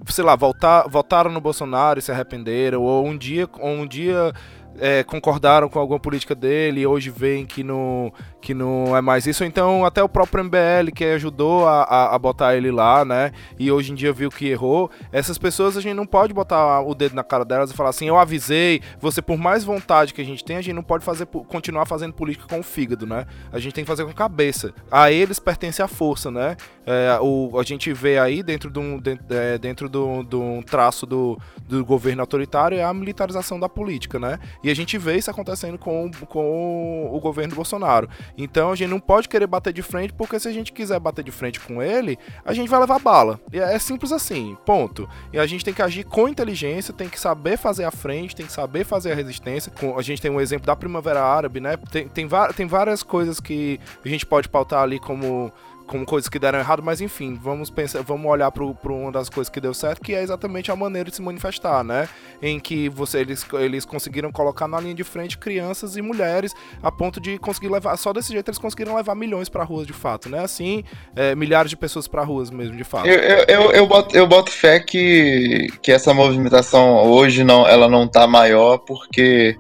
sei 0.09 0.25
lá, 0.25 0.35
voltar, 0.37 0.89
votaram 0.89 1.31
no 1.31 1.41
Bolsonaro 1.41 1.99
e 1.99 2.03
se 2.03 2.11
arrependeram, 2.11 2.83
ou 2.83 3.07
um 3.07 3.17
dia, 3.17 3.49
ou 3.59 3.71
um 3.71 3.87
dia 3.87 4.33
é, 4.79 5.03
concordaram 5.03 5.69
com 5.69 5.79
alguma 5.79 5.99
política 5.99 6.35
dele 6.35 6.81
e 6.81 6.87
hoje 6.87 7.11
veem 7.11 7.47
que 7.47 7.63
não, 7.63 8.13
que 8.41 8.55
não 8.55 8.97
é 8.97 9.01
mais 9.01 9.27
isso. 9.27 9.45
Então, 9.45 9.85
até 9.85 10.03
o 10.03 10.09
próprio 10.09 10.45
MBL 10.45 10.91
que 10.95 11.05
ajudou 11.05 11.67
a, 11.67 11.83
a, 11.83 12.15
a, 12.15 12.19
botar 12.19 12.57
ele 12.57 12.71
lá, 12.71 13.05
né? 13.05 13.33
E 13.59 13.71
hoje 13.71 13.93
em 13.93 13.95
dia 13.95 14.13
viu 14.13 14.31
que 14.31 14.49
errou. 14.49 14.91
Essas 15.13 15.39
pessoas 15.39 15.77
a 15.77 15.81
gente 15.81 15.95
não 15.95 16.07
pode 16.07 16.33
botar 16.33 16.81
o 16.81 16.95
dedo 16.95 17.15
na 17.15 17.23
cara 17.23 17.45
delas 17.45 17.71
e 17.71 17.75
falar 17.75 17.91
assim: 17.91 18.09
eu 18.09 18.19
avisei, 18.19 18.81
você, 18.99 19.21
por 19.21 19.37
mais 19.37 19.65
vontade 19.65 20.15
que 20.15 20.21
a 20.21 20.25
gente 20.25 20.45
tem, 20.45 20.57
a 20.57 20.63
gente 20.63 20.75
não 20.75 20.83
pode 20.83 21.05
fazer, 21.05 21.27
continuar 21.27 21.87
fazendo 21.87 22.13
política 22.13 22.47
com 22.49 22.61
o 22.61 22.63
fígado, 22.63 23.07
né? 23.07 23.27
A 23.53 23.59
gente 23.59 23.75
tem 23.75 23.85
que 23.85 23.89
fazer 23.89 24.05
com 24.05 24.11
a 24.11 24.15
cabeça. 24.15 24.73
A 24.91 25.11
eles 25.11 25.39
pertence 25.39 25.83
a 25.83 25.89
força, 25.89 26.31
né? 26.31 26.57
É, 26.87 27.19
o, 27.21 27.59
a 27.59 27.63
gente 27.63 27.93
vê 27.93 28.19
aí 28.19 28.43
dentro 28.43 28.71
de 28.71 28.79
um, 28.79 28.99
dentro, 28.99 29.25
é, 29.31 29.59
dentro 29.59 29.89
do, 29.89 30.23
do 30.23 30.41
um 30.41 30.63
traço 30.63 31.07
do, 31.07 31.39
do 31.69 31.85
governo 31.85 32.23
autoritário 32.23 32.79
é 32.79 32.83
a 32.83 32.93
militarização 32.93 33.61
da 33.61 33.69
política, 33.69 34.19
né? 34.19 34.39
E 34.63 34.71
a 34.71 34.75
gente 34.75 34.97
vê 34.99 35.17
isso 35.17 35.31
acontecendo 35.31 35.79
com, 35.79 36.11
com 36.29 37.11
o 37.13 37.21
governo 37.21 37.55
Bolsonaro. 37.55 38.09
Então 38.37 38.73
a 38.73 38.77
gente 38.77 38.91
não 38.91 39.01
pode 39.01 39.29
querer 39.29 39.47
bater 39.47 39.73
de 39.73 39.83
frente, 39.83 40.13
porque 40.13 40.39
se 40.39 40.49
a 40.49 40.53
gente 40.53 40.73
quiser 40.73 40.99
bater 40.99 41.25
de 41.25 41.31
frente 41.31 41.61
com 41.61 41.83
ele, 41.83 42.19
a 42.45 42.53
gente 42.53 42.69
vai 42.69 42.81
levar 42.81 42.99
bala. 42.99 43.41
E 43.53 43.59
é 43.59 43.79
simples 43.79 44.13
assim, 44.13 44.57
ponto. 44.65 45.09
E 45.33 45.39
a 45.39 45.47
gente 45.47 45.65
tem 45.65 45.75
que 45.75 45.83
agir 45.83 46.05
com 46.05 46.29
inteligência, 46.29 46.95
tem 46.95 47.09
que 47.09 47.19
saber 47.19 47.57
fazer 47.57 47.85
a 47.85 47.91
frente, 47.91 48.37
tem 48.37 48.47
que 48.47 48.53
saber 48.53 48.85
fazer 48.85 49.13
a 49.13 49.15
resistência. 49.15 49.73
A 49.97 50.03
gente 50.03 50.21
tem 50.21 50.31
um 50.31 50.41
exemplo 50.41 50.67
da 50.67 50.77
Primavera 50.77 51.23
Árabe, 51.23 51.61
né? 51.61 51.77
Tem, 51.91 52.09
tem, 52.09 52.29
tem 52.57 52.67
várias 52.67 53.03
coisas 53.03 53.41
que 53.41 53.81
a 54.05 54.09
gente 54.09 54.27
pode 54.27 54.49
pautar 54.49 54.83
ali 54.83 54.99
como 54.99 55.53
como 55.91 56.07
coisas 56.07 56.29
que 56.29 56.39
deram 56.39 56.61
errado, 56.61 56.85
mas 56.85 57.01
enfim, 57.01 57.35
vamos 57.35 57.69
pensar, 57.69 58.01
vamos 58.03 58.31
olhar 58.31 58.49
para 58.53 58.63
uma 58.63 59.11
das 59.11 59.29
coisas 59.29 59.51
que 59.51 59.61
deu 59.61 59.75
certo, 59.75 60.01
que 60.01 60.15
é 60.15 60.23
exatamente 60.23 60.71
a 60.71 60.77
maneira 60.77 61.11
de 61.11 61.17
se 61.17 61.21
manifestar, 61.21 61.83
né? 61.83 62.09
Em 62.41 62.61
que 62.61 62.89
você 62.89 63.19
eles, 63.19 63.45
eles 63.55 63.85
conseguiram 63.85 64.31
colocar 64.31 64.69
na 64.69 64.79
linha 64.79 64.95
de 64.95 65.03
frente 65.03 65.37
crianças 65.37 65.97
e 65.97 66.03
mulheres 66.03 66.55
a 66.81 66.93
ponto 66.93 67.21
de 67.21 67.39
conseguir 67.39 67.69
levar, 67.71 67.97
só 67.97 68.13
desse 68.13 68.33
jeito 68.33 68.49
eles 68.49 68.59
conseguiram 68.59 68.95
levar 68.95 69.17
milhões 69.17 69.49
para 69.49 69.65
ruas 69.65 69.85
de 69.85 69.93
fato, 69.93 70.29
né? 70.29 70.45
Assim, 70.45 70.85
é, 71.17 71.35
milhares 71.35 71.71
de 71.71 71.77
pessoas 71.77 72.07
para 72.07 72.23
ruas 72.23 72.51
mesmo 72.51 72.77
de 72.77 72.85
fato. 72.85 73.09
Eu, 73.09 73.19
eu, 73.19 73.45
eu, 73.49 73.73
eu, 73.73 73.87
boto, 73.89 74.17
eu 74.17 74.29
boto 74.29 74.53
fé 74.53 74.79
que, 74.79 75.67
que 75.83 75.91
essa 75.91 76.15
movimentação 76.15 77.03
hoje 77.11 77.43
não, 77.43 77.67
ela 77.67 77.89
não 77.89 78.07
tá 78.07 78.29
maior 78.29 78.79
porque 78.79 79.57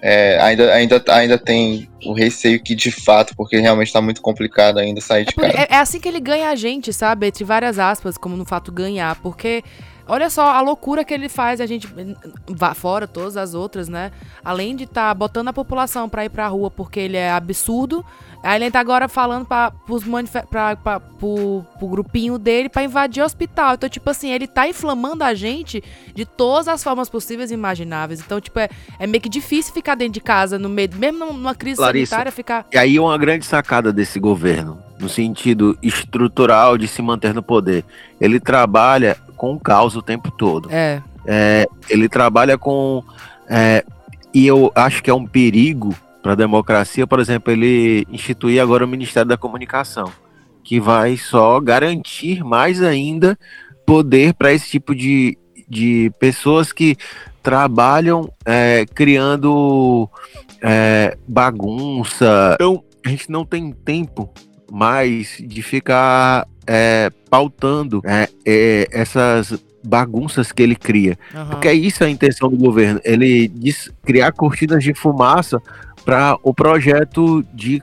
é, 0.00 0.40
ainda, 0.40 0.72
ainda, 0.72 1.04
ainda 1.08 1.38
tem 1.38 1.88
o 2.04 2.12
receio 2.12 2.62
que 2.62 2.74
de 2.74 2.90
fato, 2.90 3.34
porque 3.36 3.58
realmente 3.58 3.92
tá 3.92 4.00
muito 4.00 4.22
complicado 4.22 4.78
ainda 4.78 5.00
sair 5.00 5.24
de 5.24 5.34
é 5.36 5.40
casa. 5.40 5.58
É, 5.58 5.66
é, 5.70 5.76
assim 5.76 5.98
que 5.98 6.08
ele 6.08 6.20
ganha 6.20 6.50
a 6.50 6.54
gente, 6.54 6.92
sabe? 6.92 7.26
Entre 7.26 7.44
várias 7.44 7.78
aspas, 7.78 8.16
como 8.16 8.36
no 8.36 8.44
fato 8.44 8.70
ganhar, 8.70 9.16
porque 9.16 9.64
olha 10.06 10.30
só 10.30 10.52
a 10.52 10.60
loucura 10.60 11.04
que 11.04 11.12
ele 11.12 11.28
faz, 11.28 11.60
a 11.60 11.66
gente 11.66 11.88
fora 12.76 13.08
todas 13.08 13.36
as 13.36 13.54
outras, 13.54 13.88
né? 13.88 14.12
Além 14.44 14.76
de 14.76 14.84
estar 14.84 15.08
tá 15.08 15.14
botando 15.14 15.48
a 15.48 15.52
população 15.52 16.08
para 16.08 16.24
ir 16.24 16.28
pra 16.28 16.46
rua 16.46 16.70
porque 16.70 17.00
ele 17.00 17.16
é 17.16 17.30
absurdo, 17.30 18.04
Aí 18.42 18.62
ele 18.62 18.70
tá 18.70 18.78
agora 18.78 19.08
falando 19.08 19.44
pra, 19.44 19.70
pros 19.70 20.04
pra, 20.48 20.76
pra, 20.76 21.00
pro, 21.00 21.64
pro 21.78 21.88
grupinho 21.88 22.38
dele 22.38 22.68
pra 22.68 22.84
invadir 22.84 23.22
o 23.22 23.26
hospital. 23.26 23.74
Então, 23.74 23.88
tipo 23.88 24.08
assim, 24.08 24.30
ele 24.30 24.46
tá 24.46 24.68
inflamando 24.68 25.24
a 25.24 25.34
gente 25.34 25.82
de 26.14 26.24
todas 26.24 26.68
as 26.68 26.82
formas 26.82 27.08
possíveis 27.08 27.50
e 27.50 27.54
imagináveis. 27.54 28.20
Então, 28.20 28.40
tipo, 28.40 28.58
é, 28.58 28.68
é 28.98 29.06
meio 29.06 29.20
que 29.20 29.28
difícil 29.28 29.74
ficar 29.74 29.96
dentro 29.96 30.14
de 30.14 30.20
casa, 30.20 30.58
no 30.58 30.68
meio, 30.68 30.90
mesmo 30.94 31.32
numa 31.32 31.54
crise 31.54 31.80
Larissa, 31.80 32.10
sanitária, 32.10 32.32
ficar. 32.32 32.66
E 32.72 32.78
aí 32.78 32.98
uma 32.98 33.18
grande 33.18 33.44
sacada 33.44 33.92
desse 33.92 34.20
governo, 34.20 34.78
no 34.98 35.08
sentido 35.08 35.76
estrutural 35.82 36.78
de 36.78 36.86
se 36.86 37.02
manter 37.02 37.34
no 37.34 37.42
poder. 37.42 37.84
Ele 38.20 38.38
trabalha 38.38 39.16
com 39.36 39.54
o 39.54 39.60
caos 39.60 39.96
o 39.96 40.02
tempo 40.02 40.30
todo. 40.30 40.68
É. 40.70 41.02
é 41.26 41.66
ele 41.90 42.08
trabalha 42.08 42.56
com. 42.56 43.02
É, 43.48 43.84
e 44.32 44.46
eu 44.46 44.70
acho 44.74 45.02
que 45.02 45.10
é 45.10 45.14
um 45.14 45.26
perigo 45.26 45.94
para 46.22 46.32
a 46.32 46.36
democracia, 46.36 47.06
por 47.06 47.20
exemplo, 47.20 47.52
ele 47.52 48.06
instituir 48.10 48.60
agora 48.60 48.84
o 48.84 48.88
Ministério 48.88 49.28
da 49.28 49.36
Comunicação, 49.36 50.10
que 50.62 50.80
vai 50.80 51.16
só 51.16 51.60
garantir 51.60 52.44
mais 52.44 52.82
ainda 52.82 53.38
poder 53.86 54.34
para 54.34 54.52
esse 54.52 54.68
tipo 54.68 54.94
de, 54.94 55.38
de 55.68 56.10
pessoas 56.18 56.72
que 56.72 56.96
trabalham 57.42 58.30
é, 58.44 58.84
criando 58.94 60.08
é, 60.62 61.16
bagunça. 61.26 62.52
Então, 62.54 62.84
a 63.04 63.08
gente 63.08 63.30
não 63.30 63.44
tem 63.44 63.72
tempo 63.72 64.30
mais 64.70 65.38
de 65.40 65.62
ficar 65.62 66.46
é, 66.66 67.10
pautando 67.30 68.02
é, 68.04 68.28
é, 68.44 68.88
essas 68.90 69.58
bagunças 69.88 70.52
que 70.52 70.62
ele 70.62 70.76
cria. 70.76 71.18
Uhum. 71.34 71.46
Porque 71.46 71.68
é 71.68 71.72
isso 71.72 72.04
a 72.04 72.10
intenção 72.10 72.50
do 72.50 72.56
governo. 72.56 73.00
Ele 73.04 73.48
diz 73.48 73.90
criar 74.04 74.32
cortinas 74.32 74.84
de 74.84 74.92
fumaça 74.92 75.60
para 76.04 76.38
o 76.42 76.52
projeto 76.52 77.42
de 77.54 77.82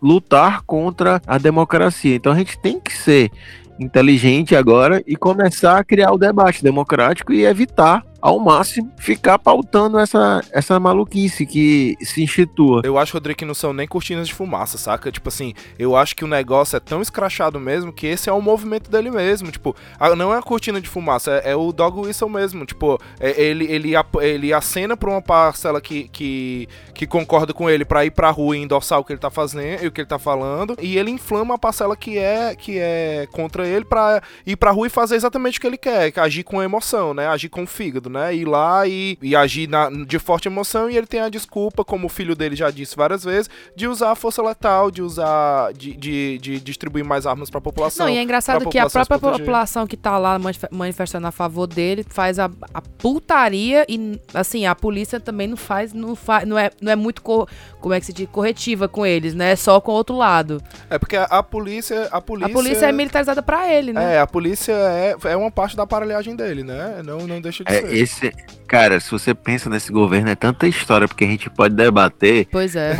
lutar 0.00 0.62
contra 0.62 1.20
a 1.26 1.38
democracia. 1.38 2.14
Então 2.14 2.32
a 2.32 2.36
gente 2.36 2.58
tem 2.60 2.78
que 2.78 2.92
ser 2.92 3.30
inteligente 3.78 4.54
agora 4.54 5.02
e 5.06 5.16
começar 5.16 5.78
a 5.78 5.84
criar 5.84 6.12
o 6.12 6.18
debate 6.18 6.62
democrático 6.62 7.32
e 7.32 7.44
evitar 7.44 8.04
ao 8.22 8.38
máximo, 8.38 8.92
ficar 8.96 9.36
pautando 9.36 9.98
essa, 9.98 10.40
essa 10.52 10.78
maluquice 10.78 11.44
que 11.44 11.96
se 12.00 12.22
institua. 12.22 12.80
Eu 12.84 12.96
acho, 12.96 13.14
Rodrigo, 13.14 13.38
que 13.38 13.44
não 13.44 13.52
são 13.52 13.72
nem 13.72 13.88
cortinas 13.88 14.28
de 14.28 14.34
fumaça, 14.34 14.78
saca? 14.78 15.10
Tipo 15.10 15.28
assim, 15.28 15.52
eu 15.76 15.96
acho 15.96 16.14
que 16.14 16.24
o 16.24 16.28
negócio 16.28 16.76
é 16.76 16.80
tão 16.80 17.02
escrachado 17.02 17.58
mesmo 17.58 17.92
que 17.92 18.06
esse 18.06 18.30
é 18.30 18.32
o 18.32 18.40
movimento 18.40 18.88
dele 18.88 19.10
mesmo. 19.10 19.50
Tipo, 19.50 19.74
não 20.16 20.32
é 20.32 20.38
a 20.38 20.42
cortina 20.42 20.80
de 20.80 20.88
fumaça, 20.88 21.32
é, 21.32 21.50
é 21.50 21.56
o 21.56 21.72
dog 21.72 21.98
whistle 21.98 22.30
mesmo. 22.30 22.64
Tipo, 22.64 23.00
é, 23.18 23.42
ele, 23.42 23.64
ele, 23.64 23.92
ele 24.20 24.52
acena 24.52 24.96
pra 24.96 25.10
uma 25.10 25.20
parcela 25.20 25.80
que, 25.80 26.08
que, 26.08 26.68
que 26.94 27.08
concorda 27.08 27.52
com 27.52 27.68
ele 27.68 27.84
pra 27.84 28.04
ir 28.04 28.12
pra 28.12 28.30
rua 28.30 28.56
e 28.56 28.60
endossar 28.60 29.00
o 29.00 29.04
que 29.04 29.12
ele 29.12 29.20
tá 29.20 29.30
fazendo 29.30 29.82
e 29.82 29.86
o 29.88 29.90
que 29.90 30.00
ele 30.00 30.08
tá 30.08 30.18
falando. 30.18 30.76
E 30.80 30.96
ele 30.96 31.10
inflama 31.10 31.56
a 31.56 31.58
parcela 31.58 31.96
que 31.96 32.18
é, 32.18 32.54
que 32.54 32.78
é 32.78 33.26
contra 33.32 33.66
ele 33.66 33.84
pra 33.84 34.22
ir 34.46 34.54
pra 34.54 34.70
rua 34.70 34.86
e 34.86 34.90
fazer 34.90 35.16
exatamente 35.16 35.58
o 35.58 35.60
que 35.60 35.66
ele 35.66 35.76
quer, 35.76 36.12
agir 36.20 36.44
com 36.44 36.62
emoção, 36.62 37.12
né? 37.12 37.26
Agir 37.26 37.48
com 37.48 37.64
o 37.64 37.66
fígado 37.66 38.11
né? 38.12 38.34
Ir 38.34 38.44
lá 38.44 38.86
e, 38.86 39.18
e 39.22 39.34
agir 39.34 39.68
na, 39.68 39.90
de 39.90 40.18
forte 40.18 40.46
emoção 40.48 40.88
e 40.90 40.96
ele 40.96 41.06
tem 41.06 41.20
a 41.20 41.28
desculpa, 41.28 41.84
como 41.84 42.06
o 42.06 42.10
filho 42.10 42.36
dele 42.36 42.54
já 42.54 42.70
disse 42.70 42.94
várias 42.96 43.24
vezes, 43.24 43.50
de 43.74 43.88
usar 43.88 44.12
a 44.12 44.14
força 44.14 44.42
letal, 44.42 44.90
de 44.90 45.02
usar, 45.02 45.72
de, 45.72 45.94
de, 45.94 46.38
de 46.38 46.60
distribuir 46.60 47.04
mais 47.04 47.26
armas 47.26 47.50
para 47.50 47.58
a 47.58 47.62
população. 47.62 48.06
Não, 48.06 48.12
e 48.12 48.18
é 48.18 48.22
engraçado 48.22 48.68
que 48.68 48.78
a 48.78 48.88
própria 48.88 49.18
população 49.18 49.86
que 49.86 49.96
tá 49.96 50.18
lá 50.18 50.38
manifestando 50.70 51.26
a 51.26 51.32
favor 51.32 51.66
dele 51.66 52.04
faz 52.08 52.38
a, 52.38 52.50
a 52.74 52.80
putaria 52.80 53.84
e, 53.88 54.20
assim, 54.34 54.66
a 54.66 54.74
polícia 54.74 55.18
também 55.18 55.46
não 55.48 55.56
faz, 55.56 55.92
não, 55.92 56.14
faz, 56.14 56.46
não, 56.46 56.58
é, 56.58 56.70
não 56.80 56.92
é 56.92 56.96
muito, 56.96 57.22
co, 57.22 57.48
como 57.80 57.94
é 57.94 58.00
que 58.00 58.06
se 58.06 58.12
diz, 58.12 58.28
corretiva 58.30 58.88
com 58.88 59.04
eles, 59.06 59.34
né? 59.34 59.52
É 59.52 59.56
só 59.56 59.80
com 59.80 59.92
o 59.92 59.94
outro 59.94 60.16
lado. 60.16 60.62
É 60.90 60.98
porque 60.98 61.16
a, 61.16 61.24
a 61.24 61.42
polícia, 61.42 62.08
a 62.10 62.20
polícia. 62.20 62.52
A 62.52 62.54
polícia 62.54 62.86
é 62.86 62.92
militarizada 62.92 63.42
pra 63.42 63.72
ele, 63.72 63.92
né? 63.92 64.14
É, 64.14 64.20
a 64.20 64.26
polícia 64.26 64.72
é, 64.72 65.16
é 65.24 65.36
uma 65.36 65.50
parte 65.50 65.76
da 65.76 65.82
aparelhagem 65.82 66.36
dele, 66.36 66.62
né? 66.62 67.02
Não, 67.04 67.26
não 67.26 67.40
deixa 67.40 67.64
de 67.64 67.72
É, 67.72 67.80
ser. 67.80 67.94
Esse, 68.02 68.32
cara, 68.66 68.98
se 69.00 69.10
você 69.10 69.34
pensa 69.34 69.68
nesse 69.70 69.90
governo, 69.92 70.30
é 70.30 70.34
tanta 70.34 70.66
história, 70.66 71.06
porque 71.08 71.24
a 71.24 71.28
gente 71.28 71.48
pode 71.50 71.74
debater. 71.74 72.46
Pois 72.50 72.74
é. 72.76 72.96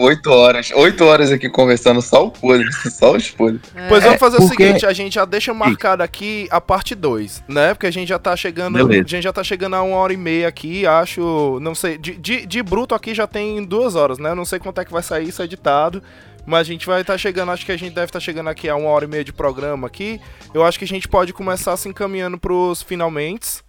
Oito 0.00 0.30
horas. 0.30 0.70
Oito 0.72 1.04
horas 1.04 1.30
aqui 1.30 1.48
conversando 1.48 2.00
só 2.02 2.26
o 2.26 2.30
podre, 2.30 2.66
só 2.90 3.16
os 3.16 3.30
podres. 3.30 3.60
Pois 3.88 4.02
É. 4.02 4.06
vamos 4.06 4.20
fazer 4.20 4.36
porque- 4.38 4.54
o 4.62 4.66
seguinte, 4.66 4.86
a 4.86 4.92
gente 4.92 5.14
já 5.14 5.24
deixa 5.24 5.52
marcado 5.54 6.02
aqui 6.02 6.46
a 6.50 6.60
parte 6.60 6.94
2, 6.94 7.42
né? 7.48 7.74
Porque 7.74 7.86
a 7.86 7.90
gente 7.90 8.08
já 8.08 8.18
tá 8.18 8.36
chegando, 8.36 8.74
Beleza. 8.74 9.04
a 9.04 9.08
gente 9.08 9.22
já 9.24 9.32
tá 9.32 9.42
chegando 9.44 9.74
a 9.74 9.82
uma 9.82 9.96
hora 9.96 10.12
e 10.12 10.16
meia 10.16 10.48
aqui, 10.48 10.86
acho, 10.86 11.58
não 11.60 11.74
sei, 11.74 11.98
de, 11.98 12.14
de, 12.16 12.46
de 12.46 12.62
bruto 12.62 12.94
aqui 12.94 13.14
já 13.14 13.26
tem 13.26 13.64
duas 13.64 13.94
horas, 13.94 14.18
né? 14.18 14.34
Não 14.34 14.44
sei 14.44 14.58
quanto 14.58 14.80
é 14.80 14.84
que 14.84 14.92
vai 14.92 15.02
sair 15.02 15.28
isso 15.28 15.42
editado, 15.42 16.02
mas 16.46 16.60
a 16.60 16.64
gente 16.64 16.86
vai 16.86 17.00
estar 17.00 17.16
chegando, 17.16 17.50
acho 17.52 17.64
que 17.64 17.72
a 17.72 17.76
gente 17.78 17.94
deve 17.94 18.06
estar 18.06 18.20
chegando 18.20 18.48
aqui 18.50 18.68
a 18.68 18.76
uma 18.76 18.88
hora 18.90 19.04
e 19.04 19.08
meia 19.08 19.24
de 19.24 19.32
programa 19.32 19.86
aqui. 19.86 20.20
Eu 20.52 20.62
acho 20.64 20.78
que 20.78 20.84
a 20.84 20.88
gente 20.88 21.08
pode 21.08 21.32
começar 21.32 21.76
se 21.76 21.88
encaminhando 21.88 22.36
pros 22.38 22.82
finalmente, 22.82 23.62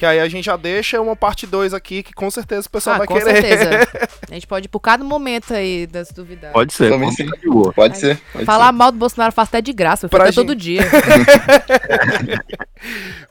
que 0.00 0.06
aí 0.06 0.18
a 0.18 0.26
gente 0.30 0.46
já 0.46 0.56
deixa 0.56 0.98
uma 0.98 1.14
parte 1.14 1.46
2 1.46 1.74
aqui, 1.74 2.02
que 2.02 2.14
com 2.14 2.30
certeza 2.30 2.66
o 2.66 2.70
pessoal 2.70 2.94
Ah, 2.94 2.98
vai 3.00 3.06
com 3.06 3.18
querer. 3.18 3.42
certeza. 3.42 4.08
A 4.30 4.34
gente 4.34 4.46
pode 4.46 4.64
ir 4.64 4.68
por 4.70 4.80
cada 4.80 5.04
momento 5.04 5.52
aí 5.52 5.86
das 5.86 6.10
duvidades. 6.10 6.54
Pode 6.54 6.72
ser, 6.72 6.88
Também 6.88 7.14
pode 7.14 7.16
sim. 7.16 7.70
Pode 7.74 7.98
ser. 7.98 8.18
Pode 8.32 8.44
Falar 8.46 8.72
mal 8.72 8.90
do 8.92 8.96
Bolsonaro 8.96 9.28
eu 9.30 9.34
faço 9.34 9.50
até 9.50 9.60
de 9.60 9.72
graça, 9.74 10.06
eu 10.06 10.10
Pra 10.10 10.24
faço 10.26 10.40
até 10.40 10.42
gente- 10.42 10.46
todo 10.46 10.58
dia. 10.58 10.80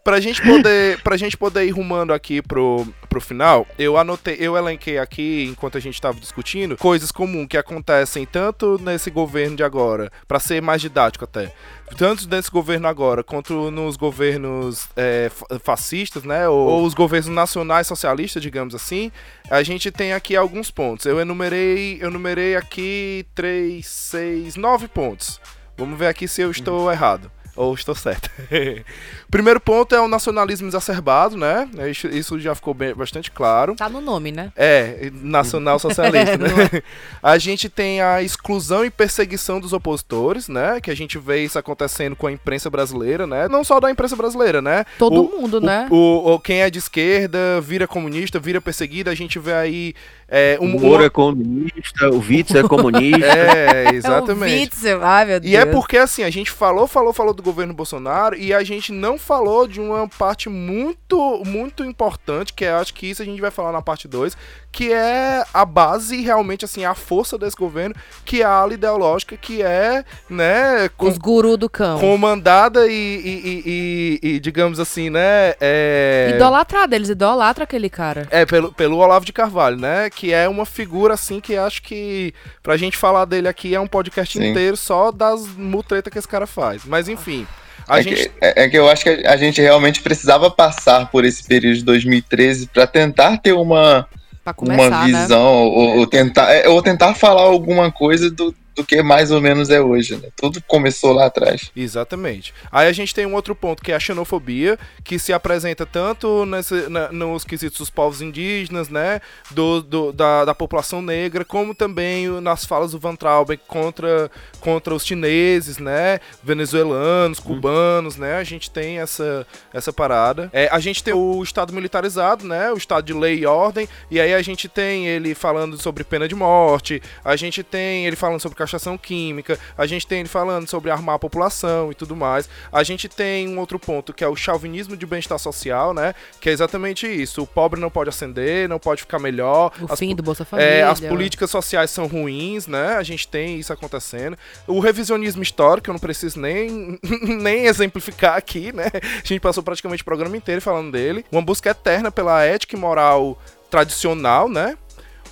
Pra 0.04 0.20
gente 0.20 0.42
poder, 0.42 1.02
pra 1.02 1.18
gente 1.18 1.38
poder 1.38 1.66
ir 1.66 1.72
rumando 1.72 2.14
aqui 2.14 2.42
pro, 2.42 2.88
pro 3.10 3.20
final, 3.20 3.66
eu 3.78 3.98
anotei, 3.98 4.38
eu 4.40 4.56
elenquei 4.56 4.98
aqui, 5.00 5.46
enquanto 5.50 5.78
a 5.78 5.82
gente 5.82 6.00
tava 6.00 6.20
discutindo, 6.20 6.78
coisas 6.78 7.12
comuns 7.12 7.48
que 7.48 7.58
acontecem 7.58 8.26
tanto 8.26 8.80
nesse 8.82 9.10
governo 9.10 9.56
de 9.56 9.64
agora, 9.64 10.12
pra 10.28 10.40
ser 10.40 10.62
mais 10.62 10.82
didático 10.82 11.26
até, 11.26 11.52
tanto 11.98 12.28
nesse 12.30 12.50
governo 12.50 12.88
agora, 12.88 13.24
quanto 13.24 13.70
nos 13.72 13.98
governos 13.98 14.88
é, 14.96 15.30
fa- 15.30 15.60
fascistas, 15.60 16.24
né, 16.24 16.48
ou, 16.48 16.58
ou 16.68 16.86
os 16.86 16.94
governos 16.94 17.30
nacionais 17.30 17.88
socialistas, 17.88 18.42
digamos 18.42 18.74
assim, 18.76 19.12
a 19.50 19.62
gente 19.64 19.92
tem 19.92 20.14
aqui 20.14 20.36
alguns 20.36 20.72
pontos. 20.72 21.06
Eu 21.06 21.20
enumerei, 21.20 21.98
eu 22.02 22.10
enumerei 22.10 22.56
aqui 22.56 23.26
três, 23.36 23.88
seis, 23.88 24.56
nove 24.56 24.88
pontos. 24.88 25.40
Vamos 25.78 25.98
ver 25.98 26.08
aqui 26.08 26.28
se 26.28 26.42
eu 26.42 26.52
estou 26.52 26.92
errado. 26.92 27.32
Ou 27.60 27.74
estou 27.74 27.94
certo. 27.94 28.30
Primeiro 29.30 29.60
ponto 29.60 29.94
é 29.94 30.00
o 30.00 30.08
nacionalismo 30.08 30.70
exacerbado, 30.70 31.36
né? 31.36 31.68
Isso, 31.92 32.08
isso 32.08 32.40
já 32.40 32.56
ficou 32.56 32.74
bem- 32.74 32.94
bastante 32.96 33.30
claro. 33.30 33.76
Tá 33.76 33.90
no 33.90 34.00
nome, 34.00 34.32
né? 34.32 34.50
É, 34.56 35.12
nacional 35.22 35.78
socialista, 35.78 36.38
né? 36.40 36.82
A 37.22 37.38
gente 37.38 37.68
tem 37.68 38.02
a 38.02 38.22
exclusão 38.24 38.86
e 38.86 38.90
perseguição 38.90 39.60
dos 39.60 39.74
opositores, 39.74 40.48
né? 40.48 40.80
Que 40.80 40.90
a 40.90 40.96
gente 40.96 41.18
vê 41.18 41.44
isso 41.44 41.60
acontecendo 41.60 42.16
com 42.16 42.28
a 42.28 42.32
imprensa 42.32 42.70
brasileira, 42.70 43.28
né? 43.28 43.50
Não 43.50 43.62
só 43.66 43.78
da 43.82 43.92
imprensa 43.92 44.16
brasileira, 44.16 44.62
né? 44.62 44.86
Todo 44.98 45.22
O- 45.26 45.42
mundo, 45.42 45.60
né? 45.60 45.86
O, 45.92 46.36
o- 46.36 46.40
quem 46.40 46.62
é 46.62 46.70
de 46.70 46.80
esquerda 46.80 47.60
vira 47.60 47.86
comunista, 47.88 48.40
vira 48.40 48.62
perseguido. 48.62 49.10
A 49.10 49.16
gente 49.16 49.38
vê 49.38 49.52
aí 49.54 49.94
é, 50.32 50.58
um, 50.62 50.76
O 50.76 50.80
Moro 50.80 51.04
é 51.04 51.10
comunista, 51.10 52.10
o 52.10 52.20
Witz 52.20 52.54
é 52.56 52.64
comunista. 52.68 53.26
É, 53.26 53.90
É 53.90 53.92
o 53.92 53.96
exatamente. 53.96 54.76
Witzel. 54.76 55.04
Ai, 55.04 55.26
meu 55.26 55.40
Deus. 55.40 55.52
E 55.52 55.56
é 55.56 55.66
porque 55.66 55.98
assim, 55.98 56.24
a 56.24 56.30
gente 56.30 56.52
falou, 56.52 56.88
falou, 56.88 57.12
falou 57.14 57.34
do 57.34 57.42
governo 57.42 57.74
Bolsonaro 57.74 58.36
e 58.36 58.54
a 58.54 58.64
gente 58.64 58.92
não 58.92 59.18
falou 59.18 59.68
de 59.68 59.80
uma 59.80 60.08
parte 60.08 60.50
muito, 60.50 61.44
muito 61.46 61.84
importante, 61.84 62.54
que 62.54 62.64
eu 62.66 62.76
acho 62.78 62.94
que 62.94 63.08
isso 63.08 63.22
a 63.22 63.26
gente 63.26 63.42
vai 63.42 63.52
falar 63.52 63.72
na 63.72 63.82
parte 63.82 64.08
2, 64.08 64.38
que 64.72 64.94
é 64.94 65.44
a 65.54 65.66
base 65.66 66.16
e 66.16 66.22
realmente 66.22 66.64
assim, 66.66 66.86
a 66.86 66.94
força 66.94 67.38
desse 67.38 67.56
governo, 67.56 67.96
que 68.24 68.42
é 68.42 68.46
a 68.46 68.50
ala 68.50 68.74
ideológica, 68.74 69.36
que 69.36 69.62
é, 69.62 70.04
né, 70.30 70.90
com- 70.96 71.08
Os 71.08 71.18
gurus 71.18 71.58
do 71.58 71.70
cão. 71.70 72.00
comandada 72.00 72.88
e, 72.88 72.92
e- 72.92 73.42
e- 73.50 74.20
e- 74.24 74.36
e, 74.36 74.40
digamos 74.40 74.80
assim, 74.80 75.10
né, 75.10 75.54
é... 75.60 76.34
Idolatrado, 76.36 76.94
eles 76.96 77.10
idolatram 77.10 77.64
aquele 77.64 77.90
cara. 77.90 78.28
É, 78.32 78.46
pelo, 78.46 78.72
pelo 78.72 78.98
Olavo 78.98 79.26
de 79.26 79.34
Carvalho, 79.34 79.78
né? 79.78 80.10
Que 80.10 80.32
é 80.34 80.48
uma 80.48 80.66
figura, 80.66 81.14
assim, 81.16 81.40
que 81.40 81.56
acho 81.58 81.82
que 81.82 82.34
pra 82.62 82.78
gente 82.78 82.96
falar 82.98 83.26
dele 83.26 83.48
aqui 83.48 83.74
é 83.74 83.80
um 83.80 83.88
podcast 83.88 84.38
Sim. 84.38 84.50
inteiro 84.50 84.78
só 84.78 85.12
das 85.12 85.48
mutretas 85.58 86.12
que 86.12 86.20
esse 86.20 86.28
cara 86.28 86.46
faz. 86.48 86.84
Mas 86.86 87.08
enfim, 87.10 87.46
a 87.88 88.00
é, 88.00 88.04
gente. 88.04 88.30
que, 88.30 88.32
é, 88.40 88.64
é 88.64 88.70
que 88.70 88.78
eu 88.78 88.88
acho 88.90 89.04
que 89.04 89.10
a 89.10 89.36
gente 89.36 89.60
realmente 89.62 90.02
precisava 90.02 90.50
passar 90.52 91.10
por 91.10 91.26
esse 91.26 91.44
período 91.48 91.78
de 91.78 91.84
2013 91.84 92.68
para 92.68 92.86
tentar 92.88 93.38
ter 93.38 93.54
uma, 93.54 94.08
começar, 94.54 94.88
uma 94.88 95.08
né? 95.08 95.22
visão, 95.22 95.44
ou, 95.44 95.98
ou 96.00 96.08
tentar, 96.08 96.52
é, 96.52 96.68
ou 96.68 96.82
tentar 96.82 97.14
falar 97.14 97.44
alguma 97.44 97.92
coisa 97.92 98.30
do, 98.30 98.54
do 98.76 98.84
que 98.86 99.02
mais 99.04 99.32
ou 99.32 99.42
menos 99.42 99.70
é 99.70 99.82
hoje. 99.82 100.16
Né? 100.18 100.30
Tudo 100.36 100.62
começou 100.68 101.12
lá 101.14 101.26
atrás. 101.26 101.72
Exatamente. 101.76 102.54
Aí 102.72 102.88
a 102.88 102.92
gente 102.92 103.14
tem 103.14 103.26
um 103.26 103.34
outro 103.36 103.54
ponto 103.56 103.82
que 103.84 103.92
é 103.92 103.96
a 103.96 104.00
xenofobia, 104.00 104.78
que 105.04 105.20
se 105.20 105.34
apresenta 105.34 105.86
tanto 105.86 106.46
nesse, 106.46 106.88
na- 106.90 107.12
nos 107.12 107.44
quesitos 107.44 107.78
dos 107.80 107.90
povos 107.90 108.22
indígenas, 108.22 108.90
né? 108.90 109.20
Do, 109.52 109.82
do- 109.82 110.12
da, 110.14 110.46
da 110.46 110.56
população 110.56 111.02
negra, 111.02 111.44
como 111.44 111.74
também 111.76 112.30
o- 112.30 112.40
nas 112.42 112.66
falas 112.66 112.92
do 112.92 113.00
Van 113.00 113.16
Trauben 113.16 113.60
contra, 113.68 114.30
contra 114.60 114.94
os 114.94 115.06
chineses, 115.06 115.78
né? 115.78 116.20
Venezuelanos, 116.44 117.40
cubanos, 117.40 118.16
né? 118.18 118.36
A 118.36 118.44
gente 118.44 118.70
tem 118.70 119.00
essa, 119.00 119.46
essa 119.74 119.92
parada. 119.94 120.50
É, 120.54 120.68
a 120.72 120.80
gente 120.80 121.04
tem 121.04 121.14
o 121.14 121.42
Estado 121.42 121.74
militarizado, 121.74 122.46
né? 122.46 122.72
O 122.72 122.78
Estado 122.78 123.06
de 123.06 123.14
lei 123.14 123.40
e 123.40 123.46
ordem. 123.46 123.88
E 124.12 124.20
aí 124.20 124.34
a 124.34 124.42
gente 124.42 124.68
tem 124.68 125.08
ele 125.08 125.34
falando 125.34 125.78
sobre 125.82 126.04
pena 126.04 126.28
de 126.28 126.36
morte, 126.36 127.02
a 127.24 127.36
gente 127.36 127.64
tem 127.64 128.06
ele 128.06 128.16
falando 128.16 128.40
sobre 128.40 128.58
castração 128.60 128.98
química, 128.98 129.58
a 129.78 129.86
gente 129.86 130.06
tem 130.06 130.20
ele 130.20 130.30
falando 130.30 130.68
sobre 130.68 130.92
armar 130.92 131.16
a 131.16 131.20
população 131.20 131.92
e 131.92 131.96
tudo 131.96 132.16
mais. 132.16 132.50
A 132.72 132.84
gente 132.84 133.08
tem 133.08 133.48
um 133.48 133.60
outro 133.60 133.80
ponto 133.80 134.14
que 134.14 134.24
é 134.24 134.28
o 134.28 134.36
chauvinismo 134.36 134.96
de 134.96 135.06
bem-estar 135.06 135.40
social, 135.40 135.94
né? 135.94 136.14
Que 136.40 136.50
é 136.50 136.52
exatamente 136.52 137.08
isso. 137.08 137.42
O 137.42 137.48
pobre 137.48 137.80
não 137.80 137.90
pode 137.90 138.10
ascender, 138.10 138.68
não 138.68 138.80
pode 138.80 139.02
ficar 139.02 139.20
melhor. 139.20 139.72
O 139.82 139.92
As 139.92 140.00
fim 140.00 140.16
do 140.16 140.22
Bolsa 140.22 140.44
Família. 140.46 140.70
é, 140.70 140.84
as 140.84 141.00
políticas 141.00 141.50
sociais 141.50 141.90
são 141.92 142.08
ruins, 142.08 142.68
né? 142.68 142.96
A 142.98 143.04
gente 143.04 143.28
tem 143.28 143.58
isso 143.58 143.72
acontecendo. 143.72 144.38
O 144.68 144.80
revisionismo 144.80 145.42
histórico, 145.42 145.90
eu 145.90 145.94
não 145.94 146.00
preciso 146.00 146.40
nem, 146.40 147.00
nem 147.42 147.66
exemplificar 147.66 148.36
aqui, 148.36 148.72
né? 148.74 148.92
A 148.94 149.28
gente 149.28 149.40
passou 149.40 149.64
praticamente 149.64 150.02
o 150.02 150.06
programa 150.06 150.36
inteiro 150.36 150.62
falando 150.62 150.92
dele. 150.92 151.26
Uma 151.32 151.42
busca 151.42 151.70
eterna 151.70 152.12
pela 152.12 152.44
ética 152.44 152.76
e 152.76 152.80
moral 152.80 153.42
tradicional, 153.70 154.50
né? 154.50 154.78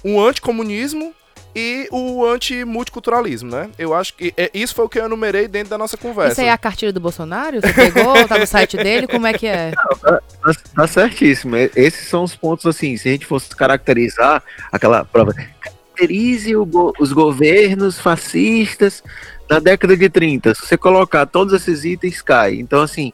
O 0.03 0.21
anticomunismo 0.21 1.13
e 1.57 1.87
o 1.91 2.23
antimulticulturalismo, 2.25 3.49
né? 3.49 3.69
Eu 3.79 3.93
acho 3.95 4.13
que 4.13 4.31
é, 4.37 4.49
isso 4.53 4.75
foi 4.75 4.85
o 4.85 4.89
que 4.89 4.99
eu 4.99 5.05
enumerei 5.05 5.47
dentro 5.47 5.69
da 5.71 5.77
nossa 5.77 5.97
conversa. 5.97 6.33
Isso 6.33 6.41
aí 6.41 6.47
é 6.47 6.51
a 6.51 6.57
cartilha 6.57 6.93
do 6.93 6.99
Bolsonaro? 6.99 7.59
Você 7.59 7.73
pegou? 7.73 8.27
tá 8.27 8.37
no 8.37 8.45
site 8.45 8.77
dele? 8.77 9.07
Como 9.07 9.25
é 9.25 9.33
que 9.33 9.47
é? 9.47 9.71
Tá, 10.01 10.21
tá 10.75 10.87
certíssimo. 10.87 11.55
E- 11.57 11.71
Esses 11.75 12.07
são 12.07 12.23
os 12.23 12.35
pontos, 12.35 12.65
assim, 12.65 12.95
se 12.95 13.09
a 13.09 13.11
gente 13.11 13.25
fosse 13.25 13.53
caracterizar 13.55 14.41
aquela 14.71 15.03
prova. 15.03 15.33
Caracterize 15.33 16.53
go- 16.65 16.93
os 16.99 17.11
governos 17.11 17.99
fascistas 17.99 19.03
na 19.49 19.59
década 19.59 19.97
de 19.97 20.07
30. 20.09 20.53
Se 20.55 20.61
você 20.65 20.77
colocar 20.77 21.25
todos 21.25 21.53
esses 21.53 21.83
itens, 21.83 22.21
cai. 22.21 22.55
Então, 22.55 22.81
assim, 22.81 23.11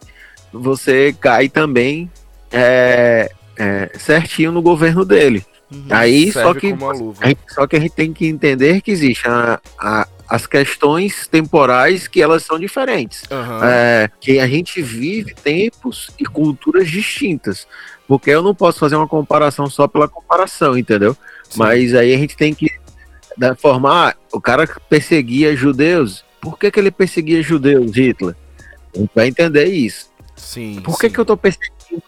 você 0.51 1.15
cai 1.19 1.47
também 1.49 2.11
é, 2.51 3.31
é, 3.57 3.89
certinho 3.97 4.51
no 4.51 4.61
governo 4.61 5.03
dele. 5.05 5.43
Uhum. 5.73 5.85
Aí, 5.89 6.31
só 6.31 6.53
que, 6.53 6.71
como 6.71 6.85
uma 6.85 6.93
luva. 6.93 7.23
a 7.23 7.27
gente- 7.29 7.39
só 7.49 7.65
que 7.67 7.75
a 7.75 7.79
gente 7.79 7.91
tem 7.93 8.13
que 8.13 8.27
entender 8.27 8.81
que 8.81 8.91
existe 8.91 9.27
a- 9.27 9.59
a- 9.79 10.07
as 10.29 10.45
questões 10.47 11.27
temporais 11.27 12.07
que 12.07 12.21
elas 12.21 12.43
são 12.43 12.57
diferentes. 12.59 13.23
Aham. 13.31 13.61
É, 13.63 14.09
que 14.19 14.39
a 14.39 14.47
gente 14.47 14.81
vive 14.81 15.33
tempos 15.35 16.09
e 16.19 16.25
culturas 16.25 16.89
distintas. 16.89 17.67
Porque 18.07 18.29
eu 18.31 18.41
não 18.41 18.53
posso 18.55 18.79
fazer 18.79 18.95
uma 18.95 19.07
comparação 19.07 19.69
só 19.69 19.87
pela 19.87 20.07
comparação, 20.07 20.77
entendeu? 20.77 21.15
Sim. 21.49 21.59
Mas 21.59 21.93
aí 21.93 22.13
a 22.13 22.17
gente 22.17 22.35
tem 22.35 22.53
que 22.53 22.69
né, 23.37 23.55
formar. 23.55 24.15
O 24.31 24.39
cara 24.41 24.67
que 24.67 24.79
perseguia 24.89 25.55
judeus. 25.55 26.23
Por 26.41 26.57
que, 26.59 26.69
que 26.69 26.79
ele 26.79 26.91
perseguia 26.91 27.41
judeus, 27.41 27.95
Hitler? 27.95 28.35
A 28.95 28.99
gente 28.99 29.11
vai 29.15 29.27
entender 29.27 29.65
isso. 29.65 30.11
Sim. 30.35 30.81
Por 30.83 30.99
que, 30.99 31.07
sim. 31.07 31.13
que 31.13 31.19
eu 31.19 31.25
tô 31.25 31.35
perseguindo 31.37 32.03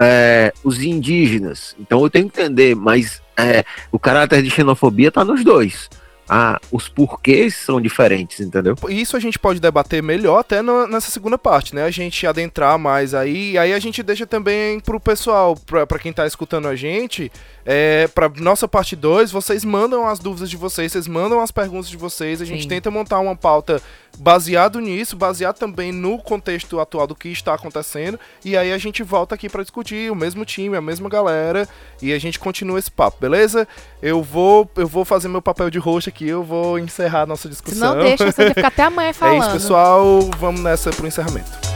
é, 0.00 0.52
os 0.64 0.82
indígenas? 0.82 1.76
Então 1.78 2.02
eu 2.02 2.10
tenho 2.10 2.28
que 2.30 2.40
entender, 2.40 2.74
mas 2.74 3.22
é, 3.36 3.64
o 3.92 3.98
caráter 3.98 4.42
de 4.42 4.50
xenofobia 4.50 5.12
tá 5.12 5.24
nos 5.24 5.44
dois. 5.44 5.88
Ah, 6.32 6.60
os 6.70 6.88
porquês 6.88 7.56
são 7.56 7.80
diferentes, 7.80 8.38
entendeu? 8.38 8.76
Isso 8.88 9.16
a 9.16 9.20
gente 9.20 9.36
pode 9.36 9.58
debater 9.58 10.00
melhor 10.00 10.38
até 10.38 10.62
nessa 10.62 11.10
segunda 11.10 11.36
parte, 11.36 11.74
né? 11.74 11.82
A 11.82 11.90
gente 11.90 12.24
adentrar 12.24 12.78
mais 12.78 13.14
aí. 13.14 13.58
Aí 13.58 13.72
a 13.72 13.78
gente 13.80 14.00
deixa 14.00 14.24
também 14.24 14.78
pro 14.78 15.00
pessoal, 15.00 15.56
pra, 15.56 15.84
pra 15.88 15.98
quem 15.98 16.12
tá 16.12 16.24
escutando 16.28 16.68
a 16.68 16.76
gente, 16.76 17.32
é, 17.64 18.08
pra 18.08 18.28
nossa 18.28 18.66
parte 18.66 18.96
2, 18.96 19.30
vocês 19.30 19.64
mandam 19.64 20.06
as 20.06 20.18
dúvidas 20.18 20.48
de 20.50 20.56
vocês, 20.56 20.92
vocês 20.92 21.06
mandam 21.06 21.40
as 21.40 21.50
perguntas 21.50 21.88
de 21.88 21.96
vocês. 21.96 22.40
A 22.40 22.44
gente 22.44 22.62
Sim. 22.62 22.68
tenta 22.68 22.90
montar 22.90 23.18
uma 23.20 23.36
pauta 23.36 23.80
baseado 24.18 24.80
nisso, 24.80 25.16
baseado 25.16 25.56
também 25.58 25.92
no 25.92 26.18
contexto 26.18 26.80
atual 26.80 27.06
do 27.06 27.14
que 27.14 27.28
está 27.28 27.54
acontecendo. 27.54 28.18
E 28.44 28.56
aí 28.56 28.72
a 28.72 28.78
gente 28.78 29.02
volta 29.02 29.34
aqui 29.34 29.48
pra 29.48 29.62
discutir, 29.62 30.10
o 30.10 30.14
mesmo 30.16 30.44
time, 30.44 30.76
a 30.76 30.80
mesma 30.80 31.08
galera. 31.08 31.68
E 32.02 32.12
a 32.12 32.18
gente 32.18 32.38
continua 32.38 32.78
esse 32.78 32.90
papo, 32.90 33.18
beleza? 33.20 33.68
Eu 34.02 34.22
vou, 34.22 34.68
eu 34.76 34.88
vou 34.88 35.04
fazer 35.04 35.28
meu 35.28 35.42
papel 35.42 35.70
de 35.70 35.78
host 35.78 36.08
aqui 36.08 36.28
eu 36.28 36.42
vou 36.42 36.78
encerrar 36.78 37.22
a 37.22 37.26
nossa 37.26 37.42
Se 37.42 37.48
discussão. 37.48 37.94
não 37.94 38.02
deixa, 38.02 38.30
você 38.30 38.48
ficar 38.54 38.68
até 38.68 38.82
amanhã 38.84 39.10
É 39.10 39.12
falando. 39.12 39.42
isso, 39.42 39.50
pessoal. 39.52 40.20
Vamos 40.38 40.60
nessa 40.60 40.90
pro 40.90 41.06
encerramento. 41.06 41.69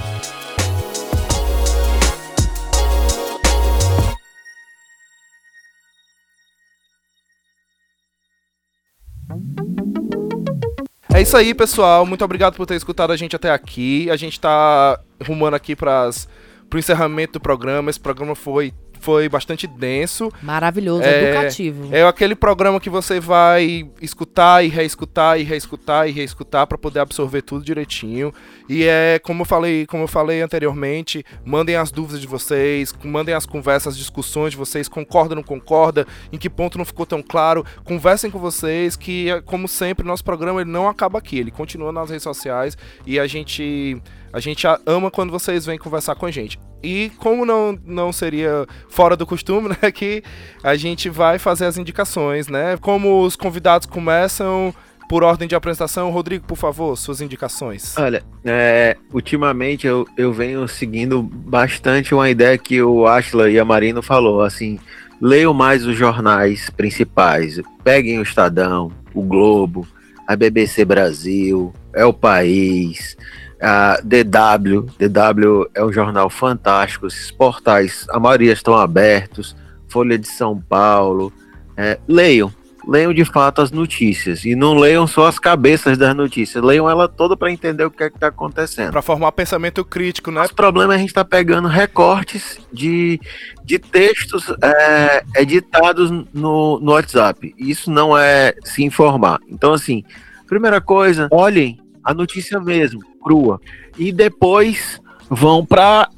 É 11.13 11.23
isso 11.23 11.37
aí, 11.37 11.55
pessoal. 11.55 12.05
Muito 12.05 12.25
obrigado 12.25 12.57
por 12.57 12.67
ter 12.67 12.75
escutado 12.75 13.13
a 13.13 13.17
gente 13.17 13.37
até 13.37 13.51
aqui. 13.51 14.11
A 14.11 14.17
gente 14.17 14.41
tá 14.41 15.01
rumando 15.25 15.55
aqui 15.55 15.77
pras, 15.77 16.29
pro 16.69 16.79
encerramento 16.79 17.35
do 17.35 17.41
programa. 17.41 17.89
Esse 17.89 18.01
programa 18.01 18.35
foi, 18.35 18.73
foi 19.05 19.29
bastante 19.29 19.67
denso. 19.67 20.33
Maravilhoso, 20.43 21.03
É, 21.03 21.25
educativo. 21.25 21.95
É 21.95 22.03
aquele 22.05 22.35
programa 22.35 22.81
que 22.81 22.89
você 22.89 23.21
vai 23.21 23.87
escutar 24.01 24.65
e 24.65 24.69
reescutar 24.69 25.39
e 25.39 25.43
reescutar 25.43 26.09
e 26.09 26.13
reescutar 26.13 26.67
para 26.67 26.79
poder 26.79 27.01
absorver 27.01 27.43
tudo 27.43 27.63
direitinho. 27.63 28.33
E 28.67 28.85
é 28.85 29.21
como 29.23 29.43
eu 29.43 29.45
falei, 29.45 29.85
como 29.87 30.05
eu 30.05 30.09
falei 30.09 30.41
anteriormente, 30.41 31.23
mandem 31.45 31.77
as 31.77 31.91
dúvidas 31.91 32.19
de 32.19 32.27
vocês, 32.27 32.95
mandem 33.05 33.35
as 33.35 33.45
conversas, 33.45 33.93
as 33.93 33.99
discussões 33.99 34.53
de 34.53 34.57
vocês, 34.57 34.89
concorda, 34.89 35.35
não 35.35 35.43
concorda, 35.43 36.07
em 36.33 36.39
que 36.39 36.49
ponto 36.49 36.79
não 36.79 36.85
ficou 36.87 37.05
tão 37.05 37.23
claro, 37.23 37.63
conversem 37.85 38.31
com 38.31 38.39
vocês 38.39 38.97
que 38.97 39.29
como 39.45 39.69
sempre 39.69 40.07
nosso 40.07 40.25
programa 40.25 40.63
ele 40.63 40.71
não 40.71 40.89
acaba 40.89 41.19
aqui, 41.19 41.39
ele 41.39 41.51
continua 41.51 41.93
nas 41.93 42.09
redes 42.09 42.23
sociais 42.23 42.75
e 43.07 43.21
a 43.21 43.27
gente 43.27 44.01
a 44.35 44.41
gente 44.41 44.67
ama 44.85 45.13
quando 45.13 45.31
vocês 45.31 45.65
vêm 45.65 45.79
conversar 45.79 46.17
com 46.17 46.27
a 46.27 46.31
gente. 46.31 46.59
E 46.83 47.13
como 47.19 47.47
não, 47.47 47.79
não 47.87 48.13
seria 48.13 48.67
fora 48.89 49.17
do 49.17 49.25
costume, 49.25 49.69
né, 49.81 49.93
que 49.93 50.25
a 50.61 50.75
gente 50.75 51.09
vai 51.09 51.39
fazer 51.39 51.67
as 51.67 51.79
indicações, 51.79 52.49
né? 52.49 52.77
Como 52.79 53.23
os 53.23 53.37
convidados 53.37 53.87
começam 53.87 54.75
por 55.09 55.23
ordem 55.23 55.47
de 55.47 55.55
apresentação, 55.55 56.11
Rodrigo, 56.11 56.45
por 56.47 56.57
favor, 56.57 56.97
suas 56.99 57.21
indicações. 57.21 57.97
Olha, 57.97 58.25
é, 58.45 58.97
ultimamente 59.13 59.87
eu, 59.87 60.05
eu 60.17 60.33
venho 60.33 60.67
seguindo 60.67 61.23
bastante 61.23 62.13
uma 62.13 62.29
ideia 62.29 62.59
que 62.59 62.83
o 62.83 63.07
Ashla 63.07 63.49
e 63.49 63.59
a 63.59 63.65
Marino 63.65 64.03
falou, 64.03 64.43
assim, 64.43 64.81
leiam 65.21 65.55
mais 65.55 65.87
os 65.87 65.97
jornais 65.97 66.71
principais, 66.71 67.61
peguem 67.85 68.19
o 68.19 68.23
Estadão, 68.23 68.91
o 69.15 69.23
Globo, 69.23 69.87
a 70.27 70.35
BBC 70.35 70.85
Brasil, 70.85 71.73
é 71.93 72.05
o 72.05 72.13
País, 72.13 73.17
a 73.61 73.99
DW, 74.03 74.87
DW 74.99 75.71
é 75.75 75.85
um 75.85 75.93
jornal 75.93 76.29
fantástico, 76.29 77.07
esses 77.07 77.31
portais, 77.31 78.07
a 78.11 78.19
maioria 78.19 78.53
estão 78.53 78.75
abertos, 78.75 79.57
Folha 79.89 80.19
de 80.19 80.29
São 80.29 80.61
Paulo, 80.61 81.33
é, 81.77 81.99
leiam, 82.09 82.53
leiam 82.87 83.13
de 83.13 83.25
fato 83.25 83.61
as 83.61 83.71
notícias 83.71 84.45
e 84.45 84.55
não 84.55 84.75
leiam 84.75 85.07
só 85.07 85.27
as 85.27 85.39
cabeças 85.39 85.97
das 85.97 86.15
notícias, 86.15 86.63
leiam 86.63 86.89
ela 86.89 87.09
toda 87.09 87.37
para 87.37 87.51
entender 87.51 87.85
o 87.85 87.91
que 87.91 88.03
é 88.03 88.11
que 88.11 88.17
está 88.17 88.29
acontecendo. 88.29 88.91
Pra 88.91 89.03
formar 89.03 89.33
pensamento 89.33 89.85
crítico, 89.85 90.31
né? 90.31 90.41
Mas 90.41 90.51
o 90.51 90.55
problema 90.55 90.95
é 90.95 90.97
a 90.97 90.99
gente 90.99 91.09
estar 91.09 91.25
pegando 91.25 91.69
recortes 91.69 92.59
de, 92.73 93.21
de 93.65 93.79
textos 93.79 94.53
é, 94.63 95.25
editados 95.37 96.11
no, 96.11 96.79
no 96.81 96.93
WhatsApp. 96.93 97.55
Isso 97.59 97.91
não 97.91 98.17
é 98.17 98.55
se 98.65 98.85
informar. 98.85 99.41
Então, 99.49 99.73
assim, 99.73 100.05
primeira 100.47 100.81
coisa, 100.81 101.29
olhem 101.31 101.84
a 102.05 102.13
notícia 102.13 102.61
mesmo, 102.61 103.01
crua. 103.23 103.61
E 103.99 104.13
depois 104.13 105.01
vão 105.29 105.65
para 105.65 106.09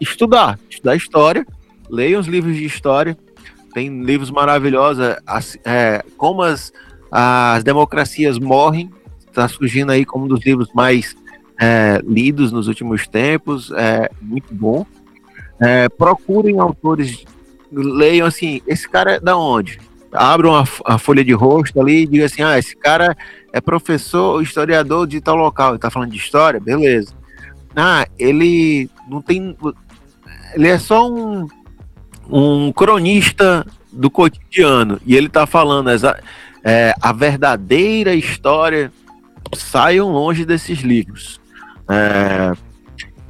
estudar, 0.00 0.58
estudar 0.68 0.96
história, 0.96 1.46
leiam 1.88 2.20
os 2.20 2.26
livros 2.26 2.54
de 2.54 2.64
história. 2.64 3.16
Tem 3.72 4.02
livros 4.02 4.30
maravilhosos, 4.30 5.16
assim, 5.26 5.58
é, 5.64 6.04
como 6.16 6.42
as, 6.42 6.72
as 7.10 7.62
democracias 7.62 8.38
morrem, 8.38 8.90
está 9.26 9.46
surgindo 9.48 9.92
aí 9.92 10.04
como 10.04 10.24
um 10.24 10.28
dos 10.28 10.44
livros 10.44 10.68
mais 10.74 11.14
é, 11.60 12.00
lidos 12.06 12.52
nos 12.52 12.68
últimos 12.68 13.06
tempos, 13.06 13.70
é 13.72 14.10
muito 14.20 14.54
bom. 14.54 14.86
É, 15.60 15.88
procurem 15.88 16.58
autores, 16.58 17.24
leiam 17.70 18.26
assim, 18.26 18.60
esse 18.66 18.88
cara 18.88 19.12
é 19.12 19.20
da 19.20 19.36
onde? 19.36 19.78
Abram 20.12 20.54
a, 20.54 20.64
a 20.84 20.98
folha 20.98 21.24
de 21.24 21.32
rosto 21.32 21.80
ali 21.80 22.02
e 22.02 22.06
digam 22.06 22.26
assim, 22.26 22.42
ah, 22.42 22.58
esse 22.58 22.76
cara 22.76 23.16
é 23.52 23.60
professor, 23.60 24.42
historiador 24.42 25.06
de 25.06 25.20
tal 25.20 25.36
local, 25.36 25.70
ele 25.70 25.78
tá 25.78 25.90
falando 25.90 26.10
de 26.10 26.16
história, 26.16 26.60
beleza. 26.60 27.12
Ah, 27.74 28.06
ele 28.18 28.88
não 29.08 29.20
tem, 29.20 29.56
ele 30.54 30.68
é 30.68 30.78
só 30.78 31.10
um, 31.10 31.46
um 32.30 32.72
cronista 32.72 33.66
do 33.92 34.10
cotidiano 34.10 35.00
e 35.04 35.14
ele 35.16 35.28
tá 35.28 35.46
falando 35.46 35.90
exa- 35.90 36.18
é, 36.64 36.94
a 37.00 37.12
verdadeira 37.12 38.14
história, 38.14 38.90
saiam 39.54 40.10
longe 40.10 40.44
desses 40.44 40.80
livros. 40.80 41.40
É, 41.88 42.52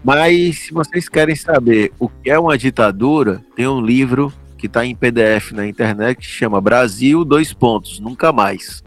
mas 0.05 0.61
se 0.61 0.73
vocês 0.73 1.09
querem 1.09 1.35
saber 1.35 1.93
o 1.98 2.09
que 2.09 2.31
é 2.31 2.39
uma 2.39 2.57
ditadura, 2.57 3.43
tem 3.57 3.66
um 3.66 3.81
livro 3.81 4.32
que 4.67 4.71
está 4.71 4.85
em 4.85 4.95
PDF 4.95 5.53
na 5.53 5.67
internet 5.67 6.19
que 6.19 6.25
chama 6.27 6.61
Brasil 6.61 7.25
dois 7.25 7.53
pontos 7.53 8.01
nunca 8.01 8.33
mais, 8.33 8.83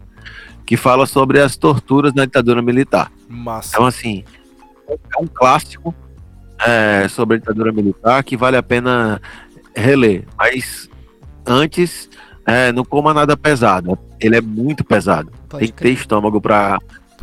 que 0.66 0.76
fala 0.76 1.06
sobre 1.06 1.40
as 1.40 1.56
torturas 1.56 2.12
na 2.12 2.24
ditadura 2.26 2.60
militar. 2.60 3.10
Massa. 3.28 3.70
Então 3.74 3.86
assim 3.86 4.24
é 4.88 5.20
um 5.22 5.26
clássico 5.26 5.94
é, 6.66 7.08
sobre 7.08 7.36
a 7.36 7.40
ditadura 7.40 7.72
militar 7.72 8.22
que 8.22 8.36
vale 8.36 8.56
a 8.56 8.62
pena 8.62 9.20
reler. 9.74 10.24
Mas 10.36 10.88
antes 11.46 12.10
é, 12.46 12.70
não 12.72 12.84
coma 12.84 13.14
nada 13.14 13.36
pesado. 13.36 13.98
Ele 14.20 14.36
é 14.36 14.40
muito 14.40 14.84
pesado. 14.84 15.32
Pode 15.48 15.64
Tem 15.64 15.72
que 15.74 15.82
ter 15.82 15.90
estômago 15.90 16.40
para 16.40 16.78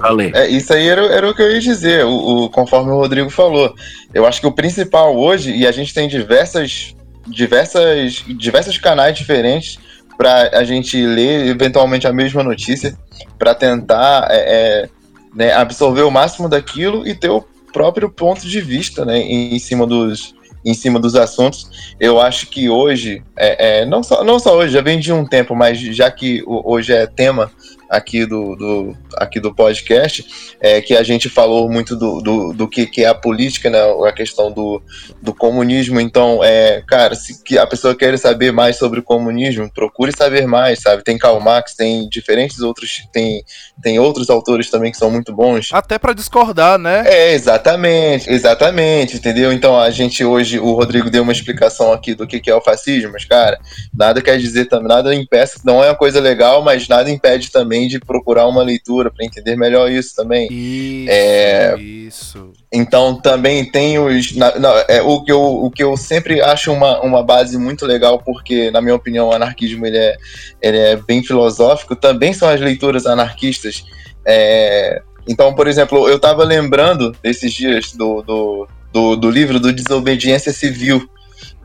ler. 0.09 0.33
É, 0.35 0.47
isso 0.47 0.73
aí 0.73 0.87
era, 0.87 1.01
era 1.07 1.29
o 1.29 1.35
que 1.35 1.41
eu 1.43 1.51
ia 1.51 1.59
dizer, 1.59 2.05
o, 2.05 2.45
o- 2.45 2.49
conforme 2.49 2.89
o 2.91 2.95
Rodrigo 2.95 3.29
falou. 3.29 3.75
Eu 4.13 4.25
acho 4.25 4.41
que 4.41 4.47
o 4.47 4.51
principal 4.51 5.15
hoje, 5.15 5.51
e 5.55 5.67
a 5.67 5.71
gente 5.71 5.93
tem 5.93 6.07
diversas, 6.07 6.95
diversas, 7.27 8.23
diversos 8.27 8.77
canais 8.77 9.17
diferentes 9.17 9.79
para 10.17 10.57
a 10.57 10.63
gente 10.63 10.99
ler 11.05 11.47
eventualmente 11.47 12.07
a 12.07 12.13
mesma 12.13 12.43
notícia, 12.43 12.97
para 13.37 13.53
tentar 13.53 14.27
é, 14.31 14.37
é, 14.37 14.89
né, 15.35 15.53
absorver 15.53 16.01
o 16.01 16.11
máximo 16.11 16.49
daquilo 16.49 17.07
e 17.07 17.13
ter 17.13 17.29
o 17.29 17.45
próprio 17.71 18.09
ponto 18.09 18.47
de 18.47 18.59
vista 18.59 19.05
né, 19.05 19.19
em, 19.19 19.59
cima 19.59 19.85
dos 19.85 20.35
em 20.65 20.73
cima 20.73 20.99
dos 20.99 21.15
assuntos. 21.15 21.95
Eu 21.99 22.19
acho 22.19 22.47
que 22.47 22.67
hoje, 22.67 23.23
é, 23.37 23.81
é, 23.81 23.85
não, 23.85 24.03
só, 24.03 24.23
não 24.23 24.37
só 24.37 24.57
hoje, 24.57 24.73
já 24.73 24.81
vem 24.81 24.99
de 24.99 25.13
um 25.13 25.23
tempo, 25.23 25.55
mas 25.55 25.79
já 25.79 26.11
que 26.11 26.43
hoje 26.45 26.91
é 26.91 27.05
tema 27.05 27.49
aqui 27.89 28.25
do, 28.25 28.55
do, 28.55 28.97
aqui 29.15 29.39
do 29.39 29.53
podcast, 29.53 30.25
é 30.59 30.81
que 30.81 30.95
a 30.95 31.03
gente 31.03 31.29
falou 31.29 31.69
muito 31.69 31.95
do, 31.95 32.21
do, 32.21 32.53
do 32.53 32.67
que, 32.67 32.85
que 32.85 33.03
é 33.03 33.07
a 33.07 33.15
política, 33.15 33.69
né, 33.69 33.79
a 34.05 34.11
questão 34.11 34.51
do, 34.51 34.81
do 35.21 35.33
comunismo. 35.33 35.99
Então, 35.99 36.43
é, 36.43 36.81
cara, 36.87 37.15
se 37.15 37.43
que 37.43 37.57
a 37.57 37.65
pessoa 37.65 37.95
quer 37.95 38.17
saber 38.17 38.51
mais 38.51 38.77
sobre 38.77 38.99
o 38.99 39.03
comunismo, 39.03 39.71
procure 39.73 40.11
saber 40.15 40.45
mais, 40.45 40.79
sabe? 40.79 41.03
Tem 41.03 41.17
Karl 41.17 41.39
Marx, 41.39 41.75
tem 41.75 42.07
diferentes 42.09 42.59
outros, 42.59 43.03
tem, 43.11 43.43
tem 43.81 43.99
outros 43.99 44.29
autores 44.29 44.69
também 44.69 44.91
que 44.91 44.97
são 44.97 45.09
muito 45.09 45.33
bons. 45.33 45.69
Até 45.71 45.97
pra 45.97 46.13
discordar, 46.13 46.77
né? 46.77 47.03
É, 47.05 47.33
exatamente, 47.33 48.29
exatamente, 48.29 49.17
entendeu? 49.17 49.53
Então 49.53 49.79
a 49.79 49.89
gente 49.89 50.23
hoje, 50.23 50.59
o 50.59 50.73
Rodrigo 50.73 51.09
deu 51.09 51.23
uma 51.23 51.31
explicação 51.31 51.91
aqui 51.93 52.13
do 52.13 52.27
que, 52.27 52.39
que 52.39 52.49
é 52.49 52.55
o 52.55 52.61
fascismo, 52.61 53.11
mas, 53.13 53.25
cara, 53.25 53.59
nada 53.93 54.21
quer 54.21 54.37
dizer 54.37 54.65
também, 54.65 54.87
nada 54.87 55.13
impeça, 55.13 55.59
não 55.63 55.83
é 55.83 55.89
uma 55.89 55.95
coisa 55.95 56.19
legal, 56.19 56.63
mas 56.63 56.87
nada 56.87 57.09
impede 57.09 57.51
também 57.51 57.76
de 57.85 57.99
procurar 57.99 58.47
uma 58.47 58.63
leitura 58.63 59.11
para 59.11 59.25
entender 59.25 59.57
melhor 59.57 59.91
isso 59.91 60.15
também. 60.15 60.47
Isso, 60.49 61.11
É. 61.11 61.75
isso. 61.77 62.53
Então 62.71 63.19
também 63.19 63.69
tem 63.69 63.99
os. 63.99 64.33
na- 64.37 64.57
na- 64.57 64.85
é, 64.87 65.01
o, 65.01 65.21
que 65.21 65.31
eu, 65.33 65.41
o 65.41 65.69
que 65.69 65.83
eu 65.83 65.97
sempre 65.97 66.39
acho 66.41 66.71
uma, 66.71 67.01
uma 67.01 67.21
base 67.21 67.57
muito 67.57 67.85
legal, 67.85 68.19
porque, 68.23 68.71
na 68.71 68.79
minha 68.81 68.95
opinião, 68.95 69.27
o 69.27 69.33
anarquismo 69.33 69.85
ele 69.85 69.97
é, 69.97 70.15
ele 70.61 70.77
é 70.77 70.95
bem 70.95 71.21
filosófico, 71.21 71.93
também 71.93 72.31
são 72.31 72.47
as 72.47 72.61
leituras 72.61 73.05
anarquistas. 73.05 73.83
É, 74.25 75.01
então, 75.27 75.53
por 75.53 75.67
exemplo, 75.67 76.07
eu 76.07 76.15
estava 76.15 76.45
lembrando 76.45 77.13
desses 77.21 77.51
dias 77.51 77.91
do, 77.91 78.21
do, 78.21 78.67
do, 78.93 79.15
do 79.17 79.29
livro 79.29 79.59
do 79.59 79.73
Desobediência 79.73 80.53
Civil, 80.53 81.09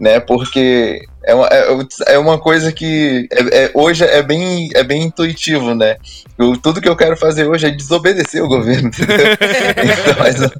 né? 0.02 0.18
Porque 0.18 1.00
é 1.24 1.32
uma, 1.32 1.46
é, 1.46 2.14
é 2.14 2.18
uma 2.18 2.36
coisa 2.36 2.72
que 2.72 3.28
é- 3.30 3.66
é- 3.66 3.70
hoje 3.72 4.02
é 4.04 4.20
bem, 4.20 4.68
é 4.74 4.82
bem 4.82 5.04
intuitivo, 5.04 5.76
né? 5.76 5.94
Eu- 6.36 6.56
tudo 6.56 6.80
que 6.80 6.88
eu 6.88 6.96
quero 6.96 7.16
fazer 7.16 7.48
hoje 7.48 7.68
é 7.68 7.70
desobedecer 7.70 8.42
o 8.42 8.48
governo. 8.48 8.90
Então, 8.98 10.16
mas? 10.18 10.40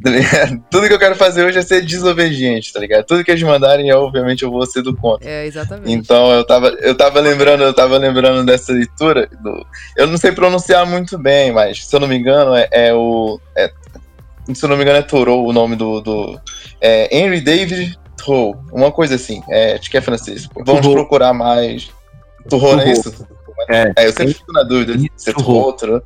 Tudo 0.70 0.88
que 0.88 0.94
eu 0.94 0.98
quero 0.98 1.14
fazer 1.16 1.44
hoje 1.44 1.58
é 1.58 1.62
ser 1.62 1.82
desobediente, 1.84 2.72
tá 2.72 2.80
ligado? 2.80 3.04
Tudo 3.04 3.22
que 3.22 3.30
eles 3.30 3.42
mandarem, 3.42 3.90
eu, 3.90 3.98
obviamente, 4.00 4.42
eu 4.42 4.50
vou 4.50 4.64
ser 4.64 4.80
do 4.82 4.96
contra. 4.96 5.28
É, 5.28 5.44
exatamente. 5.46 5.92
Então 5.92 6.32
eu 6.32 6.46
tava, 6.46 6.68
eu 6.80 6.94
tava 6.94 7.20
lembrando, 7.20 7.62
eu 7.62 7.74
tava 7.74 7.98
lembrando 7.98 8.42
dessa 8.46 8.72
leitura. 8.72 9.28
do- 9.42 9.66
eu 9.98 10.06
não 10.06 10.16
sei 10.16 10.32
pronunciar 10.32 10.86
muito 10.86 11.18
bem, 11.18 11.52
mas 11.52 11.84
se 11.84 11.94
eu 11.94 12.00
não 12.00 12.08
me 12.08 12.16
engano, 12.16 12.54
é, 12.54 12.66
é 12.72 12.94
o. 12.94 13.38
é- 13.54 13.70
se 14.54 14.64
eu 14.64 14.68
não 14.70 14.76
me 14.78 14.82
engano, 14.82 14.98
é 14.98 15.02
Thoreau 15.02 15.44
o 15.44 15.52
nome 15.52 15.76
do. 15.76 16.00
do 16.00 16.40
é 16.80 17.14
Henry 17.14 17.42
David 17.42 17.98
Uma 18.72 18.90
coisa 18.90 19.14
assim. 19.14 19.42
É, 19.48 19.74
acho 19.74 19.90
que 19.90 19.96
é 19.96 20.00
francês. 20.00 20.48
Vamos 20.64 20.86
procurar 20.86 21.32
mais. 21.32 21.90
Thoreau, 22.48 22.76
não 22.76 22.82
é 22.82 22.92
isso? 22.92 23.26
né? 23.68 23.92
É, 23.96 24.06
eu 24.06 24.12
sempre 24.12 24.34
fico 24.34 24.52
na 24.52 24.62
dúvida 24.62 24.94
se 25.16 25.30
é 25.30 25.34
outro. 25.36 26.02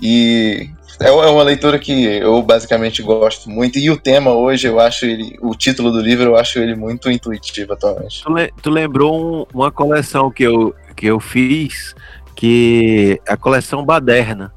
E 0.00 0.70
é, 1.00 1.08
é 1.08 1.10
uma 1.10 1.42
leitura 1.42 1.78
que 1.78 1.92
eu 1.92 2.40
basicamente 2.42 3.02
gosto 3.02 3.48
muito. 3.50 3.78
E 3.78 3.90
o 3.90 3.96
tema 3.96 4.32
hoje, 4.32 4.66
eu 4.66 4.80
acho 4.80 5.04
ele. 5.06 5.36
O 5.40 5.54
título 5.54 5.90
do 5.90 6.00
livro, 6.00 6.24
eu 6.24 6.36
acho 6.36 6.58
ele 6.58 6.74
muito 6.74 7.10
intuitivo 7.10 7.72
atualmente. 7.72 8.22
Tu, 8.22 8.32
le, 8.32 8.52
tu 8.62 8.70
lembrou 8.70 9.16
um, 9.16 9.46
uma 9.52 9.70
coleção 9.70 10.30
que 10.30 10.44
eu, 10.44 10.74
que 10.96 11.06
eu 11.06 11.20
fiz, 11.20 11.94
que 12.34 13.20
é 13.26 13.32
a 13.32 13.36
coleção 13.36 13.84
Baderna. 13.84 14.52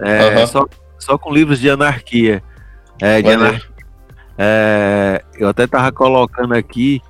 É, 0.00 0.40
uhum. 0.40 0.46
só, 0.46 0.66
só 0.98 1.18
com 1.18 1.32
livros 1.32 1.60
de 1.60 1.70
anarquia. 1.70 2.42
É, 3.00 3.20
de 3.20 3.30
anarquia. 3.30 3.71
É, 4.36 5.22
eu 5.38 5.48
até 5.48 5.66
tava 5.66 5.92
colocando 5.92 6.54
aqui 6.54 7.00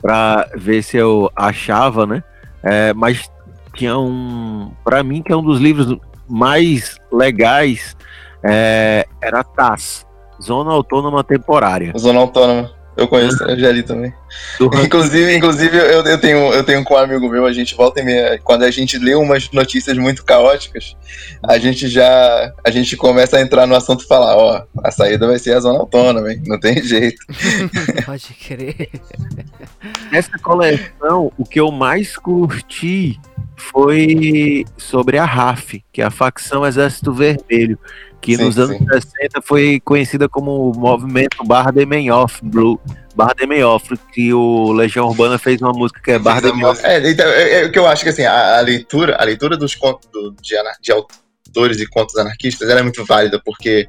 para 0.00 0.48
ver 0.56 0.82
se 0.82 0.96
eu 0.96 1.30
achava, 1.36 2.06
né? 2.06 2.22
É, 2.62 2.92
mas 2.92 3.30
tinha 3.74 3.96
um, 3.98 4.72
para 4.84 5.02
mim 5.02 5.22
que 5.22 5.32
é 5.32 5.36
um 5.36 5.42
dos 5.42 5.60
livros 5.60 5.96
mais 6.28 6.98
legais 7.10 7.96
é, 8.44 9.06
era 9.20 9.44
TAS, 9.44 10.06
Zona 10.40 10.72
Autônoma 10.72 11.22
Temporária. 11.22 11.92
Zona 11.96 12.20
Autônoma. 12.20 12.70
Eu 12.96 13.08
conheço, 13.08 13.42
eu 13.44 13.58
já 13.58 13.72
li 13.72 13.82
também. 13.82 14.12
inclusive, 14.84 15.34
inclusive 15.34 15.76
eu, 15.76 16.02
eu, 16.04 16.18
tenho, 16.18 16.52
eu 16.52 16.62
tenho 16.62 16.84
com 16.84 16.94
um 16.94 16.98
amigo 16.98 17.28
meu, 17.28 17.46
a 17.46 17.52
gente 17.52 17.74
volta 17.74 18.00
e 18.00 18.04
meia, 18.04 18.38
quando 18.44 18.64
a 18.64 18.70
gente 18.70 18.98
lê 18.98 19.14
umas 19.14 19.50
notícias 19.50 19.96
muito 19.96 20.24
caóticas, 20.24 20.94
a 21.42 21.58
gente 21.58 21.88
já 21.88 22.52
a 22.64 22.70
gente 22.70 22.96
começa 22.96 23.38
a 23.38 23.40
entrar 23.40 23.66
no 23.66 23.74
assunto 23.74 24.04
e 24.04 24.06
falar, 24.06 24.36
ó, 24.36 24.62
a 24.84 24.90
saída 24.90 25.26
vai 25.26 25.38
ser 25.38 25.54
a 25.54 25.60
zona 25.60 25.78
autônoma, 25.78 26.30
hein? 26.32 26.42
Não 26.46 26.60
tem 26.60 26.82
jeito. 26.82 27.24
Pode 28.04 28.34
crer. 28.34 28.90
Nessa 30.10 30.38
coleção, 30.38 31.32
o 31.38 31.44
que 31.44 31.60
eu 31.60 31.70
mais 31.72 32.16
curti 32.16 33.18
foi 33.56 34.64
sobre 34.76 35.18
a 35.18 35.24
RAF, 35.24 35.82
que 35.92 36.02
é 36.02 36.04
a 36.04 36.10
facção 36.10 36.66
Exército 36.66 37.12
Vermelho 37.12 37.78
que 38.22 38.36
sim, 38.36 38.44
nos 38.44 38.58
anos 38.58 38.78
sim. 38.78 38.86
60 38.88 39.42
foi 39.42 39.80
conhecida 39.84 40.28
como 40.28 40.70
o 40.70 40.78
movimento 40.78 41.44
Barra 41.44 41.72
de 41.72 41.84
Menhoff 41.84 42.38
Blue. 42.42 42.80
Barra 43.14 43.34
de 43.34 43.46
Menhoff, 43.46 43.94
que 44.14 44.32
o 44.32 44.72
Legião 44.72 45.08
Urbana 45.08 45.36
fez 45.36 45.60
uma 45.60 45.72
música 45.72 46.00
que 46.00 46.12
é 46.12 46.18
Barra 46.18 46.40
de 46.40 46.52
Menhoff. 46.54 46.80
É, 46.86 47.10
então, 47.10 47.26
é, 47.26 47.62
é, 47.62 47.66
o 47.66 47.72
que 47.72 47.78
eu 47.78 47.86
acho 47.86 48.04
que 48.04 48.08
assim, 48.08 48.24
a, 48.24 48.58
a 48.58 48.60
leitura, 48.60 49.16
a 49.16 49.24
leitura 49.24 49.56
dos 49.56 49.74
contos 49.74 50.08
do, 50.10 50.34
de, 50.40 50.54
de, 50.80 50.92
autores 50.92 51.80
e 51.80 51.86
contos 51.86 52.16
anarquistas 52.16 52.70
é 52.70 52.82
muito 52.82 53.04
válida, 53.04 53.38
porque 53.44 53.88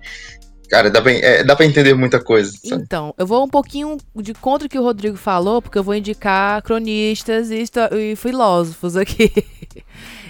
Cara, 0.74 0.90
dá 0.90 1.04
pra, 1.04 1.12
é, 1.12 1.44
dá 1.44 1.56
pra 1.56 1.68
entender 1.68 1.94
muita 1.94 2.20
coisa. 2.20 2.52
Sabe? 2.52 2.82
Então, 2.82 3.14
eu 3.16 3.28
vou 3.28 3.44
um 3.44 3.48
pouquinho 3.48 3.96
de 4.16 4.34
contra 4.34 4.66
o 4.66 4.70
que 4.70 4.80
o 4.80 4.82
Rodrigo 4.82 5.16
falou, 5.16 5.62
porque 5.62 5.78
eu 5.78 5.84
vou 5.84 5.94
indicar 5.94 6.64
cronistas 6.64 7.52
e, 7.52 7.64
e 7.92 8.16
filósofos 8.16 8.98
aqui. 8.98 9.32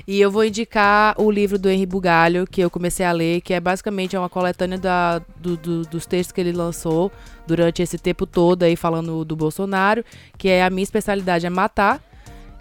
E 0.06 0.20
eu 0.20 0.30
vou 0.30 0.44
indicar 0.44 1.16
o 1.20 1.32
livro 1.32 1.58
do 1.58 1.70
Henri 1.70 1.86
Bugalho, 1.86 2.46
que 2.46 2.60
eu 2.60 2.70
comecei 2.70 3.06
a 3.06 3.12
ler, 3.12 3.40
que 3.42 3.54
é 3.54 3.60
basicamente 3.60 4.18
uma 4.18 4.28
coletânea 4.28 4.78
da, 4.78 5.20
do, 5.38 5.56
do, 5.56 5.82
dos 5.84 6.06
textos 6.06 6.34
que 6.34 6.42
ele 6.42 6.52
lançou 6.52 7.12
durante 7.48 7.82
esse 7.82 7.98
tempo 7.98 8.26
todo 8.26 8.64
aí 8.64 8.76
falando 8.76 9.24
do 9.24 9.36
Bolsonaro, 9.36 10.04
que 10.38 10.50
é 10.50 10.64
a 10.64 10.70
minha 10.70 10.84
especialidade 10.84 11.46
é 11.46 11.50
matar. 11.50 12.02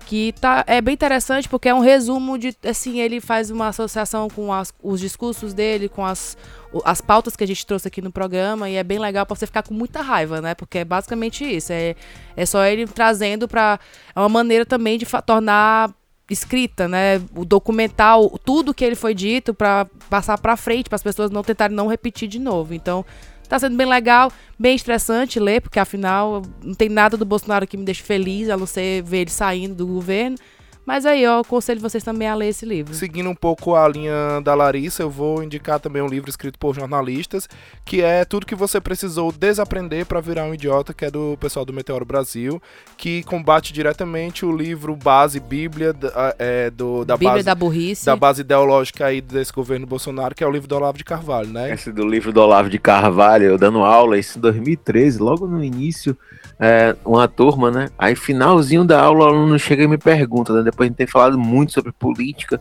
Que 0.06 0.32
tá, 0.40 0.64
é 0.66 0.81
bem 0.81 0.94
interessante 0.94 1.48
porque 1.48 1.69
é 1.69 1.74
um 1.74 1.78
resumo 1.78 2.36
de. 2.36 2.55
Assim, 2.69 3.01
ele 3.01 3.20
faz 3.20 3.51
uma 3.51 3.69
associação 3.69 4.28
com 4.28 4.52
as, 4.52 4.74
os 4.82 5.01
discursos 5.01 5.55
dele, 5.55 5.89
com 5.89 6.05
as, 6.05 6.36
as 6.85 7.01
pautas 7.01 7.36
que 7.36 7.44
a 7.44 7.47
gente 7.47 7.64
trouxe 7.64 7.86
aqui 7.86 8.02
no 8.02 8.10
programa, 8.10 8.69
e 8.69 8.74
é 8.74 8.82
bem 8.82 8.98
legal 8.98 9.24
para 9.24 9.36
você 9.36 9.47
ficar 9.47 9.62
com 9.62 9.73
muita 9.73 10.02
raiva, 10.02 10.40
né? 10.40 10.56
Porque 10.56 10.78
é 10.78 10.85
basicamente 10.85 11.44
isso. 11.44 11.73
É, 11.73 11.94
é 12.36 12.44
só 12.44 12.64
ele 12.64 12.85
trazendo 12.86 13.47
para 13.47 13.78
É 14.14 14.19
uma 14.19 14.28
maneira 14.28 14.66
também 14.66 14.98
de 14.98 15.06
tornar 15.24 15.94
escrita, 16.32 16.88
né? 16.88 17.20
O 17.34 17.44
documental, 17.44 18.38
tudo 18.44 18.74
que 18.74 18.84
ele 18.84 18.96
foi 18.96 19.14
dito 19.14 19.52
para 19.52 19.86
passar 20.09 20.38
para 20.38 20.56
frente, 20.56 20.88
para 20.88 20.96
as 20.96 21.02
pessoas 21.02 21.30
não 21.30 21.42
tentarem 21.42 21.76
não 21.76 21.86
repetir 21.86 22.28
de 22.28 22.38
novo. 22.38 22.74
Então, 22.74 23.04
tá 23.48 23.59
sendo 23.59 23.76
bem 23.76 23.86
legal, 23.86 24.32
bem 24.59 24.74
estressante 24.74 25.38
ler, 25.38 25.60
porque 25.60 25.78
afinal 25.78 26.42
não 26.62 26.74
tem 26.74 26.88
nada 26.88 27.16
do 27.16 27.24
Bolsonaro 27.24 27.66
que 27.66 27.76
me 27.76 27.84
deixe 27.84 28.02
feliz, 28.02 28.48
a 28.48 28.56
não 28.56 28.66
ser 28.66 29.02
ver 29.02 29.18
ele 29.18 29.30
saindo 29.30 29.74
do 29.74 29.86
governo. 29.86 30.36
Mas 30.84 31.06
aí, 31.06 31.22
eu 31.22 31.38
aconselho 31.38 31.80
vocês 31.80 32.02
também 32.02 32.28
a 32.28 32.34
ler 32.34 32.48
esse 32.48 32.66
livro. 32.66 32.92
Seguindo 32.94 33.30
um 33.30 33.34
pouco 33.34 33.76
a 33.76 33.86
linha 33.88 34.40
da 34.42 34.54
Larissa, 34.54 35.02
eu 35.02 35.10
vou 35.10 35.42
indicar 35.42 35.78
também 35.78 36.02
um 36.02 36.09
livro 36.09 36.28
escrito 36.28 36.59
por 36.59 36.74
jornalistas, 36.74 37.48
que 37.84 38.02
é 38.02 38.24
Tudo 38.24 38.46
que 38.46 38.54
você 38.54 38.80
precisou 38.80 39.30
desaprender 39.30 40.06
para 40.06 40.20
virar 40.20 40.44
um 40.44 40.54
idiota, 40.54 40.92
que 40.92 41.04
é 41.04 41.10
do 41.10 41.36
pessoal 41.38 41.64
do 41.64 41.72
Meteoro 41.72 42.04
Brasil, 42.04 42.60
que 42.96 43.22
combate 43.24 43.72
diretamente 43.72 44.44
o 44.44 44.54
livro 44.54 44.96
base 44.96 45.38
Bíblia 45.38 45.94
é, 46.38 46.70
do, 46.70 47.04
da 47.04 47.16
Bíblia 47.16 47.32
base 47.32 47.44
da 47.44 47.54
burrice. 47.54 48.06
da 48.06 48.16
base 48.16 48.40
ideológica 48.40 49.06
aí 49.06 49.20
desse 49.20 49.52
governo 49.52 49.86
Bolsonaro, 49.86 50.34
que 50.34 50.42
é 50.42 50.46
o 50.46 50.50
livro 50.50 50.66
do 50.66 50.74
Olavo 50.74 50.98
de 50.98 51.04
Carvalho, 51.04 51.48
né? 51.48 51.72
Esse 51.72 51.92
do 51.92 52.06
livro 52.06 52.32
do 52.32 52.40
Olavo 52.40 52.68
de 52.68 52.78
Carvalho, 52.78 53.44
eu 53.44 53.59
dando 53.59 53.78
aula 53.78 54.18
isso 54.18 54.38
em 54.38 54.40
2013, 54.40 55.18
logo 55.18 55.46
no 55.46 55.62
início 55.62 56.16
é, 56.58 56.94
uma 57.04 57.26
turma, 57.28 57.70
né? 57.70 57.88
Aí, 57.98 58.14
finalzinho 58.14 58.84
da 58.84 59.00
aula, 59.00 59.24
o 59.24 59.28
aluno 59.28 59.58
chega 59.58 59.84
e 59.84 59.88
me 59.88 59.98
pergunta, 59.98 60.52
né? 60.52 60.62
Depois 60.62 60.90
de 60.90 60.96
ter 60.96 61.08
falado 61.08 61.38
muito 61.38 61.72
sobre 61.72 61.92
política 61.92 62.60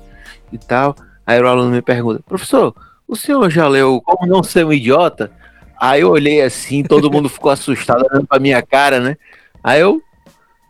e 0.51 0.57
tal. 0.57 0.95
Aí 1.25 1.41
o 1.41 1.47
aluno 1.47 1.69
me 1.69 1.81
pergunta, 1.81 2.21
professor, 2.27 2.75
o 3.07 3.15
senhor 3.15 3.49
já 3.49 3.67
leu 3.67 4.01
Como 4.01 4.25
Não 4.25 4.43
Ser 4.43 4.65
um 4.65 4.73
Idiota? 4.73 5.31
Aí 5.79 6.01
eu 6.01 6.09
olhei 6.09 6.41
assim, 6.41 6.83
todo 6.83 7.11
mundo 7.11 7.29
ficou 7.29 7.51
assustado 7.51 8.05
olhando 8.09 8.27
pra 8.27 8.39
minha 8.39 8.61
cara, 8.61 8.99
né? 8.99 9.17
Aí 9.63 9.81
eu, 9.81 10.01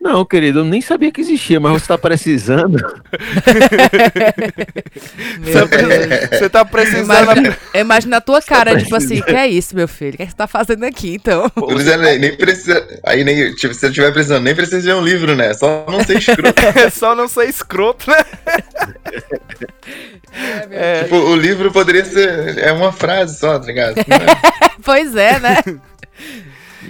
não, 0.01 0.25
querido, 0.25 0.59
eu 0.61 0.65
nem 0.65 0.81
sabia 0.81 1.11
que 1.11 1.21
existia, 1.21 1.59
mas 1.59 1.73
você 1.73 1.87
tá 1.87 1.95
precisando. 1.95 2.75
você 6.31 6.49
tá 6.49 6.65
precisando. 6.65 7.21
Imagina, 7.21 7.57
imagina 7.75 8.17
a 8.17 8.21
tua 8.21 8.41
cara, 8.41 8.73
tá 8.73 8.79
tipo 8.79 8.95
assim, 8.95 9.21
que 9.21 9.35
é 9.35 9.47
isso, 9.47 9.75
meu 9.75 9.87
filho? 9.87 10.15
O 10.15 10.17
que, 10.17 10.23
é 10.23 10.25
que 10.25 10.31
você 10.31 10.37
tá 10.37 10.47
fazendo 10.47 10.85
aqui, 10.85 11.13
então? 11.13 11.51
nem, 11.99 12.17
nem 12.17 12.35
precisa. 12.35 12.83
Aí 13.05 13.23
nem. 13.23 13.53
Tipo, 13.53 13.75
se 13.75 13.85
eu 13.85 13.89
estiver 13.89 14.11
precisando, 14.11 14.43
nem 14.43 14.55
precisa 14.55 14.81
de 14.81 14.91
um 14.91 15.03
livro, 15.03 15.35
né? 15.35 15.53
Só 15.53 15.85
não 15.87 16.03
ser 16.03 16.17
escroto. 16.17 16.59
é 16.79 16.89
só 16.89 17.13
não 17.13 17.27
ser 17.27 17.47
escroto, 17.47 18.09
né? 18.09 18.25
É, 20.71 21.03
tipo, 21.03 21.17
o 21.17 21.35
livro 21.35 21.71
poderia 21.71 22.05
ser. 22.05 22.57
É 22.57 22.71
uma 22.71 22.91
frase 22.91 23.37
só, 23.37 23.59
tá 23.59 23.67
ligado? 23.67 23.99
É? 23.99 24.03
pois 24.83 25.15
é, 25.15 25.39
né? 25.39 25.57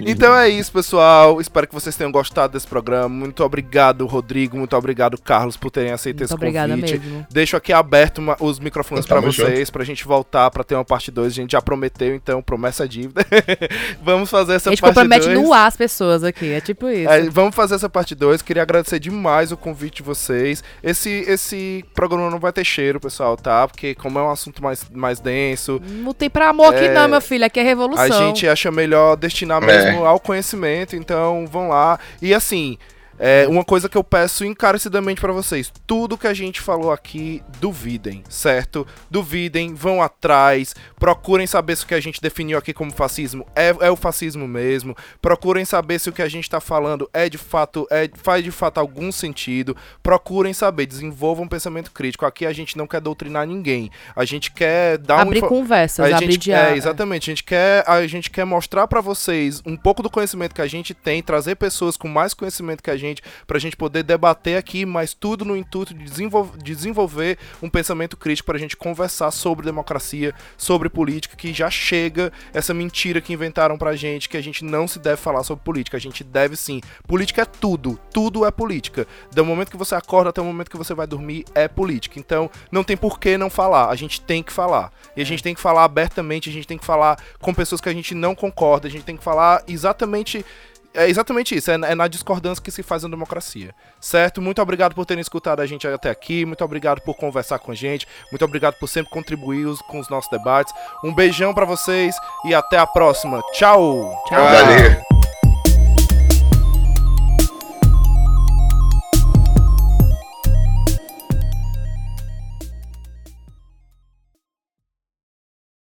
Então 0.06 0.34
é 0.34 0.48
isso, 0.48 0.72
pessoal. 0.72 1.40
Espero 1.40 1.66
que 1.66 1.74
vocês 1.74 1.96
tenham 1.96 2.10
gostado 2.10 2.52
desse 2.52 2.66
programa. 2.66 3.08
Muito 3.08 3.44
obrigado, 3.44 4.06
Rodrigo. 4.06 4.56
Muito 4.56 4.76
obrigado, 4.76 5.20
Carlos, 5.20 5.56
por 5.56 5.70
terem 5.70 5.92
aceito 5.92 6.16
muito 6.16 6.24
esse 6.24 6.34
obrigada 6.34 6.74
convite. 6.74 6.98
Mesmo. 6.98 7.26
Deixo 7.30 7.56
aqui 7.56 7.72
aberto 7.72 8.18
uma, 8.18 8.36
os 8.40 8.58
microfones 8.58 9.06
para 9.06 9.20
vocês, 9.20 9.58
junto. 9.58 9.72
pra 9.72 9.84
gente 9.84 10.04
voltar 10.04 10.50
para 10.50 10.64
ter 10.64 10.74
uma 10.74 10.84
parte 10.84 11.10
2. 11.10 11.32
A 11.32 11.34
gente 11.34 11.52
já 11.52 11.60
prometeu, 11.60 12.14
então, 12.14 12.42
promessa 12.42 12.88
dívida. 12.88 13.26
vamos 14.02 14.30
fazer 14.30 14.54
essa 14.54 14.70
parte 14.70 14.80
2. 14.80 14.82
A 14.82 15.02
gente 15.02 15.20
compromete 15.20 15.28
no 15.28 15.52
ar 15.52 15.66
as 15.66 15.76
pessoas 15.76 16.24
aqui, 16.24 16.52
é 16.52 16.60
tipo 16.60 16.88
isso. 16.88 17.10
É, 17.10 17.22
vamos 17.28 17.54
fazer 17.54 17.74
essa 17.74 17.88
parte 17.88 18.14
2. 18.14 18.42
Queria 18.42 18.62
agradecer 18.62 18.98
demais 18.98 19.52
o 19.52 19.56
convite 19.56 19.96
de 19.96 20.02
vocês. 20.02 20.62
Esse, 20.82 21.10
esse 21.28 21.84
programa 21.94 22.30
não 22.30 22.38
vai 22.38 22.52
ter 22.52 22.64
cheiro, 22.64 23.00
pessoal, 23.00 23.36
tá? 23.36 23.66
Porque 23.68 23.94
como 23.94 24.18
é 24.18 24.22
um 24.22 24.30
assunto 24.30 24.62
mais, 24.62 24.84
mais 24.92 25.20
denso... 25.20 25.80
Não 25.84 26.14
tem 26.14 26.30
pra 26.30 26.48
amor 26.48 26.72
é, 26.74 26.76
aqui 26.76 26.88
não, 26.88 27.08
meu 27.08 27.20
filho. 27.20 27.44
Aqui 27.44 27.60
é 27.60 27.62
revolução. 27.62 28.04
A 28.04 28.08
gente 28.08 28.46
acha 28.46 28.70
melhor 28.70 29.16
destinar 29.16 29.60
mesmo 29.60 29.72
mesmo 29.72 29.91
ao 30.06 30.18
conhecimento, 30.18 30.96
então 30.96 31.46
vão 31.46 31.68
lá. 31.68 31.98
E 32.20 32.34
assim, 32.34 32.78
é, 33.18 33.46
uma 33.48 33.64
coisa 33.64 33.88
que 33.88 33.96
eu 33.96 34.04
peço 34.04 34.44
encarecidamente 34.44 35.20
para 35.20 35.32
vocês: 35.32 35.72
tudo 35.86 36.18
que 36.18 36.26
a 36.26 36.34
gente 36.34 36.60
falou 36.60 36.90
aqui, 36.90 37.42
duvidem, 37.60 38.22
certo? 38.28 38.86
Duvidem, 39.10 39.74
vão 39.74 40.02
atrás, 40.02 40.74
procurem 40.98 41.46
saber 41.46 41.76
se 41.76 41.84
o 41.84 41.86
que 41.86 41.94
a 41.94 42.00
gente 42.00 42.20
definiu 42.20 42.58
aqui 42.58 42.72
como 42.72 42.92
fascismo 42.92 43.46
é, 43.54 43.68
é 43.80 43.90
o 43.90 43.96
fascismo 43.96 44.48
mesmo. 44.48 44.96
Procurem 45.20 45.64
saber 45.64 45.98
se 45.98 46.08
o 46.08 46.12
que 46.12 46.22
a 46.22 46.28
gente 46.28 46.44
está 46.44 46.60
falando 46.60 47.08
é 47.12 47.28
de 47.28 47.38
fato, 47.38 47.86
é, 47.90 48.10
faz 48.14 48.42
de 48.42 48.50
fato 48.50 48.78
algum 48.78 49.12
sentido. 49.12 49.76
Procurem 50.02 50.52
saber, 50.52 50.86
desenvolvam 50.86 51.44
um 51.44 51.48
pensamento 51.48 51.92
crítico. 51.92 52.26
Aqui 52.26 52.46
a 52.46 52.52
gente 52.52 52.76
não 52.76 52.86
quer 52.86 53.00
doutrinar 53.00 53.46
ninguém. 53.46 53.90
A 54.16 54.24
gente 54.24 54.50
quer 54.50 54.98
dar 54.98 55.20
abrir 55.20 55.44
um, 55.44 55.48
conversas, 55.48 56.00
a 56.12 56.16
abrir 56.16 56.32
gente, 56.32 56.44
diálogo. 56.44 56.74
É, 56.74 56.76
exatamente. 56.76 57.30
A 57.30 57.32
gente 57.32 57.44
quer, 57.44 57.84
a 57.86 58.06
gente 58.06 58.30
quer 58.30 58.44
mostrar 58.44 58.86
para 58.88 59.00
vocês 59.00 59.62
um 59.64 59.76
pouco 59.76 60.02
do 60.02 60.10
conhecimento 60.10 60.54
que 60.54 60.62
a 60.62 60.66
gente 60.66 60.94
tem, 60.94 61.22
trazer 61.22 61.54
pessoas 61.54 61.96
com 61.96 62.08
mais 62.08 62.34
conhecimento 62.34 62.82
que 62.82 62.90
a 62.90 62.96
gente 62.96 63.01
gente, 63.02 63.22
para 63.46 63.56
a 63.56 63.60
gente 63.60 63.76
poder 63.76 64.02
debater 64.02 64.56
aqui, 64.56 64.86
mas 64.86 65.12
tudo 65.12 65.44
no 65.44 65.56
intuito 65.56 65.92
de 65.92 66.04
desenvolver, 66.04 66.58
desenvolver 66.62 67.38
um 67.62 67.68
pensamento 67.68 68.16
crítico 68.16 68.46
para 68.46 68.56
a 68.56 68.60
gente 68.60 68.76
conversar 68.76 69.30
sobre 69.30 69.66
democracia, 69.66 70.34
sobre 70.56 70.88
política, 70.88 71.36
que 71.36 71.52
já 71.52 71.68
chega 71.70 72.32
essa 72.54 72.72
mentira 72.72 73.20
que 73.20 73.32
inventaram 73.32 73.76
pra 73.76 73.94
gente, 73.94 74.28
que 74.28 74.36
a 74.36 74.42
gente 74.42 74.64
não 74.64 74.88
se 74.88 74.98
deve 74.98 75.16
falar 75.16 75.42
sobre 75.42 75.64
política, 75.64 75.96
a 75.96 76.00
gente 76.00 76.24
deve 76.24 76.56
sim. 76.56 76.80
Política 77.06 77.42
é 77.42 77.44
tudo, 77.44 77.98
tudo 78.12 78.46
é 78.46 78.50
política. 78.50 79.06
Do 79.32 79.44
momento 79.44 79.70
que 79.70 79.76
você 79.76 79.94
acorda 79.94 80.30
até 80.30 80.40
o 80.40 80.44
momento 80.44 80.70
que 80.70 80.76
você 80.76 80.94
vai 80.94 81.06
dormir 81.06 81.44
é 81.54 81.68
política. 81.68 82.18
Então, 82.18 82.50
não 82.70 82.84
tem 82.84 82.96
por 82.96 83.18
que 83.18 83.36
não 83.36 83.50
falar, 83.50 83.88
a 83.88 83.96
gente 83.96 84.20
tem 84.20 84.42
que 84.42 84.52
falar. 84.52 84.92
E 85.16 85.20
a 85.20 85.24
gente 85.24 85.42
tem 85.42 85.54
que 85.54 85.60
falar 85.60 85.84
abertamente, 85.84 86.48
a 86.48 86.52
gente 86.52 86.66
tem 86.66 86.78
que 86.78 86.84
falar 86.84 87.18
com 87.40 87.52
pessoas 87.52 87.80
que 87.80 87.88
a 87.88 87.92
gente 87.92 88.14
não 88.14 88.34
concorda, 88.34 88.86
a 88.86 88.90
gente 88.90 89.04
tem 89.04 89.16
que 89.16 89.24
falar 89.24 89.62
exatamente 89.66 90.44
é 90.94 91.08
exatamente 91.08 91.54
isso, 91.54 91.70
é, 91.70 91.74
é 91.74 91.94
na 91.94 92.08
discordância 92.08 92.62
que 92.62 92.70
se 92.70 92.82
faz 92.82 93.04
a 93.04 93.08
democracia. 93.08 93.74
Certo? 94.00 94.40
Muito 94.42 94.60
obrigado 94.60 94.94
por 94.94 95.06
terem 95.06 95.20
escutado 95.20 95.60
a 95.60 95.66
gente 95.66 95.86
até 95.86 96.10
aqui, 96.10 96.44
muito 96.44 96.64
obrigado 96.64 97.00
por 97.00 97.14
conversar 97.14 97.58
com 97.58 97.72
a 97.72 97.74
gente, 97.74 98.06
muito 98.30 98.44
obrigado 98.44 98.74
por 98.74 98.88
sempre 98.88 99.10
contribuir 99.10 99.66
com 99.88 99.98
os 99.98 100.08
nossos 100.08 100.30
debates. 100.30 100.72
Um 101.04 101.14
beijão 101.14 101.54
pra 101.54 101.64
vocês 101.64 102.14
e 102.44 102.54
até 102.54 102.78
a 102.78 102.86
próxima. 102.86 103.42
Tchau! 103.52 104.22
Tchau. 104.28 104.42
Valeu. 104.42 105.11